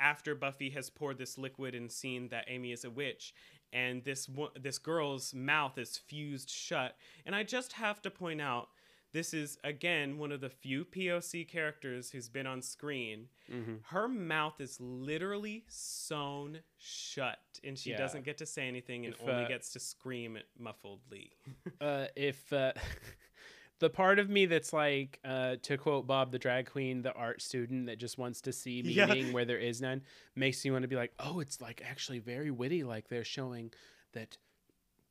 after 0.00 0.34
Buffy 0.34 0.70
has 0.70 0.90
poured 0.90 1.18
this 1.18 1.38
liquid 1.38 1.74
and 1.74 1.90
seen 1.90 2.28
that 2.28 2.44
Amy 2.48 2.72
is 2.72 2.84
a 2.84 2.90
witch. 2.90 3.34
And 3.72 4.04
this 4.04 4.28
this 4.60 4.78
girl's 4.78 5.32
mouth 5.32 5.78
is 5.78 5.96
fused 5.96 6.50
shut, 6.50 6.96
and 7.24 7.34
I 7.34 7.42
just 7.42 7.72
have 7.72 8.02
to 8.02 8.10
point 8.10 8.40
out 8.40 8.68
this 9.12 9.34
is 9.34 9.58
again 9.64 10.18
one 10.18 10.32
of 10.32 10.40
the 10.40 10.48
few 10.50 10.84
POC 10.84 11.46
characters 11.46 12.10
who's 12.10 12.28
been 12.28 12.46
on 12.46 12.62
screen. 12.62 13.28
Mm-hmm. 13.52 13.74
Her 13.94 14.08
mouth 14.08 14.60
is 14.60 14.78
literally 14.80 15.64
sewn 15.68 16.60
shut, 16.78 17.38
and 17.62 17.78
she 17.78 17.90
Yeah. 17.90 17.98
doesn't 17.98 18.24
get 18.24 18.38
to 18.38 18.46
say 18.46 18.66
anything 18.68 19.04
and 19.06 19.14
If, 19.14 19.22
only 19.22 19.44
uh, 19.44 19.48
gets 19.48 19.72
to 19.74 19.80
scream 19.80 20.38
muffledly. 20.60 21.30
uh, 21.80 22.06
if 22.16 22.52
uh, 22.52 22.72
the 23.80 23.90
part 23.90 24.18
of 24.18 24.30
me 24.30 24.46
that's 24.46 24.72
like, 24.72 25.18
uh, 25.24 25.56
to 25.62 25.76
quote 25.76 26.06
Bob 26.06 26.30
the 26.32 26.38
drag 26.38 26.66
queen, 26.70 27.02
the 27.02 27.12
art 27.12 27.42
student 27.42 27.86
that 27.86 27.98
just 27.98 28.16
wants 28.18 28.40
to 28.42 28.52
see 28.52 28.80
Yeah. 28.84 29.06
meaning 29.06 29.32
where 29.32 29.44
there 29.44 29.58
is 29.58 29.80
none, 29.82 30.02
makes 30.34 30.64
me 30.64 30.70
want 30.70 30.82
to 30.82 30.88
be 30.88 30.96
like, 30.96 31.12
oh, 31.18 31.40
it's 31.40 31.60
like 31.60 31.82
actually 31.88 32.18
very 32.20 32.50
witty. 32.50 32.84
Like 32.84 33.08
they're 33.08 33.24
showing 33.24 33.72
that 34.12 34.36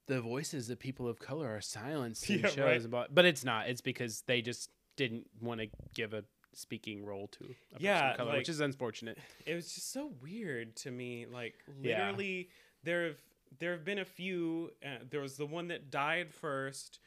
the 0.07 0.22
voices 0.22 0.69
of 0.69 0.80
people 0.80 1.07
of 1.07 1.19
color 1.19 1.49
are 1.56 1.61
silenced 1.61 2.30
in 2.30 2.40
Yeah, 2.44 2.48
shows, 2.48 2.82
right. 2.84 2.90
blah- 2.90 3.06
but 3.11 3.26
it's 3.26 3.44
not. 3.45 3.69
It's 3.69 3.82
because 3.82 4.22
they 4.28 4.41
just 4.41 4.69
didn't 4.98 5.28
want 5.41 5.61
to 5.61 5.68
give 5.94 6.14
a 6.14 6.23
speaking 6.53 7.06
role 7.06 7.28
to 7.28 7.44
a 7.45 7.48
person 7.48 7.57
Yeah, 7.80 8.11
of 8.11 8.18
color, 8.18 8.30
like- 8.30 8.38
which 8.40 8.49
is 8.49 8.60
unfortunate. 8.60 9.18
it 9.45 9.56
was 9.56 9.73
just 9.73 9.91
so 9.91 10.11
weird 10.22 10.76
to 10.78 10.91
me. 10.91 11.26
Like 11.26 11.56
Yeah. 11.82 12.07
literally, 12.07 12.49
there 12.84 13.06
have 13.07 13.18
there 13.60 13.72
have 13.73 13.84
been 13.86 13.99
a 13.99 14.06
few. 14.06 14.72
Uh, 14.86 14.99
there 15.10 15.19
was 15.22 15.36
the 15.38 15.45
one 15.45 15.68
that 15.69 15.91
died 15.91 16.34
first, 16.34 16.99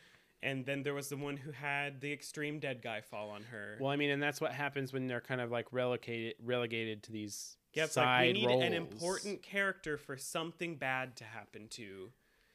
and 0.43 0.65
then 0.67 0.83
there 0.83 0.93
was 0.95 1.09
the 1.09 1.17
one 1.17 1.37
who 1.39 1.51
had 1.53 2.01
the 2.03 2.13
extreme 2.13 2.59
dead 2.59 2.83
guy 2.83 3.01
fall 3.01 3.31
on 3.31 3.43
her. 3.45 3.79
Well, 3.81 3.91
I 3.91 3.97
mean, 3.97 4.11
and 4.11 4.23
that's 4.23 4.41
what 4.43 4.53
happens 4.53 4.93
when 4.93 5.07
they're 5.07 5.23
kind 5.23 5.41
of 5.41 5.51
like 5.51 5.67
relegated 5.73 6.35
relegated 6.45 7.03
to 7.05 7.13
these 7.13 7.57
yeah, 7.73 7.85
it's 7.85 7.95
side 7.95 8.27
like 8.27 8.35
we 8.35 8.41
need 8.43 8.47
roles. 8.47 8.63
an 8.65 8.73
important 8.75 9.43
character 9.43 9.97
for 9.97 10.17
something 10.19 10.77
bad 10.77 11.17
to 11.17 11.25
happen 11.25 11.67
to. 11.71 12.11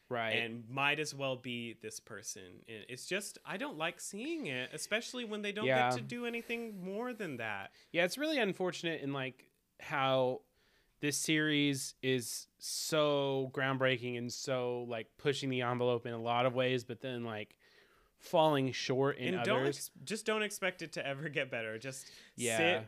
Right. 0.10 0.32
and 0.32 0.64
might 0.70 1.00
as 1.00 1.14
well 1.14 1.36
be 1.36 1.76
this 1.82 2.00
person. 2.00 2.44
And 2.68 2.86
It's 2.90 3.06
just 3.06 3.38
I 3.46 3.58
don't 3.58 3.78
like 3.78 4.00
seeing 4.02 4.48
it, 4.48 4.70
especially 4.74 5.26
when 5.26 5.42
they 5.42 5.52
don't 5.52 5.66
Yeah. 5.66 5.90
get 5.90 5.98
to 5.98 6.04
do 6.04 6.26
anything 6.26 6.84
more 6.84 7.14
than 7.14 7.38
that. 7.38 7.72
Yeah, 7.92 8.06
it's 8.06 8.18
really 8.18 8.38
unfortunate 8.40 9.02
in 9.02 9.14
like 9.14 9.46
how 9.80 10.42
this 11.02 11.18
series 11.18 11.96
is 12.02 12.48
so 12.58 13.50
groundbreaking 13.54 14.18
and 14.18 14.32
so 14.34 14.86
like 14.90 15.08
pushing 15.18 15.50
the 15.50 15.62
envelope 15.62 16.06
in 16.06 16.12
a 16.14 16.22
lot 16.22 16.46
of 16.46 16.54
ways, 16.56 16.84
but 16.84 17.00
then 17.02 17.24
like 17.24 17.56
falling 18.18 18.72
short 18.74 19.18
in 19.18 19.34
and 19.36 19.44
don't 19.46 19.62
others. 19.62 19.78
ex- 19.78 19.92
just 20.04 20.26
don't 20.26 20.44
expect 20.44 20.82
it 20.82 20.92
to 20.94 21.08
ever 21.08 21.30
get 21.30 21.50
better. 21.50 21.78
Just 21.78 22.12
Yeah. 22.36 22.58
sit, 22.58 22.88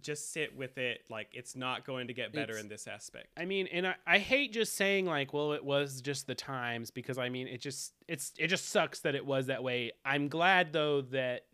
just 0.00 0.32
sit 0.32 0.56
with 0.56 0.78
it. 0.78 1.02
Like 1.08 1.28
it's 1.32 1.56
not 1.56 1.84
going 1.86 2.08
to 2.08 2.14
get 2.14 2.32
better 2.32 2.52
It's- 2.52 2.62
in 2.62 2.68
this 2.68 2.86
aspect. 2.86 3.28
I 3.36 3.44
mean, 3.44 3.66
and 3.72 3.86
I, 3.86 3.94
I 4.06 4.18
hate 4.18 4.52
just 4.52 4.74
saying 4.76 5.06
like, 5.06 5.32
well, 5.32 5.52
it 5.52 5.64
was 5.64 6.00
just 6.00 6.26
the 6.26 6.34
times 6.34 6.90
because 6.90 7.18
I 7.18 7.28
mean, 7.28 7.46
it 7.48 7.60
just 7.60 7.92
it's 8.08 8.32
it 8.38 8.48
just 8.48 8.68
sucks 8.68 9.00
that 9.00 9.14
it 9.14 9.24
was 9.24 9.46
that 9.46 9.62
way. 9.62 9.92
I'm 10.04 10.28
glad 10.28 10.72
though 10.72 11.00
that 11.02 11.46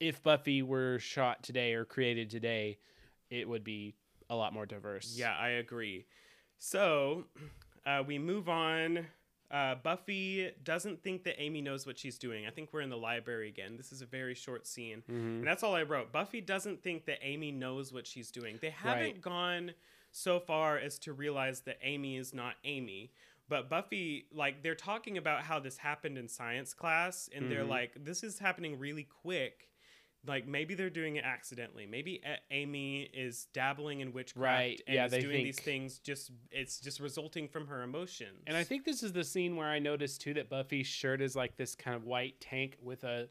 if 0.00 0.22
Buffy 0.22 0.62
were 0.62 0.98
shot 0.98 1.42
today 1.42 1.74
or 1.74 1.84
created 1.84 2.30
today, 2.30 2.78
it 3.30 3.48
would 3.48 3.64
be 3.64 3.94
a 4.30 4.36
lot 4.36 4.52
more 4.52 4.66
diverse. 4.66 5.14
Yeah, 5.18 5.34
I 5.36 5.48
agree. 5.50 6.06
So 6.58 7.24
uh, 7.86 8.02
we 8.06 8.18
move 8.18 8.48
on. 8.48 9.06
Uh, 9.50 9.74
Buffy 9.76 10.50
doesn't 10.62 11.02
think 11.02 11.24
that 11.24 11.40
Amy 11.40 11.62
knows 11.62 11.86
what 11.86 11.98
she's 11.98 12.18
doing. 12.18 12.46
I 12.46 12.50
think 12.50 12.72
we're 12.72 12.82
in 12.82 12.90
the 12.90 12.98
library 12.98 13.48
again. 13.48 13.76
This 13.76 13.92
is 13.92 14.02
a 14.02 14.06
very 14.06 14.34
short 14.34 14.66
scene. 14.66 15.02
Mhm. 15.08 15.38
And 15.38 15.46
that's 15.46 15.62
all 15.62 15.74
I 15.74 15.84
wrote. 15.84 16.12
Buffy 16.12 16.40
doesn't 16.42 16.82
think 16.82 17.06
that 17.06 17.18
Amy 17.22 17.50
knows 17.50 17.92
what 17.92 18.06
she's 18.06 18.30
doing. 18.30 18.58
They 18.60 18.70
haven't 18.70 19.02
Right. 19.04 19.20
gone 19.20 19.74
so 20.10 20.38
far 20.38 20.76
as 20.78 20.98
to 21.00 21.12
realize 21.14 21.60
that 21.62 21.78
Amy 21.82 22.16
is 22.16 22.34
not 22.34 22.56
Amy. 22.64 23.10
But 23.48 23.70
Buffy, 23.70 24.26
like, 24.30 24.62
they're 24.62 24.74
talking 24.74 25.16
about 25.16 25.44
how 25.44 25.58
this 25.58 25.78
happened 25.78 26.18
in 26.18 26.28
science 26.28 26.74
class, 26.74 27.28
and 27.34 27.50
they're 27.50 27.64
Mhm. 27.64 27.68
like, 27.68 28.04
this 28.04 28.22
is 28.22 28.40
happening 28.40 28.78
really 28.78 29.04
quick. 29.04 29.70
Like, 30.26 30.46
maybe 30.46 30.74
they're 30.74 30.90
doing 30.90 31.16
it 31.16 31.24
accidentally. 31.24 31.86
Maybe 31.86 32.20
A- 32.24 32.54
Amy 32.54 33.02
is 33.14 33.46
dabbling 33.54 34.00
in 34.00 34.12
witchcraft 34.12 34.42
Right, 34.58 34.80
and 34.86 34.94
yeah, 34.94 35.06
is 35.06 35.12
doing 35.12 35.44
these 35.44 35.60
things 35.60 35.98
just, 36.00 36.30
it's 36.50 36.80
just 36.80 37.00
resulting 37.00 37.48
from 37.48 37.66
her 37.68 37.82
emotions. 37.82 38.42
And 38.46 38.56
I 38.56 38.64
think 38.64 38.84
this 38.84 39.02
is 39.02 39.12
the 39.12 39.24
scene 39.24 39.56
where 39.56 39.68
I 39.68 39.78
noticed 39.78 40.20
too 40.20 40.34
that 40.34 40.50
Buffy's 40.50 40.86
shirt 40.88 41.20
is 41.22 41.36
like 41.36 41.56
this 41.56 41.74
kind 41.74 41.96
of 41.96 42.04
white 42.04 42.40
tank 42.40 42.76
with 42.82 43.04
a 43.04 43.28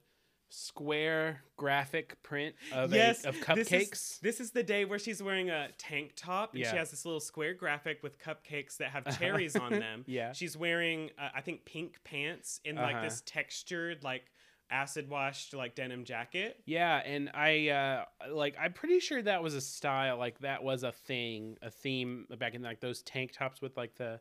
square 0.50 1.42
graphic 1.58 2.22
print 2.24 2.56
of 2.74 2.94
yes, 2.94 3.26
a, 3.26 3.30
of 3.30 3.36
this 3.56 3.72
is- 3.72 3.90
cupcakes. 3.90 4.20
This 4.22 4.40
is, 4.40 4.52
the 4.52 4.64
day 4.64 4.86
where 4.86 4.98
she's 4.98 5.22
wearing 5.22 5.50
a 5.50 5.68
tank 5.78 6.14
top 6.16 6.56
and 6.56 6.66
she 6.66 6.76
has 6.78 6.90
this 6.90 7.04
little 7.06 7.20
square 7.20 7.54
graphic 7.54 8.02
with 8.02 8.18
cupcakes 8.18 8.78
that 8.78 8.90
have 8.92 9.18
cherries 9.20 9.56
on 9.58 9.72
them. 9.74 10.04
Yeah. 10.08 10.32
She's 10.32 10.56
wearing, 10.58 11.10
uh, 11.20 11.30
I 11.36 11.42
think, 11.42 11.66
pink 11.66 11.98
pants 12.06 12.62
in 12.64 12.76
like 12.78 12.96
Uh-huh. 12.96 13.04
this 13.04 13.22
textured, 13.26 14.04
like 14.06 14.24
acid 14.70 15.10
washed, 15.10 15.54
like 15.54 15.76
denim 15.76 16.04
jacket. 16.04 16.62
Yeah, 16.66 16.98
and 16.98 17.30
I 17.34 17.70
uh 17.70 18.06
like 18.34 18.56
I'm 18.60 18.74
pretty 18.74 19.00
sure 19.00 19.22
that 19.22 19.42
was 19.44 19.54
a 19.56 19.62
style, 19.62 20.18
like 20.18 20.40
that 20.40 20.64
was 20.64 20.84
a 20.84 20.92
thing, 20.92 21.58
a 21.62 21.70
theme 21.70 22.26
back 22.38 22.54
in 22.54 22.62
like 22.62 22.80
those 22.80 23.02
tank 23.02 23.32
tops 23.34 23.62
with 23.62 23.78
like 23.78 23.96
the 23.96 24.20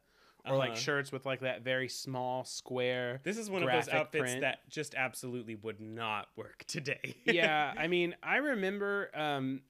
or 0.49 0.57
like 0.57 0.71
Uh-huh. 0.71 0.81
shirts 0.81 1.11
with 1.11 1.27
like 1.27 1.41
that 1.41 1.63
very 1.63 1.89
small 1.89 2.45
square. 2.45 3.21
This 3.25 3.37
is 3.37 3.51
one 3.51 3.63
of 3.63 3.71
those 3.71 3.89
outfits 3.89 4.23
print. 4.23 4.41
that 4.43 4.69
just 4.69 4.95
absolutely 4.95 5.57
would 5.57 5.81
not 5.81 6.29
work 6.37 6.65
today. 6.69 7.17
yeah, 7.25 7.73
I 7.79 7.89
mean, 7.89 8.15
I 8.23 8.37
remember 8.37 9.11
um 9.15 9.63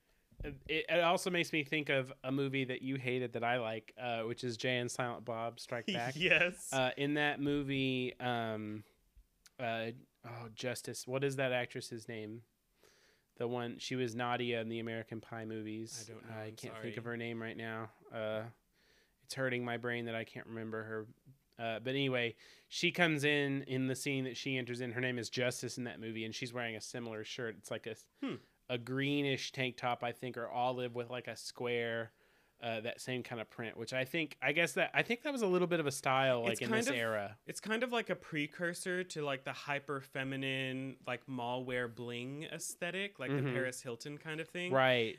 it, 0.68 0.84
it 0.88 1.00
also 1.00 1.30
makes 1.30 1.52
me 1.52 1.64
think 1.64 1.88
of 1.88 2.12
a 2.22 2.30
movie 2.30 2.64
that 2.66 2.82
you 2.82 2.96
hated 2.96 3.32
that 3.32 3.42
I 3.42 3.58
like, 3.58 3.92
uh, 4.00 4.20
which 4.20 4.44
is 4.44 4.56
Jay 4.56 4.76
and 4.76 4.90
Silent 4.90 5.24
Bob 5.24 5.58
Strike 5.58 5.86
Back. 5.86 6.14
yes. 6.16 6.68
Uh, 6.72 6.90
in 6.98 7.14
that 7.14 7.40
movie, 7.40 8.14
um, 8.20 8.84
uh, 9.58 9.86
oh, 10.26 10.48
Justice. 10.54 11.06
What 11.06 11.24
is 11.24 11.36
that 11.36 11.52
actress's 11.52 12.08
name? 12.08 12.42
The 13.38 13.46
one 13.46 13.76
she 13.78 13.96
was 13.96 14.14
Nadia 14.14 14.60
in 14.60 14.68
the 14.68 14.78
American 14.78 15.20
Pie 15.20 15.44
movies. 15.44 16.06
I 16.08 16.12
don't 16.12 16.24
know, 16.30 16.36
I 16.42 16.44
I'm 16.46 16.54
can't 16.56 16.74
think 16.80 16.96
of 16.96 17.04
her 17.04 17.16
name 17.16 17.40
right 17.42 17.56
now. 17.56 17.90
Uh, 18.14 18.42
it's 19.24 19.34
hurting 19.34 19.64
my 19.64 19.76
brain 19.76 20.06
that 20.06 20.14
I 20.14 20.24
can't 20.24 20.46
remember 20.46 20.82
her. 20.84 21.06
Uh, 21.58 21.78
but 21.80 21.90
anyway, 21.90 22.34
she 22.68 22.90
comes 22.90 23.24
in 23.24 23.62
in 23.62 23.86
the 23.88 23.94
scene 23.94 24.24
that 24.24 24.36
she 24.36 24.56
enters 24.56 24.80
in. 24.80 24.92
Her 24.92 25.00
name 25.00 25.18
is 25.18 25.28
Justice 25.30 25.78
in 25.78 25.84
that 25.84 26.00
movie, 26.00 26.24
and 26.24 26.34
she's 26.34 26.52
wearing 26.52 26.76
a 26.76 26.80
similar 26.80 27.24
shirt. 27.24 27.56
It's 27.58 27.70
like 27.70 27.86
a 27.86 27.96
Hmm. 28.24 28.34
a 28.68 28.78
greenish 28.78 29.52
tank 29.52 29.76
top, 29.76 30.02
I 30.02 30.12
think, 30.12 30.36
or 30.36 30.48
olive 30.48 30.94
with 30.94 31.10
like 31.10 31.28
a 31.28 31.36
square 31.36 32.12
uh, 32.62 32.80
that 32.80 33.00
same 33.00 33.22
kind 33.22 33.40
of 33.40 33.48
print, 33.50 33.76
which 33.76 33.92
I 33.92 34.04
think 34.04 34.36
I 34.42 34.52
guess 34.52 34.72
that 34.72 34.90
I 34.94 35.02
think 35.02 35.22
that 35.22 35.32
was 35.32 35.42
a 35.42 35.46
little 35.46 35.68
bit 35.68 35.78
of 35.80 35.86
a 35.86 35.92
style 35.92 36.42
like 36.42 36.52
It's 36.52 36.60
in 36.62 36.70
this 36.70 36.88
of- 36.88 36.94
era. 36.94 37.36
It's 37.46 37.60
kind 37.60 37.82
of 37.82 37.92
like 37.92 38.08
a 38.10 38.14
precursor 38.16 39.04
to 39.04 39.22
like 39.22 39.44
the 39.44 39.52
hyper 39.52 40.00
feminine, 40.00 40.96
like 41.06 41.20
malware 41.26 41.92
bling 41.94 42.44
aesthetic, 42.52 43.18
like 43.18 43.30
Mhm. 43.30 43.44
the 43.44 43.52
Paris 43.52 43.82
Hilton 43.82 44.18
kind 44.18 44.40
of 44.40 44.48
thing. 44.48 44.72
Right. 44.72 45.16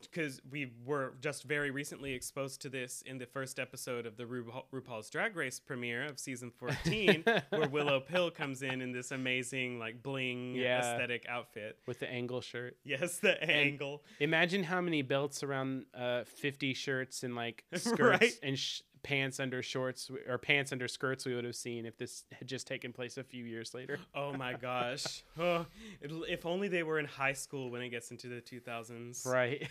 because 0.00 0.40
we 0.50 0.72
were 0.84 1.14
just 1.20 1.44
very 1.44 1.70
recently 1.70 2.12
exposed 2.14 2.60
to 2.62 2.68
this 2.68 3.02
in 3.02 3.18
the 3.18 3.26
first 3.26 3.58
episode 3.58 4.06
of 4.06 4.16
the 4.16 4.26
Ru- 4.26 4.52
RuPaul's 4.72 5.08
Drag 5.10 5.36
Race 5.36 5.60
premiere 5.60 6.04
of 6.04 6.18
season 6.18 6.50
14, 6.50 7.24
where 7.50 7.68
Willow 7.68 8.00
Pill 8.08 8.30
comes 8.30 8.62
in 8.62 8.80
in 8.80 8.92
this 8.92 9.10
amazing, 9.12 9.78
like, 9.78 10.02
bling 10.02 10.54
Yeah. 10.54 10.78
aesthetic 10.80 11.26
outfit. 11.28 11.78
With 11.86 11.98
the 12.00 12.10
angle 12.10 12.40
shirt. 12.40 12.76
Yes, 12.84 13.18
the 13.18 13.42
angle. 13.42 14.02
Imagine 14.20 14.62
how 14.64 14.80
many 14.80 15.02
belts 15.02 15.42
around 15.42 15.86
uh, 15.94 16.24
50 16.24 16.55
shirts 16.74 17.22
and 17.22 17.34
like 17.36 17.64
skirts 17.74 17.98
Right. 18.20 18.32
and 18.42 18.58
sh- 18.58 18.80
pants 19.02 19.38
under 19.38 19.62
shorts 19.62 20.10
or 20.28 20.36
pants 20.36 20.72
under 20.72 20.88
skirts 20.88 21.24
we 21.24 21.32
would 21.32 21.44
have 21.44 21.54
seen 21.54 21.86
if 21.86 21.96
this 21.96 22.24
had 22.36 22.48
just 22.48 22.66
taken 22.66 22.92
place 22.92 23.16
a 23.16 23.22
few 23.22 23.44
years 23.44 23.72
later. 23.72 23.98
Oh 24.16 24.32
my 24.32 24.54
gosh. 24.54 25.22
Oh, 25.38 25.64
if 26.00 26.44
only 26.44 26.66
they 26.68 26.82
were 26.82 26.98
in 26.98 27.04
high 27.06 27.34
school 27.34 27.70
when 27.70 27.82
it 27.82 27.90
gets 27.90 28.10
into 28.10 28.28
the 28.28 28.40
2000s. 28.40 29.24
Right. 29.26 29.68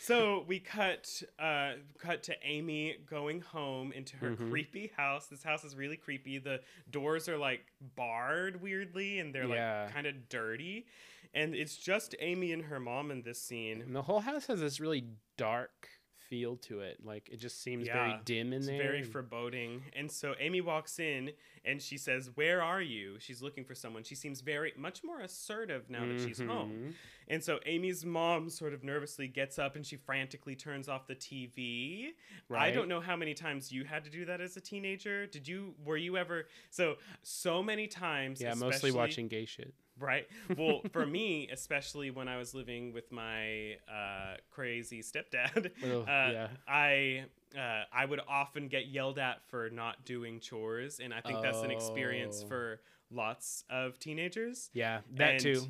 so 0.00 0.44
we 0.46 0.60
cut 0.60 1.22
uh, 1.38 1.72
cut 1.98 2.22
to 2.24 2.34
Amy 2.44 2.96
going 3.08 3.40
home 3.40 3.92
into 3.92 4.16
her 4.18 4.30
Mhm. 4.36 4.50
creepy 4.50 4.92
house. 4.96 5.26
This 5.26 5.42
house 5.42 5.64
is 5.64 5.74
really 5.74 5.96
creepy. 5.96 6.38
The 6.38 6.60
doors 6.90 7.28
are 7.28 7.38
like 7.38 7.64
barred 7.96 8.60
weirdly, 8.60 9.18
and 9.18 9.34
they're 9.34 9.46
Yeah. 9.46 9.84
like 9.84 9.94
kind 9.94 10.06
of 10.06 10.28
dirty. 10.28 10.86
And 11.34 11.54
it's 11.54 11.76
just 11.76 12.14
Amy 12.20 12.52
and 12.52 12.64
her 12.64 12.78
mom 12.80 13.10
in 13.10 13.22
this 13.22 13.40
scene. 13.42 13.82
and 13.82 13.94
the 13.94 14.02
whole 14.02 14.20
house 14.20 14.46
has 14.46 14.60
this 14.60 14.78
really 14.80 15.04
dark 15.36 15.88
feel 16.30 16.56
to 16.56 16.80
it. 16.80 17.04
Like 17.04 17.28
it 17.30 17.36
just 17.36 17.60
seems 17.60 17.86
Yeah. 17.86 17.92
very 18.08 18.20
dim 18.24 18.48
in 18.54 18.58
It's 18.60 18.66
there. 18.66 18.78
very 18.82 19.02
foreboding. 19.02 19.82
And 19.92 20.10
so 20.10 20.34
Amy 20.40 20.62
walks 20.62 20.98
in 20.98 21.32
and 21.66 21.82
she 21.82 21.98
says, 21.98 22.30
"Where 22.34 22.62
are 22.62 22.80
you?" 22.80 23.18
She's 23.20 23.42
looking 23.42 23.62
for 23.64 23.74
someone. 23.74 24.04
She 24.04 24.14
seems 24.14 24.40
very 24.40 24.72
much 24.76 25.04
more 25.04 25.20
assertive 25.20 25.90
now 25.90 26.06
that 26.06 26.20
she's 26.26 26.38
home. 26.40 26.72
Mhm. 26.72 26.94
And 27.28 27.44
so 27.44 27.60
Amy's 27.66 28.04
mom 28.06 28.48
sort 28.48 28.72
of 28.72 28.82
nervously 28.82 29.28
gets 29.28 29.58
up 29.58 29.76
and 29.76 29.86
she 29.86 29.96
frantically 29.96 30.56
turns 30.56 30.88
off 30.88 31.06
the 31.06 31.14
TV. 31.14 32.14
I 32.50 32.70
don't 32.70 32.88
know 32.88 33.00
how 33.00 33.16
many 33.16 33.34
times 33.34 33.70
you 33.70 33.84
had 33.84 34.02
to 34.04 34.10
do 34.10 34.24
that 34.24 34.40
as 34.40 34.56
a 34.56 34.60
teenager. 34.62 35.26
Did 35.26 35.46
you 35.46 35.74
were 35.84 35.96
you 35.98 36.16
ever 36.16 36.48
so 36.70 36.96
so 37.22 37.62
many 37.62 37.86
times 37.86 38.40
Yeah, 38.40 38.54
mostly 38.54 38.90
watching 38.92 39.28
gay 39.28 39.44
shit. 39.44 39.74
Right 39.98 40.26
well 40.56 40.80
for 40.92 41.06
me 41.06 41.48
especially 41.52 42.10
when 42.10 42.28
i 42.28 42.36
was 42.36 42.54
living 42.54 42.92
with 42.92 43.10
my 43.12 43.74
uh, 43.88 44.34
crazy 44.50 45.02
stepdad 45.02 45.70
Ugh, 45.82 46.04
uh, 46.08 46.30
yeah. 46.32 46.48
i 46.68 47.24
uh, 47.56 47.82
i 47.92 48.04
would 48.04 48.20
often 48.28 48.68
get 48.68 48.86
yelled 48.88 49.18
at 49.18 49.46
for 49.48 49.70
not 49.70 50.04
doing 50.04 50.40
chores 50.40 51.00
and 51.02 51.14
i 51.14 51.20
think 51.20 51.40
that's 51.42 51.62
an 51.62 51.70
experience 51.70 52.42
Oh. 52.44 52.48
for 52.48 52.80
lots 53.10 53.64
of 53.70 53.98
teenagers 54.00 54.70
Yeah, 54.72 55.00
that 55.16 55.30
and 55.32 55.40
too. 55.40 55.62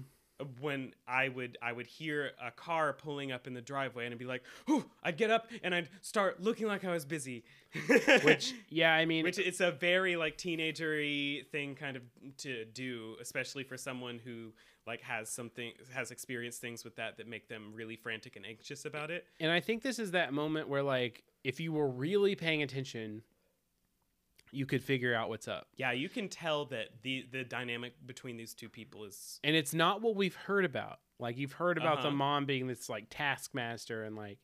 When 0.61 0.95
I 1.07 1.29
would 1.29 1.59
I 1.63 1.73
would 1.73 1.87
hear 1.87 2.33
a 2.43 2.51
car 2.51 2.93
pulling 2.93 3.33
up 3.33 3.47
in 3.47 3.55
the 3.55 3.61
driveway 3.61 4.05
and 4.05 4.13
I'd 4.13 4.19
be 4.19 4.25
like, 4.25 4.43
"Whew," 4.67 4.85
I'd 5.03 5.17
get 5.17 5.31
up 5.31 5.51
and 5.63 5.75
I'd 5.75 5.89
start 6.03 6.43
looking 6.43 6.67
like 6.67 6.85
I 6.85 6.93
was 6.93 7.05
busy. 7.05 7.45
Which 8.23 8.55
yeah, 8.69 8.95
I 8.95 9.05
mean 9.05 9.25
which 9.25 9.39
it's 9.39 9.61
a 9.61 9.73
very 9.73 10.17
like 10.17 10.39
teenagery 10.39 11.47
thing 11.49 11.75
kind 11.75 11.97
of 11.97 12.03
to 12.39 12.65
do, 12.67 13.17
especially 13.21 13.65
for 13.65 13.77
someone 13.77 14.21
who 14.25 14.53
like 14.87 15.01
has 15.01 15.29
something 15.29 15.73
has 15.93 16.11
experienced 16.11 16.61
things 16.61 16.85
with 16.85 16.97
that 16.97 17.17
that 17.17 17.27
make 17.27 17.49
them 17.49 17.73
really 17.75 17.97
frantic 17.97 18.37
and 18.37 18.47
anxious 18.47 18.85
about 18.85 19.11
it. 19.11 19.27
And 19.41 19.51
I 19.51 19.61
think 19.61 19.83
this 19.83 19.99
is 19.99 20.11
that 20.13 20.33
moment 20.33 20.69
where, 20.69 20.83
like, 20.83 21.25
if 21.43 21.61
you 21.61 21.73
were 21.73 21.89
really 21.89 22.35
paying 22.35 22.63
attention, 22.63 23.23
you 24.55 24.67
could 24.67 24.83
figure 24.83 25.15
out 25.15 25.29
what's 25.29 25.49
up. 25.49 25.69
Yeah, 25.77 25.93
you 25.93 26.09
can 26.09 26.29
tell 26.29 26.65
that 26.67 27.03
the 27.03 27.27
the 27.31 27.45
dynamic 27.45 27.95
between 28.07 28.37
these 28.37 28.55
two 28.55 28.69
people 28.69 29.05
is 29.05 29.41
And 29.45 29.55
it's 29.57 29.75
not 29.75 30.01
what 30.03 30.17
we've 30.17 30.35
heard 30.35 30.65
about. 30.65 31.01
Like, 31.19 31.37
you've 31.39 31.53
heard 31.53 31.79
about 31.79 32.03
the 32.03 32.09
Uh-huh. 32.09 32.17
mom 32.17 32.45
being 32.47 32.67
this, 32.67 32.89
like, 32.89 33.07
taskmaster 33.09 34.03
and, 34.05 34.17
like, 34.17 34.39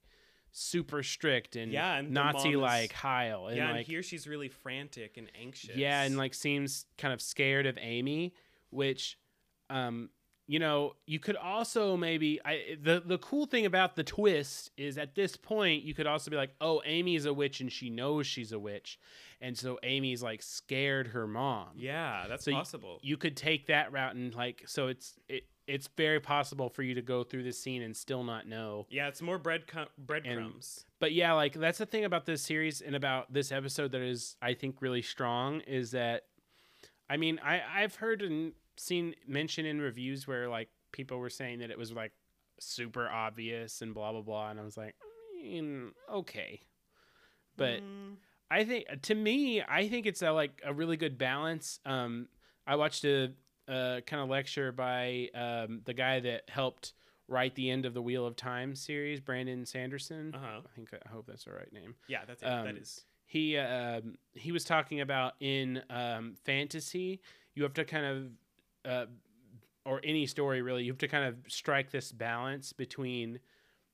super 0.52 1.02
strict 1.02 1.56
and 1.56 1.72
Yeah, 1.72 1.96
and 1.96 2.10
Nazi 2.10 2.56
like 2.56 2.92
Heil. 2.92 3.48
And, 3.48 3.56
yeah, 3.56 3.66
and 3.68 3.76
like, 3.78 3.86
here 3.86 4.02
she's 4.02 4.26
really 4.28 4.48
frantic 4.48 5.16
and 5.16 5.30
anxious. 5.34 5.76
yeah, 5.76 6.02
and, 6.02 6.16
like, 6.16 6.32
seems 6.34 6.86
kind 6.98 7.12
of 7.14 7.20
scared 7.20 7.66
of 7.66 7.76
Amy, 7.80 8.34
which, 8.70 9.18
um, 9.68 10.10
you 10.50 10.58
know, 10.58 10.96
you 11.06 11.20
could 11.20 11.36
also 11.36 11.96
maybe 11.96 12.40
I 12.44 12.76
the 12.82 13.00
the 13.06 13.18
cool 13.18 13.46
thing 13.46 13.66
about 13.66 13.94
the 13.94 14.02
twist 14.02 14.72
is 14.76 14.98
at 14.98 15.14
this 15.14 15.36
point 15.36 15.84
you 15.84 15.94
could 15.94 16.08
also 16.08 16.28
be 16.28 16.36
like, 16.36 16.50
oh, 16.60 16.82
Amy's 16.84 17.24
a 17.24 17.32
witch 17.32 17.60
and 17.60 17.70
she 17.70 17.88
knows 17.88 18.26
she's 18.26 18.50
a 18.50 18.58
witch, 18.58 18.98
and 19.40 19.56
so 19.56 19.78
Amy's 19.84 20.24
like 20.24 20.42
scared 20.42 21.06
her 21.08 21.28
mom. 21.28 21.68
yeah, 21.76 22.24
that's 22.28 22.44
So 22.46 22.50
possible. 22.50 22.98
You 23.00 23.16
could 23.16 23.36
take 23.36 23.68
that 23.68 23.92
route 23.92 24.16
and 24.16 24.34
like 24.34 24.64
so 24.66 24.88
it's 24.88 25.14
it 25.28 25.44
it's 25.68 25.88
very 25.96 26.18
possible 26.18 26.68
for 26.68 26.82
you 26.82 26.96
to 26.96 27.02
go 27.02 27.22
through 27.22 27.44
this 27.44 27.56
scene 27.62 27.80
and 27.82 27.96
still 27.96 28.24
not 28.24 28.48
know. 28.48 28.88
yeah, 28.90 29.06
it's 29.06 29.22
more 29.22 29.38
bread 29.38 29.62
breadcrumbs. 29.98 30.84
But 30.98 31.12
yeah, 31.12 31.32
like 31.34 31.52
that's 31.54 31.78
the 31.78 31.86
thing 31.86 32.04
about 32.04 32.26
this 32.26 32.42
series 32.42 32.80
and 32.80 32.96
about 32.96 33.32
this 33.32 33.52
episode 33.52 33.92
that 33.92 34.00
is 34.00 34.34
I 34.42 34.54
think 34.54 34.82
really 34.82 35.02
strong 35.02 35.60
is 35.60 35.92
that 35.92 36.24
I 37.08 37.18
mean, 37.18 37.38
I 37.44 37.60
I've 37.72 37.94
heard 37.94 38.22
and 38.22 38.52
seen 38.76 39.14
mention 39.26 39.66
in 39.66 39.80
reviews 39.80 40.26
where 40.26 40.48
like 40.48 40.68
people 40.92 41.18
were 41.18 41.30
saying 41.30 41.60
that 41.60 41.70
it 41.70 41.78
was 41.78 41.92
like 41.92 42.12
super 42.58 43.08
obvious 43.08 43.82
and 43.82 43.94
blah 43.94 44.12
blah 44.12 44.22
blah 44.22 44.50
and 44.50 44.60
I 44.60 44.64
was 44.64 44.76
like, 44.76 44.94
I 45.02 45.42
mean, 45.42 45.92
okay. 46.12 46.60
But 47.56 47.80
Mm, 47.80 48.16
I 48.50 48.64
think 48.64 48.86
to 49.02 49.14
me, 49.14 49.62
I 49.62 49.88
think 49.88 50.06
it's 50.06 50.22
a 50.22 50.32
like 50.32 50.60
a 50.64 50.72
really 50.72 50.96
good 50.96 51.18
balance. 51.18 51.78
Um, 51.84 52.28
I 52.66 52.76
watched 52.76 53.04
a, 53.04 53.32
a 53.68 54.02
kind 54.06 54.22
of 54.22 54.28
lecture 54.28 54.72
by 54.72 55.28
um, 55.34 55.82
the 55.84 55.94
guy 55.94 56.20
that 56.20 56.48
helped 56.48 56.92
write 57.28 57.54
the 57.54 57.70
end 57.70 57.86
of 57.86 57.94
the 57.94 58.02
Wheel 58.02 58.26
of 58.26 58.34
Time 58.36 58.74
series, 58.74 59.20
Brandon 59.20 59.64
Sanderson. 59.64 60.34
uh-huh. 60.34 60.60
I 60.64 60.74
think 60.74 60.88
I 60.92 61.08
hope 61.08 61.26
that's 61.26 61.44
the 61.44 61.52
right 61.52 61.72
name. 61.72 61.94
Yeah, 62.08 62.20
that's 62.26 62.42
it. 62.42 62.46
Um, 62.46 62.64
that 62.64 62.76
is. 62.76 63.04
He 63.26 63.56
um, 63.56 64.16
he 64.34 64.50
was 64.50 64.64
talking 64.64 65.00
about 65.00 65.34
in 65.38 65.82
um, 65.88 66.34
fantasy, 66.44 67.20
you 67.54 67.62
have 67.62 67.74
to 67.74 67.84
kind 67.84 68.04
of 68.04 68.24
uh, 68.84 69.06
or 69.84 70.00
any 70.04 70.26
story 70.26 70.62
really, 70.62 70.84
you 70.84 70.92
have 70.92 70.98
to 70.98 71.08
kind 71.08 71.24
of 71.24 71.36
strike 71.48 71.90
this 71.90 72.12
balance 72.12 72.72
between 72.72 73.40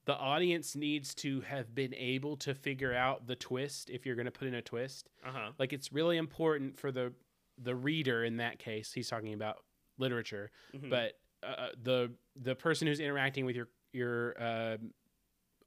the 0.06 0.14
audience 0.14 0.76
needs 0.76 1.14
to 1.16 1.40
have 1.42 1.74
been 1.74 1.92
able 1.94 2.36
to 2.38 2.54
figure 2.54 2.94
out 2.94 3.26
the 3.26 3.34
twist 3.36 3.90
if 3.90 4.06
you're 4.06 4.14
going 4.14 4.26
to 4.26 4.30
put 4.32 4.46
in 4.48 4.54
a 4.54 4.62
twist 4.62 5.08
Uh-huh. 5.26 5.50
like 5.58 5.72
it's 5.72 5.92
really 5.92 6.16
important 6.16 6.78
for 6.78 6.92
the 6.92 7.12
the 7.58 7.74
reader 7.74 8.22
in 8.24 8.36
that 8.36 8.58
case 8.58 8.92
he's 8.92 9.08
talking 9.08 9.32
about 9.34 9.64
literature 9.98 10.50
Mhm. 10.74 10.90
but 10.90 11.12
uh, 11.42 11.68
the 11.82 12.12
the 12.36 12.54
person 12.54 12.86
who's 12.86 13.00
interacting 13.00 13.44
with 13.46 13.56
your 13.56 13.68
your 13.92 14.40
uh, 14.40 14.76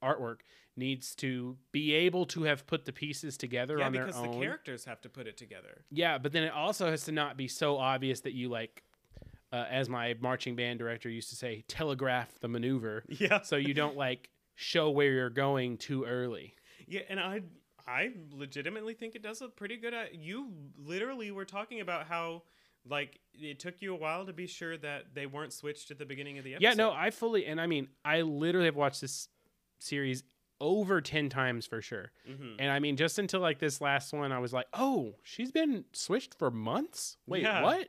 artwork 0.02 0.40
needs 0.76 1.14
to 1.16 1.56
be 1.72 1.92
able 1.92 2.24
to 2.26 2.44
have 2.44 2.66
put 2.66 2.84
the 2.86 2.92
pieces 2.92 3.36
together 3.36 3.78
yeah, 3.78 3.86
on 3.86 3.92
their 3.92 4.06
because 4.06 4.22
the 4.22 4.28
characters 4.28 4.84
have 4.86 5.00
to 5.02 5.08
put 5.10 5.26
it 5.26 5.36
together. 5.36 5.84
yeah 5.90 6.16
but 6.16 6.32
then 6.32 6.42
it 6.44 6.52
also 6.52 6.90
has 6.90 7.04
to 7.04 7.12
not 7.12 7.36
be 7.36 7.48
so 7.48 7.76
obvious 7.76 8.20
that 8.20 8.32
you 8.32 8.48
like 8.48 8.82
uh, 9.52 9.66
as 9.70 9.88
my 9.88 10.14
marching 10.20 10.54
band 10.56 10.78
director 10.78 11.08
used 11.08 11.28
to 11.30 11.36
say 11.36 11.64
telegraph 11.68 12.38
the 12.40 12.48
maneuver 12.48 13.04
Yeah. 13.08 13.40
so 13.42 13.56
you 13.56 13.74
don't 13.74 13.96
like 13.96 14.30
show 14.54 14.90
where 14.90 15.10
you're 15.12 15.30
going 15.30 15.76
too 15.78 16.04
early 16.04 16.54
Yeah, 16.86 17.00
and 17.08 17.18
I 17.20 17.42
I 17.86 18.12
legitimately 18.32 18.94
think 18.94 19.14
it 19.16 19.22
does 19.22 19.42
a 19.42 19.48
pretty 19.48 19.76
good. 19.76 19.92
uh, 19.94 20.04
You 20.12 20.52
literally 20.78 21.30
were 21.32 21.44
talking 21.44 21.80
about 21.80 22.06
how 22.06 22.42
like 22.86 23.18
it 23.34 23.58
took 23.58 23.82
you 23.82 23.92
a 23.92 23.96
while 23.96 24.24
to 24.26 24.32
be 24.32 24.46
sure 24.46 24.76
that 24.78 25.14
they 25.14 25.26
weren't 25.26 25.52
switched 25.52 25.90
at 25.90 25.98
the 25.98 26.06
beginning 26.06 26.38
of 26.38 26.44
the 26.44 26.54
episode. 26.54 26.68
Yeah, 26.68 26.74
no, 26.74 26.92
I 26.92 27.10
fully 27.10 27.46
and 27.46 27.60
I 27.60 27.66
mean, 27.66 27.88
I 28.04 28.20
literally 28.22 28.66
have 28.66 28.76
watched 28.76 29.00
this 29.00 29.28
series 29.80 30.22
over 30.60 31.00
10 31.00 31.30
times 31.30 31.66
for 31.66 31.80
sure. 31.82 32.12
Mhm. 32.28 32.56
And 32.58 32.70
I 32.70 32.78
mean, 32.78 32.96
just 32.96 33.18
until 33.18 33.40
like 33.40 33.58
this 33.58 33.80
last 33.80 34.12
one, 34.12 34.30
I 34.30 34.38
was 34.38 34.52
like, 34.52 34.66
"Oh, 34.74 35.16
she's 35.22 35.50
been 35.50 35.84
switched 35.92 36.34
for 36.34 36.50
months?" 36.50 37.16
Wait, 37.26 37.42
Yeah. 37.42 37.62
what? 37.62 37.88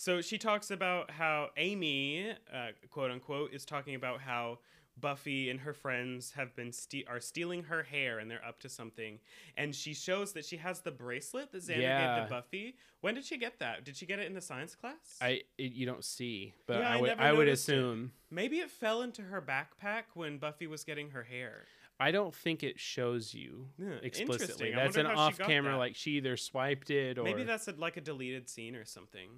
So 0.00 0.22
she 0.22 0.38
talks 0.38 0.70
about 0.70 1.10
how 1.10 1.50
Amy, 1.58 2.30
uh, 2.50 2.68
quote 2.88 3.10
unquote, 3.10 3.52
is 3.52 3.66
talking 3.66 3.94
about 3.94 4.22
how 4.22 4.60
Buffy 4.98 5.50
and 5.50 5.60
her 5.60 5.74
friends 5.74 6.32
have 6.32 6.56
been 6.56 6.72
ste- 6.72 7.04
are 7.06 7.20
stealing 7.20 7.64
her 7.64 7.82
hair 7.82 8.18
and 8.18 8.30
they're 8.30 8.42
up 8.42 8.60
to 8.60 8.70
something. 8.70 9.18
And 9.58 9.74
she 9.74 9.92
shows 9.92 10.32
that 10.32 10.46
she 10.46 10.56
has 10.56 10.80
the 10.80 10.90
bracelet 10.90 11.52
that 11.52 11.62
Xander 11.62 12.16
gave 12.16 12.24
to 12.24 12.26
Buffy. 12.30 12.76
When 13.02 13.14
did 13.14 13.26
she 13.26 13.36
get 13.36 13.58
that? 13.58 13.84
Did 13.84 13.94
she 13.94 14.06
get 14.06 14.18
it 14.18 14.26
in 14.26 14.32
the 14.32 14.40
science 14.40 14.74
class? 14.74 15.18
I 15.20 15.42
it, 15.58 15.72
you 15.72 15.84
don't 15.84 16.02
see, 16.02 16.54
but 16.66 16.78
Yeah, 16.78 16.88
I 16.88 16.96
I 16.96 17.00
would 17.02 17.10
I 17.10 17.32
would 17.32 17.38
noticed 17.48 17.68
it. 17.68 17.72
assume. 17.74 18.12
Maybe 18.30 18.60
it 18.60 18.70
fell 18.70 19.02
into 19.02 19.20
her 19.20 19.42
backpack 19.42 20.04
when 20.14 20.38
Buffy 20.38 20.66
was 20.66 20.82
getting 20.82 21.10
her 21.10 21.24
hair. 21.24 21.66
I 21.98 22.10
don't 22.10 22.34
think 22.34 22.62
it 22.62 22.80
shows 22.80 23.34
you 23.34 23.66
Yeah, 23.78 23.96
explicitly. 24.02 24.72
That's 24.74 24.96
an 24.96 25.04
wonder 25.04 25.20
how 25.20 25.30
she 25.30 25.36
got 25.36 25.42
off-camera 25.44 25.72
that. 25.72 25.78
like 25.78 25.94
she 25.94 26.12
either 26.12 26.38
swiped 26.38 26.88
it 26.88 27.18
or 27.18 27.24
Maybe 27.24 27.42
that's 27.42 27.68
a, 27.68 27.72
like 27.72 27.98
a 27.98 28.00
deleted 28.00 28.48
scene 28.48 28.74
or 28.74 28.86
something. 28.86 29.28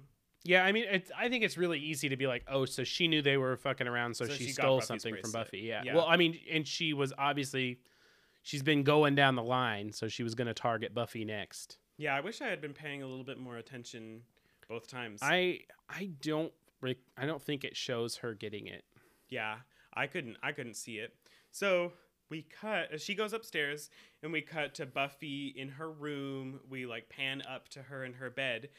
Yeah, 0.45 0.65
I 0.65 0.73
mean, 0.73 0.85
it's, 0.89 1.09
I 1.17 1.29
think 1.29 1.43
it's 1.43 1.57
really 1.57 1.79
easy 1.79 2.09
to 2.09 2.17
be 2.17 2.27
like, 2.27 2.43
oh, 2.49 2.65
so 2.65 2.83
she 2.83 3.07
knew 3.07 3.21
they 3.21 3.37
were 3.37 3.55
fucking 3.55 3.87
around, 3.87 4.15
so, 4.17 4.25
So 4.25 4.33
she, 4.33 4.45
she 4.47 4.51
stole 4.51 4.81
something 4.81 5.15
from. 5.21 5.31
Buffy. 5.31 5.59
Yeah. 5.59 5.83
Yeah. 5.85 5.95
Well, 5.95 6.05
I 6.07 6.17
mean, 6.17 6.37
and 6.51 6.67
she 6.67 6.93
was 6.93 7.13
obviously 7.17 7.79
she's 8.41 8.61
been 8.63 8.83
going 8.83 9.15
down 9.15 9.35
the 9.35 9.43
line, 9.43 9.93
so 9.93 10.07
she 10.07 10.21
was 10.23 10.35
gonna 10.35 10.53
target 10.53 10.93
Buffy 10.93 11.23
next. 11.23 11.77
Yeah, 11.97 12.15
I 12.15 12.19
wish 12.21 12.41
I 12.41 12.47
had 12.47 12.59
been 12.59 12.73
paying 12.73 13.03
a 13.03 13.07
little 13.07 13.23
bit 13.23 13.37
more 13.37 13.57
attention 13.57 14.21
both 14.67 14.87
times. 14.87 15.19
I 15.23 15.61
I 15.89 16.09
don't 16.21 16.51
I 17.17 17.25
don't 17.25 17.41
think 17.41 17.63
it 17.63 17.77
shows 17.77 18.17
her 18.17 18.33
getting 18.33 18.67
it. 18.67 18.83
yeah, 19.29 19.57
I 19.93 20.07
couldn't 20.07 20.37
I 20.43 20.51
couldn't 20.51 20.75
see 20.75 20.97
it. 20.97 21.15
So 21.51 21.93
we 22.29 22.41
cut 22.41 22.93
uh, 22.93 22.97
she 22.97 23.15
goes 23.15 23.31
upstairs 23.31 23.89
and 24.21 24.33
we 24.33 24.41
cut 24.41 24.73
to 24.75 24.85
Buffy 24.85 25.53
in 25.55 25.69
her 25.69 25.89
room. 25.89 26.59
We 26.69 26.85
like 26.85 27.07
pan 27.07 27.43
up 27.49 27.69
to 27.69 27.83
her 27.83 28.03
in 28.03 28.13
her 28.13 28.29
bed. 28.29 28.69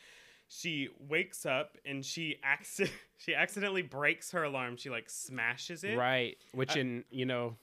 She 0.56 0.88
wakes 1.08 1.44
up 1.46 1.78
and 1.84 2.04
she 2.04 2.36
acci- 2.44 2.88
she 3.16 3.34
accidentally 3.34 3.82
breaks 3.82 4.30
her 4.30 4.44
alarm. 4.44 4.76
She 4.76 4.88
like 4.88 5.10
smashes 5.10 5.82
it. 5.82 5.96
Right, 5.98 6.36
which 6.52 6.76
I- 6.76 6.80
in 6.80 7.04
you 7.10 7.26
know 7.26 7.56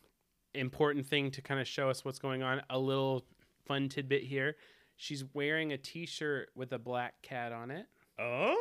important 0.53 1.07
thing 1.07 1.31
to 1.31 1.41
kind 1.41 1.61
of 1.61 1.67
show 1.67 1.89
us 1.89 2.03
what's 2.03 2.19
going 2.19 2.43
on. 2.43 2.61
A 2.69 2.77
little 2.77 3.23
fun 3.65 3.87
tidbit 3.87 4.23
here. 4.23 4.57
She's 4.97 5.23
wearing 5.33 5.71
a 5.71 5.77
T-shirt 5.77 6.49
with 6.53 6.73
a 6.73 6.77
black 6.79 7.21
cat 7.21 7.53
on 7.53 7.71
it. 7.71 7.85
Oh. 8.19 8.55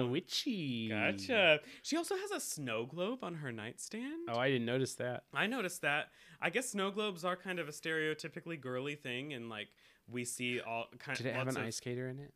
Ooh, 0.00 0.08
witchy. 0.10 0.88
Gotcha. 0.88 1.60
She 1.82 1.96
also 1.96 2.16
has 2.16 2.32
a 2.32 2.40
snow 2.40 2.84
globe 2.86 3.20
on 3.22 3.36
her 3.36 3.52
nightstand. 3.52 4.28
Oh, 4.28 4.36
I 4.38 4.48
didn't 4.50 4.66
notice 4.66 4.94
that. 4.96 5.24
I 5.32 5.46
noticed 5.46 5.82
that. 5.82 6.08
I 6.42 6.50
guess 6.50 6.70
snow 6.70 6.90
globes 6.90 7.24
are 7.24 7.36
kind 7.36 7.58
of 7.60 7.68
a 7.68 7.72
stereotypically 7.72 8.60
girly 8.60 8.96
thing, 8.96 9.32
and 9.32 9.48
like 9.48 9.68
we 10.10 10.24
see 10.24 10.60
all 10.60 10.86
kind. 10.98 11.16
Did 11.16 11.26
it 11.26 11.34
have 11.34 11.48
an 11.48 11.56
of- 11.56 11.62
ice 11.62 11.76
skater 11.76 12.08
in 12.08 12.18
it? 12.18 12.34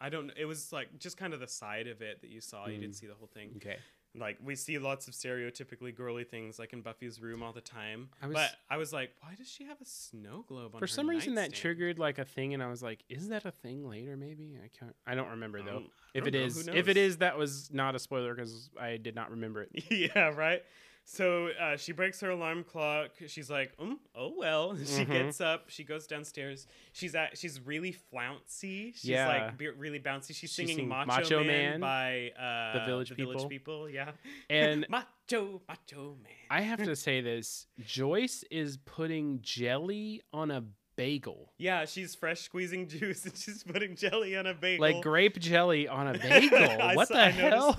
I 0.00 0.08
don't. 0.08 0.30
It 0.36 0.46
was 0.46 0.72
like 0.72 0.98
just 0.98 1.16
kind 1.16 1.34
of 1.34 1.40
the 1.40 1.48
side 1.48 1.86
of 1.86 2.00
it 2.02 2.20
that 2.22 2.30
you 2.30 2.40
saw. 2.40 2.66
You 2.66 2.78
Mm. 2.78 2.80
didn't 2.80 2.96
see 2.96 3.06
the 3.06 3.14
whole 3.14 3.28
thing. 3.28 3.52
Okay. 3.56 3.76
Like 4.12 4.38
we 4.42 4.56
see 4.56 4.76
lots 4.78 5.06
of 5.06 5.14
stereotypically 5.14 5.94
girly 5.94 6.24
things, 6.24 6.58
like 6.58 6.72
in 6.72 6.82
Buffy's 6.82 7.20
room 7.20 7.44
all 7.44 7.52
the 7.52 7.60
time. 7.60 8.08
I 8.20 8.26
was- 8.26 8.34
but 8.34 8.50
I 8.68 8.76
was 8.76 8.92
like, 8.92 9.12
why 9.20 9.34
does 9.36 9.48
she 9.48 9.64
have 9.66 9.80
a 9.80 9.84
snow 9.84 10.44
globe 10.48 10.74
on? 10.74 10.80
For 10.80 10.88
some 10.88 11.08
reason, 11.08 11.36
that 11.36 11.52
triggered 11.52 11.98
like 12.00 12.18
a 12.18 12.24
thing, 12.24 12.52
and 12.52 12.60
I 12.60 12.66
was 12.68 12.82
like, 12.82 13.04
"Is 13.08 13.28
that 13.28 13.44
a 13.44 13.52
thing 13.52 13.88
later? 13.88 14.16
Maybe 14.16 14.58
I 14.64 14.66
can't. 14.76 14.96
I 15.06 15.14
don't 15.14 15.28
remember 15.30 15.62
though. 15.62 15.76
Um, 15.76 15.90
I 16.14 16.18
if 16.18 16.26
it 16.26 16.34
know, 16.34 16.40
is, 16.40 16.66
if 16.66 16.88
it 16.88 16.96
is, 16.96 17.18
that 17.18 17.38
was 17.38 17.70
not 17.72 17.94
a 17.94 18.00
spoiler 18.00 18.34
because 18.34 18.68
I 18.80 18.96
did 18.96 19.14
not 19.14 19.30
remember 19.30 19.68
it. 19.70 19.84
yeah, 20.16 20.30
right. 20.30 20.64
So 21.12 21.48
uh, 21.60 21.76
she 21.76 21.90
breaks 21.90 22.20
her 22.20 22.30
alarm 22.30 22.62
clock. 22.62 23.10
She's 23.26 23.50
like, 23.50 23.76
mm, 23.78 23.96
"Oh 24.14 24.32
well." 24.36 24.76
She 24.86 25.04
Mhm. 25.04 25.08
gets 25.10 25.40
up. 25.40 25.64
She 25.68 25.82
goes 25.82 26.06
downstairs. 26.06 26.68
She's 26.92 27.16
at. 27.16 27.36
She's 27.36 27.60
really 27.60 27.90
flouncy. 27.90 28.92
She's 28.92 29.06
Yeah. 29.06 29.26
like 29.26 29.58
be- 29.58 29.70
really 29.70 29.98
bouncy. 29.98 30.28
She's 30.28 30.36
She's 30.36 30.52
singing 30.52 30.86
Macho, 30.88 31.06
Macho 31.08 31.38
Man, 31.42 31.80
Man, 31.80 31.80
by 31.80 32.30
uh, 32.40 32.78
The 32.78 32.84
Village 32.86 33.10
Village 33.16 33.38
People. 33.38 33.48
People. 33.48 33.90
Yeah. 33.90 34.12
And 34.48 34.86
Macho 34.90 35.60
Macho 35.68 36.16
Man. 36.22 36.32
I 36.48 36.60
have 36.60 36.80
to 36.84 36.94
say 37.06 37.20
this: 37.20 37.66
Joyce 37.84 38.44
is 38.48 38.76
putting 38.76 39.40
jelly 39.42 40.22
on 40.32 40.52
a 40.52 40.62
bagel, 40.94 41.50
yeah, 41.58 41.86
she's 41.86 42.14
fresh 42.14 42.42
squeezing 42.42 42.86
juice 42.86 43.24
and 43.24 43.34
she's 43.36 43.62
putting 43.64 43.96
jelly 43.96 44.36
on 44.36 44.46
a 44.46 44.54
bagel. 44.54 44.82
like 44.86 45.02
grape 45.02 45.38
jelly 45.40 45.88
on 45.88 46.06
a 46.06 46.12
bagel. 46.18 46.94
What 46.94 47.08
saw- 47.08 47.14
the 47.14 47.20
I 47.20 47.30
hell? 47.30 47.76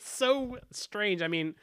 so 0.00 0.58
strange. 0.72 1.22
I 1.22 1.28
mean. 1.28 1.54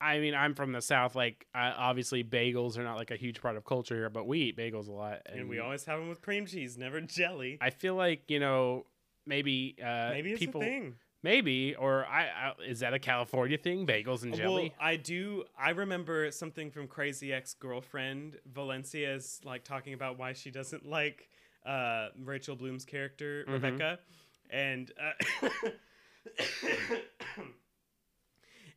I 0.00 0.18
mean, 0.18 0.34
I'm 0.34 0.54
from 0.54 0.72
the 0.72 0.80
south. 0.82 1.14
Like, 1.14 1.46
uh, 1.54 1.72
obviously, 1.76 2.22
bagels 2.24 2.76
are 2.78 2.82
not 2.84 2.96
like 2.96 3.10
a 3.10 3.16
huge 3.16 3.40
part 3.40 3.56
of 3.56 3.64
culture 3.64 3.94
here, 3.94 4.10
but 4.10 4.26
we 4.26 4.40
eat 4.40 4.56
bagels 4.56 4.88
a 4.88 4.92
lot. 4.92 5.20
and 5.26 5.48
we 5.48 5.58
always 5.58 5.84
have 5.86 5.98
them 5.98 6.08
with 6.08 6.20
cream 6.22 6.46
cheese, 6.46 6.76
never 6.76 7.00
jelly. 7.18 7.58
I 7.60 7.70
feel 7.70 7.94
like 7.94 8.24
you 8.28 8.40
know 8.40 8.86
maybe 9.26 9.76
uh, 9.82 10.10
Maybe 10.10 10.32
it's 10.32 10.38
people 10.38 10.60
a 10.62 10.64
thing. 10.64 10.94
maybe 11.22 11.74
or 11.74 12.04
I, 12.06 12.22
I 12.24 12.52
is 12.66 12.80
that 12.80 12.92
a 12.94 12.98
California 12.98 13.56
thing? 13.58 13.86
Bagels 13.86 14.22
and 14.22 14.34
jelly. 14.34 14.72
Well, 14.78 14.86
I 14.88 14.96
do. 14.96 15.44
I 15.58 15.70
remember 15.70 16.30
something 16.30 16.70
from 16.70 16.86
Crazy 16.86 17.32
Ex 17.32 17.54
Girlfriend. 17.54 18.38
Valencia 18.52 19.14
is 19.14 19.40
like 19.44 19.64
talking 19.64 19.94
about 19.94 20.18
why 20.18 20.32
she 20.34 20.50
doesn't 20.50 20.84
like 20.88 21.28
uh, 21.64 22.08
Rachel 22.24 22.56
Bloom's 22.56 22.84
character 22.84 23.44
Mhm. 23.48 23.52
Rebecca, 23.52 23.98
and 24.50 24.92
uh, 25.00 25.48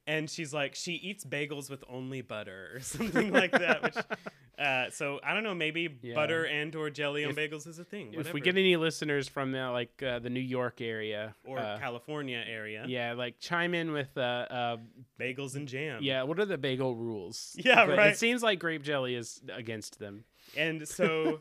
and 0.08 0.30
she's 0.30 0.54
like 0.54 0.76
she 0.76 0.94
eats 0.94 1.24
bagels 1.24 1.70
with 1.70 1.84
only 1.90 2.22
butter 2.22 2.72
or 2.76 2.80
something 2.82 3.32
like 3.32 3.52
that. 3.52 3.82
Which, 3.84 3.96
uh, 4.60 4.90
so 4.90 5.20
I 5.24 5.34
don't 5.34 5.44
know. 5.44 5.54
Maybe 5.56 5.90
Yeah. 6.02 6.16
butter 6.16 6.46
and 6.46 6.76
or 6.76 6.90
jelly 6.90 7.26
on 7.26 7.34
bagels 7.34 7.68
is 7.68 7.80
a 7.80 7.84
thing. 7.84 8.14
if 8.14 8.34
we 8.34 8.42
get 8.42 8.58
any 8.58 8.76
listeners 8.76 9.28
from 9.28 9.52
the, 9.52 9.70
like 9.72 10.02
uh, 10.04 10.20
the 10.20 10.30
New 10.30 10.40
York 10.40 10.82
area 10.82 11.36
or 11.46 11.60
uh, 11.60 11.78
California 11.80 12.44
area, 12.46 12.86
yeah, 12.88 13.14
like 13.14 13.40
chime 13.40 13.74
in 13.74 13.92
with 13.92 14.16
uh, 14.18 14.22
uh 14.22 14.78
bagels 15.20 15.56
and 15.56 15.68
jam. 15.68 16.00
yeah, 16.02 16.24
what 16.24 16.40
are 16.40 16.46
the 16.46 16.58
bagel 16.58 16.96
rules? 16.96 17.56
Yeah, 17.64 17.86
But 17.86 17.98
right. 17.98 18.12
It 18.12 18.18
seems 18.18 18.44
like 18.44 18.60
grape 18.60 18.84
jelly 18.84 19.16
is 19.16 19.42
against 19.52 20.00
them. 20.00 20.26
and 20.58 20.88
so. 20.88 21.40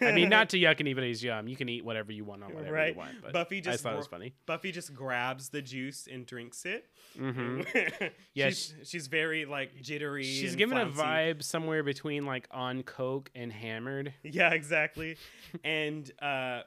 I 0.00 0.12
mean, 0.12 0.28
not 0.28 0.50
to 0.50 0.58
yuck 0.60 0.80
anybody's 0.80 1.22
yum. 1.22 1.48
You 1.48 1.56
can 1.56 1.68
eat 1.68 1.84
whatever 1.84 2.12
you 2.12 2.24
want 2.24 2.42
on 2.44 2.54
whatever 2.54 2.72
Right. 2.74 2.92
you 2.92 2.98
want. 2.98 3.10
But 3.22 3.32
Buffy 3.32 3.60
just 3.60 3.80
I 3.80 3.82
thought 3.82 3.94
it 3.94 3.98
was 3.98 4.06
funny. 4.06 4.34
Buffy 4.46 4.72
just 4.72 4.94
grabs 4.94 5.48
the 5.50 5.62
juice 5.62 6.08
and 6.10 6.26
drinks 6.26 6.64
it. 6.64 6.86
hmm 7.16 7.62
Yeah, 8.34 8.48
she's, 8.48 8.74
she's 8.84 9.06
very 9.08 9.44
like 9.44 9.80
jittery. 9.82 10.24
She's 10.24 10.56
given 10.56 10.78
a 10.78 10.86
vibe 10.86 11.42
somewhere 11.42 11.82
between 11.82 12.26
like 12.26 12.46
on 12.50 12.82
coke 12.82 13.30
and 13.34 13.52
hammered. 13.52 14.14
Yeah, 14.22 14.52
exactly. 14.52 15.16
and 15.64 16.10
uh, 16.20 16.62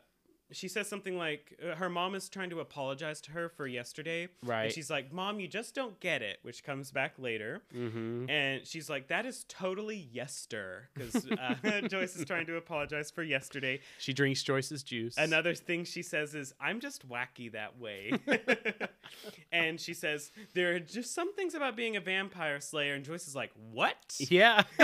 she 0.55 0.67
says 0.67 0.87
something 0.87 1.17
like 1.17 1.59
uh, 1.63 1.75
her 1.75 1.89
mom 1.89 2.15
is 2.15 2.29
trying 2.29 2.49
to 2.51 2.59
apologize 2.59 3.21
to 3.21 3.31
her 3.31 3.49
for 3.49 3.67
yesterday. 3.67 4.29
Right. 4.43 4.65
And 4.65 4.73
she's 4.73 4.89
like, 4.89 5.11
"Mom, 5.11 5.39
you 5.39 5.47
just 5.47 5.75
don't 5.75 5.99
get 5.99 6.21
it," 6.21 6.39
which 6.41 6.63
comes 6.63 6.91
back 6.91 7.13
later. 7.17 7.61
Mm-hmm. 7.75 8.29
And 8.29 8.65
she's 8.65 8.89
like, 8.89 9.07
"That 9.07 9.25
is 9.25 9.45
totally 9.47 10.07
yester," 10.11 10.89
because 10.93 11.27
uh, 11.31 11.81
Joyce 11.89 12.15
is 12.15 12.25
trying 12.25 12.45
to 12.47 12.57
apologize 12.57 13.11
for 13.11 13.23
yesterday. 13.23 13.79
She 13.99 14.13
drinks 14.13 14.43
Joyce's 14.43 14.83
juice. 14.83 15.15
Another 15.17 15.53
thing 15.53 15.83
she 15.83 16.01
says 16.01 16.35
is, 16.35 16.53
I'm 16.59 16.79
just 16.79 17.07
wacky 17.07 17.51
that 17.51 17.79
way. 17.79 18.13
and 19.51 19.79
she 19.79 19.93
says, 19.93 20.31
There 20.53 20.75
are 20.75 20.79
just 20.79 21.13
some 21.13 21.33
things 21.33 21.53
about 21.53 21.75
being 21.75 21.95
a 21.95 22.01
vampire 22.01 22.59
slayer. 22.59 22.93
And 22.93 23.03
Joyce 23.03 23.27
is 23.27 23.35
like, 23.35 23.51
What? 23.71 24.15
Yeah. 24.19 24.63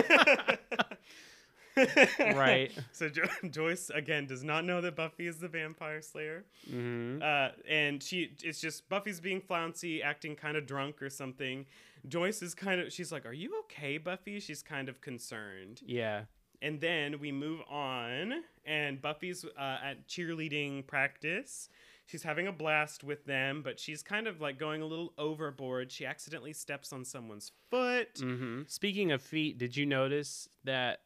Right. 1.78 2.72
So 2.94 3.10
jo- 3.10 3.24
Joyce, 3.50 3.90
again, 3.90 4.26
does 4.28 4.44
not 4.44 4.66
know 4.66 4.82
that 4.82 4.96
Buffy 4.96 5.28
is 5.28 5.38
the 5.40 5.48
vampire 5.48 6.02
slayer. 6.02 6.44
mm-hmm. 6.70 7.22
Uh, 7.22 7.50
and 7.70 8.02
she, 8.04 8.32
it's 8.44 8.60
just 8.62 8.88
Buffy's 8.90 9.20
being 9.20 9.42
flouncy, 9.42 10.02
acting 10.04 10.36
kind 10.36 10.58
of 10.58 10.66
drunk 10.66 11.02
or 11.02 11.10
something. 11.10 11.66
Joyce 12.08 12.42
is 12.42 12.54
kind 12.54 12.82
of, 12.82 12.92
she's 12.92 13.12
like, 13.12 13.26
Are 13.26 13.34
you 13.34 13.60
okay, 13.62 13.98
Buffy? 13.98 14.40
She's 14.40 14.62
kind 14.64 14.90
of 14.90 15.02
concerned. 15.02 15.82
Yeah. 15.86 16.24
And 16.62 16.80
then 16.80 17.20
we 17.20 17.32
move 17.32 17.62
on, 17.70 18.44
and 18.66 19.02
Buffy's 19.02 19.44
uh, 19.46 19.78
at 19.84 20.08
cheerleading 20.08 20.86
practice. 20.86 21.70
She's 22.06 22.22
having 22.24 22.46
a 22.46 22.52
blast 22.52 23.04
with 23.04 23.26
them, 23.26 23.62
but 23.64 23.80
she's 23.80 24.04
kind 24.04 24.28
of 24.28 24.42
like 24.42 24.60
going 24.60 24.82
a 24.82 24.86
little 24.86 25.14
overboard. 25.18 25.92
She 25.92 26.06
accidentally 26.06 26.54
steps 26.54 26.92
on 26.94 27.04
someone's 27.06 27.52
foot. 27.72 28.16
Mm-hmm. 28.16 28.64
Speaking 28.68 29.12
of 29.12 29.22
feet, 29.22 29.58
did 29.58 29.76
you 29.78 29.86
notice 29.86 30.50
that 30.66 31.00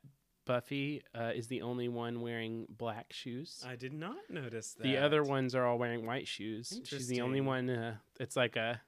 Buffy 0.46 1.02
uh, 1.14 1.32
is 1.36 1.48
the 1.48 1.62
only 1.64 1.88
one 1.88 2.22
wearing 2.22 2.66
black 2.70 3.08
shoes? 3.12 3.64
I 3.68 3.76
did 3.76 3.94
not 3.94 4.18
notice 4.30 4.74
that. 4.74 4.84
the 4.84 4.98
other 4.98 5.24
ones 5.24 5.56
are 5.56 5.66
all 5.66 5.78
wearing 5.78 6.06
white 6.06 6.28
shoes. 6.28 6.80
She's 6.84 7.08
the 7.08 7.22
only 7.22 7.42
one. 7.42 7.70
Uh, 7.70 7.96
it's 8.20 8.36
like 8.36 8.56
a, 8.56 8.80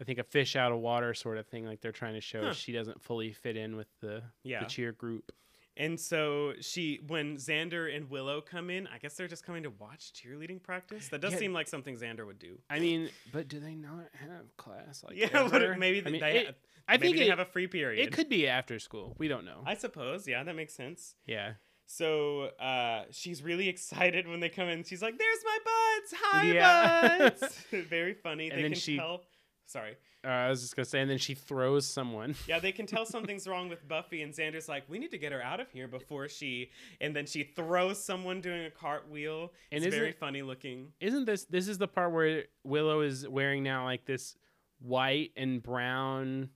I 0.00 0.04
think 0.04 0.18
a 0.18 0.24
fish 0.24 0.56
out 0.56 0.72
of 0.72 0.78
water 0.80 1.14
sort 1.14 1.38
of 1.38 1.46
thing. 1.46 1.64
Like 1.64 1.80
they're 1.80 1.92
trying 1.92 2.14
to 2.14 2.20
show 2.20 2.42
Huh. 2.46 2.52
she 2.52 2.72
doesn't 2.72 3.00
fully 3.02 3.32
fit 3.32 3.56
in 3.56 3.76
with 3.76 3.88
the 4.00 4.22
Yeah. 4.42 4.60
the 4.60 4.66
cheer 4.66 4.92
group. 4.92 5.32
And 5.76 5.98
so 5.98 6.52
she, 6.60 7.00
when 7.06 7.36
Xander 7.38 7.94
and 7.94 8.10
Willow 8.10 8.40
come 8.42 8.68
in, 8.68 8.86
I 8.88 8.98
guess 8.98 9.14
they're 9.14 9.26
just 9.28 9.44
coming 9.46 9.62
to 9.62 9.70
watch 9.70 10.12
cheerleading 10.12 10.62
practice. 10.62 11.08
That 11.08 11.20
does 11.22 11.32
Yeah. 11.32 11.38
seem 11.38 11.52
like 11.54 11.66
something 11.68 11.96
Xander 11.96 12.26
would 12.26 12.38
do. 12.38 12.58
I 12.68 12.78
mean, 12.78 13.08
but 13.32 13.48
do 13.48 13.58
they 13.58 13.74
not 13.74 14.08
have 14.20 14.54
class? 14.58 15.02
Like 15.02 15.16
yeah, 15.16 15.74
maybe 15.78 16.02
I 16.06 16.10
mean, 16.10 16.20
they. 16.20 16.38
it- 16.48 16.56
I 16.88 16.96
think 16.98 17.16
they 17.16 17.26
it, 17.26 17.30
have 17.30 17.38
a 17.38 17.44
free 17.44 17.68
period. 17.68 18.04
it 18.06 18.12
could 18.12 18.28
be 18.28 18.48
after 18.48 18.78
school. 18.80 19.14
We 19.16 19.28
don't 19.28 19.44
know. 19.44 19.62
I 19.64 19.74
suppose. 19.74 20.26
Yeah, 20.26 20.42
that 20.42 20.56
makes 20.56 20.74
sense. 20.74 21.14
yeah. 21.26 21.52
So 21.86 22.50
uh, 22.58 23.04
she's 23.10 23.42
really 23.42 23.68
excited 23.74 24.26
when 24.26 24.40
they 24.40 24.48
come 24.48 24.68
in. 24.68 24.82
She's 24.84 25.02
like, 25.02 25.16
"There's 25.18 25.38
my 25.44 25.58
buds! 25.64 26.14
Hi, 26.24 26.42
Yeah. 26.52 27.28
buds!" 27.40 27.54
Very 27.88 28.14
funny. 28.14 28.48
And 28.50 28.58
they 28.58 28.62
then 28.62 28.72
can 28.72 28.80
she- 28.80 28.96
tell. 28.96 29.22
Sorry. 29.66 29.96
Uh, 30.24 30.28
I 30.28 30.48
was 30.50 30.60
just 30.60 30.76
gonna 30.76 30.84
say, 30.86 31.00
and 31.00 31.10
then 31.10 31.18
she 31.18 31.34
throws 31.34 31.86
someone. 31.86 32.34
Yeah, 32.46 32.58
they 32.60 32.72
can 32.72 32.86
tell 32.86 33.04
something's 33.16 33.46
wrong 33.48 33.68
with 33.68 33.86
Buffy, 33.88 34.22
and 34.22 34.32
Xander's 34.32 34.68
like, 34.68 34.84
"We 34.88 34.98
need 34.98 35.10
to 35.12 35.18
get 35.18 35.32
her 35.32 35.42
out 35.42 35.60
of 35.60 35.70
here 35.70 35.88
before 35.88 36.28
she." 36.28 36.70
And 37.00 37.14
then 37.16 37.26
she 37.26 37.42
throws 37.42 38.02
someone 38.02 38.40
doing 38.40 38.64
a 38.64 38.70
cartwheel. 38.70 39.52
And 39.72 39.84
it's 39.84 39.94
very 39.94 40.10
it- 40.10 40.18
funny 40.18 40.42
looking. 40.42 40.92
Isn't 41.00 41.24
this 41.24 41.44
this 41.46 41.66
is 41.68 41.78
the 41.78 41.88
part 41.88 42.12
where 42.12 42.44
Willow 42.64 43.00
is 43.00 43.26
wearing 43.26 43.62
now 43.62 43.84
like 43.84 44.04
this 44.04 44.36
white 44.80 45.30
and 45.36 45.62
brown 45.62 46.50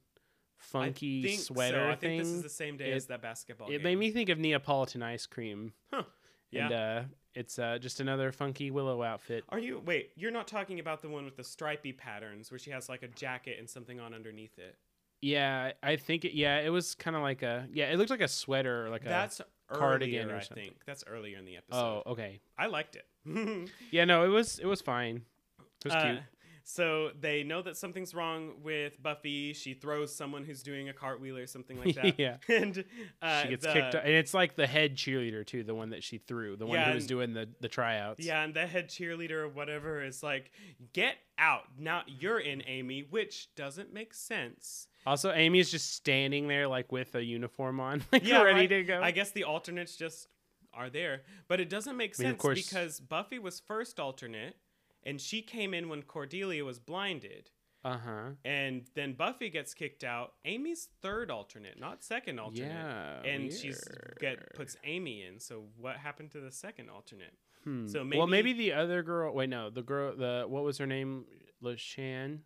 funky 0.59 1.21
I 1.25 1.29
think 1.29 1.41
sweater 1.41 1.77
so. 1.87 1.91
I 1.91 1.95
think 1.97 2.01
thing? 2.01 2.19
this 2.19 2.29
is 2.29 2.43
the 2.43 2.49
same 2.49 2.77
day 2.77 2.91
It- 2.93 2.97
as 2.97 3.07
that 3.07 3.23
basketball. 3.23 3.69
it 3.69 3.73
game. 3.73 3.83
made 3.83 3.99
me 3.99 4.11
think 4.11 4.29
of 4.29 4.39
Neapolitan 4.39 5.03
ice 5.03 5.27
cream. 5.27 5.73
Huh. 5.93 6.03
Yeah. 6.51 6.65
And 6.67 6.75
uh, 6.75 7.03
it's 7.37 7.59
uh, 7.59 7.79
just 7.79 8.01
another 8.01 8.33
funky 8.33 8.71
Willow 8.71 9.03
outfit. 9.03 9.45
Are 9.51 9.59
you 9.59 9.81
wait? 9.85 10.11
You're 10.17 10.31
not 10.33 10.49
talking 10.49 10.81
about 10.81 11.03
the 11.03 11.09
one 11.09 11.25
with 11.25 11.37
the 11.37 11.45
stripy 11.45 11.93
patterns 11.93 12.51
where 12.51 12.59
she 12.59 12.71
has 12.71 12.89
like 12.89 13.03
a 13.03 13.09
jacket 13.09 13.57
and 13.59 13.69
something 13.71 14.01
on 14.01 14.13
underneath 14.15 14.59
it. 14.59 14.75
Yeah, 15.23 15.73
I 15.83 15.97
think 15.97 16.25
it, 16.25 16.35
yeah, 16.35 16.59
it 16.61 16.71
was 16.71 16.95
kind 16.95 17.17
of 17.17 17.23
like 17.23 17.43
a 17.43 17.69
yeah, 17.73 17.91
it 17.93 17.97
looked 17.99 18.11
like 18.11 18.21
a 18.21 18.29
sweater, 18.29 18.87
or 18.87 18.91
like 18.91 19.05
That's 19.05 19.41
a 19.41 19.45
cardigan 19.75 20.25
earlier, 20.25 20.35
or 20.35 20.39
I 20.39 20.43
something. 20.43 20.65
think. 20.65 20.77
That's 20.87 21.05
earlier 21.07 21.39
in 21.39 21.45
the 21.45 21.57
episode. 21.57 22.03
oh, 22.07 22.11
okay, 22.13 22.41
I 22.59 22.67
liked 22.67 22.97
it. 22.97 23.71
yeah, 23.91 24.05
no, 24.05 24.25
it 24.25 24.29
was 24.29 24.59
it 24.59 24.67
was 24.67 24.81
fine. 24.81 25.23
It 25.59 25.85
was 25.85 25.95
Uh, 25.95 26.03
cute. 26.03 26.19
So 26.69 27.11
they 27.21 27.45
know 27.45 27.63
that 27.63 27.77
something's 27.77 28.13
wrong 28.13 28.55
with 28.61 29.01
Buffy. 29.01 29.53
She 29.53 29.73
throws 29.73 30.13
someone 30.13 30.43
who's 30.45 30.65
doing 30.65 30.89
a 30.89 30.93
cartwheel 30.93 31.37
or 31.37 31.47
something 31.47 31.79
like 31.79 31.95
that. 31.95 32.19
Yeah. 32.19 32.39
and 32.49 32.85
uh, 33.23 33.43
she 33.43 33.49
gets 33.51 33.65
the- 33.65 33.73
kicked, 33.73 33.95
and 33.95 34.09
it's 34.09 34.35
like 34.35 34.57
the 34.57 34.67
head 34.67 34.97
cheerleader 34.97 35.47
too, 35.47 35.63
the 35.63 35.77
one 35.77 35.91
that 35.91 36.03
she 36.03 36.19
threw, 36.19 36.57
the 36.57 36.67
one 36.67 36.75
Yeah, 36.81 36.89
who 36.89 36.95
was 36.95 37.05
and- 37.05 37.09
doing 37.09 37.33
the 37.35 37.49
the 37.61 37.69
tryouts. 37.69 38.27
Yeah, 38.27 38.43
and 38.43 38.53
the 38.53 38.67
head 38.67 38.89
cheerleader 38.89 39.43
or 39.43 39.49
whatever 39.49 40.03
is 40.03 40.25
like, 40.25 40.51
"Get 40.93 41.15
out 41.39 41.63
now! 41.79 42.03
You're 42.09 42.41
in 42.41 42.65
Amy," 42.67 43.07
which 43.09 43.55
doesn't 43.55 43.95
make 43.95 44.13
sense. 44.13 44.89
Also, 45.07 45.31
Amy 45.31 45.61
is 45.61 45.71
just 45.71 45.95
standing 45.95 46.49
there 46.49 46.67
like 46.67 46.91
with 46.91 47.15
a 47.15 47.23
uniform 47.23 47.79
on, 47.79 48.03
like 48.13 48.27
Yeah, 48.27 48.43
ready 48.43 48.61
right? 48.63 48.69
to 48.71 48.83
go. 48.83 49.01
I 49.01 49.13
guess 49.13 49.31
the 49.31 49.45
alternates 49.45 49.95
just 49.95 50.27
are 50.75 50.91
there, 50.91 51.23
but 51.47 51.61
it 51.61 51.71
doesn't 51.71 51.97
make 51.97 52.17
I 52.19 52.25
mean, 52.25 52.39
sense 52.41 52.67
because 52.69 52.99
Buffy 52.99 53.39
was 53.39 53.61
first 53.61 54.01
alternate, 54.01 54.57
and 55.07 55.19
she 55.21 55.41
came 55.41 55.73
in 55.73 55.89
when 55.89 56.03
Cordelia 56.03 56.65
was 56.67 56.79
blinded. 56.79 57.51
uh 57.85 57.97
huh. 57.99 58.23
And 58.45 58.87
then 58.95 59.15
Buffy 59.15 59.49
gets 59.49 59.73
kicked 59.73 60.03
out. 60.05 60.33
Amy's 60.45 60.89
third 61.01 61.31
alternate, 61.31 61.79
not 61.81 62.03
second 62.05 62.39
alternate. 62.41 62.69
Yeah. 62.69 63.23
and 63.31 63.51
she's 63.53 63.83
get 64.21 64.55
puts 64.55 64.77
Amy 64.85 65.23
in. 65.23 65.39
So 65.41 65.65
what 65.79 65.97
happened 65.97 66.33
to 66.33 66.41
the 66.41 66.51
second 66.53 66.91
alternate? 66.91 67.35
Hmm. 67.65 67.87
so 67.89 67.99
well, 68.01 68.27
maybe 68.27 68.53
maybe- 68.53 68.53
the 68.55 68.73
other 68.75 69.03
girl. 69.03 69.33
Wait, 69.35 69.49
no, 69.49 69.71
the 69.71 69.83
girl. 69.83 70.15
The 70.17 70.45
what 70.49 70.63
was 70.65 70.79
her 70.79 70.87
name? 70.87 71.25
Lashan. 71.63 72.41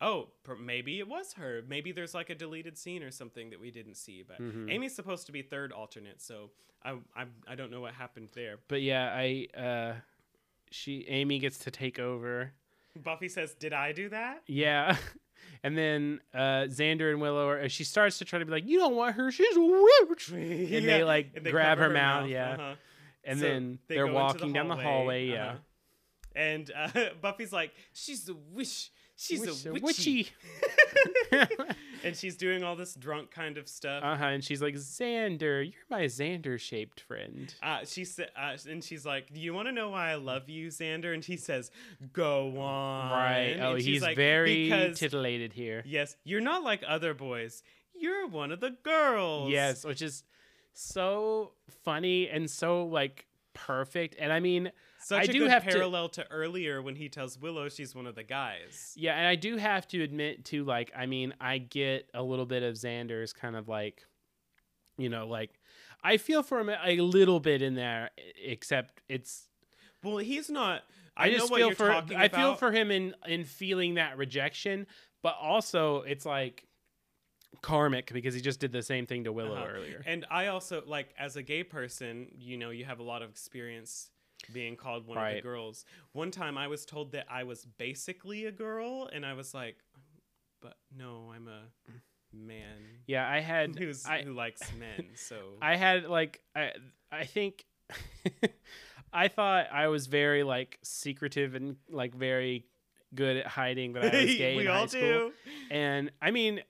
Oh, 0.00 0.30
maybe 0.60 0.98
it 0.98 1.06
was 1.08 1.34
her. 1.34 1.62
Maybe 1.68 1.92
there's 1.92 2.12
like 2.14 2.28
a 2.30 2.34
deleted 2.34 2.76
scene 2.76 3.02
or 3.02 3.10
something 3.10 3.50
that 3.50 3.60
we 3.60 3.70
didn't 3.70 3.94
see. 3.96 4.22
But 4.26 4.40
Mhm. 4.40 4.70
Amy's 4.70 4.94
supposed 4.96 5.26
to 5.26 5.32
be 5.32 5.42
third 5.42 5.72
alternate, 5.72 6.20
so 6.20 6.50
I 6.82 6.98
I, 7.14 7.26
I 7.46 7.54
don't 7.54 7.70
know 7.70 7.80
what 7.80 7.94
happened 7.94 8.30
there. 8.34 8.58
But 8.68 8.82
yeah, 8.82 9.12
I 9.14 9.46
uh, 9.56 9.94
she 10.72 11.04
Amy 11.08 11.38
gets 11.38 11.58
to 11.58 11.70
take 11.70 11.98
over. 11.98 12.52
Buffy 12.96 13.28
says, 13.28 13.54
"Did 13.54 13.72
I 13.72 13.92
do 13.92 14.08
that?" 14.08 14.42
Yeah. 14.46 14.96
And 15.64 15.78
then 15.78 16.20
uh, 16.34 16.66
Xander 16.68 17.10
and 17.10 17.20
Willow, 17.20 17.48
are, 17.48 17.68
she 17.68 17.84
starts 17.84 18.18
to 18.18 18.24
try 18.24 18.38
to 18.38 18.44
be 18.44 18.50
like, 18.50 18.66
"You 18.66 18.78
don't 18.78 18.96
want 18.96 19.14
her; 19.16 19.30
she's 19.30 19.56
a 19.56 19.60
witch." 19.60 20.28
and 20.32 20.88
they, 20.88 21.04
like, 21.04 21.44
grab 21.50 21.78
her 21.78 21.90
mouth, 21.90 22.28
yeah. 22.28 22.52
uh-huh. 22.52 22.74
And 23.24 23.38
So 23.38 23.46
then 23.46 23.78
they 23.86 23.98
into 23.98 24.12
walking 24.12 24.52
down 24.52 24.68
the 24.68 24.76
hallway. 24.76 25.26
Yeah, 25.26 25.46
uh-huh. 25.46 25.56
And 26.34 26.72
uh, 26.74 26.88
Buffy's 27.22 27.52
like, 27.52 27.72
"She's 27.92 28.28
a 28.28 28.34
wish. 28.34 28.90
She's 29.16 29.40
Witch- 29.40 29.66
a 29.66 29.70
uh, 29.70 29.78
witchy." 29.80 30.28
And 32.04 32.16
she's 32.16 32.36
doing 32.36 32.62
all 32.64 32.76
this 32.76 32.94
drunk 32.94 33.30
kind 33.30 33.58
of 33.58 33.68
stuff. 33.68 34.02
uh 34.04 34.16
huh. 34.16 34.24
And 34.26 34.42
she's 34.44 34.60
like, 34.62 34.74
"Xander, 34.74 35.64
you're 35.64 35.82
my 35.90 36.02
Xander-shaped 36.04 37.00
friend." 37.00 37.54
Uh, 37.62 37.84
she 37.84 38.04
said, 38.04 38.30
uh, 38.36 38.56
and 38.68 38.82
she's 38.82 39.04
like, 39.06 39.32
"Do 39.32 39.40
you 39.40 39.54
want 39.54 39.68
to 39.68 39.72
know 39.72 39.90
why 39.90 40.10
I 40.10 40.14
love 40.16 40.48
you, 40.48 40.68
Xander?" 40.68 41.14
And 41.14 41.24
he 41.24 41.36
says, 41.36 41.70
"Go 42.12 42.58
on." 42.60 43.10
Right. 43.10 43.56
Oh, 43.60 43.74
he's 43.76 44.02
like, 44.02 44.16
very 44.16 44.68
titillated 44.94 45.52
here. 45.52 45.82
yes, 45.86 46.16
you're 46.24 46.40
not 46.40 46.62
like 46.62 46.82
other 46.86 47.14
boys. 47.14 47.62
You're 47.94 48.26
one 48.26 48.50
of 48.52 48.60
the 48.60 48.70
girls. 48.82 49.50
Yes, 49.50 49.84
which 49.84 50.02
is 50.02 50.24
so 50.72 51.52
funny 51.84 52.28
and 52.28 52.50
so 52.50 52.84
like 52.86 53.26
perfect. 53.54 54.16
And 54.18 54.32
I 54.32 54.40
mean, 54.40 54.72
such 55.02 55.28
I 55.28 55.32
do 55.32 55.46
have 55.46 55.64
parallel 55.64 56.08
to... 56.10 56.30
earlier 56.30 56.80
when 56.82 56.96
he 56.96 57.08
tells 57.08 57.38
Willow 57.38 57.68
she's 57.68 57.94
one 57.94 58.06
of 58.06 58.14
the 58.14 58.22
guys. 58.22 58.92
yeah, 58.96 59.14
and 59.16 59.26
I 59.26 59.34
do 59.34 59.56
have 59.56 59.86
to 59.88 60.02
admit 60.02 60.44
to 60.46 60.64
like, 60.64 60.92
I 60.96 61.06
mean, 61.06 61.34
I 61.40 61.58
get 61.58 62.08
a 62.14 62.22
little 62.22 62.46
bit 62.46 62.62
of 62.62 62.74
Xander's 62.74 63.32
kind 63.32 63.56
of 63.56 63.68
like, 63.68 64.06
you 64.98 65.08
know, 65.08 65.26
like 65.26 65.50
I 66.02 66.16
feel 66.16 66.42
for 66.42 66.60
him 66.60 66.68
a 66.70 66.96
little 67.00 67.40
bit 67.40 67.62
in 67.62 67.74
there, 67.74 68.10
except 68.42 69.00
it's 69.08 69.48
Well, 70.02 70.18
he's 70.18 70.50
not. 70.50 70.82
I, 71.16 71.26
I, 71.26 71.30
just 71.30 71.54
feel 71.54 71.72
for 71.74 71.90
I 71.90 72.28
feel 72.28 72.54
for 72.54 72.72
him 72.72 72.90
in 72.90 73.14
in 73.26 73.44
feeling 73.44 73.94
that 73.94 74.16
rejection, 74.16 74.86
but 75.22 75.36
also 75.40 76.02
it's 76.02 76.24
like 76.24 76.66
karmic 77.60 78.12
because 78.12 78.34
he 78.34 78.40
just 78.40 78.60
did 78.60 78.72
the 78.72 78.82
same 78.82 79.06
thing 79.06 79.24
to 79.24 79.32
Willow 79.32 79.56
Uh-huh. 79.56 79.66
earlier. 79.76 80.02
And 80.06 80.24
I 80.30 80.46
also 80.46 80.82
like 80.86 81.14
as 81.18 81.36
a 81.36 81.42
gay 81.42 81.64
person, 81.64 82.28
you 82.38 82.56
know, 82.56 82.70
you 82.70 82.84
have 82.84 82.98
a 82.98 83.02
lot 83.02 83.22
of 83.22 83.30
experience 83.30 84.10
being 84.52 84.76
called 84.76 85.06
one 85.06 85.18
of 85.18 85.34
the 85.34 85.40
girls. 85.40 85.84
One 86.12 86.30
time 86.30 86.56
I 86.58 86.68
was 86.68 86.84
told 86.84 87.12
that 87.12 87.26
I 87.30 87.44
was 87.44 87.64
basically 87.64 88.46
a 88.46 88.52
girl 88.52 89.08
and 89.12 89.24
I 89.24 89.34
was 89.34 89.54
like, 89.54 89.76
but 90.60 90.76
no, 90.96 91.32
I'm 91.34 91.48
a 91.48 91.62
man 92.32 92.78
Yeah, 93.06 93.28
I 93.28 93.40
had 93.40 93.76
who's 93.78 94.06
I, 94.06 94.22
who 94.22 94.32
likes 94.32 94.62
men. 94.78 95.08
So 95.14 95.36
I 95.62 95.76
had 95.76 96.04
like 96.04 96.40
I 96.54 96.72
I 97.10 97.24
think 97.24 97.64
I 99.12 99.28
thought 99.28 99.66
I 99.72 99.88
was 99.88 100.06
very 100.06 100.42
like 100.42 100.78
secretive 100.82 101.54
and 101.54 101.76
like 101.90 102.14
very 102.14 102.66
good 103.14 103.36
at 103.36 103.46
hiding 103.46 103.92
that 103.92 104.14
I 104.14 104.22
was 104.22 104.34
gay 104.34 104.56
we 104.56 104.62
in 104.62 104.68
all 104.68 104.80
high 104.80 104.86
school. 104.86 105.00
do. 105.00 105.32
And 105.70 106.10
I 106.20 106.30
mean 106.30 106.62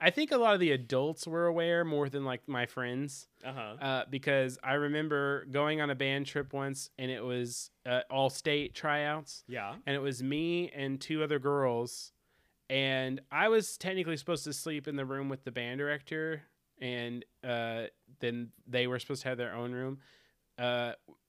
I 0.00 0.10
think 0.10 0.30
a 0.32 0.36
lot 0.38 0.54
of 0.54 0.60
the 0.60 0.70
adults 0.72 1.26
were 1.26 1.46
aware 1.46 1.84
more 1.84 2.08
than 2.08 2.24
like 2.24 2.48
my 2.48 2.64
friends. 2.66 3.28
Uh-huh. 3.44 3.74
uh, 3.84 4.04
because 4.08 4.58
I 4.62 4.74
remember 4.74 5.44
going 5.50 5.80
on 5.80 5.90
a 5.90 5.94
band 5.94 6.26
trip 6.26 6.52
once, 6.52 6.90
and 6.98 7.10
it 7.10 7.22
was 7.24 7.70
uh, 7.86 8.00
all 8.10 8.28
state 8.30 8.74
tryouts, 8.74 9.44
Yeah. 9.48 9.74
and 9.86 9.96
it 9.96 10.00
was 10.00 10.22
me 10.22 10.70
and 10.74 11.00
two 11.00 11.22
other 11.22 11.38
girls, 11.38 12.12
and 12.68 13.20
I 13.32 13.48
was 13.48 13.76
technically 13.76 14.16
supposed 14.16 14.44
to 14.44 14.52
sleep 14.52 14.86
in 14.88 14.96
the 14.96 15.04
room 15.04 15.28
with 15.28 15.44
the 15.44 15.50
band 15.50 15.78
director, 15.78 16.42
and 16.80 17.24
uh, 17.42 17.84
then 18.20 18.50
they 18.66 18.86
were 18.86 18.98
supposed 18.98 19.22
to 19.22 19.28
have 19.28 19.38
their 19.38 19.54
own 19.54 19.72
room. 19.72 19.98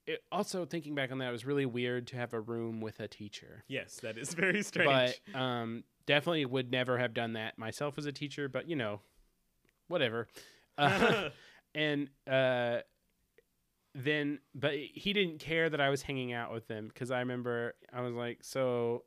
It, 0.08 0.24
also, 0.32 0.66
thinking 0.66 0.96
back 0.96 1.12
on 1.12 1.20
that, 1.20 1.30
it 1.30 1.32
was 1.32 1.46
really 1.46 1.66
weird 1.66 2.08
to 2.08 2.16
have 2.18 2.34
a 2.34 2.40
room 2.40 2.82
with 2.82 3.00
a 3.00 3.08
teacher. 3.08 3.64
Yes, 3.68 4.00
that 4.02 4.18
is 4.18 4.34
very 4.34 4.64
strange. 4.64 5.22
But 5.34 5.40
um, 5.40 5.84
definitely 6.06 6.46
would 6.46 6.72
never 6.72 6.98
have 6.98 7.14
done 7.14 7.34
that 7.34 7.58
myself 7.58 7.98
as 7.98 8.06
a 8.06 8.12
teacher. 8.12 8.50
But 8.50 8.68
you 8.68 8.76
know, 8.76 9.02
whatever. 9.88 10.28
Uh, 10.78 11.30
and 11.76 12.08
uh 12.28 12.78
then 13.94 14.40
but 14.56 14.74
he 14.74 15.12
didn't 15.14 15.40
care 15.40 15.70
that 15.70 15.82
I 15.82 15.90
was 15.90 16.02
hanging 16.02 16.32
out 16.32 16.52
with 16.52 16.68
them 16.68 16.88
because 16.88 17.12
I 17.12 17.20
remember 17.20 17.76
I 17.92 18.02
was 18.02 18.14
like, 18.16 18.40
so 18.42 19.04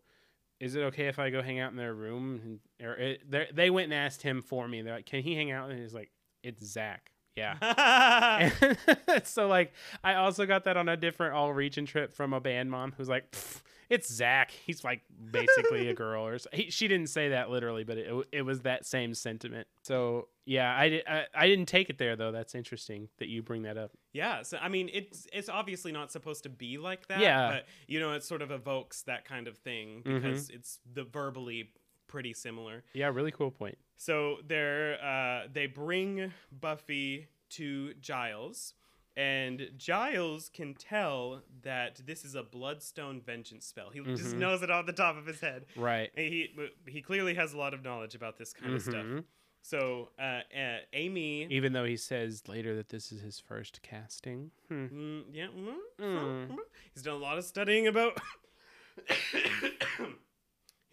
is 0.61 0.75
it 0.75 0.83
okay 0.83 1.07
if 1.07 1.19
I 1.19 1.31
go 1.31 1.43
hang 1.43 1.59
out 1.59 1.71
in 1.71 1.77
their 1.77 1.95
room? 1.95 2.61
And, 2.79 2.87
or 2.87 2.95
it, 2.95 3.31
they 3.31 3.49
they 3.53 3.71
went 3.71 3.85
and 3.85 3.95
asked 3.95 4.23
him 4.23 4.43
for 4.43 4.69
me. 4.69 4.83
They're 4.83 4.95
like, 4.95 5.07
can 5.07 5.23
he 5.23 5.35
hang 5.35 5.51
out? 5.51 5.71
And 5.71 5.81
he's 5.81 5.95
like, 5.95 6.11
it's 6.43 6.65
Zach. 6.65 7.11
Yeah. 7.37 8.51
So 9.25 9.47
like 9.49 9.73
I 10.03 10.15
also 10.15 10.47
got 10.47 10.65
that 10.65 10.77
on 10.77 10.89
a 10.89 10.97
different 10.97 11.35
all 11.35 11.53
region 11.53 11.87
trip 11.87 12.13
from 12.13 12.33
a 12.33 12.41
band 12.41 12.71
mom 12.71 12.93
who's 12.97 13.09
like, 13.09 13.35
it's 13.91 14.13
Zach. 14.13 14.51
He's 14.51 14.83
like 14.85 15.03
basically 15.31 15.89
a 15.89 15.95
girl, 16.05 16.27
or 16.27 16.39
so. 16.39 16.49
he, 16.53 16.71
she 16.71 16.89
didn't 16.89 17.09
say 17.09 17.31
that 17.31 17.51
literally, 17.51 17.85
but 17.85 17.99
it, 17.99 18.27
it 18.33 18.43
was 18.43 18.61
that 18.63 18.87
same 18.87 19.15
sentiment. 19.15 19.67
So 19.83 20.29
yeah, 20.47 20.75
I, 20.77 20.89
did, 20.89 21.05
I 21.07 21.25
I 21.35 21.47
didn't 21.47 21.67
take 21.67 21.91
it 21.91 21.99
there 21.99 22.17
though. 22.17 22.33
That's 22.33 22.55
interesting 22.55 23.09
that 23.19 23.29
you 23.29 23.43
bring 23.43 23.63
that 23.63 23.77
up. 23.79 23.93
Yeah, 24.13 24.43
so 24.43 24.59
I 24.61 24.69
mean, 24.69 24.91
it's 24.93 25.27
it's 25.33 25.49
obviously 25.49 25.93
not 25.93 26.11
supposed 26.13 26.43
to 26.45 26.49
be 26.49 26.79
like 26.79 27.07
that. 27.09 27.21
Yeah. 27.21 27.51
but 27.51 27.67
you 27.87 28.01
know, 28.01 28.13
it 28.13 28.25
sort 28.25 28.43
of 28.43 28.51
evokes 28.51 29.03
that 29.03 29.25
kind 29.25 29.49
of 29.49 29.57
thing 29.59 30.03
Mhm. 30.05 30.23
because 30.23 30.51
it's 30.51 30.79
the 30.93 31.05
verbally 31.05 31.71
pretty 32.07 32.33
similar. 32.35 32.85
Yeah, 32.93 33.09
really 33.09 33.31
cool 33.33 33.51
point. 33.51 33.79
So 33.97 34.39
they're 34.47 35.03
uh, 35.05 35.49
they 35.53 35.67
bring 35.67 36.33
Buffy 36.51 37.29
to 37.51 37.95
Giles, 38.01 38.75
and 39.17 39.71
Giles 39.77 40.49
can 40.53 40.75
tell 40.75 41.43
that 41.63 42.01
this 42.05 42.25
is 42.25 42.35
a 42.35 42.43
Bloodstone 42.43 43.21
vengeance 43.21 43.67
spell. 43.67 43.91
He 43.91 44.01
just 44.01 44.35
Mhm. 44.35 44.39
knows 44.39 44.63
it 44.63 44.71
off 44.71 44.87
the 44.87 44.93
top 44.93 45.17
of 45.17 45.27
his 45.27 45.41
head. 45.41 45.67
Right. 45.77 46.11
And 46.17 46.27
he 46.27 46.55
he 46.89 47.01
clearly 47.03 47.35
has 47.35 47.53
a 47.53 47.57
lot 47.59 47.75
of 47.75 47.83
knowledge 47.85 48.15
about 48.15 48.37
this 48.39 48.53
kind 48.53 48.75
of 48.75 48.83
stuff. 48.83 49.07
So 49.63 50.11
uh, 50.19 50.41
uh, 50.55 50.79
Amy. 50.93 51.45
Even 51.51 51.73
though 51.73 51.85
he 51.87 51.97
says 51.97 52.43
later 52.49 52.77
that 52.77 52.89
this 52.91 53.11
is 53.13 53.21
his 53.23 53.39
first 53.39 53.81
casting. 53.83 54.51
Hmm. 54.69 54.87
Mm, 54.87 55.23
yeah, 55.33 55.47
Mm. 55.47 55.77
mm. 56.51 56.57
he's 56.93 57.03
done 57.03 57.15
a 57.15 57.19
lot 57.19 57.39
of 57.39 57.45
studying 57.45 57.87
about. 57.87 58.21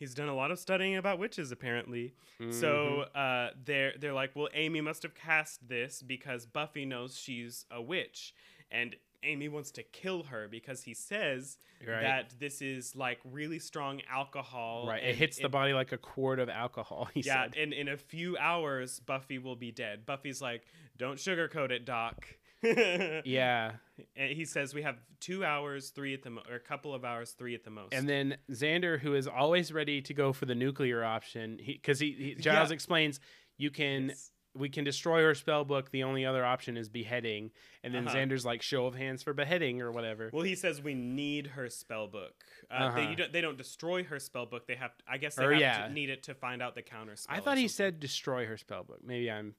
he's 0.01 0.13
done 0.15 0.27
a 0.27 0.35
lot 0.35 0.49
of 0.51 0.57
studying 0.59 0.97
about 0.97 1.19
witches, 1.19 1.51
apparently. 1.51 2.13
So 2.49 3.05
Mm-hmm. 3.05 3.11
uh, 3.15 3.49
they're 3.63 3.93
they're 3.99 4.13
like, 4.13 4.31
well, 4.35 4.49
Amy 4.53 4.81
must 4.81 5.03
have 5.03 5.13
cast 5.15 5.67
this 5.69 6.01
because 6.01 6.45
Buffy 6.47 6.85
knows 6.85 7.17
she's 7.17 7.65
a 7.71 7.79
witch, 7.81 8.33
and 8.71 8.95
Amy 9.23 9.47
wants 9.47 9.69
to 9.71 9.83
kill 9.83 10.23
her 10.23 10.47
because 10.49 10.83
he 10.83 10.93
says 10.95 11.57
Right. 11.87 12.01
that 12.01 12.33
this 12.39 12.61
is 12.61 12.95
like 12.95 13.19
really 13.23 13.59
strong 13.59 14.01
alcohol. 14.09 14.85
right. 14.87 15.03
It 15.03 15.15
hits 15.15 15.37
the 15.39 15.49
body 15.49 15.73
like 15.73 15.91
a 15.91 15.97
quart 15.97 16.39
of 16.39 16.49
alcohol. 16.49 17.09
He 17.13 17.21
yeah, 17.21 17.43
said. 17.45 17.55
and 17.57 17.73
in 17.73 17.87
a 17.87 17.97
few 17.97 18.37
hours, 18.37 18.99
Buffy 18.99 19.37
will 19.39 19.55
be 19.55 19.71
dead. 19.71 20.05
Buffy's 20.05 20.41
like, 20.41 20.63
don't 20.97 21.17
sugarcoat 21.17 21.69
it, 21.71 21.85
Doc. 21.85 22.25
Yeah. 23.25 23.73
And 24.15 24.31
he 24.31 24.45
says 24.45 24.73
we 24.73 24.81
have 24.81 24.97
two 25.19 25.45
hours, 25.45 25.89
three 25.89 26.13
at 26.13 26.23
the 26.23 26.31
mo- 26.31 26.43
or 26.49 26.55
a 26.55 26.59
couple 26.59 26.93
of 26.95 27.05
hours, 27.05 27.31
three 27.31 27.53
at 27.55 27.63
the 27.63 27.69
most. 27.69 27.93
And 27.93 28.07
then 28.09 28.37
Xander, 28.49 28.99
who 28.99 29.13
is 29.15 29.27
always 29.27 29.71
ready 29.71 30.01
to 30.01 30.13
go 30.13 30.33
for 30.33 30.45
the 30.45 30.55
nuclear 30.55 31.03
option, 31.03 31.59
because 31.63 31.99
he, 31.99 32.11
he, 32.13 32.35
Giles 32.35 32.69
Yeah. 32.69 32.73
explains 32.73 33.19
you 33.57 33.69
can 33.69 34.09
Yes. 34.09 34.31
we 34.53 34.67
can 34.69 34.83
destroy 34.83 35.21
her 35.21 35.33
spell 35.35 35.63
book. 35.63 35.91
The 35.91 36.03
only 36.03 36.25
other 36.25 36.43
option 36.43 36.75
is 36.77 36.89
beheading. 36.89 37.51
And 37.83 37.93
then 37.93 38.07
Uh-huh. 38.07 38.17
Xander's 38.17 38.43
like 38.45 38.61
show 38.61 38.85
of 38.87 38.95
hands 38.95 39.21
for 39.23 39.33
beheading 39.33 39.81
or 39.81 39.91
whatever. 39.91 40.29
Well, 40.33 40.43
he 40.43 40.55
says 40.55 40.81
we 40.81 40.93
need 40.95 41.47
her 41.47 41.69
spell 41.69 42.07
book. 42.07 42.33
Uh, 42.69 42.79
they, 42.95 43.01
Uh-huh. 43.01 43.09
you 43.11 43.15
don't, 43.15 43.31
they 43.33 43.41
don't 43.41 43.57
destroy 43.57 44.03
her 44.03 44.19
spell 44.19 44.45
book. 44.47 44.67
They 44.67 44.75
have, 44.75 44.91
I 45.07 45.17
guess, 45.19 45.35
they 45.35 45.45
Or, 45.45 45.51
have 45.53 45.61
yeah. 45.61 45.87
to 45.87 45.93
need 45.93 46.09
it 46.09 46.23
to 46.23 46.33
find 46.33 46.61
out 46.61 46.75
the 46.75 46.81
counter 46.81 47.15
spell. 47.15 47.37
I 47.37 47.39
thought 47.39 47.57
he 47.59 47.67
said 47.69 47.99
destroy 47.99 48.45
her 48.47 48.57
spell 48.57 48.83
book. 48.83 48.99
Maybe 49.05 49.29
I'm 49.31 49.55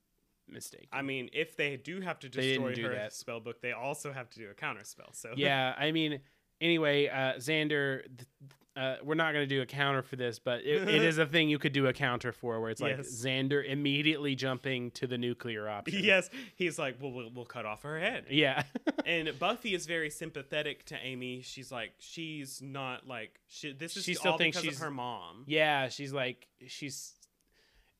mistaken. 0.52 0.88
I 0.92 1.02
mean, 1.02 1.30
if 1.32 1.56
they 1.56 1.76
do 1.76 2.00
have 2.00 2.18
to 2.20 2.28
destroy 2.28 2.74
do 2.74 2.82
her 2.84 2.94
that. 2.94 3.12
spell 3.12 3.40
book, 3.40 3.60
they 3.62 3.72
also 3.72 4.12
have 4.12 4.28
to 4.30 4.38
do 4.38 4.50
a 4.50 4.54
counter 4.54 4.84
spell. 4.84 5.10
So 5.12 5.32
yeah, 5.36 5.74
I 5.78 5.92
mean, 5.92 6.20
anyway, 6.60 7.08
uh, 7.08 7.34
Xander, 7.38 8.02
th- 8.04 8.28
uh, 8.74 8.96
we're 9.04 9.14
not 9.14 9.34
going 9.34 9.46
to 9.46 9.54
do 9.54 9.60
a 9.60 9.66
counter 9.66 10.00
for 10.00 10.16
this, 10.16 10.38
but 10.38 10.60
it, 10.62 10.88
it 10.88 11.02
is 11.02 11.18
a 11.18 11.26
thing 11.26 11.50
you 11.50 11.58
could 11.58 11.74
do 11.74 11.88
a 11.88 11.92
counter 11.92 12.32
for 12.32 12.58
where 12.58 12.70
it's 12.70 12.80
like 12.80 12.96
Yes. 12.96 13.08
Xander 13.22 13.62
immediately 13.62 14.34
jumping 14.34 14.90
to 14.92 15.06
the 15.06 15.18
nuclear 15.18 15.68
option. 15.68 15.98
yes, 16.02 16.30
he's 16.54 16.78
like, 16.78 16.96
well, 16.98 17.12
we'll, 17.12 17.30
we'll 17.34 17.44
cut 17.44 17.66
off 17.66 17.82
her 17.82 18.00
head. 18.00 18.24
Yeah. 18.30 18.62
and 19.04 19.38
Buffy 19.38 19.74
is 19.74 19.84
very 19.84 20.08
sympathetic 20.08 20.86
to 20.86 20.96
Amy. 20.96 21.42
She's 21.42 21.70
like, 21.70 21.92
she's 21.98 22.62
not 22.62 23.06
like, 23.06 23.38
she, 23.46 23.72
this 23.74 23.98
is 23.98 24.04
She 24.04 24.14
still 24.14 24.32
all 24.32 24.38
thinks 24.38 24.56
because 24.56 24.64
she's- 24.70 24.76
of 24.76 24.84
her 24.84 24.90
mom. 24.90 25.44
yeah, 25.46 25.90
she's 25.90 26.14
like, 26.14 26.48
she's, 26.66 27.12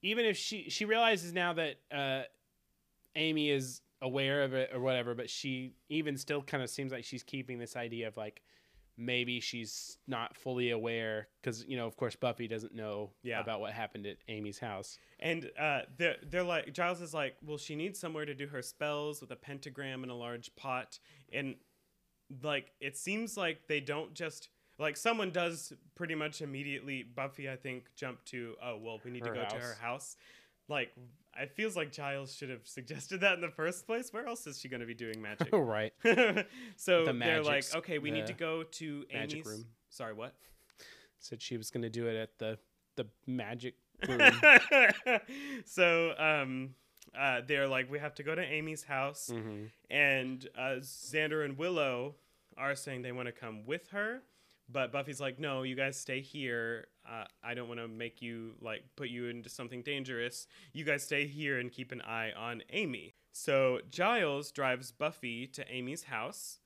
even 0.01 0.25
if 0.25 0.39
she, 0.39 0.71
she 0.71 0.87
realizes 0.87 1.35
now 1.35 1.53
that 1.53 1.77
uh, 1.95 2.23
Amy 3.17 3.51
is 3.51 3.81
aware 4.01 4.43
of 4.43 4.53
it 4.55 4.71
or 4.75 4.81
whatever, 4.81 5.15
but 5.15 5.31
she 5.31 5.75
even 5.89 6.17
still 6.17 6.43
kind 6.43 6.63
of 6.63 6.71
seems 6.71 6.93
like 6.93 7.05
she's 7.05 7.23
keeping 7.23 7.59
this 7.59 7.77
idea 7.77 8.09
of 8.09 8.17
like, 8.17 8.43
maybe 8.99 9.41
she's 9.41 9.97
not 10.07 10.37
fully 10.37 10.71
aware 10.71 11.27
because 11.41 11.65
you 11.67 11.79
know 11.79 11.87
of 11.87 11.97
course 11.97 12.15
buffy 12.15 12.47
doesn't 12.47 12.75
know 12.75 13.11
Yeah. 13.23 13.41
about 13.41 13.61
what 13.63 13.73
happened 13.73 14.07
at 14.07 14.19
amy's 14.29 14.59
house 14.59 14.99
And 15.19 15.51
uh, 15.59 15.81
they're, 15.97 16.17
they're 16.23 16.43
like, 16.43 16.75
Giles 16.75 17.01
is 17.01 17.15
like, 17.15 17.37
well, 17.43 17.57
she 17.57 17.75
needs 17.75 17.99
somewhere 17.99 18.27
to 18.27 18.35
do 18.35 18.47
her 18.49 18.61
spells 18.61 19.23
with 19.23 19.31
a 19.31 19.37
pentagram 19.37 20.03
and 20.03 20.13
a 20.13 20.15
large 20.15 20.55
pot. 20.57 20.99
And 21.33 21.55
like, 22.43 22.73
it 22.81 22.99
seems 22.99 23.35
like 23.37 23.67
they 23.67 23.81
don't 23.81 24.13
just, 24.13 24.51
like, 24.79 24.97
someone 24.99 25.31
does 25.31 25.73
pretty 25.95 26.15
much 26.15 26.43
immediately, 26.43 27.03
Buffy, 27.03 27.49
I 27.51 27.57
think, 27.57 27.85
jump 27.97 28.25
to, 28.27 28.57
oh, 28.63 28.77
well, 28.77 29.01
we 29.05 29.11
need 29.11 29.25
Her 29.25 29.33
to 29.33 29.41
go 29.41 29.47
to 29.49 29.55
her 29.57 29.75
house. 29.75 29.81
house. 29.81 30.17
Like, 30.69 30.93
it 31.41 31.53
feels 31.57 31.77
like 31.77 31.93
Giles 31.93 32.35
should 32.35 32.51
have 32.51 32.67
suggested 32.67 33.21
that 33.23 33.35
in 33.35 33.41
the 33.41 33.49
first 33.51 33.87
place. 33.87 34.13
Where 34.13 34.27
else 34.27 34.47
is 34.47 34.59
she 34.61 34.69
going 34.69 34.81
to 34.81 34.87
be 34.87 34.95
doing 34.95 35.21
magic? 35.23 35.49
oh 35.53 35.59
right 35.77 35.93
so 36.77 37.05
The 37.05 37.13
they're 37.13 37.43
like, 37.43 37.65
okay, 37.75 37.99
we 37.99 38.11
need 38.11 38.27
to 38.27 38.33
go 38.35 38.63
to 38.65 39.05
magic 39.13 39.39
Amy's. 39.39 39.47
room. 39.47 39.65
Sorry, 39.91 40.13
what? 40.15 40.35
said 41.19 41.41
she 41.41 41.57
was 41.57 41.71
going 41.71 41.83
to 41.83 41.89
do 41.91 42.09
it 42.09 42.17
at 42.17 42.37
the 42.39 42.59
the 42.97 43.07
magic 43.29 43.75
room 44.09 44.21
so 45.65 46.15
um 46.19 46.75
uh 47.19 47.41
they're 47.47 47.69
like 47.69 47.91
we 47.91 47.99
have 47.99 48.15
to 48.15 48.23
go 48.23 48.35
to 48.35 48.43
amy's 48.43 48.83
house 48.83 49.31
Mhm. 49.33 49.71
and 49.91 50.49
uh 50.57 50.81
xander 50.81 51.45
and 51.45 51.57
willow 51.57 52.17
are 52.57 52.75
saying 52.75 53.03
they 53.03 53.13
want 53.13 53.27
to 53.27 53.33
come 53.33 53.65
with 53.67 53.89
her 53.91 54.23
but 54.73 54.93
buffy's 54.93 55.21
like 55.21 55.39
no 55.39 55.63
you 55.63 55.75
guys 55.75 55.99
stay 55.99 56.21
here. 56.21 56.87
Uh, 57.09 57.25
i 57.43 57.53
don't 57.53 57.67
want 57.67 57.81
to 57.81 57.89
make 57.89 58.23
you 58.23 58.53
like 58.61 58.85
put 58.97 59.09
you 59.09 59.27
into 59.27 59.49
something 59.49 59.83
dangerous. 59.83 60.47
You 60.73 60.85
guys 60.85 61.03
stay 61.03 61.27
here 61.27 61.59
and 61.59 61.71
keep 61.71 61.93
an 61.93 62.01
eye 62.03 62.33
on 62.37 62.63
amy. 62.71 63.15
So 63.33 63.81
giles 63.91 64.51
drives 64.51 64.93
buffy 64.93 65.47
to 65.49 65.71
amy's 65.71 66.05
house 66.05 66.59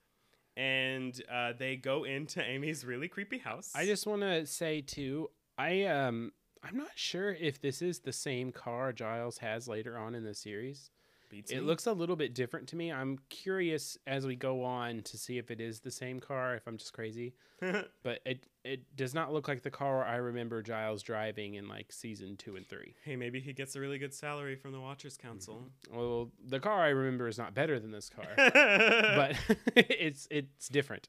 and 0.56 1.20
uh, 1.30 1.52
they 1.58 1.76
go 1.76 2.04
into 2.04 2.42
amy's 2.54 2.84
really 2.84 3.08
creepy 3.08 3.38
house. 3.38 3.72
I 3.74 3.84
just 3.84 4.06
want 4.06 4.22
to 4.22 4.46
say 4.46 4.80
too 4.80 5.30
i 5.58 5.84
um 5.84 6.32
i'm 6.62 6.76
not 6.76 6.90
sure 6.94 7.32
if 7.32 7.60
this 7.60 7.82
is 7.82 8.00
the 8.00 8.12
same 8.12 8.52
car 8.52 8.92
giles 8.92 9.38
has 9.38 9.68
later 9.68 9.96
on 9.98 10.14
in 10.14 10.24
the 10.24 10.34
series 10.34 10.90
Beats 11.28 11.50
it 11.50 11.56
me. 11.56 11.60
looks 11.62 11.86
a 11.86 11.92
little 11.92 12.16
bit 12.16 12.34
different 12.34 12.68
to 12.68 12.76
me. 12.76 12.92
I'm 12.92 13.18
curious 13.28 13.98
as 14.06 14.26
we 14.26 14.36
go 14.36 14.62
on 14.64 15.02
to 15.02 15.18
see 15.18 15.38
if 15.38 15.50
it 15.50 15.60
is 15.60 15.80
the 15.80 15.90
same 15.90 16.20
car 16.20 16.54
if 16.54 16.66
i'm 16.66 16.76
just 16.76 16.92
crazy. 16.92 17.34
But 18.02 18.20
it 18.24 18.46
it 18.64 18.96
does 18.96 19.14
not 19.14 19.32
look 19.32 19.48
like 19.48 19.62
the 19.62 19.70
car 19.70 20.04
i 20.04 20.16
remember 20.16 20.62
giles 20.62 21.02
driving 21.02 21.54
in 21.54 21.68
like 21.68 21.90
season 21.92 22.36
two 22.36 22.56
and 22.56 22.68
three. 22.68 22.94
Hey, 23.04 23.16
maybe 23.16 23.40
he 23.40 23.52
gets 23.52 23.74
a 23.76 23.80
really 23.80 23.98
good 23.98 24.12
salary 24.14 24.56
from 24.56 24.72
the 24.72 24.80
Watchers 24.80 25.16
Council. 25.16 25.64
Mm-hmm. 25.88 25.96
well 25.98 26.30
the 26.46 26.60
car 26.60 26.82
i 26.82 26.88
remember 26.88 27.28
is 27.28 27.38
not 27.38 27.54
better 27.54 27.78
than 27.80 27.90
this 27.90 28.08
car. 28.10 28.26
But 28.36 29.36
but 29.74 29.86
it's 29.90 30.28
it's 30.30 30.68
different 30.68 31.08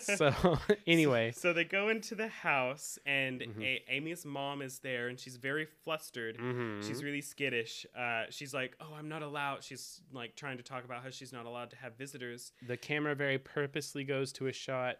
so 0.00 0.58
anyway 0.86 1.32
so 1.32 1.52
they 1.52 1.64
go 1.64 1.88
into 1.88 2.14
the 2.14 2.28
house, 2.28 2.98
and 3.06 3.40
Mhm. 3.40 3.62
A- 3.62 3.84
Amy's 3.92 4.24
mom 4.24 4.62
is 4.62 4.78
there, 4.80 5.08
and 5.08 5.18
she's 5.18 5.36
very 5.36 5.64
flustered. 5.64 6.38
mhm. 6.38 6.86
She's 6.86 7.02
really 7.02 7.20
skittish. 7.20 7.86
Uh, 7.96 8.24
she's 8.30 8.52
like, 8.52 8.76
"Oh, 8.80 8.94
I'm 8.94 9.08
not 9.08 9.22
allowed." 9.22 9.64
She's 9.64 10.02
like 10.12 10.36
trying 10.36 10.56
to 10.58 10.62
talk 10.62 10.84
about 10.84 11.02
how 11.02 11.10
she's 11.10 11.32
not 11.32 11.46
allowed 11.46 11.70
to 11.70 11.76
have 11.76 11.96
visitors. 11.96 12.52
the 12.66 12.76
camera 12.76 13.14
very 13.14 13.38
purposely 13.38 14.04
goes 14.04 14.32
to 14.34 14.46
a 14.46 14.52
shot 14.52 14.98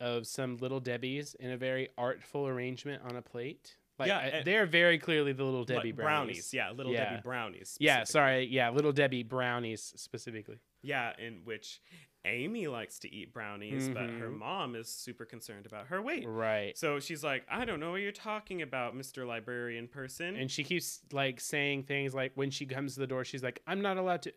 of 0.00 0.26
some 0.26 0.58
little 0.58 0.80
Debbie's 0.80 1.34
in 1.34 1.50
a 1.50 1.56
very 1.56 1.88
artful 1.96 2.46
arrangement 2.46 3.02
on 3.02 3.16
a 3.16 3.22
plate. 3.22 3.76
Like 3.98 4.08
Yeah, 4.08 4.18
I- 4.18 4.42
they're 4.42 4.66
very 4.66 4.98
clearly 4.98 5.32
the 5.32 5.44
little 5.44 5.60
Like 5.60 5.68
Debbie 5.68 5.92
brownies. 5.92 6.52
yeah, 6.52 6.70
little 6.70 6.92
Yeah. 6.92 7.10
Debbie 7.10 7.22
brownies. 7.22 7.76
Yeah, 7.80 8.04
sorry. 8.04 8.44
Yeah, 8.44 8.68
little 8.70 8.92
Debbie 8.92 9.22
brownies 9.22 9.82
specifically. 9.96 10.58
Yeah, 10.82 11.14
in 11.18 11.40
which 11.44 11.80
Amy 12.26 12.66
likes 12.66 12.98
to 13.00 13.14
eat 13.14 13.32
brownies, 13.32 13.88
but 13.88 14.10
her 14.10 14.28
Mhm. 14.28 14.38
mom 14.38 14.74
is 14.74 14.88
super 14.88 15.24
concerned 15.24 15.64
about 15.66 15.86
her 15.86 16.02
weight. 16.02 16.24
Right. 16.26 16.76
So 16.76 17.00
she's 17.00 17.22
like, 17.24 17.44
"I 17.48 17.64
don't 17.64 17.80
know 17.80 17.92
what 17.92 18.00
you're 18.02 18.12
talking 18.12 18.60
about, 18.62 18.94
Mr. 18.94 19.26
Librarian 19.26 19.88
person." 19.88 20.36
And 20.36 20.50
she 20.50 20.64
keeps 20.64 21.00
like 21.12 21.40
saying 21.40 21.84
things 21.84 22.14
like 22.14 22.32
when 22.34 22.50
she 22.50 22.66
comes 22.66 22.94
to 22.94 23.00
the 23.00 23.06
door, 23.06 23.24
she's 23.24 23.42
like, 23.42 23.62
"I'm 23.66 23.80
not 23.80 23.96
allowed 23.96 24.22
to. 24.22 24.34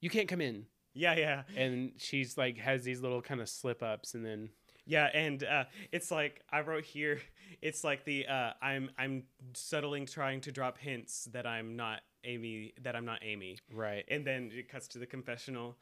You 0.00 0.10
can't 0.10 0.28
come 0.28 0.40
in." 0.40 0.66
yeah, 0.96 1.16
yeah. 1.16 1.42
And 1.56 1.92
she's 1.96 2.38
like 2.38 2.56
has 2.58 2.84
these 2.84 3.00
little 3.00 3.20
kind 3.20 3.40
of 3.40 3.48
slip 3.48 3.82
ups, 3.82 4.14
and 4.14 4.24
then 4.24 4.50
Yeah, 4.86 5.06
and 5.14 5.42
uh, 5.42 5.64
it's 5.92 6.10
like 6.10 6.42
I 6.50 6.60
wrote 6.60 6.84
here. 6.84 7.20
It's 7.62 7.82
like 7.84 8.04
the 8.04 8.26
uh, 8.26 8.52
I'm 8.60 8.90
I'm 8.98 9.24
subtly 9.54 10.04
trying 10.06 10.40
to 10.42 10.52
drop 10.52 10.76
hints 10.78 11.24
that 11.32 11.46
I'm 11.46 11.76
not 11.76 12.02
Amy. 12.24 12.74
That 12.82 12.94
I'm 12.94 13.04
not 13.06 13.20
Amy. 13.22 13.58
right. 13.72 14.04
And 14.08 14.26
then 14.26 14.50
it 14.52 14.68
cuts 14.68 14.86
to 14.88 14.98
the 14.98 15.06
confessional. 15.06 15.78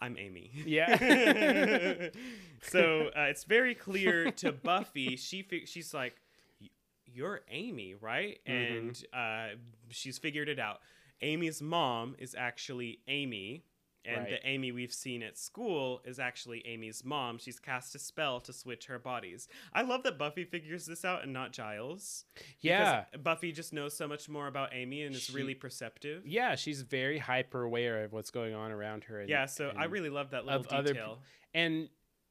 I'm 0.00 0.16
Amy. 0.18 0.50
Yeah. 0.64 0.96
so 2.62 3.08
uh, 3.16 3.22
it's 3.22 3.44
very 3.44 3.74
clear 3.74 4.30
to 4.42 4.52
Buffy. 4.52 5.16
She 5.16 5.42
fi- 5.42 5.64
she's 5.66 5.94
like, 5.94 6.16
"Y- 6.60 6.68
"You're 7.06 7.40
Amy, 7.50 7.94
right?" 7.94 8.38
Mhm. 8.46 8.78
And 8.78 9.04
uh, 9.12 9.56
she's 9.90 10.18
figured 10.18 10.48
it 10.48 10.58
out. 10.58 10.80
Amy's 11.22 11.62
mom 11.62 12.14
is 12.18 12.34
actually 12.38 12.98
Amy. 13.08 13.62
And 14.06 14.18
Right. 14.22 14.30
the 14.30 14.46
Amy 14.48 14.72
we've 14.72 14.92
seen 14.92 15.22
at 15.22 15.36
school 15.36 16.00
is 16.04 16.18
actually 16.18 16.66
Amy's 16.66 17.04
mom. 17.04 17.38
She's 17.38 17.58
cast 17.58 17.94
a 17.94 17.98
spell 17.98 18.40
to 18.42 18.52
switch 18.52 18.86
her 18.86 18.98
bodies. 18.98 19.48
I 19.72 19.82
love 19.82 20.02
that 20.04 20.16
Buffy 20.18 20.44
figures 20.44 20.86
this 20.86 21.04
out 21.04 21.22
and 21.24 21.32
not 21.32 21.52
Giles. 21.52 22.24
because 22.34 22.56
Yeah. 22.62 23.04
Buffy 23.22 23.52
just 23.52 23.72
knows 23.72 23.96
so 23.96 24.06
much 24.06 24.28
more 24.28 24.46
about 24.46 24.72
Amy 24.72 25.02
and 25.02 25.14
is 25.14 25.24
She- 25.24 25.32
really 25.34 25.54
perceptive. 25.54 26.26
Yeah, 26.26 26.54
she's 26.54 26.82
very 26.82 27.18
hyper 27.18 27.62
aware 27.64 28.04
of 28.04 28.12
what's 28.12 28.30
going 28.30 28.54
on 28.54 28.70
around 28.70 29.04
her. 29.04 29.20
And, 29.20 29.28
Yeah, 29.28 29.46
so 29.46 29.70
I 29.76 29.84
really 29.84 30.10
love 30.10 30.30
that 30.30 30.44
little 30.46 30.60
of 30.60 30.68
other 30.68 30.92
detail. 30.92 31.22
and 31.52 31.88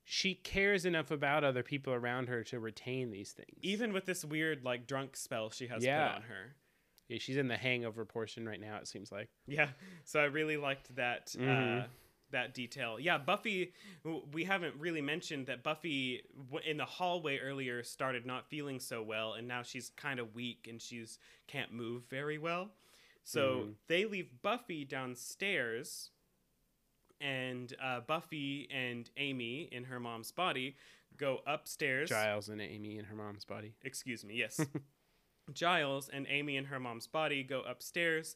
she 0.07 0.35
cares 0.35 0.85
enough 0.85 1.09
about 1.09 1.43
other 1.43 1.63
people 1.63 1.91
around 1.91 2.29
her 2.29 2.43
to 2.43 2.59
retain 2.59 3.09
these 3.09 3.31
things. 3.33 3.57
Even 3.63 3.91
with 3.91 4.05
this 4.05 4.23
weird 4.23 4.63
like 4.63 4.85
drunk 4.85 5.15
spell 5.17 5.49
she 5.49 5.67
has 5.67 5.83
Yeah. 5.83 6.07
put 6.09 6.15
on 6.17 6.21
her. 6.29 6.55
Yeah, 7.09 7.17
she's 7.19 7.37
in 7.37 7.47
the 7.47 7.57
hangover 7.57 8.05
portion 8.05 8.47
right 8.47 8.59
now. 8.59 8.77
It 8.77 8.87
seems 8.87 9.11
like. 9.11 9.29
Yeah, 9.47 9.69
so 10.03 10.19
I 10.19 10.25
really 10.25 10.57
liked 10.57 10.95
that 10.95 11.35
uh, 11.37 11.41
Mhm. 11.41 11.87
that 12.31 12.53
detail. 12.53 12.99
Yeah, 12.99 13.17
Buffy. 13.17 13.73
We 14.33 14.43
haven't 14.43 14.75
really 14.77 15.01
mentioned 15.01 15.45
that 15.47 15.63
Buffy 15.63 16.23
in 16.65 16.77
the 16.77 16.85
hallway 16.85 17.37
earlier 17.37 17.83
started 17.83 18.25
not 18.25 18.49
feeling 18.49 18.79
so 18.79 19.01
well, 19.03 19.33
and 19.33 19.47
now 19.47 19.61
she's 19.63 19.89
kind 19.91 20.19
of 20.19 20.33
weak 20.35 20.67
and 20.67 20.81
she's 20.81 21.19
can't 21.47 21.71
move 21.71 22.03
very 22.09 22.37
well. 22.37 22.71
So 23.23 23.61
Mhm. 23.67 23.75
they 23.87 24.05
leave 24.05 24.41
Buffy 24.41 24.83
downstairs, 24.85 26.11
and 27.21 27.73
uh, 27.81 28.01
Buffy 28.01 28.67
and 28.71 29.09
Amy 29.17 29.63
in 29.71 29.85
her 29.85 29.99
mom's 29.99 30.31
body 30.31 30.75
go 31.17 31.39
upstairs. 31.47 32.09
Giles 32.09 32.49
and 32.49 32.61
Amy 32.61 32.97
in 32.97 33.05
her 33.05 33.15
mom's 33.15 33.45
body. 33.45 33.73
excuse 33.83 34.25
me, 34.25 34.35
yes. 34.35 34.59
Giles 35.53 36.09
and 36.09 36.25
Amy 36.29 36.57
and 36.57 36.67
her 36.67 36.79
mom's 36.79 37.07
body 37.07 37.43
go 37.43 37.61
upstairs. 37.61 38.35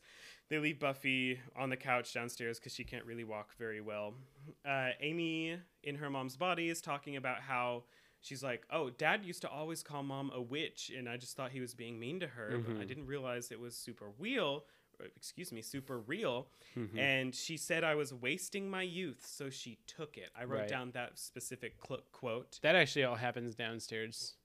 They 0.49 0.57
leave 0.60 0.80
Buffy 0.80 1.40
on 1.56 1.69
the 1.69 1.77
couch 1.77 2.14
downstairs 2.14 2.60
because 2.60 2.73
she 2.73 2.84
can't 2.84 3.06
really 3.06 3.23
walk 3.23 3.56
very 3.57 3.81
well. 3.81 4.14
Uh, 4.68 4.90
Amy 4.99 5.57
in 5.84 5.95
her 5.95 6.10
mom's 6.10 6.36
body 6.38 6.69
is 6.69 6.81
talking 6.81 7.15
about 7.18 7.41
how 7.41 7.84
she's 8.22 8.41
like, 8.44 8.65
Oh, 8.72 8.90
dad 8.90 9.23
used 9.23 9.41
to 9.44 9.49
always 9.49 9.84
call 9.84 10.02
mom 10.03 10.31
a 10.34 10.41
witch, 10.41 10.91
and 10.98 11.07
I 11.07 11.18
just 11.18 11.36
thought 11.38 11.52
he 11.52 11.61
was 11.61 11.73
being 11.76 11.99
mean 11.99 12.19
to 12.22 12.27
her, 12.27 12.57
but 12.65 12.77
I 12.77 12.84
Mhm. 12.84 12.88
didn't 12.88 13.06
realize 13.06 13.52
it 13.52 13.60
was 13.60 13.76
super 13.76 14.10
real. 14.18 14.65
excuse 15.15 15.53
me, 15.53 15.61
super 15.61 15.98
real. 15.98 16.49
Mhm. 16.76 16.98
And 16.99 17.34
she 17.34 17.56
said 17.56 17.86
I 17.86 17.95
was 17.95 18.14
wasting 18.14 18.69
my 18.69 18.81
youth, 18.81 19.26
so 19.26 19.49
she 19.49 19.77
took 19.88 20.18
it. 20.18 20.30
I 20.36 20.44
wrote 20.44 20.60
Right. 20.60 20.68
down 20.68 20.91
that 20.91 21.18
specific 21.18 21.76
cl- 21.88 22.02
quote. 22.11 22.60
that 22.64 22.76
actually 22.76 23.06
all 23.06 23.15
happens 23.15 23.56
downstairs. 23.56 24.36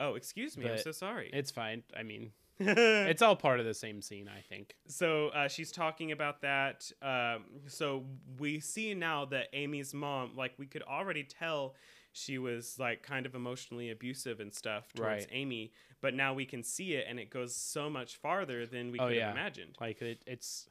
Oh, 0.00 0.14
excuse 0.14 0.56
me, 0.56 0.68
I'm 0.70 0.78
so 0.78 0.92
sorry. 0.92 1.30
It's 1.32 1.50
fine. 1.50 1.82
I 1.96 2.02
mean, 2.02 2.30
it's 2.60 3.22
all 3.22 3.36
part 3.36 3.60
of 3.60 3.66
the 3.66 3.74
same 3.74 4.00
scene, 4.02 4.28
I 4.28 4.40
think. 4.40 4.74
so 4.86 5.28
uh, 5.28 5.48
she's 5.48 5.70
talking 5.72 6.12
about 6.12 6.42
that. 6.42 6.90
Um, 7.02 7.44
so 7.66 8.04
we 8.38 8.60
see 8.60 8.94
now 8.94 9.24
that 9.26 9.48
Amy's 9.52 9.94
mom, 9.94 10.32
like 10.36 10.52
we 10.58 10.66
could 10.66 10.82
already 10.82 11.24
tell 11.24 11.74
she 12.12 12.38
was 12.38 12.76
like 12.78 13.02
kind 13.02 13.26
of 13.26 13.34
emotionally 13.34 13.90
abusive 13.90 14.40
and 14.40 14.52
stuff 14.52 14.92
towards 14.94 15.24
Right. 15.24 15.28
Amy, 15.30 15.72
but 16.00 16.14
now 16.14 16.34
we 16.34 16.46
can 16.46 16.62
see 16.64 16.94
it 16.94 17.06
and 17.08 17.20
it 17.20 17.30
goes 17.30 17.54
so 17.54 17.88
much 17.90 18.16
farther 18.16 18.66
than 18.66 18.90
we 18.90 18.98
Oh, 18.98 19.08
could 19.08 19.16
yeah. 19.16 19.26
have 19.28 19.36
imagined. 19.36 19.76
Like 19.80 20.00
it, 20.02 20.22
it's, 20.26 20.68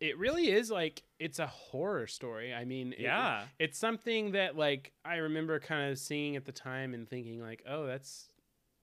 it 0.00 0.18
really 0.18 0.50
is 0.50 0.70
like 0.70 1.02
it's 1.18 1.38
a 1.38 1.46
horror 1.46 2.06
story. 2.06 2.52
I 2.52 2.64
mean, 2.66 2.92
it- 2.92 3.00
Yeah. 3.00 3.44
it's 3.58 3.78
something 3.78 4.32
that 4.32 4.56
like 4.58 4.92
I 5.04 5.16
remember 5.16 5.58
kind 5.60 5.90
of 5.90 5.98
seeing 5.98 6.36
at 6.36 6.44
the 6.44 6.52
time 6.52 6.92
and 6.92 7.08
thinking 7.08 7.40
like, 7.40 7.62
oh, 7.66 7.86
that's 7.86 8.26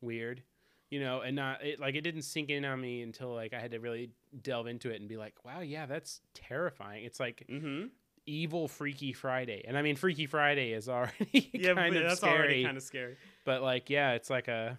weird, 0.01 0.41
you 0.89 0.99
know, 0.99 1.21
and 1.21 1.35
not 1.35 1.63
it 1.63 1.79
like 1.79 1.95
it 1.95 2.01
didn't 2.01 2.23
sink 2.23 2.49
in 2.49 2.65
on 2.65 2.81
me 2.81 3.01
until 3.01 3.33
like 3.33 3.53
I 3.53 3.59
had 3.59 3.71
to 3.71 3.79
really 3.79 4.11
delve 4.41 4.67
into 4.67 4.89
it 4.89 4.99
and 4.99 5.07
be 5.09 5.17
like, 5.17 5.35
wow, 5.45 5.61
yeah, 5.61 5.85
that's 5.85 6.21
terrifying. 6.33 7.05
It's 7.05 7.19
like 7.19 7.45
Mm-hmm. 7.49 7.87
evil 8.25 8.67
Freaky 8.67 9.13
Friday, 9.13 9.63
and 9.67 9.77
I 9.77 9.81
mean 9.81 9.95
Freaky 9.95 10.25
Friday 10.25 10.71
is 10.73 10.89
already 10.89 11.49
Yeah, 11.53 11.73
kind 11.73 11.95
of 11.95 12.03
that's 12.03 12.19
scary, 12.21 12.37
already 12.37 12.63
kind 12.65 12.77
of 12.77 12.83
scary. 12.83 13.15
but 13.45 13.61
like 13.61 13.89
yeah, 13.89 14.11
it's 14.13 14.29
like 14.29 14.47
a 14.47 14.77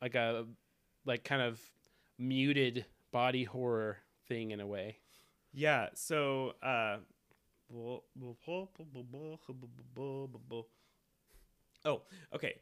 like 0.00 0.14
a 0.14 0.46
like 1.04 1.24
kind 1.24 1.42
of 1.42 1.60
muted 2.18 2.84
body 3.12 3.44
horror 3.44 3.98
thing 4.28 4.50
in 4.50 4.60
a 4.60 4.66
way. 4.66 4.98
Yeah. 5.52 5.88
So, 5.94 6.52
uh, 6.62 6.98
oh, 11.84 12.02
okay. 12.34 12.54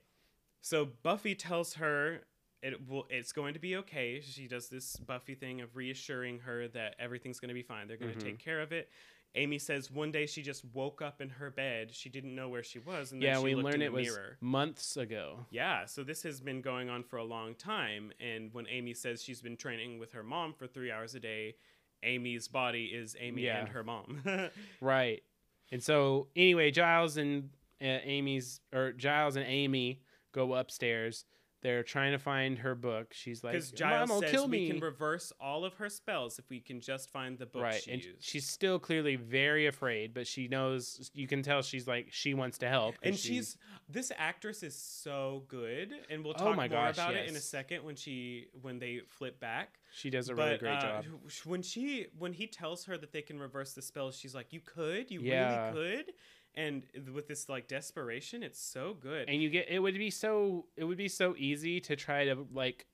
So 0.65 0.89
Buffy 1.03 1.35
tells 1.35 1.75
her 1.75 2.23
it 2.63 2.89
will. 2.89 3.07
It's 3.11 3.33
going 3.33 3.53
to 3.53 3.61
be 3.61 3.77
okay. 3.77 4.23
She 4.23 4.49
does 4.49 4.71
this 4.71 4.97
Buffy 4.97 5.35
thing 5.35 5.61
of 5.61 5.77
reassuring 5.77 6.39
her 6.39 6.69
that 6.69 6.95
everything's 6.99 7.39
going 7.39 7.51
to 7.51 7.55
be 7.55 7.61
fine. 7.63 7.87
They're 7.87 7.99
going 7.99 8.13
to 8.13 8.19
Mhm. 8.19 8.23
take 8.25 8.39
care 8.39 8.63
of 8.63 8.73
it. 8.73 8.89
Amy 9.35 9.59
says 9.59 9.91
one 9.91 10.11
day 10.11 10.25
she 10.25 10.41
just 10.41 10.65
woke 10.73 11.03
up 11.03 11.21
in 11.21 11.29
her 11.29 11.51
bed. 11.51 11.93
She 11.95 12.09
didn't 12.09 12.35
know 12.35 12.49
where 12.49 12.63
she 12.63 12.79
was, 12.79 13.13
and 13.13 13.21
then 13.21 13.29
yeah, 13.29 13.41
we 13.41 13.55
learned 13.55 13.83
it 13.83 13.93
was 13.93 14.07
mirror. 14.09 14.39
months 14.41 14.97
ago. 14.97 15.45
Yeah, 15.51 15.85
so 15.85 16.03
this 16.03 16.23
has 16.23 16.41
been 16.41 16.63
going 16.63 16.89
on 16.89 17.03
for 17.03 17.19
a 17.19 17.25
long 17.25 17.55
time. 17.57 18.13
And 18.19 18.55
when 18.55 18.67
Amy 18.69 18.95
says 18.95 19.23
she's 19.23 19.43
been 19.43 19.59
training 19.59 19.99
with 19.99 20.13
her 20.13 20.23
mom 20.23 20.55
for 20.55 20.67
three 20.67 20.91
hours 20.91 21.15
a 21.15 21.21
day, 21.21 21.57
Amy's 22.03 22.49
body 22.49 22.87
is 22.87 23.17
Amy 23.21 23.43
Yeah. 23.43 23.59
and 23.61 23.69
her 23.69 23.85
mom. 23.85 24.23
Right. 24.81 25.23
And 25.71 25.83
so 25.83 26.29
anyway, 26.35 26.71
Giles 26.71 27.19
and 27.19 27.51
uh, 27.83 28.01
Amy's 28.05 28.61
or 28.73 28.93
Giles 28.93 29.37
and 29.37 29.45
Amy 29.47 30.01
go 30.35 30.53
upstairs. 30.55 31.25
They're 31.63 31.83
trying 31.83 32.13
to 32.13 32.19
find 32.19 32.59
her 32.59 32.75
book. 32.75 33.15
She's 33.15 33.43
like, 33.43 33.55
Because 33.55 33.71
Giles 33.71 34.11
"Mom 34.11 34.17
will 34.17 34.21
says 34.21 34.31
kill 34.33 34.45
we 34.49 34.59
me." 34.59 34.69
can 34.69 34.81
reverse 34.81 35.33
all 35.41 35.65
of 35.65 35.73
her 35.77 35.89
spells 35.89 36.39
if 36.39 36.51
we 36.51 36.61
can 36.61 36.79
just 36.79 37.09
find 37.11 37.39
the 37.39 37.47
book 37.47 37.63
right, 37.63 37.83
she 37.83 37.91
and 37.93 38.05
used. 38.05 38.23
she's 38.23 38.47
still 38.47 38.79
clearly 38.79 39.17
very 39.17 39.67
afraid, 39.67 40.13
but 40.13 40.27
she 40.27 40.47
knows. 40.47 41.11
You 41.15 41.27
can 41.27 41.43
tell 41.43 41.63
she's 41.63 41.89
like 41.89 42.09
she 42.11 42.35
wants 42.35 42.59
to 42.59 42.69
help. 42.69 42.97
and 43.03 43.17
she- 43.19 43.29
she's 43.37 43.57
this 43.89 44.13
actress 44.19 44.63
is 44.63 44.77
so 44.77 45.45
good, 45.49 45.95
and 46.11 46.23
we'll 46.23 46.35
Oh 46.37 46.45
talk 46.45 46.57
my 46.57 46.69
more 46.69 46.77
gosh, 46.81 46.97
about 46.97 47.15
it 47.15 47.31
in 47.31 47.35
a 47.35 47.41
second 47.41 47.83
when 47.83 47.97
she 47.97 48.49
when 48.61 48.79
they 48.79 49.01
flip 49.09 49.41
back. 49.41 49.79
she 49.95 50.11
does 50.11 50.29
a 50.29 50.35
really 50.35 50.51
but 50.51 50.61
great 50.61 50.73
uh, 50.77 51.01
job. 51.03 51.05
when 51.47 51.63
she 51.63 52.09
when 52.19 52.35
he 52.35 52.47
tells 52.47 52.85
her 52.85 52.99
that 52.99 53.13
they 53.13 53.23
can 53.23 53.39
reverse 53.39 53.73
the 53.73 53.81
spells, 53.81 54.19
she's 54.19 54.35
like, 54.35 54.53
"You 54.53 54.61
could, 54.61 55.11
you 55.11 55.23
Yeah. 55.23 55.71
really 55.73 56.03
could." 56.05 56.13
And 56.57 56.85
with 57.13 57.27
this 57.27 57.49
like 57.49 57.67
desperation, 57.67 58.43
it's 58.43 58.61
so 58.61 58.95
good. 59.01 59.29
And 59.29 59.43
you 59.43 59.51
get 59.51 59.69
it 59.69 59.81
would 59.81 59.95
be 59.95 60.11
so 60.11 60.67
it 60.77 60.85
would 60.85 60.99
be 60.99 61.09
so 61.09 61.35
easy 61.37 61.81
to 61.81 61.97
try 61.97 62.27
to 62.27 62.47
like 62.53 62.87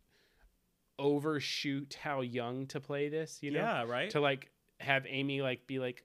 overshoot 0.98 1.96
how 2.02 2.20
young 2.20 2.66
to 2.68 2.80
play 2.80 3.08
this. 3.08 3.38
You 3.42 3.52
know, 3.52 3.60
yeah, 3.60 3.84
right. 3.84 4.10
to 4.10 4.20
like 4.20 4.50
have 4.78 5.04
Amy 5.08 5.42
like 5.42 5.66
be 5.66 5.78
like, 5.78 6.04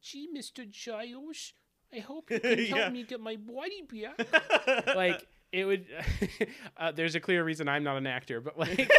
"Gee, 0.00 0.28
Mister 0.32 0.64
Giles, 0.64 1.52
I 1.94 1.98
hope 2.00 2.30
you 2.30 2.40
can 2.40 2.58
help 2.66 2.70
Yeah. 2.80 2.90
me 2.90 3.02
get 3.04 3.20
my 3.20 3.36
body 3.36 3.82
back." 3.82 4.86
like 4.96 5.26
it 5.52 5.64
would. 5.64 5.86
uh, 6.76 6.92
there's 6.92 7.14
a 7.14 7.20
clear 7.20 7.44
reason 7.44 7.68
I'm 7.68 7.84
not 7.84 7.96
an 7.96 8.06
actor, 8.06 8.40
but 8.40 8.58
like 8.58 8.90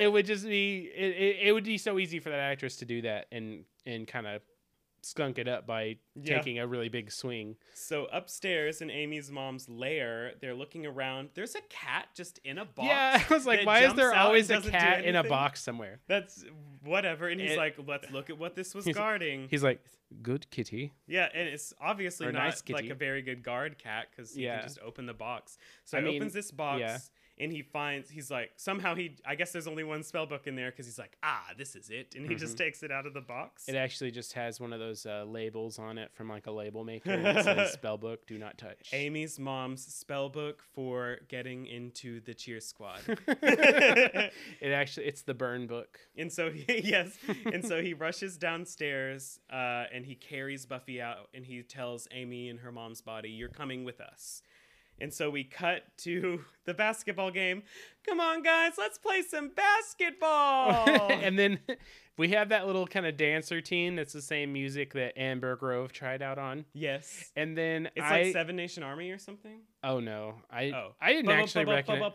it 0.00 0.08
would 0.10 0.26
just 0.26 0.46
be 0.46 0.90
it, 0.94 1.10
it, 1.16 1.36
it 1.48 1.52
would 1.52 1.64
be 1.64 1.78
so 1.78 1.98
easy 1.98 2.18
for 2.20 2.30
that 2.30 2.38
actress 2.40 2.76
to 2.76 2.84
do 2.84 3.02
that 3.02 3.26
and 3.32 3.64
and 3.86 4.06
kind 4.06 4.26
of 4.26 4.42
skunk 5.02 5.38
it 5.38 5.48
up 5.48 5.66
by 5.66 5.96
Yeah. 6.14 6.36
taking 6.36 6.58
a 6.58 6.66
really 6.66 6.88
big 6.88 7.10
swing. 7.10 7.56
So 7.74 8.06
upstairs 8.12 8.82
in 8.82 8.90
Amy's 8.90 9.30
mom's 9.30 9.68
lair, 9.68 10.34
they're 10.40 10.54
looking 10.54 10.86
around. 10.86 11.30
There's 11.34 11.54
a 11.54 11.60
cat 11.70 12.08
just 12.14 12.38
in 12.44 12.58
a 12.58 12.64
box. 12.64 12.86
yeah, 12.88 13.22
I 13.30 13.34
was 13.34 13.46
like, 13.46 13.64
why 13.66 13.80
is 13.84 13.94
there 13.94 14.14
always 14.14 14.50
a 14.50 14.60
cat 14.60 15.04
in 15.04 15.16
a 15.16 15.24
box 15.24 15.62
somewhere? 15.62 16.00
That's 16.06 16.44
whatever. 16.84 17.28
And 17.28 17.40
he's 17.40 17.52
It- 17.52 17.58
like, 17.58 17.76
let's 17.86 18.10
look 18.10 18.30
at 18.30 18.38
what 18.38 18.54
this 18.54 18.74
was 18.74 18.84
He's- 18.84 18.96
guarding. 18.96 19.48
He's 19.50 19.62
like, 19.62 19.82
good 20.22 20.50
kitty. 20.50 20.92
Yeah, 21.06 21.28
and 21.32 21.48
it's 21.48 21.72
obviously 21.80 22.26
Or 22.26 22.32
not 22.32 22.44
nice 22.44 22.62
like 22.68 22.90
a 22.90 22.94
very 22.94 23.22
good 23.22 23.42
guard 23.42 23.78
cat 23.78 24.08
because 24.10 24.34
he 24.34 24.44
Yeah. 24.44 24.58
can 24.58 24.68
just 24.68 24.80
open 24.80 25.06
the 25.06 25.14
box. 25.14 25.56
So 25.84 25.98
I 25.98 26.00
he 26.00 26.06
mean, 26.08 26.16
opens 26.16 26.32
this 26.32 26.50
box 26.50 26.80
yeah. 26.80 26.98
And 27.40 27.50
he 27.50 27.62
finds 27.62 28.10
he's 28.10 28.30
like 28.30 28.52
somehow 28.56 28.94
he 28.94 29.16
I 29.26 29.34
guess 29.34 29.50
there's 29.50 29.66
only 29.66 29.82
one 29.82 30.02
spell 30.02 30.26
book 30.26 30.46
in 30.46 30.54
there 30.54 30.70
because 30.70 30.86
he's 30.86 30.98
like 30.98 31.16
ah 31.22 31.46
this 31.56 31.74
is 31.74 31.90
it 31.90 32.14
and 32.14 32.28
he 32.28 32.36
just 32.36 32.56
takes 32.56 32.82
it 32.82 32.92
out 32.92 33.06
of 33.06 33.14
the 33.14 33.20
box. 33.20 33.64
Mm-hmm. 33.64 33.76
It 33.76 33.78
actually 33.78 34.10
just 34.10 34.34
has 34.34 34.60
one 34.60 34.72
of 34.72 34.78
those 34.78 35.06
uh, 35.06 35.24
labels 35.26 35.78
on 35.78 35.98
it 35.98 36.12
from 36.12 36.28
like 36.28 36.46
a 36.46 36.50
label 36.50 36.84
maker 36.84 37.20
that 37.20 37.44
says 37.44 37.76
spellbook, 37.82 38.18
do 38.26 38.38
not 38.38 38.58
touch. 38.58 38.90
Amy's 38.92 39.38
mom's 39.38 39.84
spell 39.84 40.28
book 40.28 40.62
for 40.74 41.18
getting 41.28 41.66
into 41.66 42.20
the 42.20 42.34
cheer 42.34 42.60
squad. 42.60 43.00
it 43.26 44.32
actually 44.62 45.06
it's 45.06 45.22
the 45.22 45.34
burn 45.34 45.66
book. 45.66 45.98
And 46.16 46.30
so 46.30 46.50
he, 46.50 46.64
yes, 46.84 47.16
and 47.52 47.64
so 47.64 47.80
he 47.80 47.94
rushes 47.94 48.36
downstairs 48.36 49.40
uh, 49.50 49.84
and 49.92 50.04
he 50.04 50.14
carries 50.14 50.66
Buffy 50.66 51.00
out 51.00 51.28
and 51.32 51.44
he 51.46 51.62
tells 51.62 52.06
Amy 52.12 52.48
in 52.48 52.58
her 52.58 52.70
mom's 52.70 53.00
body, 53.00 53.30
"You're 53.30 53.48
coming 53.48 53.84
with 53.84 54.00
us." 54.00 54.42
And 55.00 55.12
so 55.12 55.30
we 55.30 55.44
cut 55.44 55.82
to 55.98 56.44
the 56.64 56.74
basketball 56.74 57.30
game. 57.30 57.62
Come 58.06 58.20
on, 58.20 58.42
guys, 58.42 58.72
let's 58.78 58.98
play 58.98 59.22
some 59.22 59.50
basketball. 59.50 60.86
and 61.10 61.38
then 61.38 61.58
we 62.16 62.28
have 62.28 62.48
that 62.50 62.66
little 62.66 62.86
kind 62.86 63.06
of 63.06 63.16
dance 63.16 63.50
routine. 63.50 63.96
That's 63.96 64.12
the 64.12 64.22
same 64.22 64.52
music 64.52 64.94
that 64.94 65.18
Amber 65.18 65.56
Grove 65.56 65.92
tried 65.92 66.22
out 66.22 66.38
on. 66.38 66.64
yes, 66.72 67.30
And 67.36 67.56
then 67.56 67.88
it's 67.94 68.06
I 68.06 68.22
like 68.22 68.32
Seven 68.32 68.56
Nation 68.56 68.82
Army 68.82 69.10
or 69.10 69.18
something. 69.18 69.60
oh 69.84 70.00
no, 70.00 70.34
I 70.50 70.70
Oh, 70.74 70.94
I 71.00 71.12
didn't 71.12 71.30
actually 71.30 71.64
recognize. 71.64 72.12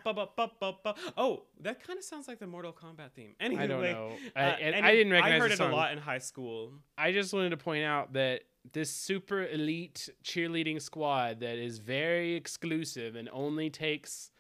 Oh, 1.18 1.44
that 1.62 1.86
kind 1.86 1.98
of 1.98 2.06
sounds 2.06 2.28
like 2.28 2.40
the 2.40 2.48
Mortal 2.48 2.74
Kombat 2.74 3.12
theme. 3.16 3.36
Anyway, 3.40 3.64
I 3.64 3.68
don't 3.68 3.82
know. 3.82 4.12
I, 4.36 4.40
uh, 4.42 4.56
and 4.62 4.86
I 4.86 4.92
didn't 4.92 5.12
recognize 5.14 5.34
it. 5.34 5.36
I 5.36 5.40
heard 5.40 5.52
it 5.52 5.58
song. 5.58 5.72
a 5.72 5.76
lot 5.76 5.92
in 5.92 5.98
high 5.98 6.20
school. 6.20 6.74
I 6.98 7.12
just 7.12 7.34
wanted 7.34 7.50
to 7.50 7.58
point 7.58 7.84
out 7.84 8.14
that 8.14 8.42
this 8.74 8.90
super 8.90 9.46
elite 9.46 10.10
cheerleading 10.24 10.82
squad 10.82 11.40
that 11.40 11.58
is 11.58 11.78
very 11.78 12.36
exclusive 12.36 13.16
and 13.16 13.30
only 13.32 13.70
takes 13.70 14.32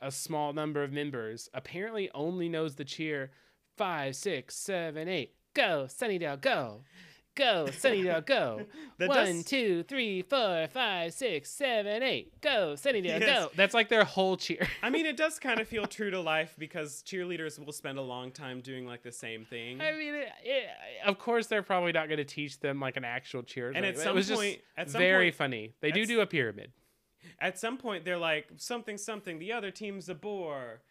a 0.00 0.10
small 0.10 0.52
number 0.52 0.82
of 0.82 0.92
members 0.92 1.48
apparently 1.54 2.10
only 2.14 2.48
knows 2.48 2.74
the 2.74 2.84
cheer 2.84 3.30
five, 3.76 4.16
six, 4.16 4.54
seven, 4.54 5.08
eight. 5.08 5.34
Go, 5.54 5.86
Sunnydale, 5.88 6.40
go. 6.40 6.82
Go, 7.34 7.66
Sunnydale, 7.70 8.26
go. 8.26 8.62
That 8.98 9.08
One, 9.08 9.36
does- 9.36 9.44
two, 9.46 9.82
three, 9.84 10.20
four, 10.22 10.68
five, 10.70 11.12
six, 11.14 11.50
seven, 11.50 12.02
eight. 12.02 12.40
Go, 12.42 12.74
Sunnydale, 12.76 13.04
Yes. 13.20 13.24
go. 13.24 13.50
That's 13.56 13.72
like 13.74 13.88
their 13.88 14.04
whole 14.04 14.36
cheer. 14.36 14.68
I 14.82 14.90
mean, 14.90 15.06
it 15.06 15.16
does 15.16 15.38
kind 15.38 15.58
of 15.58 15.66
feel 15.74 15.86
true 15.86 16.10
to 16.10 16.20
life 16.20 16.54
because 16.58 17.02
cheerleaders 17.02 17.58
will 17.64 17.72
spend 17.72 17.98
a 17.98 18.02
long 18.02 18.30
time 18.32 18.60
doing 18.60 18.86
like 18.86 19.02
the 19.02 19.10
same 19.12 19.44
thing. 19.46 19.80
I 19.80 19.92
mean, 19.92 20.14
it, 20.14 20.28
it, 20.44 20.64
of 21.06 21.18
course, 21.18 21.46
they're 21.46 21.62
probably 21.62 21.92
not 21.92 22.08
going 22.08 22.18
to 22.18 22.24
teach 22.24 22.60
them 22.60 22.78
like 22.80 22.96
an 22.98 23.04
actual 23.04 23.42
cheer. 23.42 23.72
And 23.74 23.84
at 23.86 23.98
some 23.98 24.08
it 24.08 24.14
was 24.14 24.28
just 24.28 24.40
point- 24.40 24.60
at 24.76 24.90
some 24.90 25.00
very 25.00 25.26
point- 25.30 25.36
funny. 25.36 25.74
They 25.80 25.90
do 25.90 26.04
do 26.06 26.20
a 26.20 26.26
pyramid. 26.26 26.70
At 27.40 27.58
some 27.58 27.78
point, 27.78 28.04
they're 28.04 28.18
like 28.18 28.48
something, 28.58 28.98
something. 28.98 29.38
The 29.38 29.52
other 29.52 29.70
team's 29.70 30.08
a 30.08 30.14
boar. 30.14 30.82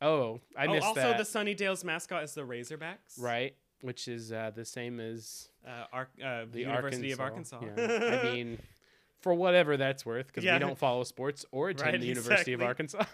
Oh, 0.00 0.40
I 0.56 0.66
oh, 0.66 0.72
missed 0.72 0.86
also 0.86 1.00
that. 1.02 1.20
Also, 1.20 1.44
the 1.44 1.52
Sunnydale's 1.54 1.84
mascot 1.84 2.22
is 2.24 2.32
the 2.34 2.40
Razorbacks. 2.42 3.18
right, 3.20 3.54
which 3.82 4.08
is 4.08 4.32
uh, 4.32 4.50
the 4.54 4.64
same 4.64 5.00
as 5.00 5.48
Uh, 5.66 5.84
Ar- 5.92 6.08
uh, 6.24 6.44
the 6.50 6.60
University 6.60 7.12
of 7.12 7.20
Arkansas. 7.20 7.60
Yeah. 7.76 8.20
I 8.22 8.24
mean, 8.32 8.58
for 9.20 9.34
whatever 9.34 9.76
that's 9.76 10.04
worth, 10.06 10.28
because 10.28 10.44
Yeah. 10.44 10.54
we 10.54 10.60
don't 10.60 10.78
follow 10.78 11.04
sports 11.04 11.44
or 11.52 11.68
attend 11.70 11.92
Right, 11.92 12.00
the 12.00 12.06
University 12.06 12.52
of. 12.54 12.62
Arkansas. 12.62 13.04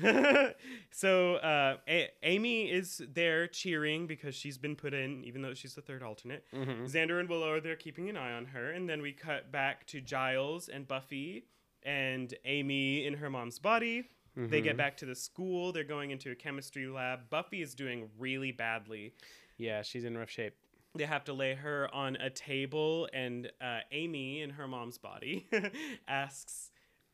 so 0.90 1.34
uh, 1.36 1.76
A- 1.88 2.10
Amy 2.22 2.70
is 2.70 3.02
there 3.12 3.46
cheering 3.46 4.06
because 4.06 4.34
she's 4.34 4.58
been 4.58 4.76
put 4.76 4.94
in, 4.94 5.24
even 5.24 5.42
though 5.42 5.54
she's 5.54 5.74
the 5.74 5.82
third 5.82 6.02
alternate. 6.02 6.44
Mhm. 6.52 6.84
Xander 6.90 7.20
and 7.20 7.28
Willow 7.28 7.50
are 7.52 7.60
there 7.60 7.76
keeping 7.76 8.08
an 8.08 8.16
eye 8.16 8.32
on 8.32 8.46
her, 8.46 8.70
and 8.70 8.88
then 8.88 9.02
we 9.02 9.12
cut 9.12 9.50
back 9.52 9.86
to 9.88 10.00
Giles 10.00 10.68
and 10.68 10.86
Buffy 10.88 11.44
and 11.82 12.32
Amy 12.44 13.04
in 13.06 13.14
her 13.14 13.28
mom's 13.30 13.58
body. 13.58 14.08
They 14.34 14.62
get 14.62 14.74
Mhm. 14.76 14.78
back 14.78 14.96
to 14.98 15.04
the 15.04 15.14
school. 15.14 15.72
They're 15.72 15.84
going 15.84 16.10
into 16.10 16.30
a 16.30 16.34
chemistry 16.34 16.86
lab. 16.86 17.28
Buffy 17.28 17.60
is 17.60 17.74
doing 17.74 18.08
really 18.18 18.50
badly. 18.50 19.12
Yeah, 19.58 19.82
she's 19.82 20.04
in 20.04 20.16
rough 20.16 20.30
shape. 20.30 20.54
They 20.94 21.04
have 21.04 21.24
to 21.24 21.32
lay 21.32 21.54
her 21.54 21.88
on 21.94 22.16
a 22.16 22.28
table, 22.28 23.08
and 23.14 23.50
uh, 23.60 23.78
Amy, 23.92 24.42
in 24.42 24.50
her 24.50 24.68
mom's 24.68 24.98
body, 24.98 25.46
asks. 26.08 26.70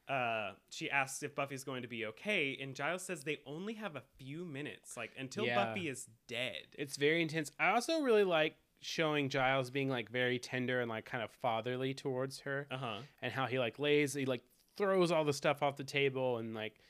Uh, 0.08 0.52
she 0.70 0.88
asks 0.90 1.22
if 1.22 1.34
Buffy's 1.34 1.64
going 1.64 1.82
to 1.82 1.88
be 1.88 2.06
okay, 2.06 2.56
and 2.62 2.74
Giles 2.74 3.02
says 3.02 3.24
they 3.24 3.40
only 3.46 3.74
have 3.74 3.94
a 3.94 4.02
few 4.16 4.46
minutes, 4.46 4.96
like 4.96 5.10
until 5.18 5.44
Yeah. 5.44 5.66
Buffy 5.66 5.86
is 5.88 6.08
dead. 6.26 6.62
It's 6.78 6.96
very 6.96 7.20
intense. 7.20 7.52
I 7.60 7.72
also 7.72 8.00
really 8.00 8.24
like 8.24 8.56
showing 8.80 9.28
Giles 9.28 9.68
being 9.68 9.90
like 9.90 10.08
very 10.08 10.38
tender 10.38 10.80
and 10.80 10.88
like 10.88 11.04
kind 11.04 11.22
of 11.22 11.30
fatherly 11.30 11.92
towards 11.92 12.40
her, 12.40 12.66
Uh 12.70 12.78
huh. 12.78 12.96
and 13.20 13.34
how 13.34 13.44
he 13.46 13.58
like 13.58 13.78
lays, 13.78 14.14
he 14.14 14.24
like 14.24 14.40
throws 14.78 15.12
all 15.12 15.24
the 15.24 15.32
stuff 15.34 15.62
off 15.62 15.76
the 15.76 15.84
table 15.84 16.38
and 16.38 16.54
like 16.54 16.80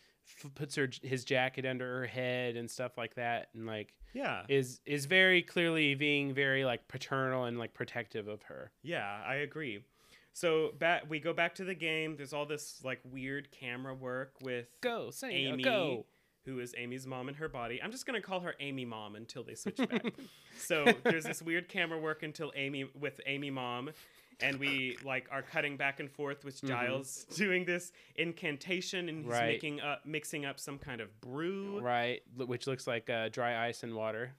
puts 0.55 0.75
her 0.77 0.89
his 1.03 1.25
jacket 1.25 1.65
under 1.67 2.01
her 2.01 2.07
head 2.07 2.57
and 2.57 2.71
stuff 2.71 2.97
like 2.99 3.15
that, 3.17 3.49
and 3.55 3.67
like 3.67 3.95
Yeah. 4.15 4.43
is 4.49 4.81
is 4.87 5.07
very 5.07 5.43
clearly 5.43 5.95
being 5.95 6.33
very 6.35 6.65
like 6.65 6.89
paternal 6.89 7.45
and 7.45 7.59
like 7.59 7.75
protective 7.75 8.29
of 8.29 8.43
her. 8.45 8.71
Yeah, 8.83 9.23
I 9.27 9.37
agree. 9.37 9.85
So 10.33 10.73
back 10.79 11.05
we 11.09 11.19
go 11.21 11.33
back 11.33 11.55
to 11.57 11.65
the 11.65 11.75
game. 11.75 12.17
There's 12.17 12.33
all 12.33 12.47
this 12.47 12.81
like 12.85 13.01
weird 13.05 13.51
camera 13.51 13.95
work 13.95 14.35
with 14.43 14.67
Go, 14.81 15.11
say 15.11 15.31
Amy, 15.33 15.63
go. 15.65 16.07
who 16.45 16.61
is 16.61 16.75
Amy's 16.79 17.07
mom 17.07 17.29
in 17.29 17.35
her 17.35 17.49
body. 17.49 17.83
I'm 17.83 17.91
just 17.91 18.07
gonna 18.07 18.21
call 18.21 18.41
her 18.41 18.55
Amy 18.61 18.85
Mom 18.85 19.17
until 19.17 19.43
they 19.43 19.55
switch 19.57 19.77
back. 19.77 20.15
so 20.59 20.85
there's 21.05 21.25
this 21.25 21.43
weird 21.43 21.69
camera 21.69 21.99
work 21.99 22.23
until 22.23 22.53
Amy 22.55 22.89
with 22.99 23.21
Amy 23.27 23.51
Mom, 23.51 23.91
and 24.40 24.59
we 24.59 24.97
like 25.05 25.27
are 25.31 25.43
cutting 25.43 25.77
back 25.77 26.01
and 26.01 26.10
forth 26.10 26.44
with 26.44 26.60
Mhm. 26.60 26.69
Giles 26.69 27.24
doing 27.36 27.65
this 27.65 27.93
incantation 28.16 29.09
and 29.09 29.24
he's 29.24 29.32
Right. 29.32 29.47
making 29.52 29.81
up 29.81 30.05
mixing 30.06 30.44
up 30.44 30.60
some 30.60 30.78
kind 30.78 31.01
of 31.01 31.20
brew. 31.20 31.81
Right, 31.81 32.23
which 32.36 32.66
looks 32.66 32.86
like 32.86 33.09
uh, 33.10 33.28
dry 33.31 33.66
ice 33.69 33.82
and 33.82 33.94
water. 33.94 34.35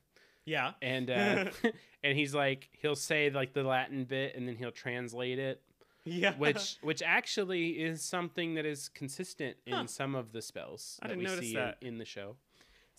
Yeah. 0.45 0.73
and 0.81 1.09
uh, 1.09 1.45
and 2.03 2.17
he's 2.17 2.34
like 2.34 2.69
he'll 2.81 2.95
say 2.95 3.30
like 3.30 3.53
the 3.53 3.63
Latin 3.63 4.05
bit 4.05 4.35
and 4.35 4.47
then 4.47 4.55
he'll 4.55 4.71
translate 4.71 5.38
it, 5.39 5.61
Yeah. 6.05 6.35
which 6.38 6.77
which 6.81 7.01
actually 7.03 7.71
is 7.81 8.01
something 8.01 8.55
that 8.55 8.65
is 8.65 8.89
consistent 8.89 9.57
in 9.65 9.73
Huh. 9.73 9.88
some 9.88 10.15
of 10.15 10.31
the 10.31 10.41
spells 10.41 10.99
I 11.01 11.09
that 11.09 11.17
we 11.17 11.27
see 11.27 11.57
in 11.81 11.97
the 11.97 12.05
show. 12.05 12.38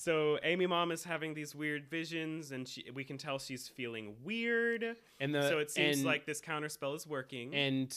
So 0.01 0.39
Amy 0.43 0.67
Mom 0.67 0.93
is 0.93 1.05
having 1.05 1.35
these 1.35 1.55
weird 1.55 1.87
visions, 1.87 2.53
and 2.53 2.67
she, 2.67 2.87
we 2.95 3.05
can 3.05 3.19
tell 3.19 3.39
she's 3.39 3.69
feeling 3.69 4.15
weird. 4.25 4.97
And 5.21 5.35
the 5.35 5.47
so 5.49 5.59
it 5.59 5.71
seems 5.71 5.99
and, 5.99 6.07
like 6.07 6.25
this 6.25 6.41
counter 6.41 6.71
spell 6.71 6.95
is 6.95 7.07
working. 7.07 7.55
and 7.55 7.95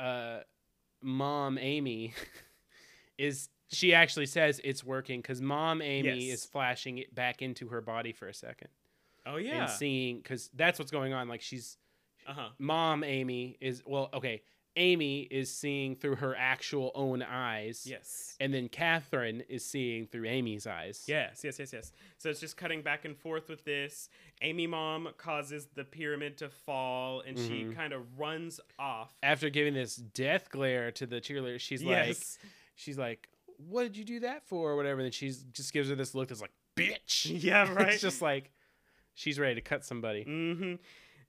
uh, 0.00 0.40
mom 1.00 1.56
Amy 1.58 2.12
is 3.18 3.48
she 3.68 3.94
actually 3.94 4.26
says 4.26 4.60
it's 4.64 4.82
working 4.82 5.20
because 5.20 5.40
mom 5.40 5.80
Amy 5.80 6.26
Yes. 6.26 6.40
is 6.40 6.44
flashing 6.46 6.98
it 6.98 7.14
back 7.14 7.42
into 7.42 7.68
her 7.68 7.80
body 7.80 8.12
for 8.12 8.26
a 8.26 8.34
second 8.34 8.68
oh 9.26 9.36
yeah. 9.36 9.62
and 9.62 9.70
seeing 9.70 10.16
because 10.18 10.50
that's 10.54 10.78
what's 10.78 10.90
going 10.90 11.12
on 11.12 11.28
like 11.28 11.42
she's 11.42 11.76
Uh 12.26 12.32
huh. 12.32 12.48
mom 12.58 13.04
Amy 13.04 13.56
is 13.60 13.82
well 13.86 14.08
okay 14.14 14.42
Amy 14.76 15.20
is 15.30 15.50
seeing 15.54 15.94
through 15.94 16.16
her 16.16 16.34
actual 16.36 16.90
own 16.94 17.22
eyes 17.22 17.86
Yes. 17.88 18.36
and 18.40 18.52
then 18.52 18.68
Catherine 18.68 19.42
is 19.48 19.64
seeing 19.64 20.06
through 20.06 20.26
Amy's 20.26 20.66
eyes. 20.66 21.04
Yes, 21.06 21.42
yes, 21.44 21.58
yes, 21.58 21.72
yes. 21.72 21.92
So 22.18 22.28
it's 22.30 22.40
just 22.40 22.56
cutting 22.56 22.82
back 22.82 23.04
and 23.04 23.16
forth 23.16 23.48
with 23.48 23.64
this. 23.64 24.08
Amy 24.42 24.66
Mom 24.66 25.08
causes 25.16 25.68
the 25.74 25.84
pyramid 25.84 26.36
to 26.38 26.48
fall, 26.48 27.20
and 27.20 27.38
she 27.38 27.64
Mhm. 27.64 27.74
kind 27.76 27.92
of 27.92 28.18
runs 28.18 28.58
off. 28.78 29.14
After 29.22 29.48
giving 29.48 29.74
this 29.74 29.96
death 29.96 30.50
glare 30.50 30.90
to 30.92 31.06
the 31.06 31.20
cheerleader, 31.20 31.60
she's 31.60 31.82
like, 31.84 32.16
she's 32.74 32.98
like, 32.98 33.28
"What 33.58 33.84
did 33.84 33.96
you 33.96 34.04
do 34.04 34.20
that 34.20 34.44
for?" 34.46 34.72
or 34.72 34.76
whatever. 34.76 34.98
And 35.00 35.04
then 35.06 35.12
she's 35.12 35.44
just 35.44 35.72
gives 35.72 35.88
her 35.88 35.94
this 35.94 36.14
look 36.14 36.28
that's 36.28 36.40
like, 36.40 36.52
"Bitch." 36.76 37.26
Yeah, 37.44 37.72
right. 37.72 37.88
it's 37.92 38.02
just 38.02 38.20
like 38.20 38.50
she's 39.14 39.38
ready 39.38 39.54
to 39.54 39.60
cut 39.60 39.84
somebody. 39.84 40.24
Mm-hmm. 40.24 40.74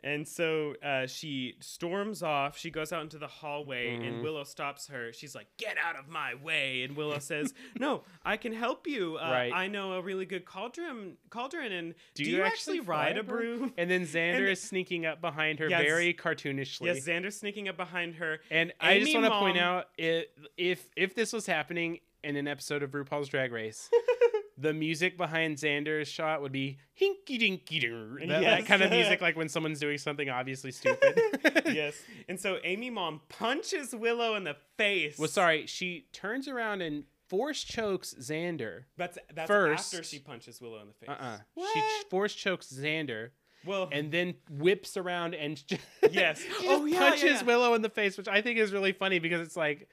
And 0.06 0.28
so 0.28 0.76
uh, 0.84 1.08
she 1.08 1.56
storms 1.62 2.22
off. 2.22 2.58
She 2.60 2.70
goes 2.70 2.94
out 2.94 3.02
into 3.02 3.18
the 3.18 3.28
hallway, 3.28 3.96
and 3.96 4.04
Mhm. 4.18 4.22
Willow 4.24 4.44
stops 4.44 4.88
her. 4.90 5.12
She's 5.12 5.34
like, 5.34 5.48
"Get 5.58 5.78
out 5.84 5.98
of 5.98 6.08
my 6.08 6.36
way!" 6.36 6.84
And 6.84 6.96
Willow 6.96 7.18
says, 7.32 7.56
"No, 7.80 8.04
I 8.24 8.38
can 8.38 8.54
help 8.54 8.86
you. 8.86 9.18
Uh, 9.18 9.32
Right. 9.32 9.52
I 9.52 9.68
know 9.68 9.94
a 9.94 10.02
really 10.04 10.26
good 10.28 10.46
cauldron. 10.46 11.18
Cauldron, 11.32 11.72
and 11.72 11.96
do, 12.14 12.24
Do 12.24 12.30
you, 12.30 12.38
you 12.38 12.44
actually, 12.44 12.80
ride 12.82 13.18
a 13.18 13.24
broom?" 13.24 13.58
broom?" 13.60 13.74
And 13.80 13.90
then 13.90 14.04
Xander 14.06 14.36
And- 14.38 14.50
is 14.50 14.62
sneaking 14.62 15.08
up 15.08 15.22
behind 15.22 15.58
her 15.58 15.70
Yes. 15.70 15.82
very 15.82 16.14
cartoonishly. 16.14 16.86
yes, 16.86 17.00
Xander's 17.08 17.36
sneaking 17.38 17.68
up 17.68 17.76
behind 17.76 18.16
her. 18.16 18.40
And 18.52 18.74
I 18.80 19.00
just 19.00 19.12
want 19.14 19.26
to 19.26 19.32
point 19.40 19.58
out 19.58 19.90
it, 19.98 20.32
if 20.56 20.88
if 20.96 21.16
this 21.16 21.34
was 21.34 21.48
happening 21.48 22.00
in 22.24 22.36
an 22.36 22.48
episode 22.48 22.84
of 22.84 22.92
RuPaul's 22.92 23.28
Drag 23.30 23.52
Race, 23.52 23.90
the 24.58 24.74
music 24.74 25.18
behind 25.18 25.58
Xander's 25.58 26.08
shot 26.08 26.42
would 26.42 26.52
be 26.52 26.78
hinky 27.00 27.38
dinky 27.40 27.80
doo. 27.80 28.18
That, 28.28 28.42
that 28.42 28.66
kind 28.66 28.82
of 28.82 28.92
music, 28.92 29.22
like 29.22 29.36
when 29.36 29.50
someone's 29.50 29.80
doing 29.80 29.98
something 29.98 30.30
obviously 30.30 30.72
stupid. 30.72 31.20
yes. 31.66 31.96
And 32.30 32.40
so 32.40 32.58
Amy 32.64 32.90
Mom 32.90 33.22
punches 33.30 33.94
Willow 33.94 34.36
in 34.36 34.44
the 34.44 34.56
face. 34.78 35.18
Well, 35.18 35.28
sorry, 35.28 35.66
she 35.68 36.08
turns 36.14 36.48
around 36.48 36.82
and 36.82 37.04
force 37.28 37.64
chokes 37.64 38.16
Xander. 38.20 38.84
That's 38.98 39.18
that's 39.34 39.48
First- 39.48 39.94
after 39.94 40.04
she 40.04 40.20
punches 40.20 40.62
Willow 40.62 40.80
in 40.82 40.88
the 40.88 40.94
face. 40.94 41.10
Uh 41.10 41.24
uh 41.24 41.38
What? 41.56 41.74
She 41.74 41.82
ch- 41.82 42.10
force 42.10 42.34
chokes 42.34 42.68
Xander 42.74 43.30
well, 43.66 43.90
and 43.92 44.12
then 44.12 44.36
whips 44.50 44.96
around 44.98 45.34
and 45.34 45.62
Yes. 46.12 46.42
Oh, 46.62 46.86
yeah, 46.86 47.00
punches 47.00 47.42
yeah. 47.42 47.44
Willow 47.44 47.74
in 47.74 47.82
the 47.82 47.90
face, 47.90 48.18
which 48.18 48.28
I 48.28 48.42
think 48.42 48.60
is 48.60 48.72
really 48.72 48.92
funny 48.92 49.20
because 49.20 49.42
it's 49.42 49.58
like, 49.58 49.90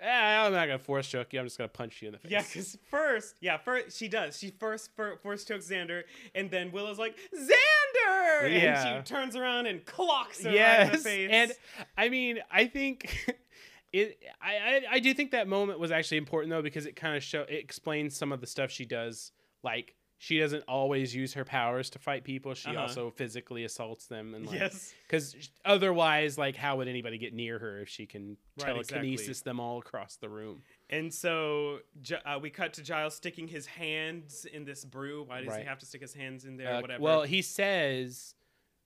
eh, 0.00 0.08
I'm 0.44 0.52
not 0.52 0.66
gonna 0.66 0.78
force 0.78 1.08
choke 1.08 1.32
you. 1.32 1.40
I'm 1.40 1.46
just 1.46 1.58
gonna 1.58 1.68
punch 1.68 2.02
you 2.02 2.08
in 2.08 2.12
the 2.12 2.18
face. 2.18 2.30
yeah, 2.32 2.42
because 2.42 2.78
first, 2.90 3.36
yeah, 3.40 3.56
first 3.58 3.96
she 3.96 4.08
does. 4.08 4.38
She 4.38 4.50
first 4.50 4.94
fir- 4.96 5.16
first 5.22 5.48
chokes 5.48 5.68
Xander, 5.68 6.02
and 6.34 6.50
then 6.50 6.72
Willow's 6.72 6.98
like 6.98 7.16
Xander, 7.34 8.52
Yeah. 8.62 8.86
and 8.98 9.06
she 9.06 9.12
turns 9.12 9.36
around 9.36 9.66
and 9.66 9.84
clocks 9.84 10.42
her 10.44 10.50
right 10.50 10.80
in 10.86 10.92
the 10.92 10.98
face. 10.98 11.28
and 11.32 11.52
I 11.96 12.08
mean, 12.08 12.38
I 12.50 12.66
think 12.66 13.34
it. 13.92 14.18
I, 14.40 14.56
I 14.56 14.82
I 14.92 14.98
do 15.00 15.12
think 15.14 15.30
that 15.32 15.48
moment 15.48 15.78
was 15.78 15.90
actually 15.90 16.18
important 16.18 16.50
though 16.50 16.62
because 16.62 16.86
it 16.86 16.94
kind 16.96 17.16
of 17.16 17.22
show 17.22 17.42
it 17.42 17.54
explains 17.54 18.16
some 18.16 18.32
of 18.32 18.40
the 18.40 18.46
stuff 18.46 18.70
she 18.70 18.84
does. 18.84 19.32
Like 19.62 19.95
she 20.18 20.38
doesn't 20.38 20.64
always 20.66 21.14
use 21.14 21.34
her 21.34 21.44
powers 21.44 21.90
to 21.90 21.98
fight 21.98 22.24
people. 22.24 22.54
She 22.54 22.70
Uh-huh. 22.70 22.80
also 22.82 23.10
physically 23.10 23.64
assaults 23.64 24.06
them 24.06 24.34
and 24.34 24.46
like 24.46 24.58
yes, 24.60 24.94
because 25.06 25.36
otherwise, 25.64 26.38
like, 26.38 26.56
how 26.56 26.76
would 26.78 26.88
anybody 26.88 27.18
get 27.18 27.34
near 27.34 27.58
her 27.58 27.80
if 27.80 27.88
she 27.88 28.06
can 28.06 28.36
Right, 28.58 28.66
telekinesis 28.66 29.28
exactly. 29.28 29.50
them 29.50 29.60
all 29.60 29.78
across 29.78 30.16
the 30.16 30.28
room? 30.28 30.62
and 30.88 31.12
so 31.12 31.80
uh, 32.24 32.38
we 32.40 32.48
cut 32.48 32.72
to 32.74 32.82
Giles 32.82 33.14
sticking 33.14 33.48
his 33.48 33.66
hands 33.66 34.44
in 34.46 34.64
this 34.64 34.84
brew. 34.84 35.24
Why 35.24 35.42
does 35.42 35.54
he 35.56 35.64
have 35.64 35.78
to 35.80 35.86
stick 35.86 36.00
his 36.00 36.14
hands 36.14 36.44
in 36.44 36.56
there? 36.56 36.68
Uh, 36.76 36.80
Whatever. 36.80 37.02
well, 37.02 37.22
he 37.24 37.42
says, 37.42 38.34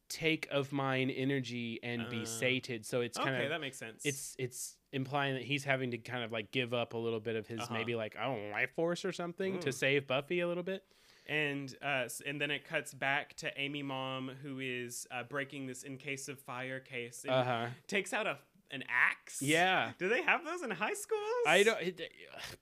"Take 0.09 0.49
of 0.51 0.73
mine 0.73 1.11
energy 1.11 1.79
and 1.83 2.03
Uh, 2.03 2.09
be 2.11 2.25
sated." 2.25 2.85
So 2.87 3.03
it's 3.03 3.17
kind 3.19 3.31
okay, 3.37 3.45
of 3.45 3.51
that 3.51 3.61
makes 3.61 3.79
sense. 3.79 4.05
it's 4.05 4.35
it's 4.39 4.77
implying 4.93 5.35
that 5.35 5.45
he's 5.45 5.63
having 5.63 5.93
to 5.93 5.99
kind 5.99 6.25
of 6.25 6.33
like 6.33 6.51
give 6.51 6.75
up 6.75 6.95
a 6.95 6.99
little 6.99 7.21
bit 7.21 7.37
of 7.37 7.47
his 7.47 7.61
Uh-huh. 7.61 7.75
maybe 7.75 7.95
like 7.95 8.17
I 8.17 8.25
don't 8.25 8.47
know, 8.47 8.51
life 8.51 8.73
force 8.75 9.05
or 9.05 9.13
something 9.13 9.61
to 9.61 9.69
Mm. 9.69 9.75
save 9.75 10.07
Buffy 10.09 10.41
a 10.41 10.49
little 10.49 10.65
bit. 10.65 10.83
And 11.31 11.75
uh, 11.81 12.09
and 12.27 12.39
then 12.41 12.51
it 12.51 12.67
cuts 12.69 12.93
back 12.93 13.35
to 13.37 13.51
Amy 13.59 13.83
Mom, 13.83 14.31
who 14.43 14.59
is 14.59 15.07
uh, 15.11 15.23
breaking 15.23 15.67
this 15.67 15.85
in 15.85 15.97
case 15.97 16.29
of 16.29 16.39
fire 16.41 16.81
case, 16.81 17.25
Uh 17.27 17.45
huh. 17.45 17.67
takes 17.87 18.13
out 18.13 18.27
a 18.27 18.37
an 18.73 18.85
axe. 18.89 19.41
Yeah. 19.43 19.93
Do 19.99 20.09
they 20.09 20.23
have 20.23 20.45
those 20.45 20.63
in 20.63 20.71
high 20.71 20.95
schools? 20.95 21.21
I 21.47 21.63
don't. 21.63 21.79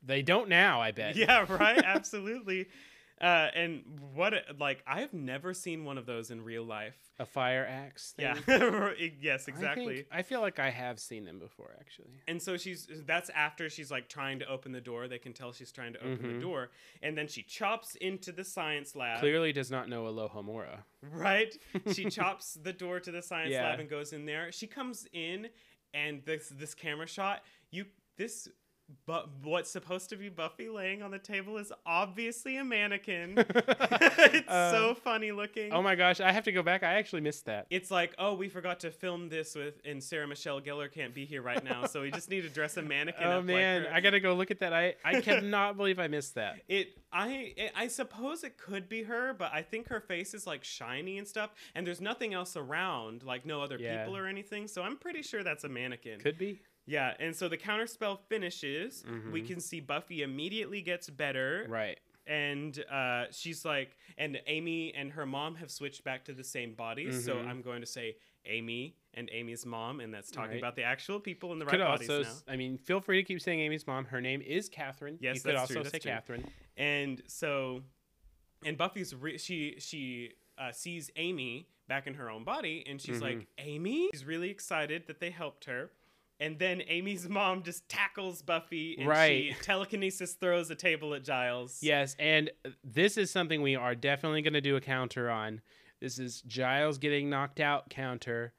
They 0.02 0.22
don't 0.22 0.48
now. 0.48 0.80
I 0.80 0.90
bet. 0.92 1.16
Yeah, 1.16 1.44
right. 1.48 1.78
Absolutely. 1.84 2.66
Uh, 3.20 3.48
and 3.54 3.82
what 4.14 4.32
like 4.60 4.82
I've 4.86 5.12
never 5.12 5.52
seen 5.52 5.84
one 5.84 5.98
of 5.98 6.06
those 6.06 6.30
in 6.30 6.42
real 6.44 6.62
life. 6.64 6.94
A 7.18 7.26
fire 7.26 7.66
axe. 7.68 8.12
Thing. 8.16 8.26
Yeah. 8.46 8.90
yes, 9.20 9.46
I 9.48 9.50
exactly. 9.50 9.94
think- 9.96 10.06
I, 10.12 10.22
feel 10.22 10.40
like 10.40 10.60
I 10.60 10.70
have 10.70 11.00
seen 11.00 11.24
them 11.24 11.40
before, 11.40 11.74
actually. 11.80 12.12
And 12.28 12.40
so 12.40 12.56
she's 12.56 12.86
that's 13.06 13.28
after 13.30 13.68
she's 13.68 13.90
like 13.90 14.08
trying 14.08 14.38
to 14.38 14.46
open 14.48 14.70
the 14.70 14.80
door. 14.80 15.08
They 15.08 15.18
can 15.18 15.32
tell 15.32 15.52
she's 15.52 15.72
trying 15.72 15.94
to 15.94 15.98
open 15.98 16.18
Mhm. 16.18 16.34
the 16.36 16.40
door, 16.40 16.70
and 17.02 17.18
then 17.18 17.26
she 17.26 17.42
chops 17.42 17.96
into 17.96 18.30
the 18.30 18.44
science 18.44 18.94
lab. 18.94 19.18
Clearly, 19.18 19.52
does 19.52 19.70
not 19.70 19.88
know 19.88 20.04
Alohomora. 20.04 20.84
Right? 21.02 21.52
She 21.92 22.04
chops 22.10 22.54
the 22.54 22.72
door 22.72 23.00
to 23.00 23.10
the 23.10 23.22
science 23.22 23.50
Yeah. 23.52 23.64
lab 23.70 23.80
and 23.80 23.88
goes 23.90 24.12
in 24.12 24.26
there. 24.26 24.52
She 24.52 24.68
comes 24.68 25.08
in, 25.12 25.48
and 25.92 26.22
this 26.24 26.50
this 26.50 26.72
camera 26.74 27.08
shot, 27.08 27.42
you 27.72 27.86
this. 28.16 28.48
But 29.06 29.28
what's 29.42 29.70
supposed 29.70 30.08
to 30.10 30.16
be 30.16 30.28
Buffy 30.30 30.68
laying 30.68 31.02
on 31.02 31.10
the 31.10 31.18
table 31.18 31.58
is 31.58 31.70
obviously 31.84 32.56
a 32.56 32.64
mannequin. 32.64 33.34
it's 33.38 34.48
Uh, 34.48 34.70
so 34.70 34.94
funny 34.94 35.30
looking. 35.32 35.72
Oh 35.72 35.82
my 35.82 35.94
gosh, 35.94 36.20
I 36.20 36.32
have 36.32 36.44
to 36.44 36.52
go 36.52 36.62
back. 36.62 36.82
I 36.82 36.94
actually 36.94 37.20
missed 37.20 37.46
that. 37.46 37.66
it's 37.70 37.90
like, 37.90 38.14
oh, 38.18 38.34
we 38.34 38.48
forgot 38.48 38.80
to 38.80 38.90
film 38.90 39.28
this 39.28 39.54
with, 39.54 39.80
and 39.84 40.02
Sarah 40.02 40.26
Michelle 40.26 40.60
Gellar 40.60 40.90
can't 40.92 41.14
be 41.14 41.24
here 41.26 41.42
right 41.42 41.62
now, 41.62 41.84
so 41.86 42.02
we 42.02 42.10
just 42.10 42.30
need 42.30 42.42
to 42.42 42.48
dress 42.48 42.76
a 42.76 42.82
mannequin. 42.82 43.26
Oh 43.28 43.38
up 43.38 43.44
man, 43.44 43.82
like 43.82 43.90
her. 43.90 43.96
I 43.96 44.00
gotta 44.00 44.20
go 44.20 44.34
look 44.34 44.50
at 44.50 44.60
that. 44.60 44.72
I 44.72 44.94
I 45.04 45.20
cannot 45.22 45.76
believe 45.76 45.98
I 45.98 46.08
missed 46.08 46.34
that. 46.36 46.56
It 46.68 46.96
I 47.12 47.52
it, 47.56 47.72
I 47.76 47.88
suppose 47.88 48.42
it 48.44 48.56
could 48.56 48.88
be 48.88 49.02
her, 49.04 49.34
but 49.34 49.52
I 49.52 49.62
think 49.62 49.88
her 49.88 50.00
face 50.00 50.32
is 50.34 50.46
like 50.46 50.64
shiny 50.64 51.18
and 51.18 51.28
stuff, 51.28 51.50
and 51.74 51.86
there's 51.86 52.00
nothing 52.00 52.32
else 52.32 52.56
around, 52.56 53.22
like 53.22 53.44
no 53.44 53.60
other 53.62 53.76
Yeah. 53.78 53.98
people 54.04 54.16
or 54.16 54.26
anything. 54.26 54.66
So 54.66 54.82
I'm 54.82 54.96
pretty 54.96 55.22
sure 55.22 55.42
that's 55.44 55.64
a 55.64 55.68
mannequin. 55.68 56.20
Could 56.20 56.38
be. 56.38 56.60
Yeah, 56.88 57.14
and 57.20 57.36
so 57.36 57.48
the 57.48 57.58
counterspell 57.58 58.18
finishes. 58.28 59.04
We 59.30 59.42
Mhm. 59.42 59.46
can 59.46 59.60
see 59.60 59.80
Buffy 59.80 60.22
immediately 60.22 60.80
gets 60.80 61.10
better, 61.10 61.66
Right. 61.68 62.00
and 62.26 62.82
uh, 62.90 63.30
she's 63.30 63.64
like, 63.64 63.96
and 64.16 64.40
Amy 64.46 64.94
and 64.94 65.12
her 65.12 65.26
mom 65.26 65.56
have 65.56 65.70
switched 65.70 66.02
back 66.02 66.24
to 66.24 66.32
the 66.32 66.42
same 66.44 66.74
bodies. 66.74 67.24
So 67.24 67.36
Mhm. 67.36 67.46
I'm 67.46 67.60
going 67.62 67.80
to 67.82 67.86
say 67.86 68.16
Amy 68.46 68.96
and 69.12 69.28
Amy's 69.32 69.66
mom, 69.66 70.00
and 70.00 70.14
that's 70.14 70.30
talking 70.30 70.52
Right. 70.52 70.58
about 70.58 70.76
the 70.76 70.82
actual 70.84 71.20
people 71.20 71.52
in 71.52 71.58
the 71.58 71.66
right 71.66 71.72
Could 71.72 71.80
bodies 71.80 72.08
now. 72.08 72.52
I 72.52 72.56
mean, 72.56 72.78
feel 72.78 73.00
free 73.02 73.18
to 73.22 73.26
keep 73.26 73.40
saying 73.42 73.60
Amy's 73.60 73.86
mom. 73.86 74.06
Her 74.06 74.22
name 74.22 74.40
is 74.40 74.70
Catherine. 74.70 75.18
Yes, 75.20 75.36
you 75.36 75.42
could 75.42 75.56
also 75.56 75.74
true, 75.74 75.84
say 75.84 75.98
true. 75.98 76.10
Catherine. 76.10 76.50
And 76.78 77.22
so, 77.26 77.84
and 78.64 78.78
Buffy's 78.78 79.14
re- 79.14 79.36
she 79.38 79.78
she 79.78 80.32
uh, 80.56 80.72
sees 80.72 81.10
Amy 81.16 81.68
back 81.86 82.06
in 82.06 82.14
her 82.14 82.28
own 82.30 82.44
body, 82.44 82.82
and 82.86 83.00
she's 83.00 83.18
Mhm. 83.18 83.22
like, 83.22 83.46
Amy. 83.58 84.08
She's 84.12 84.24
really 84.24 84.50
excited 84.50 85.06
that 85.06 85.20
they 85.20 85.30
helped 85.30 85.66
her. 85.66 85.92
And 86.40 86.58
then 86.58 86.82
Amy's 86.86 87.28
mom 87.28 87.62
just 87.64 87.88
tackles 87.88 88.42
Buffy, 88.42 88.96
and 88.98 89.08
Right. 89.08 89.54
she 89.56 89.56
telekinesis 89.64 90.34
throws 90.34 90.70
a 90.70 90.74
table 90.76 91.14
at 91.14 91.24
Giles. 91.24 91.78
Yes, 91.82 92.14
and 92.18 92.50
this 92.84 93.16
is 93.16 93.30
something 93.30 93.60
we 93.60 93.74
are 93.74 93.94
definitely 93.96 94.42
going 94.42 94.52
to 94.52 94.60
do 94.60 94.76
a 94.76 94.80
counter 94.80 95.30
on. 95.30 95.60
This 96.00 96.18
is 96.20 96.42
Giles 96.42 96.98
getting 96.98 97.28
knocked 97.28 97.58
out 97.58 97.90
counter 97.90 98.52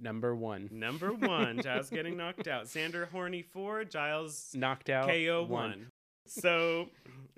number 0.00 0.34
one. 0.34 0.68
Number 0.72 1.12
one, 1.12 1.60
Giles 1.62 1.90
getting 1.90 2.16
knocked 2.16 2.48
out. 2.48 2.64
Xander 2.64 3.08
horny 3.10 3.42
four, 3.42 3.84
Giles 3.84 4.52
Knocked 4.54 4.88
out 4.88 5.06
KO 5.08 5.42
one. 5.42 5.48
one. 5.50 5.86
So, 6.26 6.88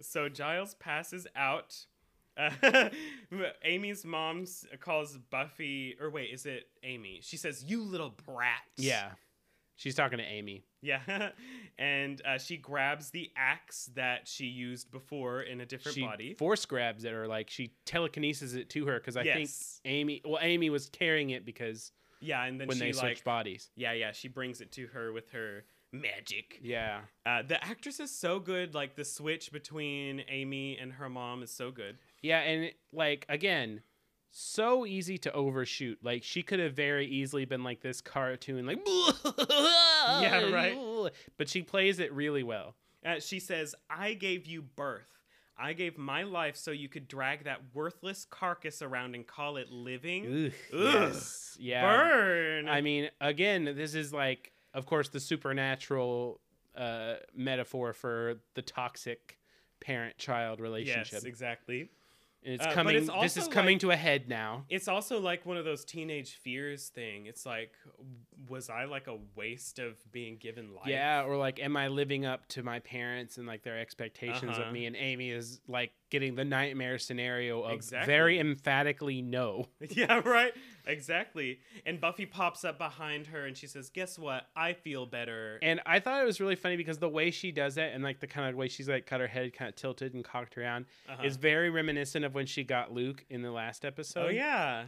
so 0.00 0.28
Giles 0.28 0.74
passes 0.74 1.26
out. 1.34 1.76
Uh, 2.36 2.50
Amy's 3.64 4.04
mom 4.04 4.44
calls 4.80 5.16
Buffy, 5.30 5.96
or 6.00 6.10
wait, 6.10 6.30
is 6.32 6.46
it 6.46 6.68
Amy? 6.84 7.20
She 7.22 7.36
says, 7.36 7.64
"You 7.64 7.82
little 7.82 8.14
brat." 8.24 8.62
Yeah, 8.76 9.10
she's 9.80 9.94
talking 9.94 10.18
to 10.18 10.24
Amy. 10.24 10.64
yeah, 10.82 11.00
and 11.78 12.20
uh, 12.26 12.38
she 12.38 12.56
grabs 12.56 13.10
the 13.10 13.30
axe 13.36 13.90
that 13.94 14.28
she 14.28 14.44
used 14.46 14.90
before 14.90 15.42
in 15.42 15.60
a 15.60 15.66
different 15.66 15.94
she 15.94 16.02
body. 16.02 16.34
force 16.34 16.64
grabs 16.66 17.04
it, 17.04 17.12
or 17.12 17.26
like 17.26 17.50
she 17.50 17.72
telekinesis 17.86 18.52
it 18.54 18.68
to 18.70 18.86
her 18.86 18.98
because 18.98 19.16
I 19.16 19.24
think. 19.24 19.50
Amy. 19.84 20.20
Well, 20.24 20.38
Amy 20.42 20.70
was 20.70 20.88
carrying 20.90 21.30
it 21.30 21.44
because 21.44 21.92
yeah, 22.20 22.44
and 22.44 22.60
then 22.60 22.68
when 22.68 22.76
she 22.76 22.84
they 22.84 22.92
like, 22.92 23.00
switched 23.00 23.24
bodies. 23.24 23.70
yeah, 23.76 23.92
yeah, 23.92 24.12
she 24.12 24.28
brings 24.28 24.60
it 24.60 24.72
to 24.72 24.86
her 24.88 25.12
with 25.12 25.30
her 25.30 25.64
magic. 25.92 26.58
Yeah, 26.62 27.00
Uh, 27.26 27.42
the 27.42 27.62
actress 27.64 27.98
is 27.98 28.10
so 28.16 28.38
good. 28.38 28.74
Like 28.74 28.94
the 28.94 29.04
switch 29.04 29.50
between 29.52 30.22
Amy 30.28 30.78
and 30.78 30.92
her 30.92 31.08
mom 31.08 31.42
is 31.42 31.50
so 31.50 31.70
good. 31.70 31.96
yeah, 32.22 32.40
and 32.40 32.64
it- 32.64 32.76
like 32.92 33.26
again, 33.28 33.82
so 34.30 34.86
easy 34.86 35.18
to 35.18 35.32
overshoot. 35.32 35.98
Like 36.02 36.22
she 36.22 36.42
could 36.42 36.60
have 36.60 36.74
very 36.74 37.06
easily 37.06 37.44
been 37.44 37.64
like 37.64 37.80
this 37.80 38.00
cartoon, 38.00 38.66
like 38.66 38.78
Yeah, 39.26 40.50
right. 40.50 40.76
But 41.36 41.48
she 41.48 41.62
plays 41.62 41.98
it 41.98 42.12
really 42.12 42.42
well. 42.42 42.74
Uh, 43.04 43.18
she 43.20 43.40
says, 43.40 43.74
I 43.88 44.14
gave 44.14 44.46
you 44.46 44.62
birth. 44.62 45.08
I 45.58 45.74
gave 45.74 45.98
my 45.98 46.22
life 46.22 46.56
so 46.56 46.70
you 46.70 46.88
could 46.88 47.06
drag 47.06 47.44
that 47.44 47.60
worthless 47.74 48.26
carcass 48.30 48.80
around 48.80 49.14
and 49.14 49.26
call 49.26 49.58
it 49.58 49.70
living. 49.70 50.52
Ugh, 50.72 50.78
Ugh. 50.78 50.94
yes, 51.12 51.56
yeah. 51.60 51.82
Burn. 51.82 52.68
I 52.68 52.80
mean, 52.80 53.10
again, 53.20 53.64
this 53.76 53.94
is 53.94 54.12
like, 54.12 54.52
of 54.72 54.86
course, 54.86 55.10
the 55.10 55.20
supernatural 55.20 56.40
uh, 56.76 57.14
metaphor 57.34 57.92
for 57.92 58.36
the 58.54 58.62
toxic 58.62 59.38
parent-child 59.80 60.60
relationship. 60.60 61.12
yes, 61.12 61.24
exactly. 61.24 61.90
It's 62.42 62.64
Uh, 62.64 62.72
coming. 62.72 62.96
it's 62.96 63.10
this 63.20 63.36
is 63.36 63.48
coming 63.48 63.74
like- 63.74 63.80
to 63.82 63.90
a 63.90 63.96
head 63.96 64.28
now. 64.28 64.64
It's 64.70 64.88
also 64.88 65.20
like 65.20 65.44
one 65.44 65.56
of 65.58 65.64
those 65.64 65.84
teenage 65.84 66.36
fears 66.36 66.88
thing. 66.88 67.26
It's 67.26 67.44
like, 67.44 67.74
was 68.48 68.70
I 68.70 68.84
like 68.84 69.06
a 69.06 69.18
waste 69.36 69.78
of 69.78 69.96
being 70.12 70.36
given 70.38 70.74
life? 70.74 70.86
Yeah, 70.86 71.24
or 71.24 71.36
like, 71.36 71.60
am 71.60 71.76
I 71.76 71.88
living 71.88 72.24
up 72.24 72.46
to 72.48 72.62
my 72.62 72.78
parents 72.80 73.36
and 73.38 73.46
like 73.46 73.62
their 73.62 73.78
expectations 73.78 74.52
Uh-huh. 74.58 74.62
of 74.68 74.72
me? 74.72 74.86
And 74.86 74.96
Amy 74.96 75.30
is 75.30 75.60
like 75.68 75.92
getting 76.10 76.34
the 76.34 76.44
nightmare 76.44 76.98
scenario 76.98 77.62
of 77.62 77.72
Exactly. 77.74 78.06
very 78.12 78.38
emphatically 78.40 79.22
no. 79.22 79.66
yeah, 79.90 80.20
right. 80.24 80.52
Exactly. 80.86 81.60
And 81.86 82.00
Buffy 82.00 82.26
pops 82.26 82.64
up 82.64 82.78
behind 82.78 83.28
her 83.28 83.46
and 83.46 83.56
she 83.56 83.66
says, 83.66 83.90
"Guess 83.90 84.18
what? 84.18 84.46
I 84.56 84.72
feel 84.72 85.06
better." 85.06 85.58
And 85.62 85.80
I 85.86 86.00
thought 86.00 86.22
it 86.22 86.26
was 86.26 86.40
really 86.40 86.56
funny 86.56 86.76
because 86.76 86.98
the 86.98 87.08
way 87.08 87.30
she 87.30 87.52
does 87.52 87.76
it 87.76 87.92
and 87.94 88.02
like 88.02 88.20
the 88.20 88.26
kind 88.26 88.48
of 88.48 88.56
way 88.56 88.68
she's 88.68 88.88
like 88.88 89.06
cut 89.06 89.20
her 89.20 89.26
head 89.28 89.52
kind 89.52 89.68
of 89.68 89.76
tilted 89.76 90.14
and 90.14 90.24
cocked 90.24 90.56
around 90.58 90.86
Uh-huh. 91.08 91.22
is 91.24 91.36
very 91.36 91.70
reminiscent 91.70 92.24
of 92.24 92.34
when 92.34 92.46
she 92.46 92.64
got 92.64 92.92
Luke 92.92 93.24
in 93.30 93.42
the 93.42 93.50
last 93.52 93.84
episode. 93.84 94.26
oh 94.26 94.28
yeah. 94.30 94.86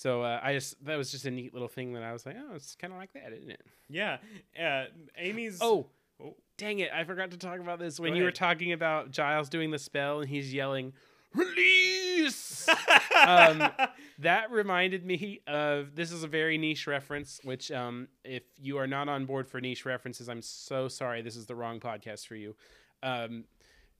So 0.00 0.22
uh, 0.22 0.40
I 0.42 0.54
just 0.54 0.82
that 0.86 0.96
was 0.96 1.10
just 1.10 1.26
a 1.26 1.30
neat 1.30 1.52
little 1.52 1.68
thing 1.68 1.92
that 1.92 2.02
I 2.02 2.14
was 2.14 2.24
like, 2.24 2.34
oh, 2.38 2.54
it's 2.54 2.74
kind 2.74 2.90
of 2.90 2.98
like 2.98 3.12
that, 3.12 3.34
isn't 3.34 3.50
it? 3.50 3.60
Yeah. 3.90 4.16
Uh, 4.58 4.84
Amy's. 5.18 5.58
Oh, 5.60 5.88
Oh. 6.22 6.36
dang 6.56 6.78
it! 6.78 6.90
I 6.94 7.04
forgot 7.04 7.32
to 7.32 7.36
talk 7.36 7.60
about 7.60 7.78
this 7.78 8.00
when 8.00 8.12
Go 8.12 8.16
you 8.18 8.24
were 8.24 8.30
talking 8.30 8.72
about 8.72 9.10
Giles 9.10 9.50
doing 9.50 9.70
the 9.70 9.78
spell 9.78 10.20
and 10.20 10.28
he's 10.28 10.54
yelling, 10.54 10.94
"Release!" 11.34 12.66
um, 13.26 13.68
that 14.20 14.50
reminded 14.50 15.04
me 15.04 15.40
of 15.46 15.94
this 15.94 16.12
is 16.12 16.22
a 16.22 16.28
very 16.28 16.56
niche 16.56 16.86
reference. 16.86 17.38
Which, 17.44 17.70
um, 17.70 18.08
if 18.24 18.42
you 18.58 18.78
are 18.78 18.86
not 18.86 19.08
on 19.08 19.26
board 19.26 19.48
for 19.48 19.60
niche 19.60 19.84
references, 19.84 20.30
I'm 20.30 20.42
so 20.42 20.88
sorry. 20.88 21.20
This 21.20 21.36
is 21.36 21.44
the 21.44 21.54
wrong 21.54 21.78
podcast 21.78 22.26
for 22.26 22.36
you. 22.36 22.56
Um, 23.02 23.44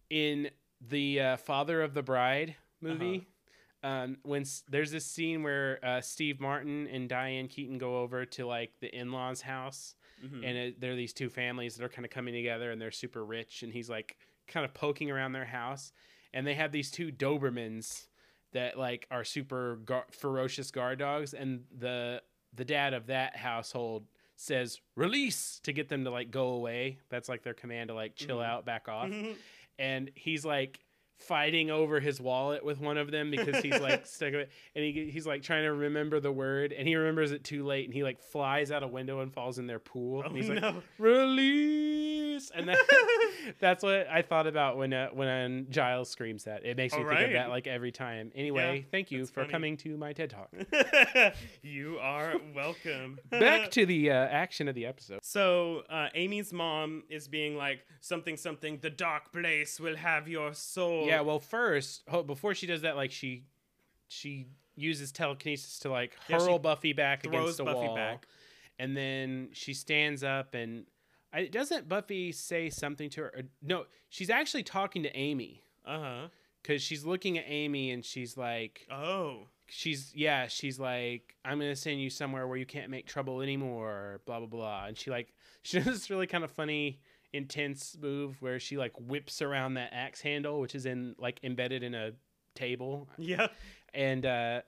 in 0.09 0.49
the 0.81 1.21
uh, 1.21 1.37
Father 1.37 1.83
of 1.83 1.93
the 1.93 2.03
Bride 2.03 2.55
movie. 2.81 3.27
Um, 3.83 4.19
when 4.25 4.43
s- 4.43 4.63
there's 4.69 4.91
this 4.91 5.07
scene 5.07 5.43
where 5.43 5.79
uh, 5.85 6.01
Steve 6.03 6.39
Martin 6.41 6.87
and 6.89 7.09
Diane 7.09 7.49
Keaton 7.49 7.79
go 7.79 8.01
over 8.01 8.27
to 8.27 8.47
like 8.47 8.73
the 8.81 8.95
in-laws' 8.95 9.41
house, 9.41 9.95
Mhm. 10.25 10.45
and 10.45 10.59
it, 10.59 10.81
there 10.81 10.93
are 10.93 10.97
these 10.97 11.15
two 11.15 11.31
families 11.31 11.77
that 11.77 11.85
are 11.85 11.89
kind 11.89 12.05
of 12.05 12.11
coming 12.11 12.35
together 12.35 12.71
and 12.71 12.79
they're 12.81 12.91
super 12.91 13.25
rich 13.25 13.63
and 13.63 13.73
he's 13.73 13.89
like 13.89 14.19
kind 14.47 14.67
of 14.67 14.75
poking 14.75 15.11
around 15.11 15.33
their 15.33 15.47
house 15.47 15.93
and 16.35 16.47
they 16.47 16.53
have 16.55 16.73
these 16.73 16.91
two 16.91 17.11
dobermans 17.11 18.07
that 18.53 18.79
like 18.79 19.07
are 19.11 19.25
super 19.25 19.77
gar- 19.77 20.05
ferocious 20.11 20.71
guard 20.71 20.99
dogs 20.99 21.33
and 21.33 21.65
the 21.79 22.21
the 22.53 22.67
dad 22.67 22.93
of 22.93 23.07
that 23.07 23.35
household 23.37 24.05
says 24.37 24.81
release 24.97 25.59
to 25.63 25.73
get 25.73 25.89
them 25.89 26.05
to 26.05 26.11
like 26.11 26.31
go 26.31 26.49
away 26.49 26.99
that's 27.09 27.29
like 27.31 27.43
their 27.43 27.55
command 27.55 27.89
to 27.89 27.95
like 27.95 28.15
chill 28.15 28.39
Mhm. 28.39 28.45
out 28.45 28.67
back 28.67 28.89
off 28.89 29.11
and 29.79 30.11
he's 30.17 30.45
like 30.45 30.81
fighting 31.21 31.71
over 31.71 32.01
his 32.01 32.21
wallet 32.21 32.65
with 32.65 32.81
one 32.81 32.99
of 32.99 33.11
them 33.11 33.31
because 33.31 33.63
he's 33.63 33.79
like 33.81 34.07
stuck 34.07 34.33
with 34.33 34.41
it. 34.43 34.51
And 34.75 34.85
he, 34.85 35.11
he's 35.11 35.27
like 35.27 35.43
trying 35.43 35.65
to 35.65 35.73
remember 35.73 36.19
the 36.21 36.33
word 36.33 36.73
and 36.73 36.89
he 36.89 36.97
remembers 36.97 37.31
it 37.33 37.45
too 37.45 37.65
late 37.65 37.85
and 37.85 37.95
he 37.95 38.03
like 38.03 38.21
flies 38.21 38.71
out 38.71 38.83
a 38.83 38.89
window 38.89 39.21
and 39.21 39.33
falls 39.33 39.59
in 39.59 39.67
their 39.67 39.79
pool. 39.79 40.23
Oh 40.25 40.29
and 40.29 40.37
he's 40.37 40.49
like 40.49 40.75
release! 40.99 42.51
And 42.55 42.69
that, 42.69 42.79
that's 43.59 43.83
what 43.83 44.07
i 44.09 44.23
thought 44.23 44.47
about 44.47 44.77
when 44.77 44.93
uh, 44.93 45.09
when 45.13 45.67
giles 45.71 46.09
screams 46.11 46.45
that 46.45 46.65
it 46.65 46.77
makes 46.77 46.95
me 46.95 47.05
think 47.05 47.21
of 47.21 47.33
that 47.33 47.49
like 47.49 47.67
every 47.67 47.93
time 47.93 48.31
anyway 48.35 48.79
Yeah, 48.79 48.89
thank 48.91 49.11
you 49.11 49.19
that's 49.21 49.31
for 49.31 49.41
funny. 49.43 49.53
coming 49.53 49.77
to 49.79 49.97
my 49.97 50.13
ted 50.13 50.31
talk 50.31 50.51
you 51.63 51.99
are 52.01 52.35
welcome. 52.55 53.19
back 53.31 53.71
to 53.73 53.87
the 53.87 54.11
uh, 54.11 54.15
action 54.15 54.69
of 54.69 54.75
the 54.75 54.87
episode 54.87 55.21
So 55.23 55.83
uh, 55.91 56.09
Amy's 56.15 56.53
mom 56.53 57.05
is 57.09 57.29
being 57.29 57.57
like 57.57 57.81
something 58.01 58.37
something. 58.37 58.79
The 58.81 58.91
dark 58.91 59.33
place 59.33 59.79
will 59.81 59.97
have 59.97 60.29
your 60.29 60.55
soul. 60.55 61.07
yeah 61.07 61.21
well 61.21 61.41
first 61.41 62.03
before 62.27 62.55
she 62.55 62.67
does 62.67 62.83
that 62.83 62.97
like 62.97 63.11
she 63.13 63.45
she 64.09 64.47
uses 64.77 65.13
telekinesis 65.13 65.79
to 65.81 65.91
like 65.91 66.17
Yeah, 66.29 66.39
she 66.39 66.45
hurl 66.45 66.59
buffy 66.59 66.93
back 66.93 67.23
throws 67.23 67.35
against 67.35 67.57
the 67.59 67.65
Buffy 67.65 67.87
wall 67.87 67.97
back. 67.97 68.27
and 68.79 68.97
then 68.97 69.49
she 69.53 69.75
stands 69.75 70.25
up 70.25 70.55
and 70.55 70.87
I, 71.33 71.47
doesn't 71.47 71.89
buffy 71.89 72.33
say 72.33 72.71
something 72.71 73.09
to 73.11 73.21
her 73.23 73.33
or- 73.37 73.43
no 73.63 73.85
she's 74.09 74.31
actually 74.31 74.63
talking 74.65 75.03
to 75.05 75.17
amy 75.17 75.63
Uh 75.85 75.99
huh. 76.01 76.29
because 76.63 76.83
she's 76.83 77.05
looking 77.05 77.39
at 77.39 77.45
amy 77.47 77.91
and 77.93 78.05
she's 78.05 78.37
like 78.37 78.87
Oh. 78.91 79.47
she's 79.67 80.13
yeah 80.15 80.47
she's 80.49 80.79
like 80.81 81.37
i'm 81.45 81.59
gonna 81.59 81.77
send 81.77 82.01
you 82.01 82.11
somewhere 82.11 82.47
where 82.49 82.57
you 82.59 82.67
can't 82.67 82.91
make 82.91 83.07
trouble 83.07 83.41
anymore 83.43 84.21
blah 84.27 84.39
blah 84.39 84.49
blah 84.49 84.87
and 84.87 84.97
she 84.99 85.11
like 85.11 85.33
she 85.63 85.79
does 85.79 85.87
this 85.87 86.11
really 86.11 86.27
kind 86.27 86.43
of 86.45 86.51
funny 86.51 86.99
intense 87.33 87.97
move 88.01 88.41
where 88.43 88.59
she 88.59 88.77
like 88.77 88.93
whips 88.99 89.41
around 89.41 89.75
that 89.75 89.91
axe 89.93 90.21
handle 90.21 90.61
which 90.61 90.75
is 90.75 90.85
in 90.87 91.15
like 91.19 91.39
embedded 91.45 91.83
in 91.85 91.95
a 91.95 92.11
table 92.57 93.09
Yeah. 93.19 93.47
and 93.95 94.27
uh 94.27 94.63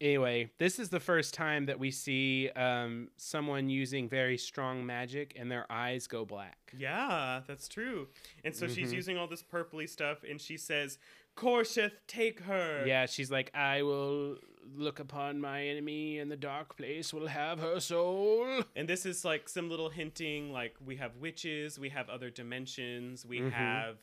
anyway 0.00 0.50
this 0.58 0.78
is 0.78 0.88
the 0.88 1.00
first 1.00 1.34
time 1.34 1.66
that 1.66 1.78
we 1.78 1.90
see 1.90 2.48
um 2.50 3.08
someone 3.16 3.68
using 3.68 4.08
very 4.08 4.38
strong 4.38 4.84
magic 4.86 5.34
and 5.38 5.50
their 5.50 5.66
eyes 5.70 6.06
go 6.06 6.24
black 6.24 6.72
Yeah, 6.78 7.40
that's 7.46 7.68
true. 7.68 8.08
And 8.44 8.54
so 8.54 8.68
she's 8.68 8.90
Mhm. 8.90 8.94
using 8.94 9.16
all 9.18 9.26
this 9.26 9.42
purpley 9.42 9.88
stuff, 9.88 10.18
and 10.28 10.40
she 10.40 10.56
says, 10.56 10.98
"Corsheth, 11.36 11.92
take 12.06 12.40
her." 12.40 12.84
yeah 12.86 13.06
she's 13.06 13.30
like 13.30 13.50
i 13.54 13.82
will 13.82 14.36
look 14.74 15.00
upon 15.00 15.40
my 15.40 15.66
enemy 15.66 16.18
and 16.20 16.30
the 16.30 16.36
dark 16.36 16.76
place 16.76 17.12
will 17.12 17.26
have 17.26 17.58
her 17.58 17.80
soul 17.80 18.62
And 18.76 18.88
this 18.88 19.04
is 19.04 19.24
like 19.24 19.48
some 19.48 19.68
little 19.68 19.90
hinting, 19.90 20.52
like 20.52 20.76
we 20.84 20.96
have 20.96 21.16
witches, 21.16 21.78
we 21.78 21.88
have 21.90 22.08
other 22.08 22.30
dimensions, 22.30 23.26
we 23.26 23.40
Mhm. 23.40 23.50
have 23.52 23.98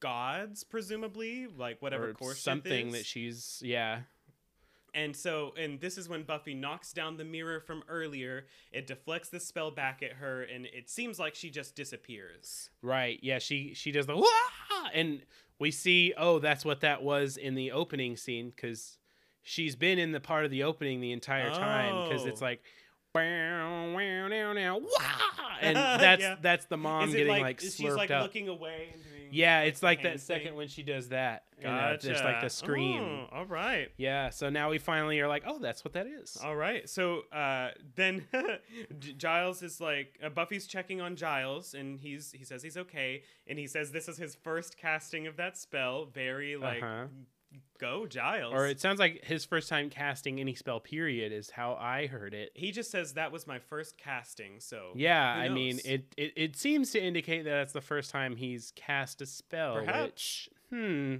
gods, 0.00 0.62
presumably, 0.64 1.46
like 1.46 1.80
whatever 1.82 2.10
or 2.10 2.14
Corsheth 2.14 2.36
something 2.36 2.88
is. 2.88 2.92
that 2.94 3.06
she's 3.06 3.62
yeah 3.64 4.02
And 4.98 5.14
so, 5.16 5.54
and 5.56 5.80
this 5.80 5.96
is 5.96 6.08
when 6.08 6.24
Buffy 6.24 6.54
knocks 6.54 6.92
down 6.92 7.16
the 7.16 7.24
mirror 7.24 7.60
from 7.60 7.82
earlier. 7.88 8.46
It 8.72 8.86
deflects 8.88 9.28
the 9.28 9.38
spell 9.38 9.70
back 9.70 10.02
at 10.02 10.12
her, 10.14 10.42
and 10.42 10.66
it 10.66 10.90
seems 10.90 11.18
like 11.20 11.34
she 11.36 11.50
just 11.50 11.76
disappears. 11.76 12.70
Right. 12.82 13.18
Yeah, 13.22 13.38
she 13.38 13.74
she 13.74 13.92
does 13.92 14.06
the 14.06 14.16
Wah! 14.16 14.26
and 14.92 15.22
we 15.60 15.70
see 15.70 16.14
oh 16.16 16.38
that's 16.38 16.64
what 16.64 16.80
that 16.80 17.02
was 17.02 17.36
in 17.36 17.54
the 17.54 17.70
opening 17.72 18.16
scene 18.16 18.52
cuz 18.56 18.98
she's 19.42 19.76
been 19.76 19.98
in 19.98 20.12
the 20.12 20.20
part 20.20 20.44
of 20.44 20.50
the 20.50 20.62
opening 20.64 21.00
the 21.00 21.12
entire 21.12 21.50
time 21.50 22.10
cuz 22.10 22.24
it's 22.26 22.40
Oh. 22.42 22.44
like 22.44 22.62
"Wow, 23.14 23.92
wow, 23.94 24.52
now, 24.52 24.78
wah!" 24.78 25.56
and 25.60 25.76
that's 26.00 26.22
Yeah. 26.22 26.36
that's 26.40 26.66
the 26.66 26.76
mom 26.76 27.10
getting 27.10 27.28
like, 27.28 27.42
like, 27.42 27.58
slurped 27.60 27.76
she's 27.76 27.94
like 27.94 28.10
up. 28.10 28.22
looking 28.22 28.48
away 28.48 28.88
and? 28.92 29.02
Yeah, 29.30 29.60
it's 29.62 29.82
like 29.82 30.02
that 30.02 30.20
second 30.20 30.54
when 30.54 30.68
she 30.68 30.82
does 30.82 31.08
that. 31.08 31.44
and, 31.60 31.66
uh, 31.72 31.90
Gotcha. 31.92 32.08
just 32.08 32.24
like 32.24 32.40
the 32.40 32.48
scream. 32.50 33.02
Oh, 33.32 33.38
all 33.38 33.46
right. 33.46 33.88
Yeah, 33.96 34.30
so 34.30 34.48
now 34.50 34.70
we 34.70 34.78
finally 34.78 35.20
are 35.20 35.28
like, 35.28 35.42
oh, 35.46 35.58
that's 35.58 35.84
what 35.84 35.92
that 35.94 36.06
is. 36.06 36.36
All 36.42 36.56
right. 36.56 36.88
So 36.88 37.22
uh, 37.32 37.70
then 37.96 38.24
Giles 39.16 39.62
is 39.62 39.80
like 39.80 40.18
uh, 40.22 40.28
Buffy's 40.28 40.66
checking 40.66 41.00
on 41.00 41.16
Giles, 41.16 41.74
and 41.74 41.98
he's 41.98 42.32
he 42.32 42.44
says 42.44 42.62
he's 42.62 42.76
okay, 42.76 43.22
and 43.46 43.58
he 43.58 43.66
says 43.66 43.92
this 43.92 44.08
is 44.08 44.16
his 44.18 44.34
first 44.34 44.76
casting 44.76 45.26
of 45.26 45.36
that 45.36 45.56
spell. 45.56 46.06
Very 46.06 46.56
like 46.56 46.82
Uh-huh. 46.82 47.06
Go 47.78 48.06
Giles. 48.06 48.52
Or 48.54 48.66
it 48.66 48.80
sounds 48.80 48.98
like 48.98 49.24
his 49.24 49.44
first 49.44 49.68
time 49.68 49.90
casting 49.90 50.40
any 50.40 50.54
spell. 50.54 50.80
Period 50.80 51.32
is 51.32 51.50
how 51.50 51.74
I 51.74 52.06
heard 52.06 52.34
it. 52.34 52.50
he 52.54 52.70
just 52.72 52.90
says 52.90 53.14
that 53.14 53.32
was 53.32 53.46
my 53.46 53.58
first 53.58 53.96
casting. 53.98 54.60
So 54.60 54.92
Yeah, 54.94 55.24
I 55.24 55.48
mean, 55.48 55.78
it, 55.84 56.12
it 56.16 56.32
it 56.36 56.56
seems 56.56 56.90
to 56.92 57.00
indicate 57.02 57.44
that 57.44 57.50
that's 57.50 57.72
the 57.72 57.80
first 57.80 58.10
time 58.10 58.36
he's 58.36 58.72
cast 58.76 59.22
a 59.22 59.26
spell. 59.26 59.74
Perhaps. 59.76 60.04
Which, 60.04 60.50
hmm, 60.70 61.16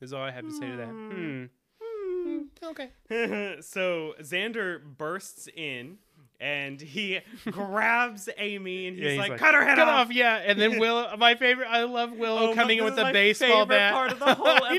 is 0.00 0.12
all 0.12 0.22
I 0.22 0.30
have 0.30 0.44
to 0.44 0.52
say 0.52 0.70
to 0.70 0.76
that. 0.76 0.88
Hmm. 0.88 1.44
Hmm. 1.82 2.40
Okay. 2.64 3.56
so 3.60 4.14
Xander 4.20 4.80
bursts 4.82 5.48
in. 5.54 5.98
And 6.40 6.80
he 6.80 7.20
grabs 7.52 8.28
Amy, 8.36 8.88
and 8.88 8.98
he's, 8.98 9.16
like, 9.16 9.38
"Cut 9.38 9.54
her 9.54 9.64
head 9.64 9.76
Cut 9.78 9.86
off!" 9.86 10.08
off, 10.08 10.12
yeah. 10.12 10.42
And 10.44 10.60
then 10.60 10.76
Willow, 10.80 11.16
my 11.16 11.36
favorite, 11.36 11.68
I 11.70 11.84
love 11.84 12.10
Willow 12.14 12.50
Oh, 12.50 12.54
coming 12.56 12.78
in 12.78 12.84
with 12.84 12.96
the 12.96 13.10
baseball 13.12 13.64
bat. 13.64 13.92
part 13.92 14.10
of 14.10 14.18
the 14.18 14.34
whole 14.34 14.48
I 14.48 14.78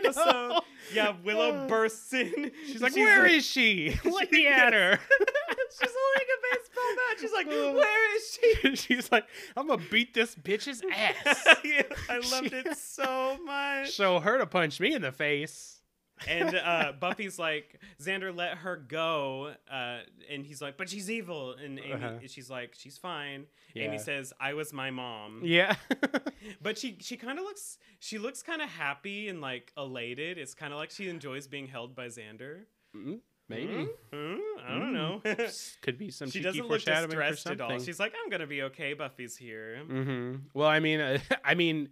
Yeah, 0.94 1.16
Willow 1.24 1.68
bursts 1.68 2.14
in. 2.14 2.52
She's 2.68 2.82
like, 2.82 2.96
"Where 2.96 3.26
is 3.26 3.46
she? 3.46 3.98
Let 4.06 4.32
me 4.32 4.46
at 4.48 4.74
her." 4.74 5.00
She's 5.80 5.90
holding 5.92 6.28
a 6.30 6.56
baseball 6.56 6.84
bat. 6.96 7.20
She's 7.20 7.32
like, 7.34 7.48
Uh. 7.48 7.74
"Where 7.74 8.16
is 8.16 8.40
she?" 8.40 8.76
She's 8.96 9.12
like, 9.12 9.26
"I'm 9.58 9.68
gonna 9.68 9.82
beat 9.90 10.14
this 10.14 10.36
bitch's 10.36 10.84
ass." 10.94 11.48
Yeah, 11.64 11.84
I 12.10 12.18
loved 12.18 12.50
She- 12.50 12.56
it 12.58 12.78
so 12.78 13.38
much. 13.44 13.92
Show 13.94 14.20
her 14.20 14.38
to 14.38 14.46
punch 14.46 14.80
me 14.80 14.94
in 14.94 15.02
the 15.02 15.12
face. 15.12 15.73
And 16.28 16.56
uh, 16.56 16.94
Buffy's 17.00 17.38
like, 17.40 17.80
Xander, 18.02 18.36
let 18.36 18.58
her 18.60 18.76
go. 18.78 19.54
Uh, 19.70 20.00
and 20.30 20.46
he's 20.46 20.62
like, 20.62 20.78
but 20.78 20.88
she's 20.90 21.10
evil. 21.10 21.54
And 21.54 21.80
Amy, 21.80 21.92
Uh-huh. 21.94 22.12
she's 22.28 22.50
like, 22.50 22.76
she's 22.78 22.98
fine. 22.98 23.46
Yeah. 23.74 23.86
Amy 23.86 23.98
says, 23.98 24.32
I 24.40 24.54
was 24.54 24.72
my 24.74 24.92
mom. 24.92 25.42
Yeah. 25.44 25.76
But 26.62 26.78
she 26.78 26.98
she 27.00 27.16
kind 27.18 27.40
of 27.40 27.46
looks 27.46 27.78
she 28.00 28.18
looks 28.18 28.44
kind 28.44 28.62
of 28.62 28.70
happy 28.70 29.28
and 29.30 29.40
like 29.42 29.72
elated. 29.78 30.38
It's 30.38 30.54
kind 30.54 30.74
of 30.74 30.80
like 30.80 30.92
she 30.92 31.08
enjoys 31.10 31.48
being 31.48 31.68
held 31.68 31.96
by 31.96 32.08
Xander. 32.08 32.62
Mm, 32.96 33.20
Maybe. 33.50 33.88
Hmm? 34.14 34.36
I 34.66 34.78
don't 34.78 34.94
know. 34.94 35.22
Could 35.82 35.98
be 35.98 36.10
some 36.12 36.30
she 36.30 36.42
doesn't 36.42 36.68
look 36.68 36.84
distressed 36.84 37.48
at 37.48 37.62
all. 37.62 37.80
She's 37.80 38.00
like, 38.00 38.14
I'm 38.22 38.30
gonna 38.30 38.48
be 38.48 38.62
okay. 38.64 38.94
Buffy's 38.94 39.36
here. 39.38 39.82
Well, 40.54 40.68
I 40.68 40.80
mean, 40.80 41.00
uh, 41.00 41.18
I 41.46 41.56
mean, 41.56 41.90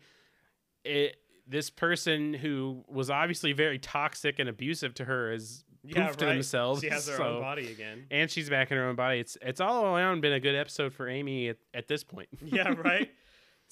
it, 0.84 1.16
this 1.48 1.70
person 1.70 2.34
who 2.34 2.84
was 2.88 3.10
obviously 3.10 3.54
very 3.54 3.80
toxic 3.80 4.40
and 4.40 4.48
abusive 4.50 4.94
to 4.96 5.06
her 5.06 5.32
is 5.34 5.64
Yeah, 5.84 6.08
poof 6.08 6.18
to 6.18 6.26
themselves. 6.26 6.82
She 6.82 6.90
has 6.90 7.08
her 7.08 7.18
so- 7.18 7.24
own 7.24 7.42
body 7.42 7.72
again. 7.72 8.06
and 8.12 8.30
she's 8.30 8.50
back 8.50 8.72
in 8.72 8.78
her 8.78 8.86
own 8.88 8.96
body. 8.96 9.20
It's 9.20 9.38
it's 9.42 9.60
all 9.62 9.86
around 9.96 10.22
been 10.22 10.34
a 10.34 10.40
good 10.40 10.56
episode 10.56 10.94
for 10.94 11.10
Amy 11.10 11.50
at, 11.50 11.58
at 11.74 11.88
this 11.88 12.04
point. 12.04 12.30
yeah, 12.46 12.70
right. 12.78 13.10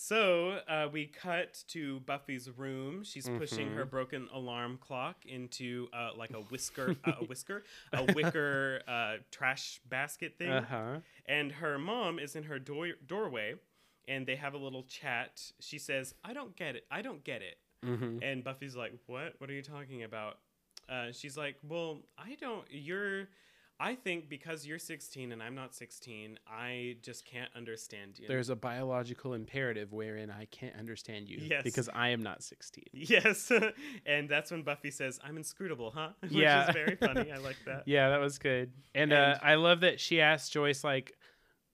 So 0.01 0.59
uh, 0.69 0.87
we 0.89 1.07
cut 1.07 1.61
to 1.69 1.99
Buffy's 2.01 2.49
room. 2.49 3.03
She's 3.03 3.27
pushing 3.27 3.67
Mhm. 3.71 3.75
her 3.75 3.85
broken 3.85 4.29
alarm 4.33 4.77
clock 4.81 5.25
into 5.25 5.89
uh, 5.91 6.11
like 6.17 6.31
a 6.31 6.37
whisker, 6.39 6.95
uh, 7.03 7.11
a 7.19 7.25
whisker, 7.25 7.63
a 7.91 8.05
wicker 8.13 8.81
uh, 8.87 9.15
trash 9.29 9.81
basket 9.89 10.37
thing. 10.37 10.49
Uh 10.51 10.63
huh. 10.63 10.95
And 11.25 11.51
her 11.51 11.77
mom 11.77 12.17
is 12.17 12.37
in 12.37 12.43
her 12.43 12.59
door- 12.59 12.95
doorway, 13.05 13.55
and 14.10 14.26
they 14.27 14.36
have 14.36 14.53
a 14.56 14.57
little 14.57 14.84
chat. 14.84 15.41
She 15.61 15.77
says, 15.80 16.14
"I 16.26 16.34
don't 16.34 16.56
get 16.57 16.76
it. 16.76 16.86
I 16.91 17.02
don't 17.02 17.23
get 17.23 17.41
it." 17.41 17.57
hmm 17.86 18.18
And 18.22 18.44
Buffy's 18.44 18.76
like, 18.76 18.91
"What? 19.06 19.36
What 19.38 19.49
are 19.49 19.53
you 19.53 19.61
talking 19.64 20.03
about?" 20.03 20.40
Uh, 20.90 21.11
she's 21.14 21.38
like, 21.38 21.56
"Well, 21.64 21.99
I 22.18 22.36
don't. 22.41 22.65
You're. 22.69 23.30
I 23.81 23.95
think 23.95 24.27
because 24.27 24.65
you're 24.68 24.77
16 24.77 25.31
and 25.31 25.41
I'm 25.41 25.56
not 25.56 25.73
16, 25.73 26.38
I 26.45 26.98
just 27.02 27.23
can't 27.23 27.49
understand 27.56 28.19
you." 28.19 28.27
There's 28.27 28.49
a 28.49 28.56
biological 28.57 29.34
imperative 29.36 29.94
wherein 29.94 30.30
I 30.30 30.45
can't 30.52 30.76
understand 30.76 31.30
you 31.30 31.38
Yes. 31.40 31.64
because 31.64 31.88
I 31.94 32.10
am 32.10 32.22
not 32.22 32.44
16. 32.44 32.84
Yes, 32.91 33.49
and 34.06 34.27
that's 34.27 34.52
when 34.52 34.64
Buffy 34.64 34.91
says, 34.91 35.18
"I'm 35.23 35.38
inscrutable, 35.38 35.91
huh?" 35.91 36.10
Which 36.22 36.34
Yeah. 36.34 36.68
is 36.68 36.73
very 36.73 36.98
funny. 36.98 37.31
I 37.31 37.38
like 37.38 37.56
that. 37.68 37.84
Yeah, 37.86 38.10
that 38.10 38.19
was 38.19 38.38
good. 38.38 38.73
And, 38.94 39.14
uh, 39.14 39.15
And- 39.15 39.40
I 39.44 39.56
love 39.56 39.80
that 39.81 40.02
she 40.02 40.19
asked 40.19 40.52
Joyce 40.52 40.84
like, 40.84 41.14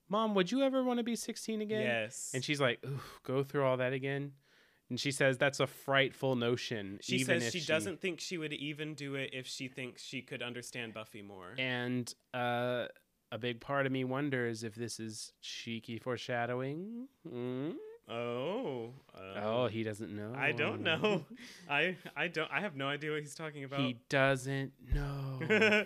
"Mom, 0.09 0.35
would 0.35 0.51
you 0.51 0.61
ever 0.61 0.83
want 0.83 0.99
to 0.99 1.03
be 1.03 1.15
16 1.15 1.61
again?" 1.61 1.81
Yes, 1.81 2.31
And 2.33 2.43
she's 2.43 2.59
like, 2.61 2.79
Ooh, 2.85 2.99
"Go 3.23 3.43
through 3.43 3.65
all 3.65 3.77
that 3.77 3.93
again." 3.93 4.33
And 4.89 4.99
she 4.99 5.11
says 5.11 5.37
that's 5.37 5.59
a 5.59 5.67
frightful 5.67 6.35
notion. 6.35 6.99
she 7.01 7.19
says 7.19 7.47
if 7.47 7.53
she, 7.53 7.61
doesn't 7.61 8.01
think 8.01 8.19
she 8.19 8.37
would 8.37 8.53
even 8.53 8.93
do 8.93 9.15
it 9.15 9.31
if 9.33 9.47
she 9.47 9.67
thinks 9.67 10.03
she 10.03 10.21
could 10.21 10.43
understand 10.43 10.93
Buffy 10.93 11.23
more. 11.23 11.55
And 11.57 12.13
uh, 12.35 12.85
a 13.31 13.37
big 13.39 13.59
part 13.61 13.87
of 13.87 13.91
me 13.91 14.03
wonders 14.03 14.63
if 14.63 14.75
this 14.75 14.99
is 14.99 15.31
cheeky 15.41 15.97
foreshadowing. 15.97 17.07
Mm? 17.27 17.73
oh, 18.09 18.93
Oh, 19.37 19.63
um, 19.65 19.69
he 19.69 19.83
doesn't 19.83 20.15
know. 20.15 20.33
I 20.35 20.51
don't 20.51 20.81
know. 20.81 21.25
I 21.69 21.97
I 22.15 22.27
don't. 22.27 22.49
I 22.51 22.61
have 22.61 22.75
no 22.75 22.87
idea 22.87 23.11
what 23.11 23.21
he's 23.21 23.35
talking 23.35 23.63
about. 23.63 23.79
He 23.79 23.97
doesn't 24.09 24.73
know. 24.93 25.85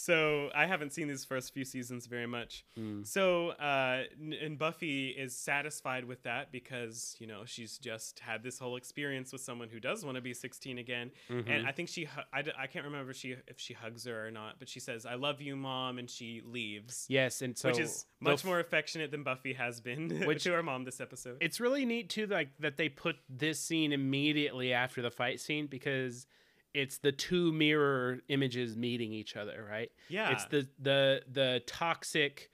so 0.00 0.48
I 0.54 0.66
haven't 0.66 0.92
seen 0.92 1.08
these 1.08 1.24
first 1.24 1.52
few 1.52 1.64
seasons 1.64 2.06
very 2.06 2.26
much. 2.26 2.64
Mm. 2.78 3.06
So 3.06 3.48
uh, 3.50 4.04
and 4.40 4.56
Buffy 4.58 5.08
is 5.08 5.34
satisfied 5.34 6.04
with 6.04 6.22
that 6.22 6.52
because 6.52 7.16
you 7.18 7.26
know 7.26 7.42
she's 7.44 7.78
just 7.78 8.20
had 8.20 8.42
this 8.42 8.58
whole 8.58 8.76
experience 8.76 9.32
with 9.32 9.40
someone 9.40 9.68
who 9.68 9.80
does 9.80 10.04
want 10.04 10.14
to 10.16 10.20
be 10.22 10.32
16 10.34 10.78
again, 10.78 11.10
Mhm. 11.28 11.48
and 11.48 11.66
I 11.66 11.72
think 11.72 11.88
she 11.88 12.04
hu- 12.04 12.22
I 12.32 12.66
can't 12.68 12.84
remember 12.84 13.10
if 13.10 13.16
she 13.16 13.34
if 13.48 13.58
she 13.58 13.74
hugs 13.74 14.04
her 14.04 14.26
or 14.26 14.30
not, 14.30 14.58
but 14.58 14.68
she 14.68 14.80
says 14.80 15.04
I 15.04 15.14
love 15.14 15.40
you, 15.40 15.56
mom, 15.56 15.98
and 15.98 16.08
she 16.08 16.42
leaves. 16.44 17.06
yes, 17.08 17.42
and 17.42 17.56
so 17.58 17.68
which 17.70 17.80
is 17.80 18.06
much 18.20 18.40
f- 18.40 18.44
more 18.44 18.60
affectionate 18.60 19.10
than 19.10 19.22
Buffy 19.24 19.54
has 19.54 19.80
been 19.80 20.20
Which- 20.26 20.44
to 20.44 20.52
her 20.52 20.62
mom 20.62 20.84
this 20.84 21.00
episode. 21.00 21.38
It's 21.40 21.58
really 21.60 21.84
neat 21.84 22.08
too, 22.08 22.26
like 22.26 22.50
that 22.60 22.76
they 22.76 22.88
put 22.88 23.16
this 23.28 23.58
scene 23.58 23.92
immediately 23.92 24.72
after 24.72 25.02
the 25.02 25.10
fight 25.10 25.40
scene 25.40 25.66
because 25.66 26.26
it's 26.74 26.98
the 26.98 27.12
two 27.12 27.52
mirror 27.52 28.20
images 28.28 28.76
meeting 28.76 29.12
each 29.12 29.36
other, 29.36 29.66
right? 29.68 29.90
yeah, 30.08 30.30
It's 30.30 30.44
the 30.46 30.68
the 30.78 31.22
the 31.30 31.62
toxic 31.66 32.50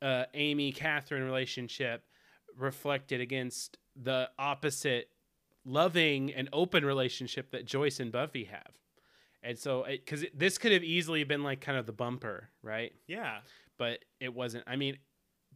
uh, 0.00 0.24
Amy 0.34 0.72
Catherine 0.72 1.22
relationship 1.22 2.04
reflected 2.56 3.20
against 3.20 3.78
the 3.96 4.28
opposite 4.38 5.08
loving 5.64 6.32
and 6.32 6.48
open 6.52 6.84
relationship 6.84 7.50
that 7.52 7.64
Joyce 7.66 8.00
and 8.00 8.10
Buffy 8.10 8.44
have. 8.44 8.72
And 9.42 9.58
so, 9.58 9.84
because 9.88 10.24
this 10.34 10.58
could 10.58 10.72
have 10.72 10.84
easily 10.84 11.24
been 11.24 11.42
like 11.42 11.60
kind 11.60 11.76
of 11.78 11.86
the 11.86 11.92
bumper, 11.92 12.50
right? 12.62 12.92
yeah. 13.06 13.38
But 13.78 14.04
it 14.20 14.32
wasn't. 14.32 14.64
I 14.68 14.76
mean, 14.76 14.98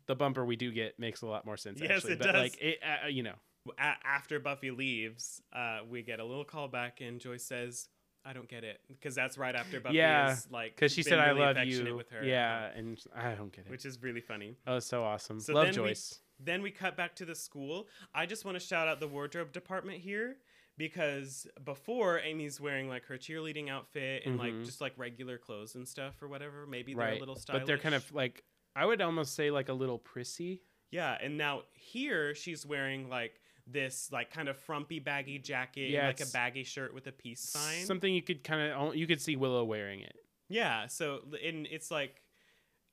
the 0.07 0.17
bumper 0.17 0.45
we 0.45 0.57
do 0.57 0.73
get 0.73 0.99
makes 0.99 1.23
a 1.23 1.27
lot 1.27 1.47
more 1.47 1.57
sense. 1.57 1.81
Yes, 1.81 1.91
actually, 1.91 2.15
it 2.15 2.19
but 2.19 2.33
does. 2.33 2.35
Like 2.35 2.59
it, 2.61 2.79
uh, 2.83 3.07
you 3.09 3.23
know, 3.23 3.35
after 3.79 4.41
Buffy 4.41 4.71
leaves, 4.71 5.41
uh, 5.53 5.81
we 5.89 6.03
get 6.03 6.19
a 6.19 6.25
little 6.25 6.45
callback, 6.45 7.07
and 7.07 7.21
Joyce 7.21 7.45
says, 7.45 7.89
"I 8.27 8.33
don't 8.33 8.49
get 8.49 8.65
it," 8.65 8.81
because 8.89 9.15
that's 9.15 9.39
right 9.39 9.55
after 9.55 9.81
Buffy 9.81 9.97
Yeah, 9.97 10.33
is 10.33 10.49
like 10.51 10.75
because 10.75 10.93
she 10.93 11.03
said, 11.03 11.19
"I 11.19 11.33
love 11.33 11.57
you." 11.65 11.95
with 11.97 12.11
her, 12.11 12.25
Yeah, 12.25 12.71
and 12.75 12.99
I 13.15 13.35
don't 13.35 13.53
get 13.53 13.67
it. 13.67 13.71
which 13.71 13.85
is 13.87 14.03
really 14.03 14.21
funny. 14.21 14.57
oh, 14.67 14.79
so 14.81 15.05
awesome. 15.05 15.41
So 15.41 15.53
love 15.55 15.67
then 15.73 15.83
we- 15.83 15.89
Joyce. 15.91 16.21
Then 16.39 16.61
we 16.61 16.71
cut 16.71 16.97
back 16.99 17.17
to 17.17 17.25
the 17.25 17.35
school. 17.35 17.89
I 18.15 18.27
just 18.27 18.45
want 18.45 18.57
to 18.57 18.61
shout 18.67 18.89
out 18.89 19.01
the 19.01 19.09
wardrobe 19.09 19.53
department 19.53 20.01
here 20.01 20.37
because 20.77 21.47
before 21.65 22.21
Amy's 22.21 22.61
wearing 22.61 22.89
like 22.89 23.05
her 23.07 23.17
cheerleading 23.17 23.71
outfit 23.71 24.25
and 24.27 24.39
like 24.39 24.53
Mhm. 24.53 24.65
just 24.67 24.81
like 24.83 24.93
regular 24.99 25.39
clothes 25.39 25.75
and 25.75 25.89
stuff 25.89 26.23
or 26.23 26.29
whatever. 26.29 26.67
Maybe 26.67 26.93
they're 26.93 27.05
right, 27.07 27.17
a 27.17 27.21
little 27.21 27.37
stylish. 27.37 27.63
but 27.63 27.67
they're 27.67 27.79
kind 27.79 27.95
of 27.95 28.13
like 28.13 28.45
I 28.75 28.85
would 28.85 29.01
almost 29.01 29.35
say 29.35 29.51
like 29.51 29.71
a 29.71 29.73
little 29.73 29.99
prissy. 29.99 30.63
yeah. 30.91 31.17
And 31.21 31.39
now 31.39 31.63
here 31.73 32.35
she's 32.35 32.67
wearing 32.67 33.09
like 33.09 33.41
this 33.67 34.11
like 34.13 34.31
kind 34.31 34.49
of 34.49 34.57
frumpy 34.59 34.99
baggy 35.01 35.39
jacket, 35.39 35.91
Yeah, 35.91 36.07
like 36.07 36.21
a 36.21 36.27
baggy 36.27 36.65
shirt 36.65 36.95
with 36.95 37.07
a 37.07 37.13
peace 37.13 37.41
sign. 37.41 37.85
Something 37.85 38.15
you 38.15 38.23
could 38.23 38.45
kind 38.45 38.73
of 38.73 38.95
you 38.97 39.07
could 39.07 39.21
see 39.21 39.37
Willow 39.37 39.65
wearing 39.65 40.01
it. 40.01 40.17
Yeah, 40.49 40.87
so 40.87 41.21
and 41.45 41.67
it's 41.71 41.91
like 41.91 42.23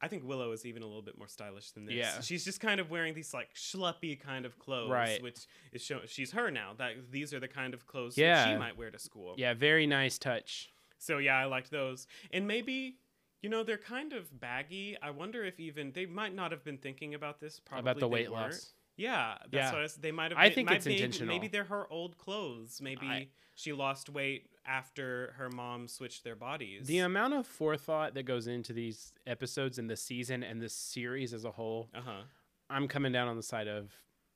I 0.02 0.08
think 0.10 0.24
Willow 0.26 0.52
is 0.52 0.66
even 0.66 0.82
a 0.84 0.86
little 0.86 1.02
bit 1.02 1.18
more 1.18 1.28
stylish 1.30 1.72
than 1.72 1.86
this. 1.86 1.96
Yeah. 1.96 2.20
she's 2.20 2.44
just 2.44 2.60
kind 2.60 2.82
of 2.82 2.90
wearing 2.92 3.14
these 3.14 3.34
like 3.34 3.54
schleppy 3.56 4.20
kind 4.20 4.46
of 4.46 4.60
clothes, 4.60 4.90
Right. 4.90 5.22
Which 5.24 5.46
is 5.72 5.82
show 5.82 6.02
she's 6.08 6.32
her 6.32 6.52
now. 6.52 6.72
That 6.78 7.12
these 7.12 7.34
are 7.34 7.40
the 7.40 7.48
kind 7.48 7.74
of 7.74 7.86
clothes 7.86 8.16
that 8.16 8.48
she 8.50 8.58
might 8.58 8.76
wear 8.78 8.92
to 8.92 9.00
school. 9.00 9.36
Yeah, 9.38 9.54
very 9.54 9.88
nice 9.88 10.18
touch. 10.18 10.70
So 10.98 11.20
yeah, 11.20 11.38
I 11.38 11.46
liked 11.46 11.70
those, 11.72 12.08
and 12.32 12.48
maybe 12.48 12.98
You 13.42 13.50
know, 13.50 13.62
they're 13.64 13.78
kind 13.78 14.14
of 14.14 14.40
baggy. 14.40 14.98
I 15.02 15.10
wonder 15.12 15.44
if 15.44 15.60
even 15.60 15.92
they 15.92 16.06
might 16.06 16.34
not 16.34 16.52
have 16.52 16.64
been 16.64 16.78
thinking 16.78 17.14
about 17.14 17.40
this. 17.42 17.60
Probably 17.60 17.82
about 17.82 18.00
the 18.00 18.08
weight 18.08 18.32
weren't. 18.32 18.54
loss. 18.54 18.74
Yeah, 18.96 19.38
that's 19.42 19.54
Yeah. 19.54 19.72
what 19.72 19.82
I 19.82 19.86
s- 19.86 19.96
they 19.96 20.12
might 20.12 20.32
have. 20.32 20.38
I 20.38 20.50
think 20.50 20.70
it's 20.72 20.86
be- 20.86 20.94
intentional. 20.96 21.28
Maybe 21.34 21.48
they're 21.48 21.64
her 21.66 21.88
old 21.92 22.18
clothes. 22.18 22.80
Maybe 22.82 23.06
I- 23.08 23.28
she 23.56 23.74
lost 23.74 24.10
weight 24.10 24.50
after 24.66 25.34
her 25.38 25.50
mom 25.50 25.88
switched 25.88 26.24
their 26.24 26.36
bodies. 26.36 26.88
The 26.88 27.00
amount 27.00 27.34
of 27.34 27.46
forethought 27.48 28.14
that 28.14 28.24
goes 28.24 28.48
into 28.48 28.72
these 28.74 29.14
episodes 29.26 29.78
and 29.80 29.90
the 29.90 29.98
season 29.98 30.44
and 30.44 30.62
the 30.62 30.70
series 30.70 31.34
as 31.34 31.44
a 31.46 31.52
whole, 31.52 31.90
uh 31.94 32.02
huh. 32.02 32.22
I'm 32.70 32.88
coming 32.88 33.12
down 33.12 33.28
on 33.28 33.36
the 33.36 33.44
side 33.44 33.68
of 33.68 33.92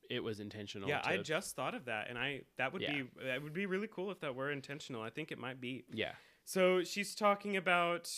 it 0.09 0.21
was 0.21 0.39
intentional. 0.39 0.87
Yeah, 0.87 1.01
I 1.03 1.17
just 1.17 1.55
thought 1.55 1.73
of 1.75 1.85
that, 1.85 2.09
and 2.09 2.17
I 2.17 2.43
that 2.57 2.71
would 2.73 2.81
Yeah. 2.81 3.01
be 3.03 3.09
that 3.25 3.41
would 3.41 3.53
be 3.53 3.65
really 3.65 3.87
cool 3.87 4.09
if 4.11 4.19
that 4.21 4.35
were 4.35 4.51
intentional. 4.51 5.01
I 5.01 5.09
think 5.09 5.31
it 5.31 5.37
might 5.37 5.59
be. 5.61 5.83
yeah. 5.91 6.15
So 6.49 6.81
she's 6.81 7.13
talking 7.13 7.57
about 7.57 8.09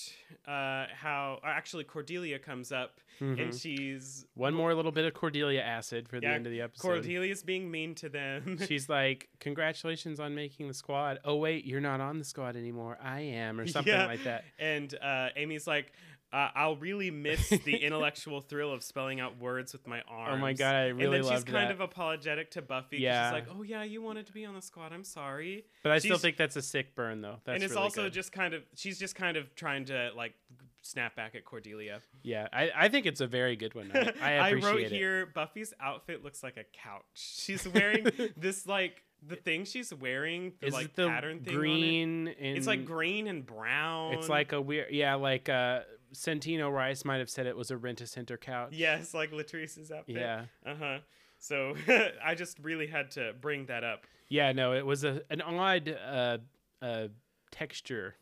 uh, 0.48 0.86
how 0.94 1.40
uh, 1.44 1.48
actually 1.48 1.84
Cordelia 1.84 2.38
comes 2.38 2.72
up 2.72 3.00
and 3.20 3.38
Mhm. 3.40 3.60
she's 3.62 4.28
One 4.36 4.54
more 4.54 4.76
little 4.76 4.92
bit 4.92 5.04
of 5.06 5.16
Cordelia 5.16 5.62
acid 5.62 6.08
for 6.08 6.20
the 6.20 6.28
Yeah, 6.28 6.34
end 6.34 6.46
of 6.46 6.52
the 6.52 6.62
episode. 6.62 7.02
Cordelia's 7.04 7.42
being 7.42 7.72
mean 7.72 7.96
to 7.96 8.08
them. 8.08 8.60
She's 8.68 8.88
like, 8.88 9.30
"Congratulations 9.40 10.20
on 10.20 10.36
making 10.36 10.68
the 10.68 10.76
squad." 10.76 11.18
Oh 11.26 11.38
wait, 11.38 11.66
you're 11.66 11.82
not 11.82 12.02
on 12.02 12.20
the 12.20 12.24
squad 12.24 12.56
anymore. 12.56 13.00
I 13.02 13.22
am, 13.22 13.60
or 13.60 13.66
something 13.66 13.92
Yeah. 13.92 14.06
like 14.06 14.24
that. 14.26 14.46
and 14.60 14.94
uh, 15.02 15.30
Amy's 15.36 15.66
like, 15.66 15.92
uh, 16.32 16.50
I'll 16.56 16.76
really 16.76 17.10
miss 17.10 17.50
the 17.50 17.76
intellectual 17.84 18.42
thrill 18.42 18.72
of 18.72 18.84
spelling 18.84 19.20
out 19.20 19.40
words 19.40 19.74
with 19.74 19.88
my 19.88 20.02
arms. 20.08 20.34
Oh 20.34 20.38
my 20.38 20.54
god, 20.54 20.76
I 20.76 20.88
really 20.88 20.90
love 20.90 21.00
that. 21.00 21.06
and 21.06 21.24
then 21.26 21.38
she's 21.38 21.44
kind 21.44 21.70
that. 21.70 21.72
of 21.72 21.82
apologetic 21.82 22.52
to 22.52 22.62
Buffy. 22.62 22.98
Yeah. 22.98 23.30
She's 23.30 23.34
like, 23.34 23.48
oh 23.58 23.64
yeah, 23.64 23.84
you 23.84 24.02
wanted 24.02 24.28
to 24.28 24.34
be 24.34 24.46
on 24.46 24.54
the 24.54 24.62
squad. 24.62 24.94
I'm 24.94 25.04
sorry. 25.04 25.66
but 25.84 25.92
I 25.92 26.00
still 26.00 26.18
think 26.18 26.38
that's 26.38 26.56
a 26.56 26.62
sick 26.62 26.96
burn, 26.96 27.22
though. 27.22 27.38
That's 27.46 27.56
and 27.56 27.64
it's 27.64 27.72
really 27.72 27.84
also 27.84 28.04
good. 28.04 28.14
just 28.14 28.32
kind 28.32 28.54
of, 28.54 28.62
she's 28.76 29.00
just 29.00 29.16
kind 29.16 29.38
of 29.38 29.56
trying 29.56 29.86
to 29.86 30.12
like 30.16 30.34
snap 30.82 31.16
back 31.16 31.36
at 31.36 31.46
Cordelia. 31.46 32.02
yeah. 32.24 32.48
I, 32.54 32.72
I 32.76 32.90
think 32.90 33.06
it's 33.06 33.22
a 33.22 33.28
very 33.28 33.56
good 33.56 33.74
one. 33.76 33.92
I, 34.22 34.34
I 34.34 34.48
appreciate 34.50 34.70
wrote 34.72 34.82
it. 34.82 34.92
here 34.92 35.26
Buffy's 35.26 35.74
outfit 35.82 36.24
looks 36.24 36.44
like 36.44 36.58
a 36.58 36.64
couch. 36.74 37.04
She's 37.16 37.68
wearing 37.68 38.08
this 38.38 38.66
like 38.68 39.04
the 39.28 39.36
thing 39.36 39.66
she's 39.66 39.94
wearing, 39.94 40.54
the 40.62 40.68
Is 40.68 40.74
like 40.74 40.96
the 40.96 41.08
pattern 41.08 41.40
thing 41.40 41.50
on 41.50 41.56
it. 41.56 41.60
green? 41.60 42.28
And 42.28 42.58
It's 42.58 42.68
like 42.68 42.86
green 42.86 43.28
and 43.28 43.46
brown. 43.46 44.14
It's 44.14 44.30
like 44.30 44.54
a 44.54 44.62
weird, 44.62 44.92
yeah, 44.92 45.16
like 45.16 45.50
uh, 45.50 45.82
Santino 46.14 46.72
Rice 46.72 47.06
might 47.06 47.18
have 47.18 47.30
said 47.30 47.46
it 47.46 47.58
was 47.58 47.72
a 47.72 47.78
rent 47.78 48.02
a 48.02 48.08
center 48.08 48.38
couch. 48.38 48.70
yes, 48.74 49.14
like 49.14 49.32
Latrice's 49.32 49.92
outfit. 49.92 50.16
Yeah. 50.18 50.46
Uh 50.66 50.76
huh. 50.76 50.98
So 51.38 51.76
I 52.24 52.36
just 52.36 52.60
really 52.60 52.88
had 52.88 53.12
to 53.12 53.34
bring 53.40 53.68
that 53.68 53.84
up. 53.84 54.06
Yeah, 54.28 54.52
no, 54.52 54.74
it 54.74 54.86
was 54.86 55.04
a 55.04 55.22
an 55.30 55.42
odd 55.42 55.90
uh, 55.90 56.38
uh, 56.82 57.08
texture 57.52 58.16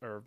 or 0.00 0.22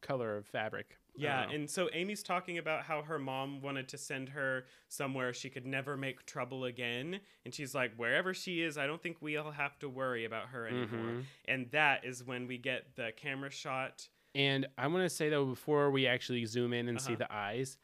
color 0.00 0.36
of 0.36 0.46
fabric. 0.46 0.96
Yeah, 1.16 1.48
and 1.48 1.70
so 1.70 1.88
Amy's 1.92 2.24
talking 2.24 2.58
about 2.58 2.82
how 2.82 3.02
her 3.02 3.20
mom 3.20 3.60
wanted 3.60 3.86
to 3.90 3.98
send 3.98 4.30
her 4.30 4.64
somewhere 4.88 5.32
she 5.32 5.48
could 5.48 5.64
never 5.64 5.96
make 5.96 6.26
trouble 6.26 6.64
again, 6.64 7.20
and 7.44 7.54
she's 7.54 7.72
like, 7.72 7.94
wherever 7.96 8.34
she 8.34 8.62
is, 8.62 8.76
I 8.76 8.88
don't 8.88 9.00
think 9.00 9.18
we'll 9.20 9.52
have 9.52 9.78
to 9.78 9.88
worry 9.88 10.24
about 10.24 10.48
her 10.48 10.66
anymore. 10.66 10.88
Mhm. 11.12 11.24
And 11.46 11.70
that 11.70 12.04
is 12.04 12.24
when 12.24 12.48
we 12.48 12.58
get 12.58 12.96
the 12.96 13.12
camera 13.16 13.50
shot. 13.50 14.08
And 14.34 14.66
I 14.76 14.86
want 14.88 15.04
to 15.04 15.10
say 15.10 15.28
though, 15.28 15.44
before 15.46 15.90
we 15.90 16.06
actually 16.06 16.44
zoom 16.46 16.72
in 16.72 16.88
and 16.88 17.00
see 17.00 17.12
Uh-huh. 17.14 17.26
the 17.28 17.32
eyes, 17.34 17.78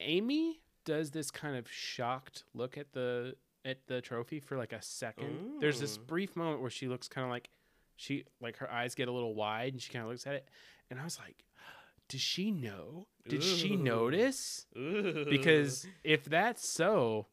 Amy 0.00 0.60
does 0.84 1.10
this 1.12 1.30
kind 1.30 1.56
of 1.56 1.70
shocked 1.70 2.44
look 2.54 2.76
at 2.76 2.92
the 2.92 3.36
at 3.64 3.86
the 3.86 4.00
trophy 4.02 4.40
for 4.40 4.56
like 4.58 4.72
a 4.72 4.82
second. 4.82 5.60
There's 5.60 5.80
this 5.80 5.96
brief 5.96 6.36
moment 6.36 6.60
where 6.60 6.70
she 6.70 6.88
looks 6.88 7.08
kind 7.08 7.24
of 7.24 7.30
like 7.30 7.48
she 7.96 8.24
like 8.40 8.58
her 8.58 8.70
eyes 8.70 8.94
get 8.94 9.08
a 9.08 9.12
little 9.12 9.34
wide 9.34 9.72
and 9.72 9.80
she 9.80 9.92
kind 9.92 10.04
of 10.04 10.10
looks 10.10 10.26
at 10.26 10.34
it, 10.34 10.48
and 10.90 11.00
I 11.00 11.04
was 11.04 11.18
like, 11.18 11.44
does 12.08 12.20
she 12.20 12.50
know? 12.50 13.06
Did 13.28 13.42
she 13.42 13.76
notice? 13.76 14.66
Ooh. 14.76 15.24
Because 15.30 15.86
if 16.02 16.24
that's 16.24 16.68
so, 16.68 17.28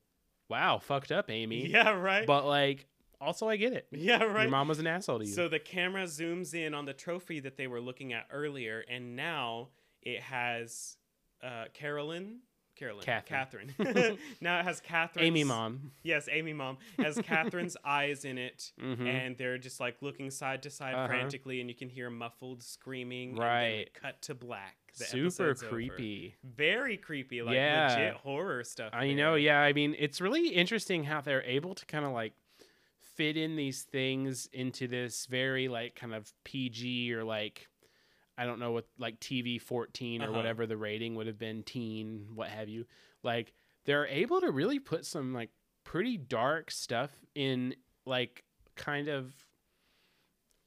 wow, 0.48 0.78
fucked 0.78 1.12
up, 1.12 1.30
Amy. 1.30 1.68
yeah, 1.68 1.90
right. 1.90 2.26
But 2.26 2.46
like, 2.46 2.88
also 3.22 3.48
I 3.48 3.56
get 3.58 3.74
it. 3.74 3.88
yeah, 3.92 4.24
right. 4.24 4.42
Your 4.44 4.52
mom 4.52 4.68
was 4.68 4.80
an 4.80 4.88
asshole 4.88 5.20
to 5.20 5.26
you. 5.26 5.32
So 5.32 5.48
the 5.48 5.60
camera 5.60 6.04
zooms 6.04 6.54
in 6.54 6.74
on 6.74 6.86
the 6.86 6.94
trophy 6.94 7.40
that 7.42 7.56
they 7.58 7.68
were 7.68 7.80
looking 7.82 8.12
at 8.14 8.26
earlier, 8.32 8.84
and 8.90 9.16
now 9.16 9.70
it 10.02 10.22
has 10.22 10.98
uh, 11.44 11.66
Carolyn. 11.74 12.40
Carolyn. 12.76 13.04
Catherine. 13.06 13.74
Catherine. 13.78 14.18
now 14.42 14.60
it 14.60 14.64
has 14.64 14.80
Catherine. 14.80 15.26
Amy 15.26 15.44
mom. 15.44 15.92
Yes, 16.02 16.28
Amy 16.32 16.54
mom 16.54 16.78
has 16.98 17.16
Catherine's 17.18 17.78
eyes 17.86 18.26
in 18.26 18.40
it, 18.40 18.72
Mhm. 18.82 19.06
and 19.06 19.38
they're 19.38 19.60
just 19.60 19.80
like 19.80 19.98
looking 20.02 20.32
side 20.32 20.64
to 20.64 20.72
side 20.72 20.96
Uh-huh. 20.96 21.08
frantically, 21.08 21.60
and 21.62 21.70
you 21.70 21.76
can 21.76 21.90
hear 21.90 22.10
muffled 22.10 22.64
screaming. 22.64 23.36
Right. 23.36 23.94
cut 23.94 24.22
to 24.24 24.34
black. 24.34 24.78
The 24.98 25.04
Super 25.06 25.26
episode's 25.26 25.64
over. 25.64 25.72
creepy. 25.74 26.36
Very 26.44 26.98
creepy. 26.98 27.42
Like 27.44 27.54
Yeah. 27.56 27.90
legit 27.90 28.14
horror 28.16 28.64
stuff. 28.64 28.90
I 28.94 29.14
know, 29.14 29.36
yeah. 29.36 29.60
I 29.60 29.74
mean, 29.74 29.96
it's 30.00 30.20
really 30.20 30.50
interesting 30.50 31.04
how 31.04 31.22
they're 31.22 31.44
able 31.44 31.76
to 31.76 31.86
kind 31.86 32.04
of 32.06 32.12
like 32.14 32.34
fit 33.22 33.38
in 33.38 33.56
these 33.56 33.84
things 33.84 34.50
into 34.52 34.88
this 34.88 35.28
very 35.28 35.68
like 35.68 35.94
kind 35.96 36.14
of 36.16 36.34
PG 36.44 37.14
or 37.14 37.24
like 37.24 37.68
I 38.38 38.46
don't 38.48 38.58
know 38.60 38.72
what 38.72 38.88
like 38.98 39.20
TV 39.20 39.62
14 39.62 40.22
or 40.22 40.26
Uh-huh. 40.26 40.34
whatever 40.34 40.66
the 40.66 40.76
rating 40.78 41.14
would 41.16 41.28
have 41.28 41.38
been, 41.38 41.62
teen, 41.62 42.30
what 42.34 42.50
have 42.50 42.68
you. 42.68 42.86
Like 43.22 43.54
they're 43.86 44.08
able 44.08 44.42
to 44.42 44.50
really 44.50 44.80
put 44.80 45.06
some 45.06 45.34
like 45.36 45.52
pretty 45.84 46.18
dark 46.18 46.72
stuff 46.72 47.12
in 47.36 47.76
like 48.08 48.44
kind 48.76 49.08
of 49.08 49.32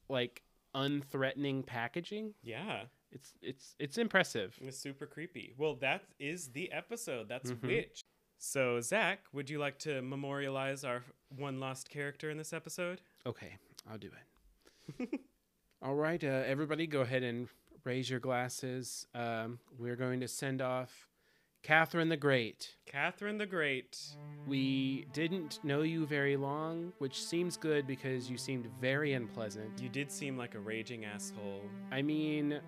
like 0.07 0.41
unthreatening 0.73 1.65
packaging. 1.65 2.33
Yeah. 2.43 2.83
It's 3.11 3.33
it's 3.41 3.75
it's 3.79 3.97
impressive. 3.97 4.57
It's 4.61 4.77
super 4.77 5.05
creepy. 5.05 5.53
Well, 5.57 5.75
that 5.81 6.03
is 6.19 6.49
the 6.49 6.71
episode. 6.71 7.27
That's 7.27 7.51
Mhm. 7.51 7.67
Witch. 7.67 8.04
So, 8.47 8.79
Zach, 8.79 9.21
would 9.33 9.49
you 9.49 9.57
like 9.57 9.79
to 9.79 10.03
memorialize 10.03 10.83
our 10.83 11.03
one 11.35 11.59
lost 11.59 11.89
character 11.89 12.29
in 12.29 12.37
this 12.37 12.53
episode? 12.53 13.01
Okay, 13.25 13.57
I'll 13.89 13.97
do 13.97 14.11
it. 14.99 15.19
All 15.81 15.95
right, 15.95 16.23
uh, 16.23 16.43
everybody, 16.45 16.85
go 16.85 17.01
ahead 17.01 17.23
and 17.23 17.47
raise 17.83 18.07
your 18.07 18.19
glasses. 18.19 19.07
Um, 19.15 19.57
we're 19.79 19.95
going 19.95 20.19
to 20.19 20.27
send 20.27 20.61
off 20.61 21.07
Catherine 21.63 22.09
the 22.09 22.17
Great. 22.17 22.75
Catherine 22.85 23.39
the 23.39 23.47
Great. 23.47 23.99
We 24.47 25.07
didn't 25.11 25.59
know 25.63 25.81
you 25.81 26.05
very 26.05 26.37
long, 26.37 26.93
which 26.99 27.23
seems 27.23 27.57
good 27.57 27.87
because 27.87 28.29
you 28.29 28.37
seemed 28.37 28.67
very 28.79 29.13
unpleasant. 29.13 29.81
You 29.81 29.89
did 29.89 30.11
seem 30.11 30.37
like 30.37 30.53
a 30.53 30.59
raging 30.59 31.03
asshole. 31.03 31.63
I 31.91 32.03
mean, 32.03 32.61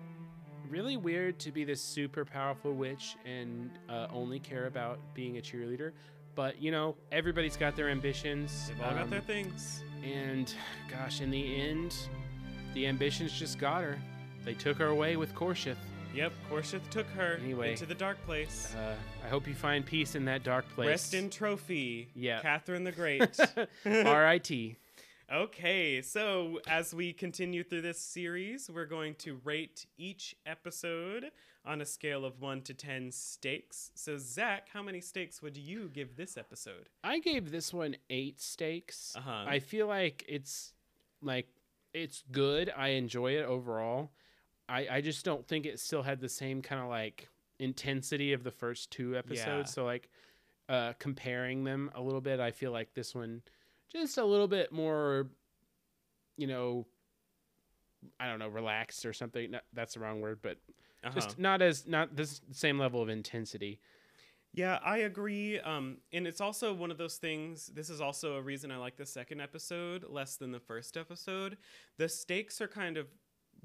really 0.70 0.96
weird 0.96 1.38
to 1.40 1.52
be 1.52 1.64
this 1.64 1.80
super 1.80 2.24
powerful 2.24 2.72
witch 2.72 3.16
and 3.24 3.70
uh, 3.88 4.06
only 4.12 4.38
care 4.38 4.66
about 4.66 4.98
being 5.14 5.38
a 5.38 5.40
cheerleader. 5.40 5.92
But, 6.34 6.62
you 6.62 6.70
know, 6.70 6.94
everybody's 7.10 7.56
got 7.56 7.74
their 7.74 7.88
ambitions. 7.88 8.68
They've 8.68 8.80
all 8.82 8.92
got 8.92 9.02
um, 9.02 9.10
their 9.10 9.20
things. 9.20 9.82
And 10.04 10.52
gosh, 10.90 11.20
in 11.20 11.30
the 11.30 11.60
end, 11.60 11.94
the 12.74 12.86
ambitions 12.86 13.32
just 13.32 13.58
got 13.58 13.82
her. 13.82 13.98
They 14.44 14.54
took 14.54 14.78
her 14.78 14.86
away 14.86 15.16
with 15.16 15.34
Corsheth. 15.34 15.76
Yep, 16.14 16.32
Corsheth 16.50 16.88
took 16.90 17.06
her 17.10 17.38
Anyway. 17.42 17.72
into 17.72 17.86
the 17.86 17.94
dark 17.94 18.24
place. 18.24 18.74
Uh, 18.74 18.94
I 19.24 19.28
hope 19.28 19.46
you 19.46 19.54
find 19.54 19.84
peace 19.84 20.14
in 20.14 20.24
that 20.24 20.42
dark 20.42 20.68
place. 20.70 20.88
Rest 20.88 21.14
in 21.14 21.28
trophy. 21.28 22.08
Yeah. 22.14 22.40
Catherine 22.40 22.84
the 22.84 22.92
Great. 22.92 23.38
R.I.T. 23.84 24.76
Okay, 25.30 26.00
so 26.00 26.58
as 26.66 26.94
we 26.94 27.12
continue 27.12 27.62
through 27.62 27.82
this 27.82 27.98
series, 27.98 28.70
we're 28.70 28.86
going 28.86 29.14
to 29.16 29.38
rate 29.44 29.84
each 29.98 30.34
episode 30.46 31.30
on 31.66 31.82
a 31.82 31.84
scale 31.84 32.24
of 32.24 32.40
1 32.40 32.62
to 32.62 32.72
10 32.72 33.12
stakes. 33.12 33.90
So, 33.94 34.16
Zach, 34.16 34.68
how 34.72 34.82
many 34.82 35.02
stakes 35.02 35.42
would 35.42 35.58
you 35.58 35.90
give 35.92 36.16
this 36.16 36.38
episode? 36.38 36.88
I 37.04 37.18
gave 37.18 37.50
this 37.50 37.74
one 37.74 37.96
eight 38.08 38.40
stakes. 38.40 39.12
Uh-huh. 39.18 39.44
I 39.46 39.58
feel 39.58 39.86
like 39.86 40.24
it's 40.26 40.72
like 41.20 41.48
it's 41.92 42.24
good. 42.32 42.72
I 42.74 42.88
enjoy 42.88 43.32
it 43.32 43.44
overall. 43.44 44.12
I 44.66 44.86
I 44.90 45.00
just 45.02 45.26
don't 45.26 45.46
think 45.46 45.66
it 45.66 45.78
still 45.78 46.02
had 46.02 46.20
the 46.20 46.28
same 46.28 46.62
kind 46.62 46.80
of 46.80 46.88
like 46.88 47.28
intensity 47.58 48.32
of 48.32 48.44
the 48.44 48.50
first 48.50 48.90
two 48.90 49.14
episodes. 49.14 49.46
Yeah. 49.46 49.64
So 49.64 49.84
like 49.84 50.08
uh 50.70 50.94
comparing 50.98 51.64
them 51.64 51.90
a 51.94 52.00
little 52.00 52.22
bit, 52.22 52.40
I 52.40 52.50
feel 52.50 52.72
like 52.72 52.94
this 52.94 53.14
one 53.14 53.42
just 53.92 54.18
a 54.18 54.24
little 54.24 54.48
bit 54.48 54.72
more 54.72 55.28
you 56.36 56.46
know 56.46 56.86
I 58.20 58.28
don't 58.28 58.38
know, 58.38 58.46
relaxed 58.48 59.04
or 59.06 59.12
something. 59.12 59.54
That's 59.72 59.94
the 59.94 60.00
wrong 60.00 60.20
word, 60.20 60.38
but 60.40 60.58
Uh-huh. 61.02 61.14
just 61.14 61.38
not 61.38 61.60
as 61.62 61.86
not 61.86 62.14
this 62.16 62.40
same 62.52 62.78
level 62.78 63.02
of 63.02 63.08
intensity. 63.08 63.80
Yeah, 64.52 64.78
I 64.84 64.98
agree. 64.98 65.58
Um, 65.58 65.98
and 66.12 66.26
it's 66.26 66.40
also 66.40 66.72
one 66.72 66.90
of 66.90 66.96
those 66.98 67.16
things. 67.18 67.66
This 67.66 67.90
is 67.90 68.00
also 68.00 68.36
a 68.36 68.42
reason 68.42 68.70
I 68.70 68.76
like 68.76 68.96
the 68.96 69.04
second 69.06 69.40
episode 69.40 70.04
less 70.08 70.36
than 70.36 70.52
the 70.52 70.60
first 70.60 70.96
episode. 70.96 71.58
The 71.96 72.08
stakes 72.08 72.60
are 72.60 72.68
kind 72.68 72.96
of 72.96 73.08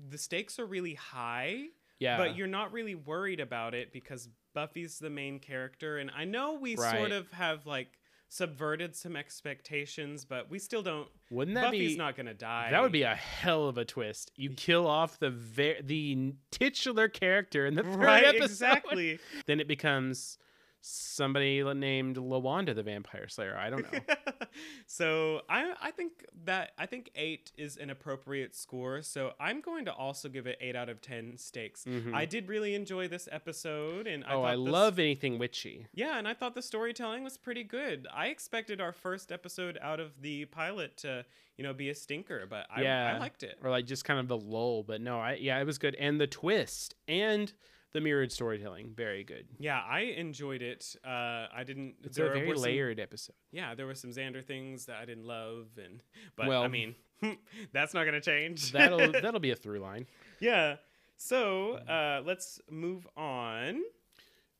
the 0.09 0.17
stakes 0.17 0.57
are 0.59 0.65
really 0.65 0.95
high, 0.95 1.67
Yeah. 1.99 2.17
but 2.17 2.35
you're 2.35 2.47
not 2.47 2.73
really 2.73 2.95
worried 2.95 3.39
about 3.39 3.75
it 3.75 3.93
because 3.93 4.29
Buffy's 4.53 4.97
the 4.97 5.09
main 5.11 5.39
character, 5.39 5.99
and 5.99 6.09
I 6.09 6.25
know 6.25 6.53
we 6.53 6.75
Right. 6.75 6.97
sort 6.97 7.11
of 7.11 7.31
have 7.31 7.67
like 7.67 7.99
subverted 8.33 8.95
some 8.95 9.15
expectations, 9.15 10.25
but 10.25 10.49
we 10.49 10.57
still 10.57 10.81
don't. 10.81 11.07
Wouldn't 11.29 11.55
that 11.55 11.65
Buffy's 11.65 11.93
be 11.93 11.97
not 11.97 12.15
gonna 12.15 12.33
die. 12.33 12.69
That 12.71 12.81
would 12.81 12.91
be 12.91 13.03
a 13.03 13.13
hell 13.13 13.67
of 13.67 13.77
a 13.77 13.85
twist. 13.85 14.31
You 14.35 14.49
kill 14.49 14.87
off 14.87 15.19
the 15.19 15.29
ver- 15.29 15.81
the 15.81 16.33
titular 16.51 17.07
character 17.07 17.65
in 17.65 17.75
the 17.75 17.83
third 17.83 17.95
right. 17.95 18.25
episode. 18.25 18.45
Exactly. 18.45 19.19
Then 19.45 19.59
it 19.59 19.67
becomes 19.67 20.37
somebody 20.85 21.63
named 21.63 22.17
Lawanda 22.17 22.75
the 22.75 22.83
Vampire 22.83 23.29
Slayer. 23.29 23.57
I 23.57 23.69
don't 23.69 23.91
know. 23.91 23.99
so 24.85 25.41
I 25.49 25.73
I 25.81 25.91
think 25.91 26.25
that 26.43 26.71
I 26.77 26.85
think 26.85 27.09
eight 27.15 27.53
is 27.57 27.77
an 27.77 27.89
appropriate 27.89 28.53
score. 28.53 29.01
So 29.01 29.31
I'm 29.39 29.61
going 29.61 29.85
to 29.85 29.93
also 29.93 30.27
give 30.27 30.45
it 30.45 30.57
eight 30.59 30.75
out 30.75 30.89
of 30.89 31.01
ten 31.01 31.37
stakes. 31.37 31.85
Mhm. 31.85 32.13
I 32.13 32.25
did 32.25 32.49
really 32.49 32.75
enjoy 32.75 33.07
this 33.07 33.29
episode, 33.31 34.07
and 34.07 34.25
I 34.25 34.33
oh, 34.33 34.41
thought 34.41 34.45
I 34.45 34.51
this- 34.51 34.59
love 34.59 34.99
anything 34.99 35.39
witchy. 35.39 35.87
Yeah, 35.93 36.17
and 36.17 36.27
I 36.27 36.33
thought 36.33 36.53
the 36.53 36.61
storytelling 36.61 37.23
was 37.23 37.37
pretty 37.37 37.63
good. 37.63 38.05
I 38.13 38.27
expected 38.27 38.81
our 38.81 38.91
first 38.91 39.31
episode 39.31 39.77
out 39.81 40.01
of 40.01 40.21
the 40.21 40.45
pilot 40.45 40.97
to 40.97 41.25
you 41.57 41.63
know 41.63 41.73
be 41.73 41.89
a 41.89 41.95
stinker, 41.95 42.45
but 42.49 42.67
I, 42.69 42.85
I 42.85 43.17
liked 43.19 43.43
it. 43.43 43.57
Or 43.63 43.69
like 43.69 43.85
just 43.85 44.03
kind 44.03 44.19
of 44.19 44.27
the 44.27 44.37
lull, 44.37 44.83
but 44.83 44.99
no, 44.99 45.19
I 45.19 45.35
yeah, 45.35 45.59
it 45.59 45.65
was 45.65 45.77
good. 45.77 45.95
And 45.95 46.19
the 46.19 46.27
twist 46.27 46.95
and 47.07 47.53
the 47.93 48.01
mirrored 48.01 48.31
storytelling, 48.31 48.93
very 48.95 49.23
good. 49.23 49.45
Yeah, 49.59 49.79
I 49.79 50.01
enjoyed 50.17 50.61
it. 50.61 50.95
Uh, 51.05 51.47
I 51.55 51.63
didn't. 51.65 51.95
It's 52.03 52.17
there 52.17 52.27
a 52.31 52.33
very 52.33 52.47
were 52.47 52.55
some- 52.55 52.63
layered 52.63 52.99
episode. 52.99 53.35
yeah, 53.51 53.75
there 53.75 53.85
were 53.85 53.95
some 53.95 54.09
Xander 54.11 54.43
things 54.43 54.85
that 54.85 54.97
I 54.97 55.05
didn't 55.05 55.25
love, 55.25 55.67
and 55.83 56.01
but 56.35 56.49
I 56.49 56.67
mean, 56.67 56.95
that's 57.73 57.93
not 57.93 58.05
gonna 58.05 58.21
change. 58.21 58.71
That'll 58.71 59.11
that'll 59.21 59.39
be 59.39 59.51
a 59.51 59.55
through 59.55 59.79
line. 59.79 60.07
yeah. 60.39 60.75
So 61.15 61.73
uh, 61.75 62.21
let's 62.25 62.59
move 62.69 63.07
on. 63.15 63.81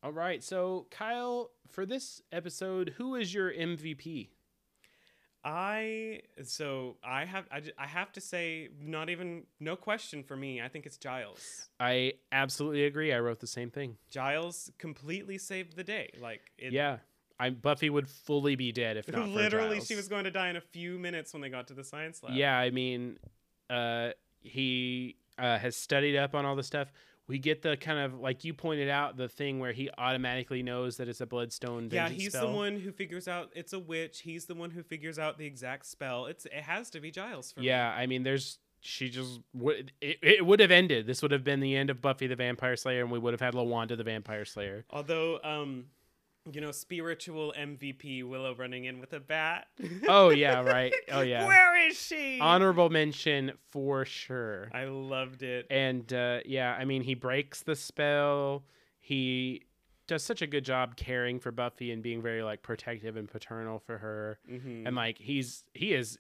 All 0.04 0.12
right, 0.12 0.44
so 0.44 0.86
Kyle, 0.92 1.50
for 1.70 1.86
this 1.86 2.22
episode, 2.32 2.94
who 2.98 3.16
is 3.16 3.34
your 3.34 3.52
MVP? 3.52 4.30
I 5.46 6.22
so 6.44 6.96
I 7.04 7.26
have 7.26 7.46
I, 7.52 7.62
I 7.78 7.86
have 7.86 8.12
to 8.14 8.22
say 8.22 8.70
not 8.80 9.10
even 9.10 9.44
no 9.60 9.76
question 9.76 10.24
for 10.24 10.38
me. 10.38 10.62
I 10.62 10.70
think 10.70 10.86
it's 10.86 10.98
Giles. 10.98 11.70
I 11.80 12.14
absolutely 12.32 12.86
agree. 12.86 13.12
I 13.12 13.20
wrote 13.20 13.42
the 13.42 13.48
same 13.48 13.70
thing. 13.70 13.98
Giles 14.10 14.72
completely 14.78 15.38
saved 15.38 15.76
the 15.76 15.84
day. 15.84 16.12
Like 16.22 16.42
it, 16.58 16.72
yeah, 16.72 16.98
I 17.40 17.50
Buffy 17.50 17.90
would 17.90 18.10
fully 18.10 18.56
be 18.56 18.72
dead 18.72 18.96
if 18.96 19.08
not. 19.12 19.24
for 19.24 19.28
literally 19.28 19.82
she 19.82 19.96
was 19.96 20.08
going 20.08 20.24
to 20.24 20.32
die 20.32 20.50
in 20.50 20.56
a 20.56 20.62
few 20.62 20.98
minutes 20.98 21.34
when 21.34 21.42
they 21.42 21.50
got 21.50 21.68
to 21.68 21.74
the 21.74 21.84
science 21.84 22.24
lab. 22.24 22.34
Yeah, 22.34 22.58
I 22.58 22.70
mean, 22.70 23.18
uh, 23.70 24.12
he 24.40 25.18
uh, 25.38 25.58
has 25.58 25.76
studied 25.76 26.16
up 26.18 26.36
on 26.36 26.46
all 26.46 26.56
the 26.56 26.64
stuff. 26.64 26.92
We 27.28 27.40
get 27.40 27.62
the 27.62 27.78
kind 27.78 28.00
of 28.00 28.20
like 28.20 28.44
you 28.44 28.54
pointed 28.54 28.90
out 28.90 29.16
the 29.16 29.30
thing 29.30 29.60
where 29.60 29.72
he 29.72 29.90
automatically 29.98 30.62
knows 30.62 30.98
that 30.98 31.08
it's 31.08 31.22
a 31.22 31.26
bloodstone. 31.26 31.90
Yeah, 31.92 32.10
he's 32.10 32.34
spell. 32.34 32.48
the 32.48 32.54
one 32.54 32.80
who 32.80 32.92
figures 32.92 33.28
out 33.28 33.50
it's 33.56 33.72
a 33.72 33.80
witch. 33.80 34.22
He's 34.22 34.46
the 34.46 34.56
one 34.56 34.72
who 34.72 34.84
figures 34.84 35.18
out 35.18 35.38
the 35.38 35.46
exact 35.46 35.86
spell. 35.86 36.26
It's 36.26 36.46
it 36.46 36.64
has 36.64 36.90
to 36.92 37.00
be 37.00 37.12
Giles 37.12 37.52
for 37.52 37.62
me. 37.62 37.68
Yeah, 37.68 37.90
I 37.90 38.08
mean, 38.08 38.24
there's 38.24 38.60
she 38.82 39.10
just 39.10 39.40
would 39.54 39.94
it, 40.02 40.18
it 40.22 40.46
would 40.46 40.60
have 40.60 40.72
ended. 40.72 41.08
This 41.08 41.22
would 41.22 41.32
have 41.32 41.44
been 41.44 41.62
the 41.62 41.76
end 41.76 41.90
of 41.90 42.02
Buffy 42.02 42.28
the 42.28 42.36
Vampire 42.36 42.76
Slayer, 42.76 43.02
and 43.02 43.12
we 43.12 43.20
would 43.20 43.34
have 43.34 43.42
had 43.42 43.54
Lawanda 43.54 43.96
the 43.96 44.04
Vampire 44.04 44.44
Slayer. 44.44 44.86
Although 44.90 45.40
um 45.44 45.86
you 46.52 46.60
know, 46.60 46.72
spiritual 46.72 47.54
MVP 47.58 48.28
Willow 48.28 48.56
running 48.56 48.86
in 48.86 49.00
with 49.00 49.14
a 49.14 49.20
bat. 49.20 49.68
Oh 50.08 50.30
yeah, 50.30 50.62
right. 50.64 50.94
Oh 51.12 51.22
yeah. 51.22 51.46
Where 51.46 51.88
is 51.88 51.98
she? 52.00 52.40
Honorable 52.40 52.90
mention 52.90 53.54
for 53.72 54.06
sure. 54.06 54.70
I 54.74 54.86
loved 54.86 55.44
it. 55.44 55.68
And 55.70 56.12
uh, 56.12 56.40
yeah, 56.46 56.76
I 56.78 56.86
mean, 56.86 57.04
he 57.04 57.14
breaks 57.14 57.62
the 57.62 57.76
spell. 57.76 58.64
He 59.00 59.64
does 60.08 60.24
such 60.24 60.42
a 60.42 60.48
good 60.48 60.66
job 60.66 60.98
caring 60.98 61.40
for 61.40 61.52
Buffy 61.52 61.92
and 61.92 62.04
being 62.04 62.22
very 62.22 62.44
like 62.44 62.62
protective 62.62 63.16
and 63.16 63.30
paternal 63.30 63.80
for 63.80 63.98
her. 63.98 64.40
Mhm. 64.50 64.86
And 64.86 64.96
like 64.96 65.18
he's 65.18 65.64
he 65.74 65.94
is. 65.94 66.18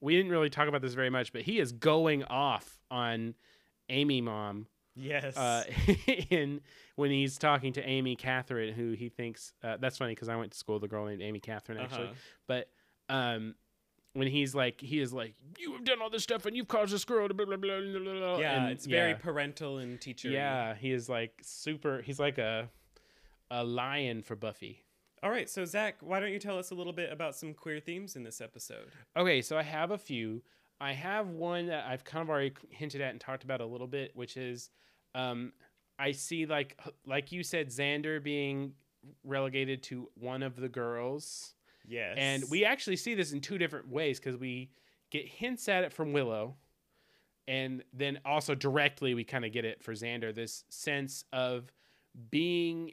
We 0.00 0.14
didn't 0.14 0.30
really 0.30 0.50
talk 0.50 0.68
about 0.68 0.82
this 0.82 0.94
very 0.94 1.10
much, 1.10 1.32
but 1.32 1.42
he 1.42 1.58
is 1.58 1.72
going 1.72 2.22
off 2.24 2.80
on 2.90 3.34
Amy 3.88 4.20
mom 4.20 4.66
yes. 4.96 5.36
uh, 5.36 5.64
in 6.30 6.60
when 6.96 7.10
he's 7.10 7.38
talking 7.38 7.72
to 7.74 7.82
Amy 7.88 8.16
Catherine, 8.16 8.74
who 8.74 8.92
he 8.92 9.08
thinks 9.08 9.52
uh, 9.62 9.76
that's 9.78 9.96
funny 9.98 10.12
because 10.12 10.28
I 10.28 10.36
went 10.36 10.52
to 10.52 10.58
school 10.58 10.74
with 10.74 10.84
a 10.84 10.88
girl 10.88 11.06
named 11.06 11.22
Amy 11.22 11.40
Catherine 11.40 11.78
actually, 11.78 12.04
Uh-huh. 12.06 12.14
but 12.46 12.68
um, 13.08 13.54
when 14.14 14.28
he's 14.28 14.54
like 14.54 14.80
he 14.80 14.98
is 15.00 15.12
like 15.12 15.34
you 15.58 15.72
have 15.74 15.84
done 15.84 16.00
all 16.02 16.08
this 16.10 16.22
stuff 16.22 16.46
and 16.46 16.56
you've 16.56 16.68
caused 16.68 16.92
this 16.92 17.04
girl 17.04 17.28
to 17.28 17.34
blah 17.34 17.44
blah 17.46 17.56
blah 17.56 17.80
blah 17.80 17.98
blah. 18.00 18.38
yeah, 18.38 18.62
and, 18.62 18.72
it's 18.72 18.86
very 18.86 19.10
yeah, 19.10 19.16
parental 19.18 19.78
and 19.78 20.00
teacher. 20.00 20.28
yeah. 20.30 20.74
He 20.74 20.90
is 20.90 21.08
like 21.08 21.32
super. 21.42 22.00
He's 22.02 22.18
like 22.18 22.38
a 22.38 22.68
a 23.50 23.62
lion 23.62 24.22
for 24.22 24.34
Buffy. 24.34 24.82
All 25.22 25.30
right, 25.30 25.48
so 25.48 25.64
Zach, 25.64 25.96
why 26.00 26.20
don't 26.20 26.30
you 26.32 26.38
tell 26.38 26.58
us 26.58 26.70
a 26.70 26.74
little 26.74 26.92
bit 26.92 27.10
about 27.12 27.34
some 27.34 27.54
queer 27.54 27.80
themes 27.80 28.16
in 28.16 28.22
this 28.22 28.40
episode? 28.40 28.88
Okay, 29.16 29.40
so 29.42 29.56
I 29.56 29.62
have 29.62 29.90
a 29.90 29.98
few. 29.98 30.42
I 30.80 30.92
have 30.92 31.28
one 31.28 31.66
that 31.68 31.86
I've 31.86 32.04
kind 32.04 32.22
of 32.22 32.28
already 32.28 32.52
hinted 32.70 33.00
at 33.00 33.10
and 33.12 33.20
talked 33.20 33.42
about 33.44 33.60
a 33.62 33.66
little 33.66 33.86
bit, 33.86 34.12
which 34.14 34.36
is 34.36 34.68
um, 35.14 35.52
I 35.98 36.12
see 36.12 36.46
like 36.46 36.78
like 37.06 37.32
you 37.32 37.42
said, 37.42 37.68
Xander 37.68 38.22
being 38.22 38.72
relegated 39.24 39.82
to 39.84 40.08
one 40.14 40.42
of 40.42 40.56
the 40.56 40.68
girls, 40.68 41.54
Yes. 41.86 42.16
and 42.18 42.44
we 42.50 42.64
actually 42.64 42.96
see 42.96 43.14
this 43.14 43.32
in 43.32 43.40
two 43.40 43.58
different 43.58 43.88
ways 43.88 44.18
because 44.18 44.36
we 44.38 44.70
get 45.10 45.26
hints 45.26 45.68
at 45.68 45.84
it 45.84 45.92
from 45.92 46.12
Willow, 46.12 46.56
and 47.48 47.84
then 47.92 48.18
also 48.24 48.54
directly 48.54 49.14
we 49.14 49.24
kind 49.24 49.44
of 49.44 49.52
get 49.52 49.64
it 49.64 49.82
for 49.82 49.92
Xander. 49.92 50.34
This 50.34 50.64
sense 50.68 51.24
of 51.32 51.72
being 52.30 52.92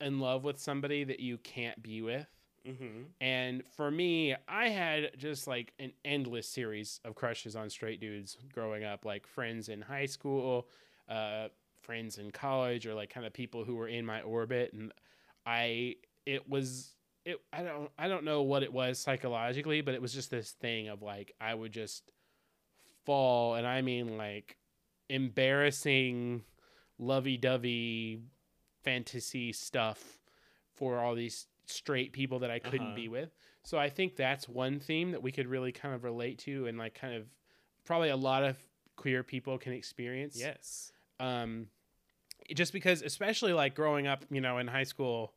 in 0.00 0.20
love 0.20 0.44
with 0.44 0.58
somebody 0.60 1.02
that 1.04 1.18
you 1.20 1.38
can't 1.38 1.82
be 1.82 2.02
with. 2.02 2.28
hmm 2.64 3.02
And 3.20 3.66
for 3.76 3.90
me, 3.90 4.36
I 4.46 4.68
had 4.68 5.10
just 5.18 5.48
like 5.48 5.72
an 5.80 5.92
endless 6.04 6.48
series 6.48 7.00
of 7.04 7.16
crushes 7.16 7.56
on 7.56 7.68
straight 7.70 8.00
dudes 8.00 8.36
growing 8.54 8.84
up, 8.84 9.04
like 9.04 9.26
friends 9.26 9.68
in 9.68 9.80
high 9.80 10.06
school, 10.06 10.68
uh, 11.08 11.48
friends 11.88 12.18
in 12.18 12.30
college, 12.30 12.86
or 12.86 12.94
like 12.94 13.08
kind 13.08 13.24
of 13.26 13.32
people 13.32 13.64
who 13.64 13.74
were 13.74 13.88
in 13.88 14.04
my 14.04 14.20
orbit. 14.20 14.74
And 14.74 14.92
I, 15.46 15.96
it 16.26 16.46
was, 16.46 16.94
it, 17.24 17.38
I 17.50 17.62
don't, 17.62 17.90
I 17.98 18.08
don't 18.08 18.24
know 18.24 18.42
what 18.42 18.62
it 18.62 18.72
was 18.72 18.98
psychologically, 18.98 19.80
but 19.80 19.94
it 19.94 20.02
was 20.02 20.12
just 20.12 20.30
this 20.30 20.50
thing 20.50 20.88
of 20.88 21.00
like, 21.00 21.32
I 21.40 21.54
would 21.54 21.72
just 21.72 22.12
fall. 23.06 23.54
And 23.54 23.66
I 23.66 23.80
mean, 23.80 24.18
like, 24.18 24.58
embarrassing, 25.08 26.42
lovey 26.98 27.38
dovey 27.38 28.20
fantasy 28.84 29.52
stuff 29.52 30.18
for 30.74 30.98
all 30.98 31.14
these 31.14 31.46
straight 31.66 32.12
people 32.12 32.40
that 32.40 32.50
I 32.50 32.58
couldn't 32.58 32.88
Uh-huh. 32.88 32.96
be 32.96 33.08
with. 33.08 33.30
So 33.62 33.78
I 33.78 33.88
think 33.88 34.16
that's 34.16 34.48
one 34.48 34.78
theme 34.80 35.12
that 35.12 35.22
we 35.22 35.32
could 35.32 35.46
really 35.46 35.72
kind 35.72 35.94
of 35.94 36.04
relate 36.04 36.38
to 36.40 36.66
and 36.66 36.76
like 36.78 36.94
kind 36.94 37.14
of 37.14 37.24
probably 37.84 38.10
a 38.10 38.16
lot 38.16 38.44
of 38.44 38.58
queer 38.96 39.22
people 39.22 39.58
can 39.58 39.72
experience. 39.72 40.36
Yes. 40.38 40.92
Um 41.20 41.68
just 42.54 42.72
because 42.72 43.02
especially 43.02 43.52
like 43.52 43.74
growing 43.74 44.06
up, 44.06 44.24
you 44.30 44.40
know, 44.40 44.58
in 44.58 44.66
high 44.68 44.84
school, 44.84 45.32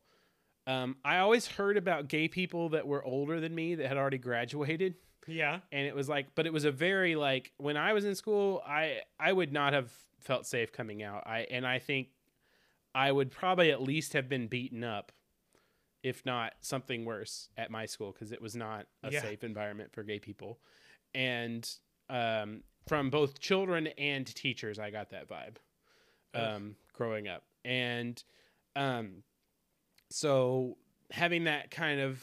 um 0.66 0.96
I 1.04 1.18
always 1.18 1.46
heard 1.46 1.76
about 1.76 2.08
gay 2.08 2.28
people 2.28 2.68
that 2.70 2.86
were 2.86 3.04
older 3.04 3.40
than 3.40 3.54
me 3.54 3.74
that 3.76 3.86
had 3.88 3.96
already 3.96 4.18
graduated. 4.18 4.94
Yeah. 5.28 5.60
and 5.70 5.86
it 5.86 5.94
was 5.94 6.08
like 6.08 6.34
but 6.34 6.46
it 6.46 6.52
was 6.52 6.64
a 6.64 6.72
very 6.72 7.14
like 7.14 7.52
when 7.58 7.76
i 7.76 7.92
was 7.92 8.04
in 8.04 8.16
school 8.16 8.60
i 8.66 9.02
i 9.20 9.32
would 9.32 9.52
not 9.52 9.72
have 9.72 9.88
felt 10.18 10.46
safe 10.46 10.72
coming 10.72 11.00
out. 11.04 11.22
I 11.26 11.46
and 11.48 11.64
i 11.64 11.78
think 11.78 12.08
i 12.92 13.12
would 13.12 13.30
probably 13.30 13.70
at 13.70 13.80
least 13.80 14.14
have 14.14 14.28
been 14.28 14.48
beaten 14.48 14.82
up 14.82 15.12
if 16.02 16.26
not 16.26 16.54
something 16.60 17.04
worse 17.04 17.48
at 17.56 17.70
my 17.70 17.86
school 17.86 18.10
because 18.10 18.32
it 18.32 18.42
was 18.42 18.56
not 18.56 18.86
a 19.04 19.12
Yeah. 19.12 19.22
safe 19.22 19.44
environment 19.44 19.92
for 19.92 20.02
gay 20.02 20.18
people. 20.18 20.58
And 21.14 21.68
um 22.10 22.64
from 22.88 23.08
both 23.10 23.38
children 23.38 23.86
and 23.98 24.26
teachers 24.26 24.80
i 24.80 24.90
got 24.90 25.10
that 25.10 25.28
vibe. 25.28 25.56
Um 26.34 26.74
growing 26.92 27.28
up. 27.28 27.42
And 27.64 28.22
um 28.76 29.22
so 30.10 30.76
having 31.10 31.44
that 31.44 31.70
kind 31.70 32.00
of 32.00 32.22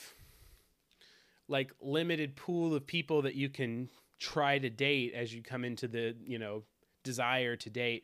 like 1.48 1.72
limited 1.82 2.36
pool 2.36 2.74
of 2.76 2.86
people 2.86 3.24
that 3.24 3.36
you 3.36 3.50
can 3.50 3.90
try 4.20 4.60
to 4.60 4.70
date 4.70 5.14
as 5.14 5.34
you 5.34 5.42
come 5.42 5.64
into 5.64 5.88
the 5.88 6.16
you 6.26 6.38
know 6.38 6.64
desire 7.04 7.56
to 7.56 7.70
date 7.70 8.04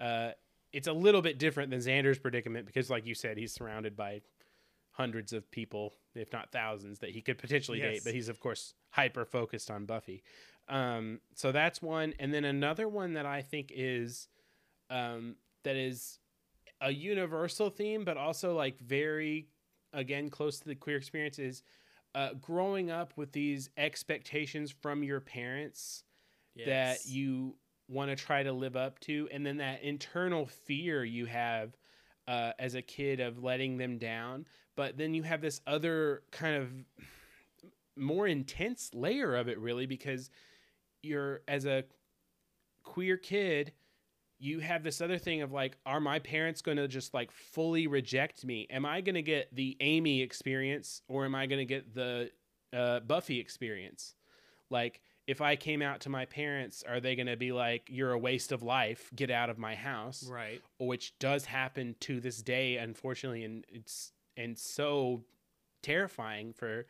uh 0.00 0.30
it's 0.72 0.88
a 0.88 0.92
little 0.92 1.20
bit 1.20 1.38
different 1.38 1.70
than 1.70 1.80
xander's 1.80 2.18
predicament 2.18 2.64
because 2.66 2.88
like 2.88 3.06
you 3.06 3.14
said 3.14 3.36
he's 3.36 3.52
surrounded 3.52 3.96
by 3.96 4.20
hundreds 4.92 5.32
of 5.32 5.48
people 5.50 5.92
if 6.14 6.32
not 6.32 6.50
thousands 6.50 7.00
that 7.00 7.10
he 7.10 7.20
could 7.20 7.38
potentially 7.38 7.78
date 7.92 8.02
but 8.04 8.14
he's 8.14 8.28
of 8.28 8.40
course 8.40 8.74
hyper 8.90 9.24
focused 9.24 9.70
on 9.70 9.84
buffy. 9.84 10.22
Um 10.68 11.20
so 11.34 11.52
that's 11.52 11.80
one. 11.80 12.14
And 12.18 12.34
then 12.34 12.44
another 12.44 12.88
one 12.88 13.14
that 13.14 13.26
i 13.26 13.42
think 13.42 13.70
is 13.74 14.28
um 14.88 15.36
that 15.64 15.76
is 15.76 16.18
a 16.80 16.90
universal 16.90 17.70
theme 17.70 18.04
but 18.04 18.16
also 18.16 18.54
like 18.54 18.78
very 18.80 19.48
again 19.92 20.30
close 20.30 20.58
to 20.58 20.66
the 20.68 20.74
queer 20.74 20.96
experience 20.96 21.38
is 21.38 21.62
uh, 22.14 22.30
growing 22.40 22.90
up 22.90 23.12
with 23.16 23.30
these 23.32 23.70
expectations 23.76 24.70
from 24.70 25.02
your 25.04 25.20
parents 25.20 26.02
that 26.66 27.06
you 27.06 27.54
want 27.88 28.10
to 28.10 28.16
try 28.16 28.42
to 28.42 28.52
live 28.52 28.76
up 28.76 28.98
to 29.00 29.28
and 29.32 29.44
then 29.46 29.58
that 29.58 29.82
internal 29.82 30.46
fear 30.46 31.04
you 31.04 31.26
have 31.26 31.76
uh, 32.28 32.52
as 32.58 32.74
a 32.74 32.82
kid 32.82 33.20
of 33.20 33.42
letting 33.42 33.76
them 33.76 33.98
down 33.98 34.46
but 34.76 34.96
then 34.96 35.14
you 35.14 35.22
have 35.22 35.40
this 35.40 35.60
other 35.66 36.22
kind 36.30 36.56
of 36.56 36.70
more 37.96 38.26
intense 38.26 38.90
layer 38.94 39.34
of 39.36 39.48
it 39.48 39.58
really 39.58 39.86
because 39.86 40.30
you're 41.02 41.42
as 41.48 41.66
a 41.66 41.84
queer 42.82 43.16
kid 43.16 43.72
you 44.40 44.58
have 44.60 44.82
this 44.82 45.00
other 45.00 45.18
thing 45.18 45.42
of 45.42 45.52
like 45.52 45.76
are 45.86 46.00
my 46.00 46.18
parents 46.18 46.62
going 46.62 46.78
to 46.78 46.88
just 46.88 47.12
like 47.14 47.30
fully 47.30 47.86
reject 47.86 48.44
me? 48.44 48.66
Am 48.70 48.84
i 48.86 49.00
going 49.00 49.14
to 49.14 49.22
get 49.22 49.54
the 49.54 49.76
amy 49.80 50.22
experience 50.22 51.02
or 51.08 51.24
am 51.24 51.34
i 51.34 51.46
going 51.46 51.58
to 51.60 51.64
get 51.64 51.94
the 51.94 52.30
uh, 52.72 53.00
buffy 53.00 53.38
experience? 53.38 54.14
Like 54.70 55.00
if 55.26 55.40
i 55.40 55.54
came 55.54 55.82
out 55.82 56.00
to 56.00 56.08
my 56.08 56.24
parents 56.24 56.82
are 56.88 56.98
they 56.98 57.14
going 57.14 57.26
to 57.26 57.36
be 57.36 57.52
like 57.52 57.82
you're 57.88 58.12
a 58.12 58.18
waste 58.18 58.50
of 58.52 58.62
life 58.62 59.10
get 59.14 59.30
out 59.30 59.50
of 59.50 59.58
my 59.58 59.74
house 59.74 60.26
Right. 60.28 60.60
which 60.80 61.16
does 61.18 61.44
happen 61.44 61.94
to 62.00 62.20
this 62.20 62.40
day 62.42 62.78
unfortunately 62.78 63.44
and 63.44 63.64
it's 63.68 64.12
and 64.36 64.58
so 64.58 65.22
terrifying 65.82 66.52
for 66.52 66.86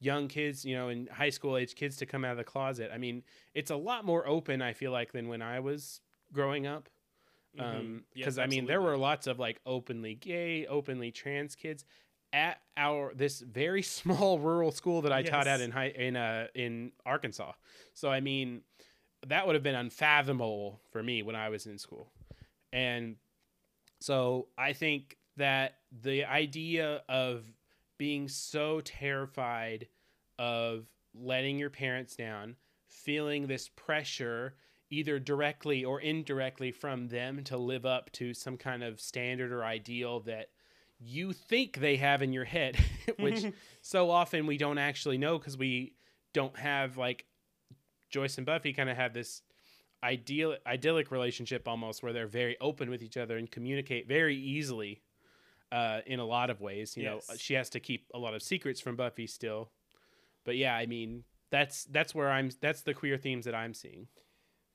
young 0.00 0.28
kids 0.28 0.64
you 0.64 0.74
know 0.74 0.88
and 0.88 1.08
high 1.08 1.30
school 1.30 1.56
age 1.56 1.74
kids 1.74 1.96
to 1.98 2.06
come 2.06 2.24
out 2.24 2.32
of 2.32 2.38
the 2.38 2.44
closet. 2.44 2.90
I 2.92 2.98
mean 2.98 3.22
it's 3.54 3.70
a 3.70 3.76
lot 3.76 4.04
more 4.04 4.26
open 4.26 4.60
i 4.62 4.72
feel 4.72 4.90
like 4.90 5.12
than 5.12 5.28
when 5.28 5.42
i 5.42 5.60
was 5.60 6.00
growing 6.32 6.66
up 6.66 6.88
Mhm. 7.56 7.62
um 7.62 8.04
Yes, 8.14 8.24
because 8.24 8.38
i 8.38 8.46
mean 8.46 8.66
there 8.66 8.80
were 8.80 8.96
lots 8.96 9.26
of 9.26 9.38
like 9.38 9.60
openly 9.66 10.14
gay 10.14 10.66
openly 10.66 11.10
trans 11.12 11.54
kids 11.54 11.84
at 12.32 12.60
our 12.76 13.12
this 13.14 13.40
very 13.40 13.82
small 13.98 14.38
rural 14.38 14.72
school 14.72 15.02
that 15.02 15.12
i 15.12 15.22
taught 15.22 15.46
at 15.46 15.60
in 15.60 15.70
high 15.70 15.88
in 15.90 16.16
uh 16.16 16.48
in 16.54 16.92
arkansas. 17.06 17.52
So 17.94 18.10
i 18.10 18.20
mean 18.20 18.62
that 19.26 19.46
would 19.46 19.54
have 19.54 19.62
been 19.62 19.74
unfathomable 19.76 20.80
for 20.90 21.02
me 21.02 21.22
when 21.22 21.36
i 21.36 21.48
was 21.48 21.66
in 21.66 21.78
school. 21.78 22.10
And 22.72 23.16
so 24.00 24.48
I 24.58 24.72
think 24.72 25.16
that 25.36 25.78
the 26.02 26.24
idea 26.24 27.02
of 27.08 27.44
being 27.98 28.28
so 28.28 28.80
terrified 28.80 29.86
of 30.38 30.86
letting 31.14 31.58
your 31.58 31.70
parents 31.70 32.16
down, 32.16 32.56
feeling 32.88 33.46
this 33.46 33.68
pressure 33.68 34.56
either 34.94 35.18
directly 35.18 35.84
or 35.84 36.00
indirectly 36.00 36.70
from 36.72 37.08
them 37.08 37.42
to 37.44 37.56
live 37.56 37.84
up 37.84 38.10
to 38.12 38.32
some 38.34 38.56
kind 38.56 38.82
of 38.82 39.00
standard 39.00 39.52
or 39.52 39.64
ideal 39.64 40.20
that 40.20 40.48
you 41.00 41.32
think 41.32 41.78
they 41.78 41.96
have 41.96 42.22
in 42.22 42.32
your 42.32 42.44
head, 42.44 42.76
which 43.18 43.44
so 43.82 44.10
often 44.10 44.46
we 44.46 44.56
don't 44.56 44.78
actually 44.78 45.18
know 45.18 45.38
because 45.38 45.58
we 45.58 45.94
don't 46.32 46.56
have 46.58 46.96
like 46.96 47.24
Joyce 48.10 48.38
and 48.38 48.46
Buffy 48.46 48.72
kind 48.72 48.88
of 48.88 48.96
have 48.96 49.12
this 49.12 49.42
ideal 50.02 50.56
idyllic 50.66 51.10
relationship 51.10 51.66
almost 51.66 52.02
where 52.02 52.12
they're 52.12 52.26
very 52.26 52.56
open 52.60 52.90
with 52.90 53.02
each 53.02 53.16
other 53.16 53.36
and 53.36 53.50
communicate 53.50 54.06
very 54.06 54.36
easily 54.36 55.02
uh, 55.72 56.00
in 56.06 56.20
a 56.20 56.24
lot 56.24 56.50
of 56.50 56.60
ways. 56.60 56.96
You 56.96 57.04
know, 57.04 57.20
she 57.36 57.54
has 57.54 57.70
to 57.70 57.80
keep 57.80 58.06
a 58.14 58.18
lot 58.18 58.34
of 58.34 58.42
secrets 58.42 58.80
from 58.80 58.96
Buffy 58.96 59.26
still, 59.26 59.70
but 60.44 60.56
yeah, 60.56 60.74
I 60.74 60.86
mean 60.86 61.24
that's 61.50 61.84
that's 61.84 62.14
where 62.14 62.30
I'm. 62.30 62.50
That's 62.60 62.82
the 62.82 62.94
queer 62.94 63.16
themes 63.16 63.44
that 63.44 63.54
I'm 63.54 63.74
seeing. 63.74 64.08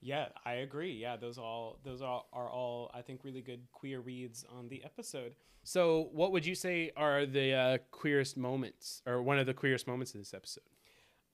Yeah, 0.01 0.27
I 0.45 0.53
agree. 0.53 0.93
Yeah, 0.93 1.17
those 1.17 1.38
all 1.38 1.80
those 1.84 2.01
are, 2.01 2.23
are 2.31 2.49
all 2.49 2.89
I 2.93 3.01
think 3.01 3.23
really 3.23 3.41
good 3.41 3.61
queer 3.71 3.99
reads 3.99 4.45
on 4.49 4.69
the 4.69 4.84
episode. 4.84 5.35
So, 5.63 6.09
what 6.13 6.31
would 6.31 6.45
you 6.45 6.55
say 6.55 6.91
are 6.95 7.26
the 7.26 7.53
uh, 7.53 7.77
queerest 7.91 8.38
moments, 8.38 9.01
or 9.05 9.21
one 9.21 9.39
of 9.39 9.45
the 9.45 9.53
queerest 9.53 9.88
moments 9.88 10.13
in 10.13 10.21
this 10.21 10.34
episode? 10.34 10.63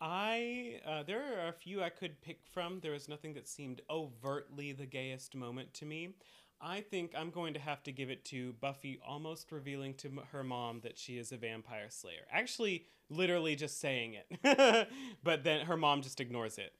I 0.01 0.81
uh, 0.85 1.03
there 1.03 1.21
are 1.21 1.47
a 1.47 1.53
few 1.53 1.83
I 1.83 1.89
could 1.89 2.21
pick 2.21 2.39
from. 2.51 2.79
There 2.79 2.91
was 2.91 3.07
nothing 3.07 3.33
that 3.35 3.47
seemed 3.47 3.81
overtly 3.89 4.71
the 4.71 4.85
gayest 4.85 5.35
moment 5.35 5.73
to 5.75 5.85
me. 5.85 6.15
I 6.59 6.81
think 6.81 7.11
I'm 7.15 7.29
going 7.31 7.53
to 7.53 7.59
have 7.59 7.83
to 7.83 7.91
give 7.91 8.09
it 8.09 8.25
to 8.25 8.53
Buffy 8.53 8.99
almost 9.05 9.51
revealing 9.51 9.93
to 9.95 10.09
her 10.31 10.43
mom 10.43 10.79
that 10.81 10.97
she 10.97 11.17
is 11.17 11.31
a 11.31 11.37
vampire 11.37 11.89
slayer. 11.89 12.25
Actually, 12.31 12.85
literally 13.09 13.55
just 13.55 13.79
saying 13.79 14.15
it, 14.15 14.87
but 15.23 15.43
then 15.43 15.65
her 15.65 15.77
mom 15.77 16.01
just 16.01 16.21
ignores 16.21 16.57
it. 16.57 16.73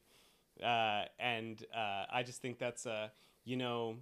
Uh, 0.62 1.04
and 1.18 1.64
uh, 1.74 2.04
I 2.10 2.22
just 2.24 2.40
think 2.40 2.58
that's 2.58 2.86
a 2.86 3.12
you 3.44 3.56
know. 3.56 3.96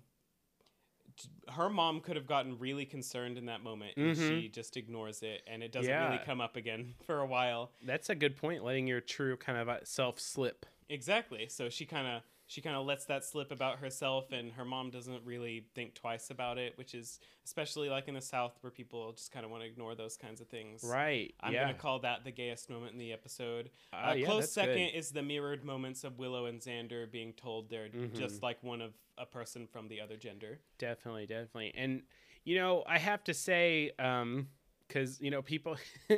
Her 1.48 1.68
mom 1.70 2.00
could 2.00 2.16
have 2.16 2.26
gotten 2.26 2.58
really 2.58 2.84
concerned 2.84 3.38
in 3.38 3.46
that 3.46 3.62
moment, 3.62 3.96
and 3.96 4.16
Mhm. 4.16 4.28
she 4.28 4.48
just 4.48 4.76
ignores 4.76 5.22
it, 5.22 5.42
and 5.46 5.62
it 5.62 5.70
doesn't 5.70 5.92
really 6.02 6.18
come 6.18 6.40
up 6.40 6.56
again 6.56 6.94
for 7.06 7.20
a 7.20 7.26
while. 7.26 7.70
That's 7.82 8.10
a 8.10 8.14
good 8.16 8.36
point. 8.36 8.64
Letting 8.64 8.86
your 8.88 9.00
true 9.00 9.36
kind 9.36 9.58
of 9.58 9.68
uh, 9.68 9.84
self 9.84 10.18
slip. 10.18 10.66
Exactly. 10.88 11.48
So 11.48 11.68
she 11.68 11.86
kind 11.86 12.06
of 12.08 12.22
she 12.46 12.60
kind 12.60 12.76
of 12.76 12.84
lets 12.84 13.06
that 13.06 13.24
slip 13.24 13.50
about 13.50 13.78
herself, 13.78 14.30
and 14.32 14.52
her 14.52 14.64
mom 14.64 14.90
doesn't 14.90 15.24
really 15.24 15.66
think 15.74 15.94
twice 15.94 16.28
about 16.30 16.58
it, 16.58 16.76
which 16.76 16.94
is 16.94 17.18
especially 17.44 17.88
like 17.88 18.06
in 18.08 18.14
the 18.14 18.20
South 18.20 18.52
where 18.60 18.70
people 18.70 19.12
just 19.12 19.32
kind 19.32 19.44
of 19.44 19.50
want 19.50 19.62
to 19.62 19.68
ignore 19.68 19.94
those 19.94 20.16
kinds 20.16 20.40
of 20.40 20.48
things. 20.48 20.82
Right. 20.84 21.34
I'm 21.40 21.52
yeah. 21.54 21.62
gonna 21.62 21.74
call 21.78 22.00
that 22.00 22.24
the 22.24 22.30
gayest 22.30 22.68
moment 22.68 22.92
in 22.92 22.98
the 22.98 23.12
episode. 23.12 23.70
Uh, 23.92 23.96
Uh, 24.10 24.12
yeah, 24.14 24.26
close 24.26 24.52
second 24.52 24.74
good. 24.92 24.98
is 24.98 25.10
the 25.10 25.22
mirrored 25.22 25.64
moments 25.64 26.04
of 26.04 26.18
Willow 26.18 26.46
and 26.46 26.60
Xander 26.60 27.10
being 27.10 27.32
told 27.32 27.70
they're 27.70 27.88
Mhm. 27.88 28.14
just 28.14 28.42
like 28.42 28.62
one 28.62 28.80
of 28.82 28.92
a 29.16 29.24
person 29.26 29.66
from 29.66 29.88
the 29.88 30.00
other 30.00 30.16
gender. 30.16 30.60
Definitely, 30.78 31.26
definitely. 31.26 31.72
And 31.74 32.02
you 32.44 32.56
know, 32.56 32.84
I 32.86 32.98
have 32.98 33.24
to 33.24 33.32
say, 33.32 33.92
um, 33.98 34.48
because 34.86 35.18
you 35.20 35.30
know, 35.30 35.40
people 35.40 35.76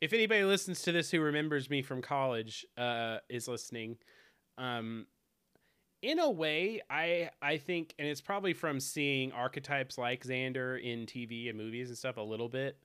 if 0.00 0.12
anybody 0.12 0.42
listens 0.44 0.82
to 0.82 0.92
this 0.92 1.10
who 1.12 1.20
remembers 1.20 1.70
me 1.70 1.82
from 1.82 2.02
college, 2.02 2.66
uh, 2.76 3.18
is 3.28 3.46
listening, 3.46 3.98
um 4.56 5.06
in 6.02 6.18
a 6.18 6.30
way, 6.30 6.80
I 6.88 7.30
I 7.42 7.56
think 7.58 7.94
and 7.98 8.06
it's 8.06 8.20
probably 8.20 8.52
from 8.52 8.80
seeing 8.80 9.32
archetypes 9.32 9.98
like 9.98 10.24
Xander 10.24 10.80
in 10.80 11.06
TV 11.06 11.48
and 11.48 11.58
movies 11.58 11.88
and 11.88 11.98
stuff 11.98 12.16
a 12.16 12.22
little 12.22 12.48
bit. 12.48 12.78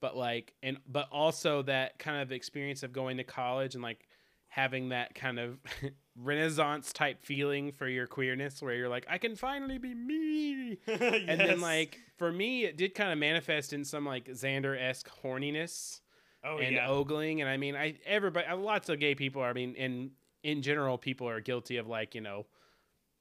But 0.00 0.16
like 0.16 0.54
and 0.62 0.78
but 0.86 1.08
also 1.10 1.62
that 1.62 1.98
kind 1.98 2.20
of 2.20 2.32
experience 2.32 2.82
of 2.82 2.92
going 2.92 3.16
to 3.16 3.24
college 3.24 3.74
and 3.74 3.82
like 3.82 4.06
having 4.48 4.88
that 4.88 5.14
kind 5.14 5.38
of 5.38 5.58
renaissance 6.16 6.92
type 6.92 7.22
feeling 7.22 7.70
for 7.72 7.86
your 7.86 8.06
queerness 8.06 8.62
where 8.62 8.74
you're 8.74 8.88
like 8.88 9.06
I 9.08 9.18
can 9.18 9.36
finally 9.36 9.78
be 9.78 9.94
me 9.94 10.78
and 10.86 11.40
then 11.40 11.60
like 11.60 11.98
for 12.16 12.32
me 12.32 12.64
it 12.64 12.76
did 12.76 12.94
kind 12.94 13.12
of 13.12 13.18
manifest 13.18 13.72
in 13.72 13.84
some 13.84 14.04
like 14.04 14.24
xander 14.26 14.80
esque 14.80 15.08
horniness 15.22 16.00
oh 16.44 16.58
and 16.58 16.76
yeah, 16.76 16.88
ogling 16.88 17.40
and 17.40 17.48
i 17.48 17.56
mean 17.56 17.76
i 17.76 17.94
everybody 18.04 18.46
lots 18.54 18.88
of 18.88 18.98
gay 18.98 19.14
people 19.14 19.42
are, 19.42 19.50
i 19.50 19.52
mean 19.52 19.74
in 19.74 20.10
in 20.42 20.62
general 20.62 20.98
people 20.98 21.28
are 21.28 21.40
guilty 21.40 21.76
of 21.76 21.86
like 21.86 22.14
you 22.14 22.20
know 22.20 22.46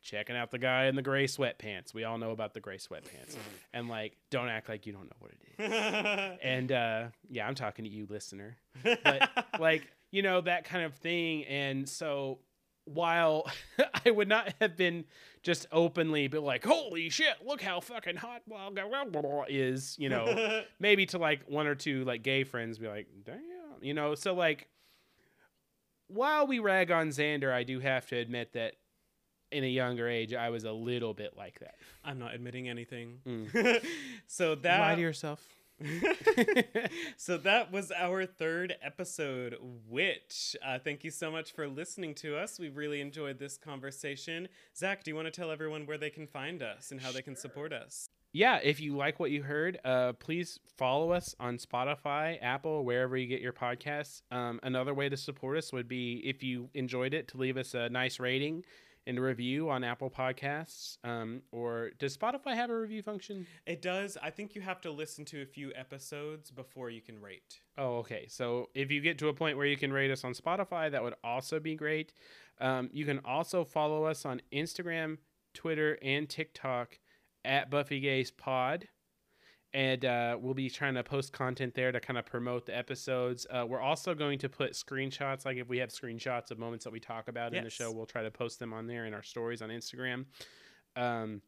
checking 0.07 0.37
out 0.37 0.51
the 0.51 0.57
guy 0.57 0.85
in 0.85 0.95
the 0.95 1.01
gray 1.01 1.25
sweatpants. 1.25 1.93
We 1.93 2.05
all 2.05 2.17
know 2.17 2.31
about 2.31 2.53
the 2.53 2.61
gray 2.61 2.77
sweatpants. 2.77 3.35
And 3.73 3.89
like 3.89 4.15
don't 4.31 4.47
act 4.47 4.69
like 4.69 4.85
you 4.87 4.93
don't 4.93 5.03
know 5.03 5.17
what 5.19 5.31
it 5.31 5.61
is. 5.61 6.39
And 6.43 6.71
uh 6.71 7.03
yeah 7.29 7.45
i'm 7.45 7.53
talking 7.53 7.85
to 7.85 7.91
you 7.91 8.07
listener. 8.09 8.57
But 8.83 9.29
like 9.59 9.83
you 10.11 10.21
know 10.21 10.41
that 10.41 10.63
kind 10.63 10.85
of 10.85 10.95
thing. 10.95 11.43
And 11.45 11.87
so 11.87 12.39
while 12.85 13.45
i 14.05 14.09
would 14.09 14.29
not 14.29 14.53
have 14.61 14.77
been 14.77 15.03
just 15.43 15.65
openly 15.73 16.27
be 16.29 16.37
like 16.37 16.63
holy 16.63 17.09
shit 17.09 17.35
look 17.45 17.61
how 17.61 17.81
fucking 17.81 18.15
hot 18.15 18.41
blah, 18.47 18.69
blah, 18.69 18.87
blah, 18.87 19.03
blah, 19.03 19.21
blah," 19.21 19.43
is 19.49 19.97
you 19.99 20.07
know 20.07 20.63
maybe 20.79 21.05
to 21.05 21.17
like 21.17 21.41
one 21.47 21.67
or 21.67 21.75
two 21.75 22.05
like 22.05 22.23
gay 22.23 22.45
friends 22.45 22.77
be 22.77 22.87
like 22.87 23.07
damn 23.25 23.35
you 23.81 23.93
know? 23.93 24.15
So 24.15 24.33
like 24.33 24.69
while 26.07 26.47
we 26.47 26.59
rag 26.59 26.89
on 26.89 27.09
xander 27.09 27.51
i 27.51 27.63
do 27.63 27.81
have 27.81 28.07
to 28.07 28.15
admit 28.15 28.53
that 28.53 28.75
in 29.51 29.63
a 29.63 29.67
younger 29.67 30.07
age 30.07 30.33
i 30.33 30.49
was 30.49 30.63
a 30.63 30.71
little 30.71 31.13
bit 31.13 31.35
like 31.37 31.59
that 31.59 31.75
I'm 32.07 32.19
not 32.19 32.33
admitting 32.33 32.69
anything. 32.69 33.19
Mm. 33.27 33.85
so 34.27 34.57
lie 34.63 34.95
to 34.95 35.01
yourself 35.01 35.45
so 37.17 37.37
that 37.37 37.71
was 37.71 37.91
our 37.91 38.25
third 38.25 38.75
episode, 38.81 39.57
Witch 39.87 40.55
Uh, 40.65 40.79
thank 40.79 41.03
you 41.03 41.11
so 41.11 41.29
much 41.29 41.51
for 41.51 41.67
listening 41.67 42.15
to 42.15 42.35
us. 42.35 42.57
We've 42.57 42.75
really 42.75 42.99
enjoyed 42.99 43.37
this 43.37 43.57
conversation. 43.57 44.47
Zach, 44.75 45.03
do 45.03 45.11
you 45.11 45.15
want 45.15 45.27
to 45.27 45.31
tell 45.31 45.51
everyone 45.51 45.85
where 45.85 45.99
they 45.99 46.09
can 46.09 46.25
find 46.25 46.63
us 46.63 46.89
and 46.89 46.99
how 46.99 47.11
they 47.11 47.21
can 47.21 47.35
support 47.35 47.73
us? 47.73 48.09
yeah, 48.33 48.59
if 48.61 48.79
you 48.79 48.95
like 48.95 49.19
what 49.19 49.31
you 49.31 49.41
heard, 49.41 49.79
uh, 49.83 50.13
please 50.13 50.59
follow 50.77 51.11
us 51.11 51.33
on 51.39 51.57
Spotify, 51.57 52.37
Apple, 52.41 52.83
wherever 52.83 53.17
you 53.17 53.25
get 53.25 53.41
your 53.41 53.53
podcasts. 53.53 54.21
Um, 54.31 54.59
another 54.63 54.93
way 54.93 55.09
to 55.09 55.17
support 55.17 55.57
us 55.57 55.71
would 55.73 55.87
be 55.87 56.21
if 56.23 56.43
you 56.43 56.69
enjoyed 56.73 57.13
it 57.13 57.27
to 57.29 57.37
leave 57.37 57.57
us 57.57 57.73
a 57.73 57.89
nice 57.89 58.19
rating 58.19 58.63
and 59.07 59.17
a 59.17 59.21
review 59.21 59.69
on 59.69 59.83
Apple 59.83 60.11
Podcasts. 60.11 60.97
Um, 61.03 61.41
or 61.51 61.91
does 61.97 62.15
Spotify 62.15 62.53
have 62.53 62.69
a 62.69 62.77
review 62.77 63.01
function? 63.01 63.47
It 63.65 63.81
does. 63.81 64.17
I 64.21 64.29
think 64.29 64.53
you 64.53 64.61
have 64.61 64.81
to 64.81 64.91
listen 64.91 65.23
to 65.25 65.41
a 65.41 65.45
few 65.45 65.71
episodes 65.73 66.51
before 66.51 66.89
you 66.89 67.01
can 67.01 67.19
rate. 67.21 67.61
Oh, 67.77 67.97
okay. 67.99 68.27
So 68.29 68.69
if 68.75 68.91
you 68.91 68.99
get 68.99 69.17
to 69.19 69.29
a 69.29 69.33
point 69.33 69.57
where 69.57 69.65
you 69.65 69.77
can 69.77 69.93
rate 69.93 70.11
us 70.11 70.23
on 70.23 70.33
Spotify, 70.33 70.91
that 70.91 71.01
would 71.01 71.15
also 71.23 71.59
be 71.59 71.75
great. 71.75 72.13
Um, 72.59 72.89
you 72.91 73.05
can 73.05 73.21
also 73.23 73.63
follow 73.63 74.03
us 74.03 74.25
on 74.25 74.41
Instagram, 74.51 75.17
Twitter, 75.53 75.97
and 76.01 76.27
TikTok 76.27 76.99
at 77.45 77.71
Buffy 77.71 78.01
Gays 78.01 78.29
Pod. 78.29 78.89
And 79.73 80.05
uh, 80.05 80.37
we'll 80.39 80.53
be 80.53 80.69
trying 80.69 80.95
to 80.95 81.03
post 81.03 81.33
content 81.33 81.75
there 81.75 81.91
to 81.91 81.99
kind 81.99 82.17
of 82.17 82.25
promote 82.25 82.65
the 82.65 82.75
episodes. 82.75 83.45
Uh, 83.49 83.65
we're 83.67 83.81
also 83.81 84.15
going 84.15 84.39
to 84.39 84.49
put 84.49 84.73
screenshots, 84.73 85.45
like 85.45 85.57
if 85.57 85.67
we 85.67 85.77
have 85.79 85.89
screenshots 85.89 86.51
of 86.51 86.57
moments 86.57 86.85
that 86.85 86.93
we 86.93 86.99
talk 86.99 87.27
about 87.27 87.53
in 87.53 87.63
the 87.63 87.69
show, 87.69 87.91
we'll 87.91 88.05
try 88.05 88.23
to 88.23 88.31
post 88.31 88.59
them 88.59 88.73
on 88.73 88.87
there 88.87 89.05
in 89.05 89.13
our 89.13 89.23
stories 89.23 89.61
on 89.61 89.69
Instagram. 89.69 90.25
Um, 90.95 91.41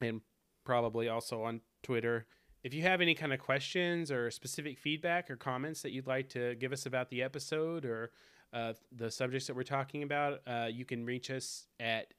and 0.00 0.20
probably 0.64 1.08
also 1.08 1.42
on 1.42 1.60
Twitter 1.82 2.26
if 2.66 2.74
you 2.74 2.82
have 2.82 3.00
any 3.00 3.14
kind 3.14 3.32
of 3.32 3.38
questions 3.38 4.10
or 4.10 4.28
specific 4.28 4.76
feedback 4.76 5.30
or 5.30 5.36
comments 5.36 5.82
that 5.82 5.92
you'd 5.92 6.08
like 6.08 6.28
to 6.30 6.56
give 6.56 6.72
us 6.72 6.84
about 6.84 7.08
the 7.10 7.22
episode 7.22 7.84
or 7.84 8.10
uh, 8.52 8.72
the 8.90 9.08
subjects 9.08 9.46
that 9.46 9.54
we're 9.54 9.62
talking 9.62 10.02
about, 10.02 10.40
uh, 10.48 10.66
you 10.68 10.84
can 10.84 11.04
reach 11.04 11.30
us 11.30 11.68
at 11.78 12.12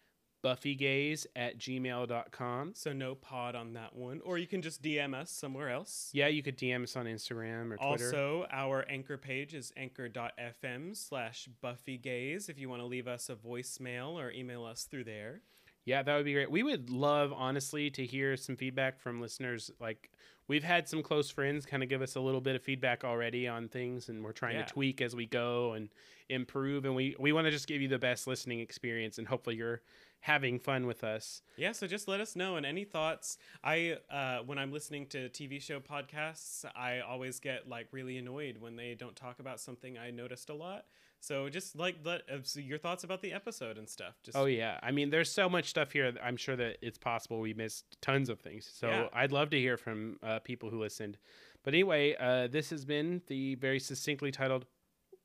buffygays 0.47 1.25
at 1.35 1.57
gmail.com. 1.57 2.71
So 2.75 2.93
no 2.93 3.15
pod 3.15 3.55
on 3.55 3.73
that 3.73 3.95
one. 3.95 4.21
Or 4.23 4.37
you 4.37 4.47
can 4.47 4.61
just 4.61 4.81
DM 4.81 5.13
us 5.13 5.29
somewhere 5.31 5.69
else. 5.69 6.09
Yeah, 6.13 6.27
you 6.27 6.41
could 6.43 6.57
DM 6.57 6.83
us 6.83 6.95
on 6.95 7.05
Instagram 7.05 7.71
or 7.71 7.77
Twitter. 7.77 8.05
Also, 8.05 8.45
our 8.51 8.85
anchor 8.89 9.17
page 9.17 9.53
is 9.53 9.71
anchor.fm 9.77 10.95
slash 10.95 11.49
buffygays 11.63 12.49
if 12.49 12.59
you 12.59 12.69
want 12.69 12.81
to 12.81 12.85
leave 12.85 13.07
us 13.07 13.29
a 13.29 13.35
voicemail 13.35 14.13
or 14.13 14.31
email 14.31 14.63
us 14.65 14.83
through 14.85 15.03
there. 15.05 15.41
Yeah, 15.85 16.03
that 16.03 16.15
would 16.17 16.25
be 16.25 16.33
great. 16.33 16.51
We 16.51 16.63
would 16.63 16.89
love, 16.89 17.31
honestly, 17.33 17.89
to 17.91 18.05
hear 18.05 18.35
some 18.35 18.57
feedback 18.57 18.99
from 18.99 19.21
listeners. 19.21 19.71
Like, 19.79 20.11
we've 20.49 20.63
had 20.63 20.89
some 20.89 21.01
close 21.01 21.29
friends 21.29 21.65
kind 21.65 21.81
of 21.81 21.87
give 21.87 22.01
us 22.01 22.15
a 22.15 22.19
little 22.19 22.41
bit 22.41 22.57
of 22.57 22.61
feedback 22.61 23.05
already 23.05 23.47
on 23.47 23.69
things, 23.69 24.09
and 24.09 24.21
we're 24.21 24.33
trying 24.33 24.55
Yeah. 24.57 24.65
to 24.65 24.73
tweak 24.73 25.01
as 25.01 25.15
we 25.15 25.25
go 25.27 25.73
and 25.73 25.87
improve. 26.27 26.83
And 26.83 26.93
we, 26.93 27.15
we 27.17 27.31
want 27.31 27.45
to 27.45 27.51
just 27.51 27.67
give 27.67 27.81
you 27.81 27.87
the 27.87 27.97
best 27.99 28.27
listening 28.27 28.59
experience, 28.59 29.17
and 29.17 29.25
hopefully, 29.25 29.55
you're 29.55 29.81
having 30.21 30.59
fun 30.59 30.85
with 30.87 31.03
us. 31.03 31.41
Yeah, 31.55 31.71
so 31.71 31.87
just 31.87 32.07
let 32.07 32.19
us 32.19 32.35
know 32.35 32.55
and 32.55 32.65
any 32.65 32.83
thoughts. 32.83 33.37
I 33.63 33.97
uh, 34.09 34.39
when 34.45 34.57
I'm 34.57 34.71
listening 34.71 35.07
to 35.07 35.29
TV 35.29 35.61
show 35.61 35.79
podcasts, 35.79 36.65
I 36.75 36.99
always 36.99 37.39
get 37.39 37.67
like 37.67 37.87
really 37.91 38.17
annoyed 38.17 38.57
when 38.59 38.75
they 38.75 38.95
don't 38.95 39.15
talk 39.15 39.39
about 39.39 39.59
something 39.59 39.97
I 39.97 40.11
noticed 40.11 40.49
a 40.49 40.53
lot. 40.53 40.85
So 41.19 41.49
just 41.49 41.75
like 41.75 41.97
let 42.03 42.21
uh, 42.29 42.37
so 42.43 42.59
your 42.59 42.77
thoughts 42.77 43.03
about 43.03 43.21
the 43.21 43.33
episode 43.33 43.77
and 43.77 43.89
stuff. 43.89 44.15
Just 44.23 44.37
Oh, 44.37 44.45
yeah. 44.45 44.79
I 44.83 44.91
mean, 44.91 45.09
there's 45.09 45.31
so 45.31 45.49
much 45.49 45.69
stuff 45.69 45.91
here. 45.91 46.11
that 46.11 46.23
I'm 46.23 46.37
sure 46.37 46.55
that 46.55 46.77
it's 46.81 46.97
possible 46.97 47.39
we 47.39 47.53
missed 47.53 47.97
tons 48.01 48.29
of 48.29 48.39
things. 48.39 48.69
So 48.71 48.87
Yeah. 48.87 49.07
I'd 49.13 49.31
love 49.31 49.49
to 49.51 49.59
hear 49.59 49.77
from 49.77 50.17
uh, 50.21 50.39
people 50.39 50.69
who 50.69 50.79
listened. 50.79 51.17
But 51.63 51.73
anyway, 51.73 52.15
uh, 52.19 52.47
this 52.47 52.69
has 52.69 52.85
been 52.85 53.21
the 53.27 53.55
very 53.55 53.79
succinctly 53.79 54.31
titled 54.31 54.65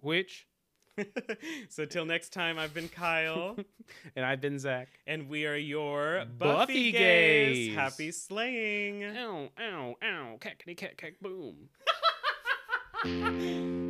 Witch? 0.01 0.47
so 1.69 1.85
till 1.85 2.05
next 2.05 2.32
time, 2.32 2.59
I've 2.59 2.74
been 2.74 2.89
Kyle, 2.89 3.56
And 4.16 4.24
I've 4.24 4.40
been 4.40 4.59
Zach. 4.59 4.89
and 5.06 5.28
we 5.28 5.47
are 5.47 5.56
your 5.56 6.24
Buffy 6.39 6.52
Buffy, 6.55 6.93
gays. 6.93 7.69
gays. 7.69 7.74
Happy 7.77 8.10
slaying. 8.12 9.05
Ow, 9.05 9.48
ow, 9.60 9.97
ow, 10.02 10.36
cackety 10.40 10.77
cat, 10.77 10.97
cack, 10.97 11.14
boom. 11.20 11.69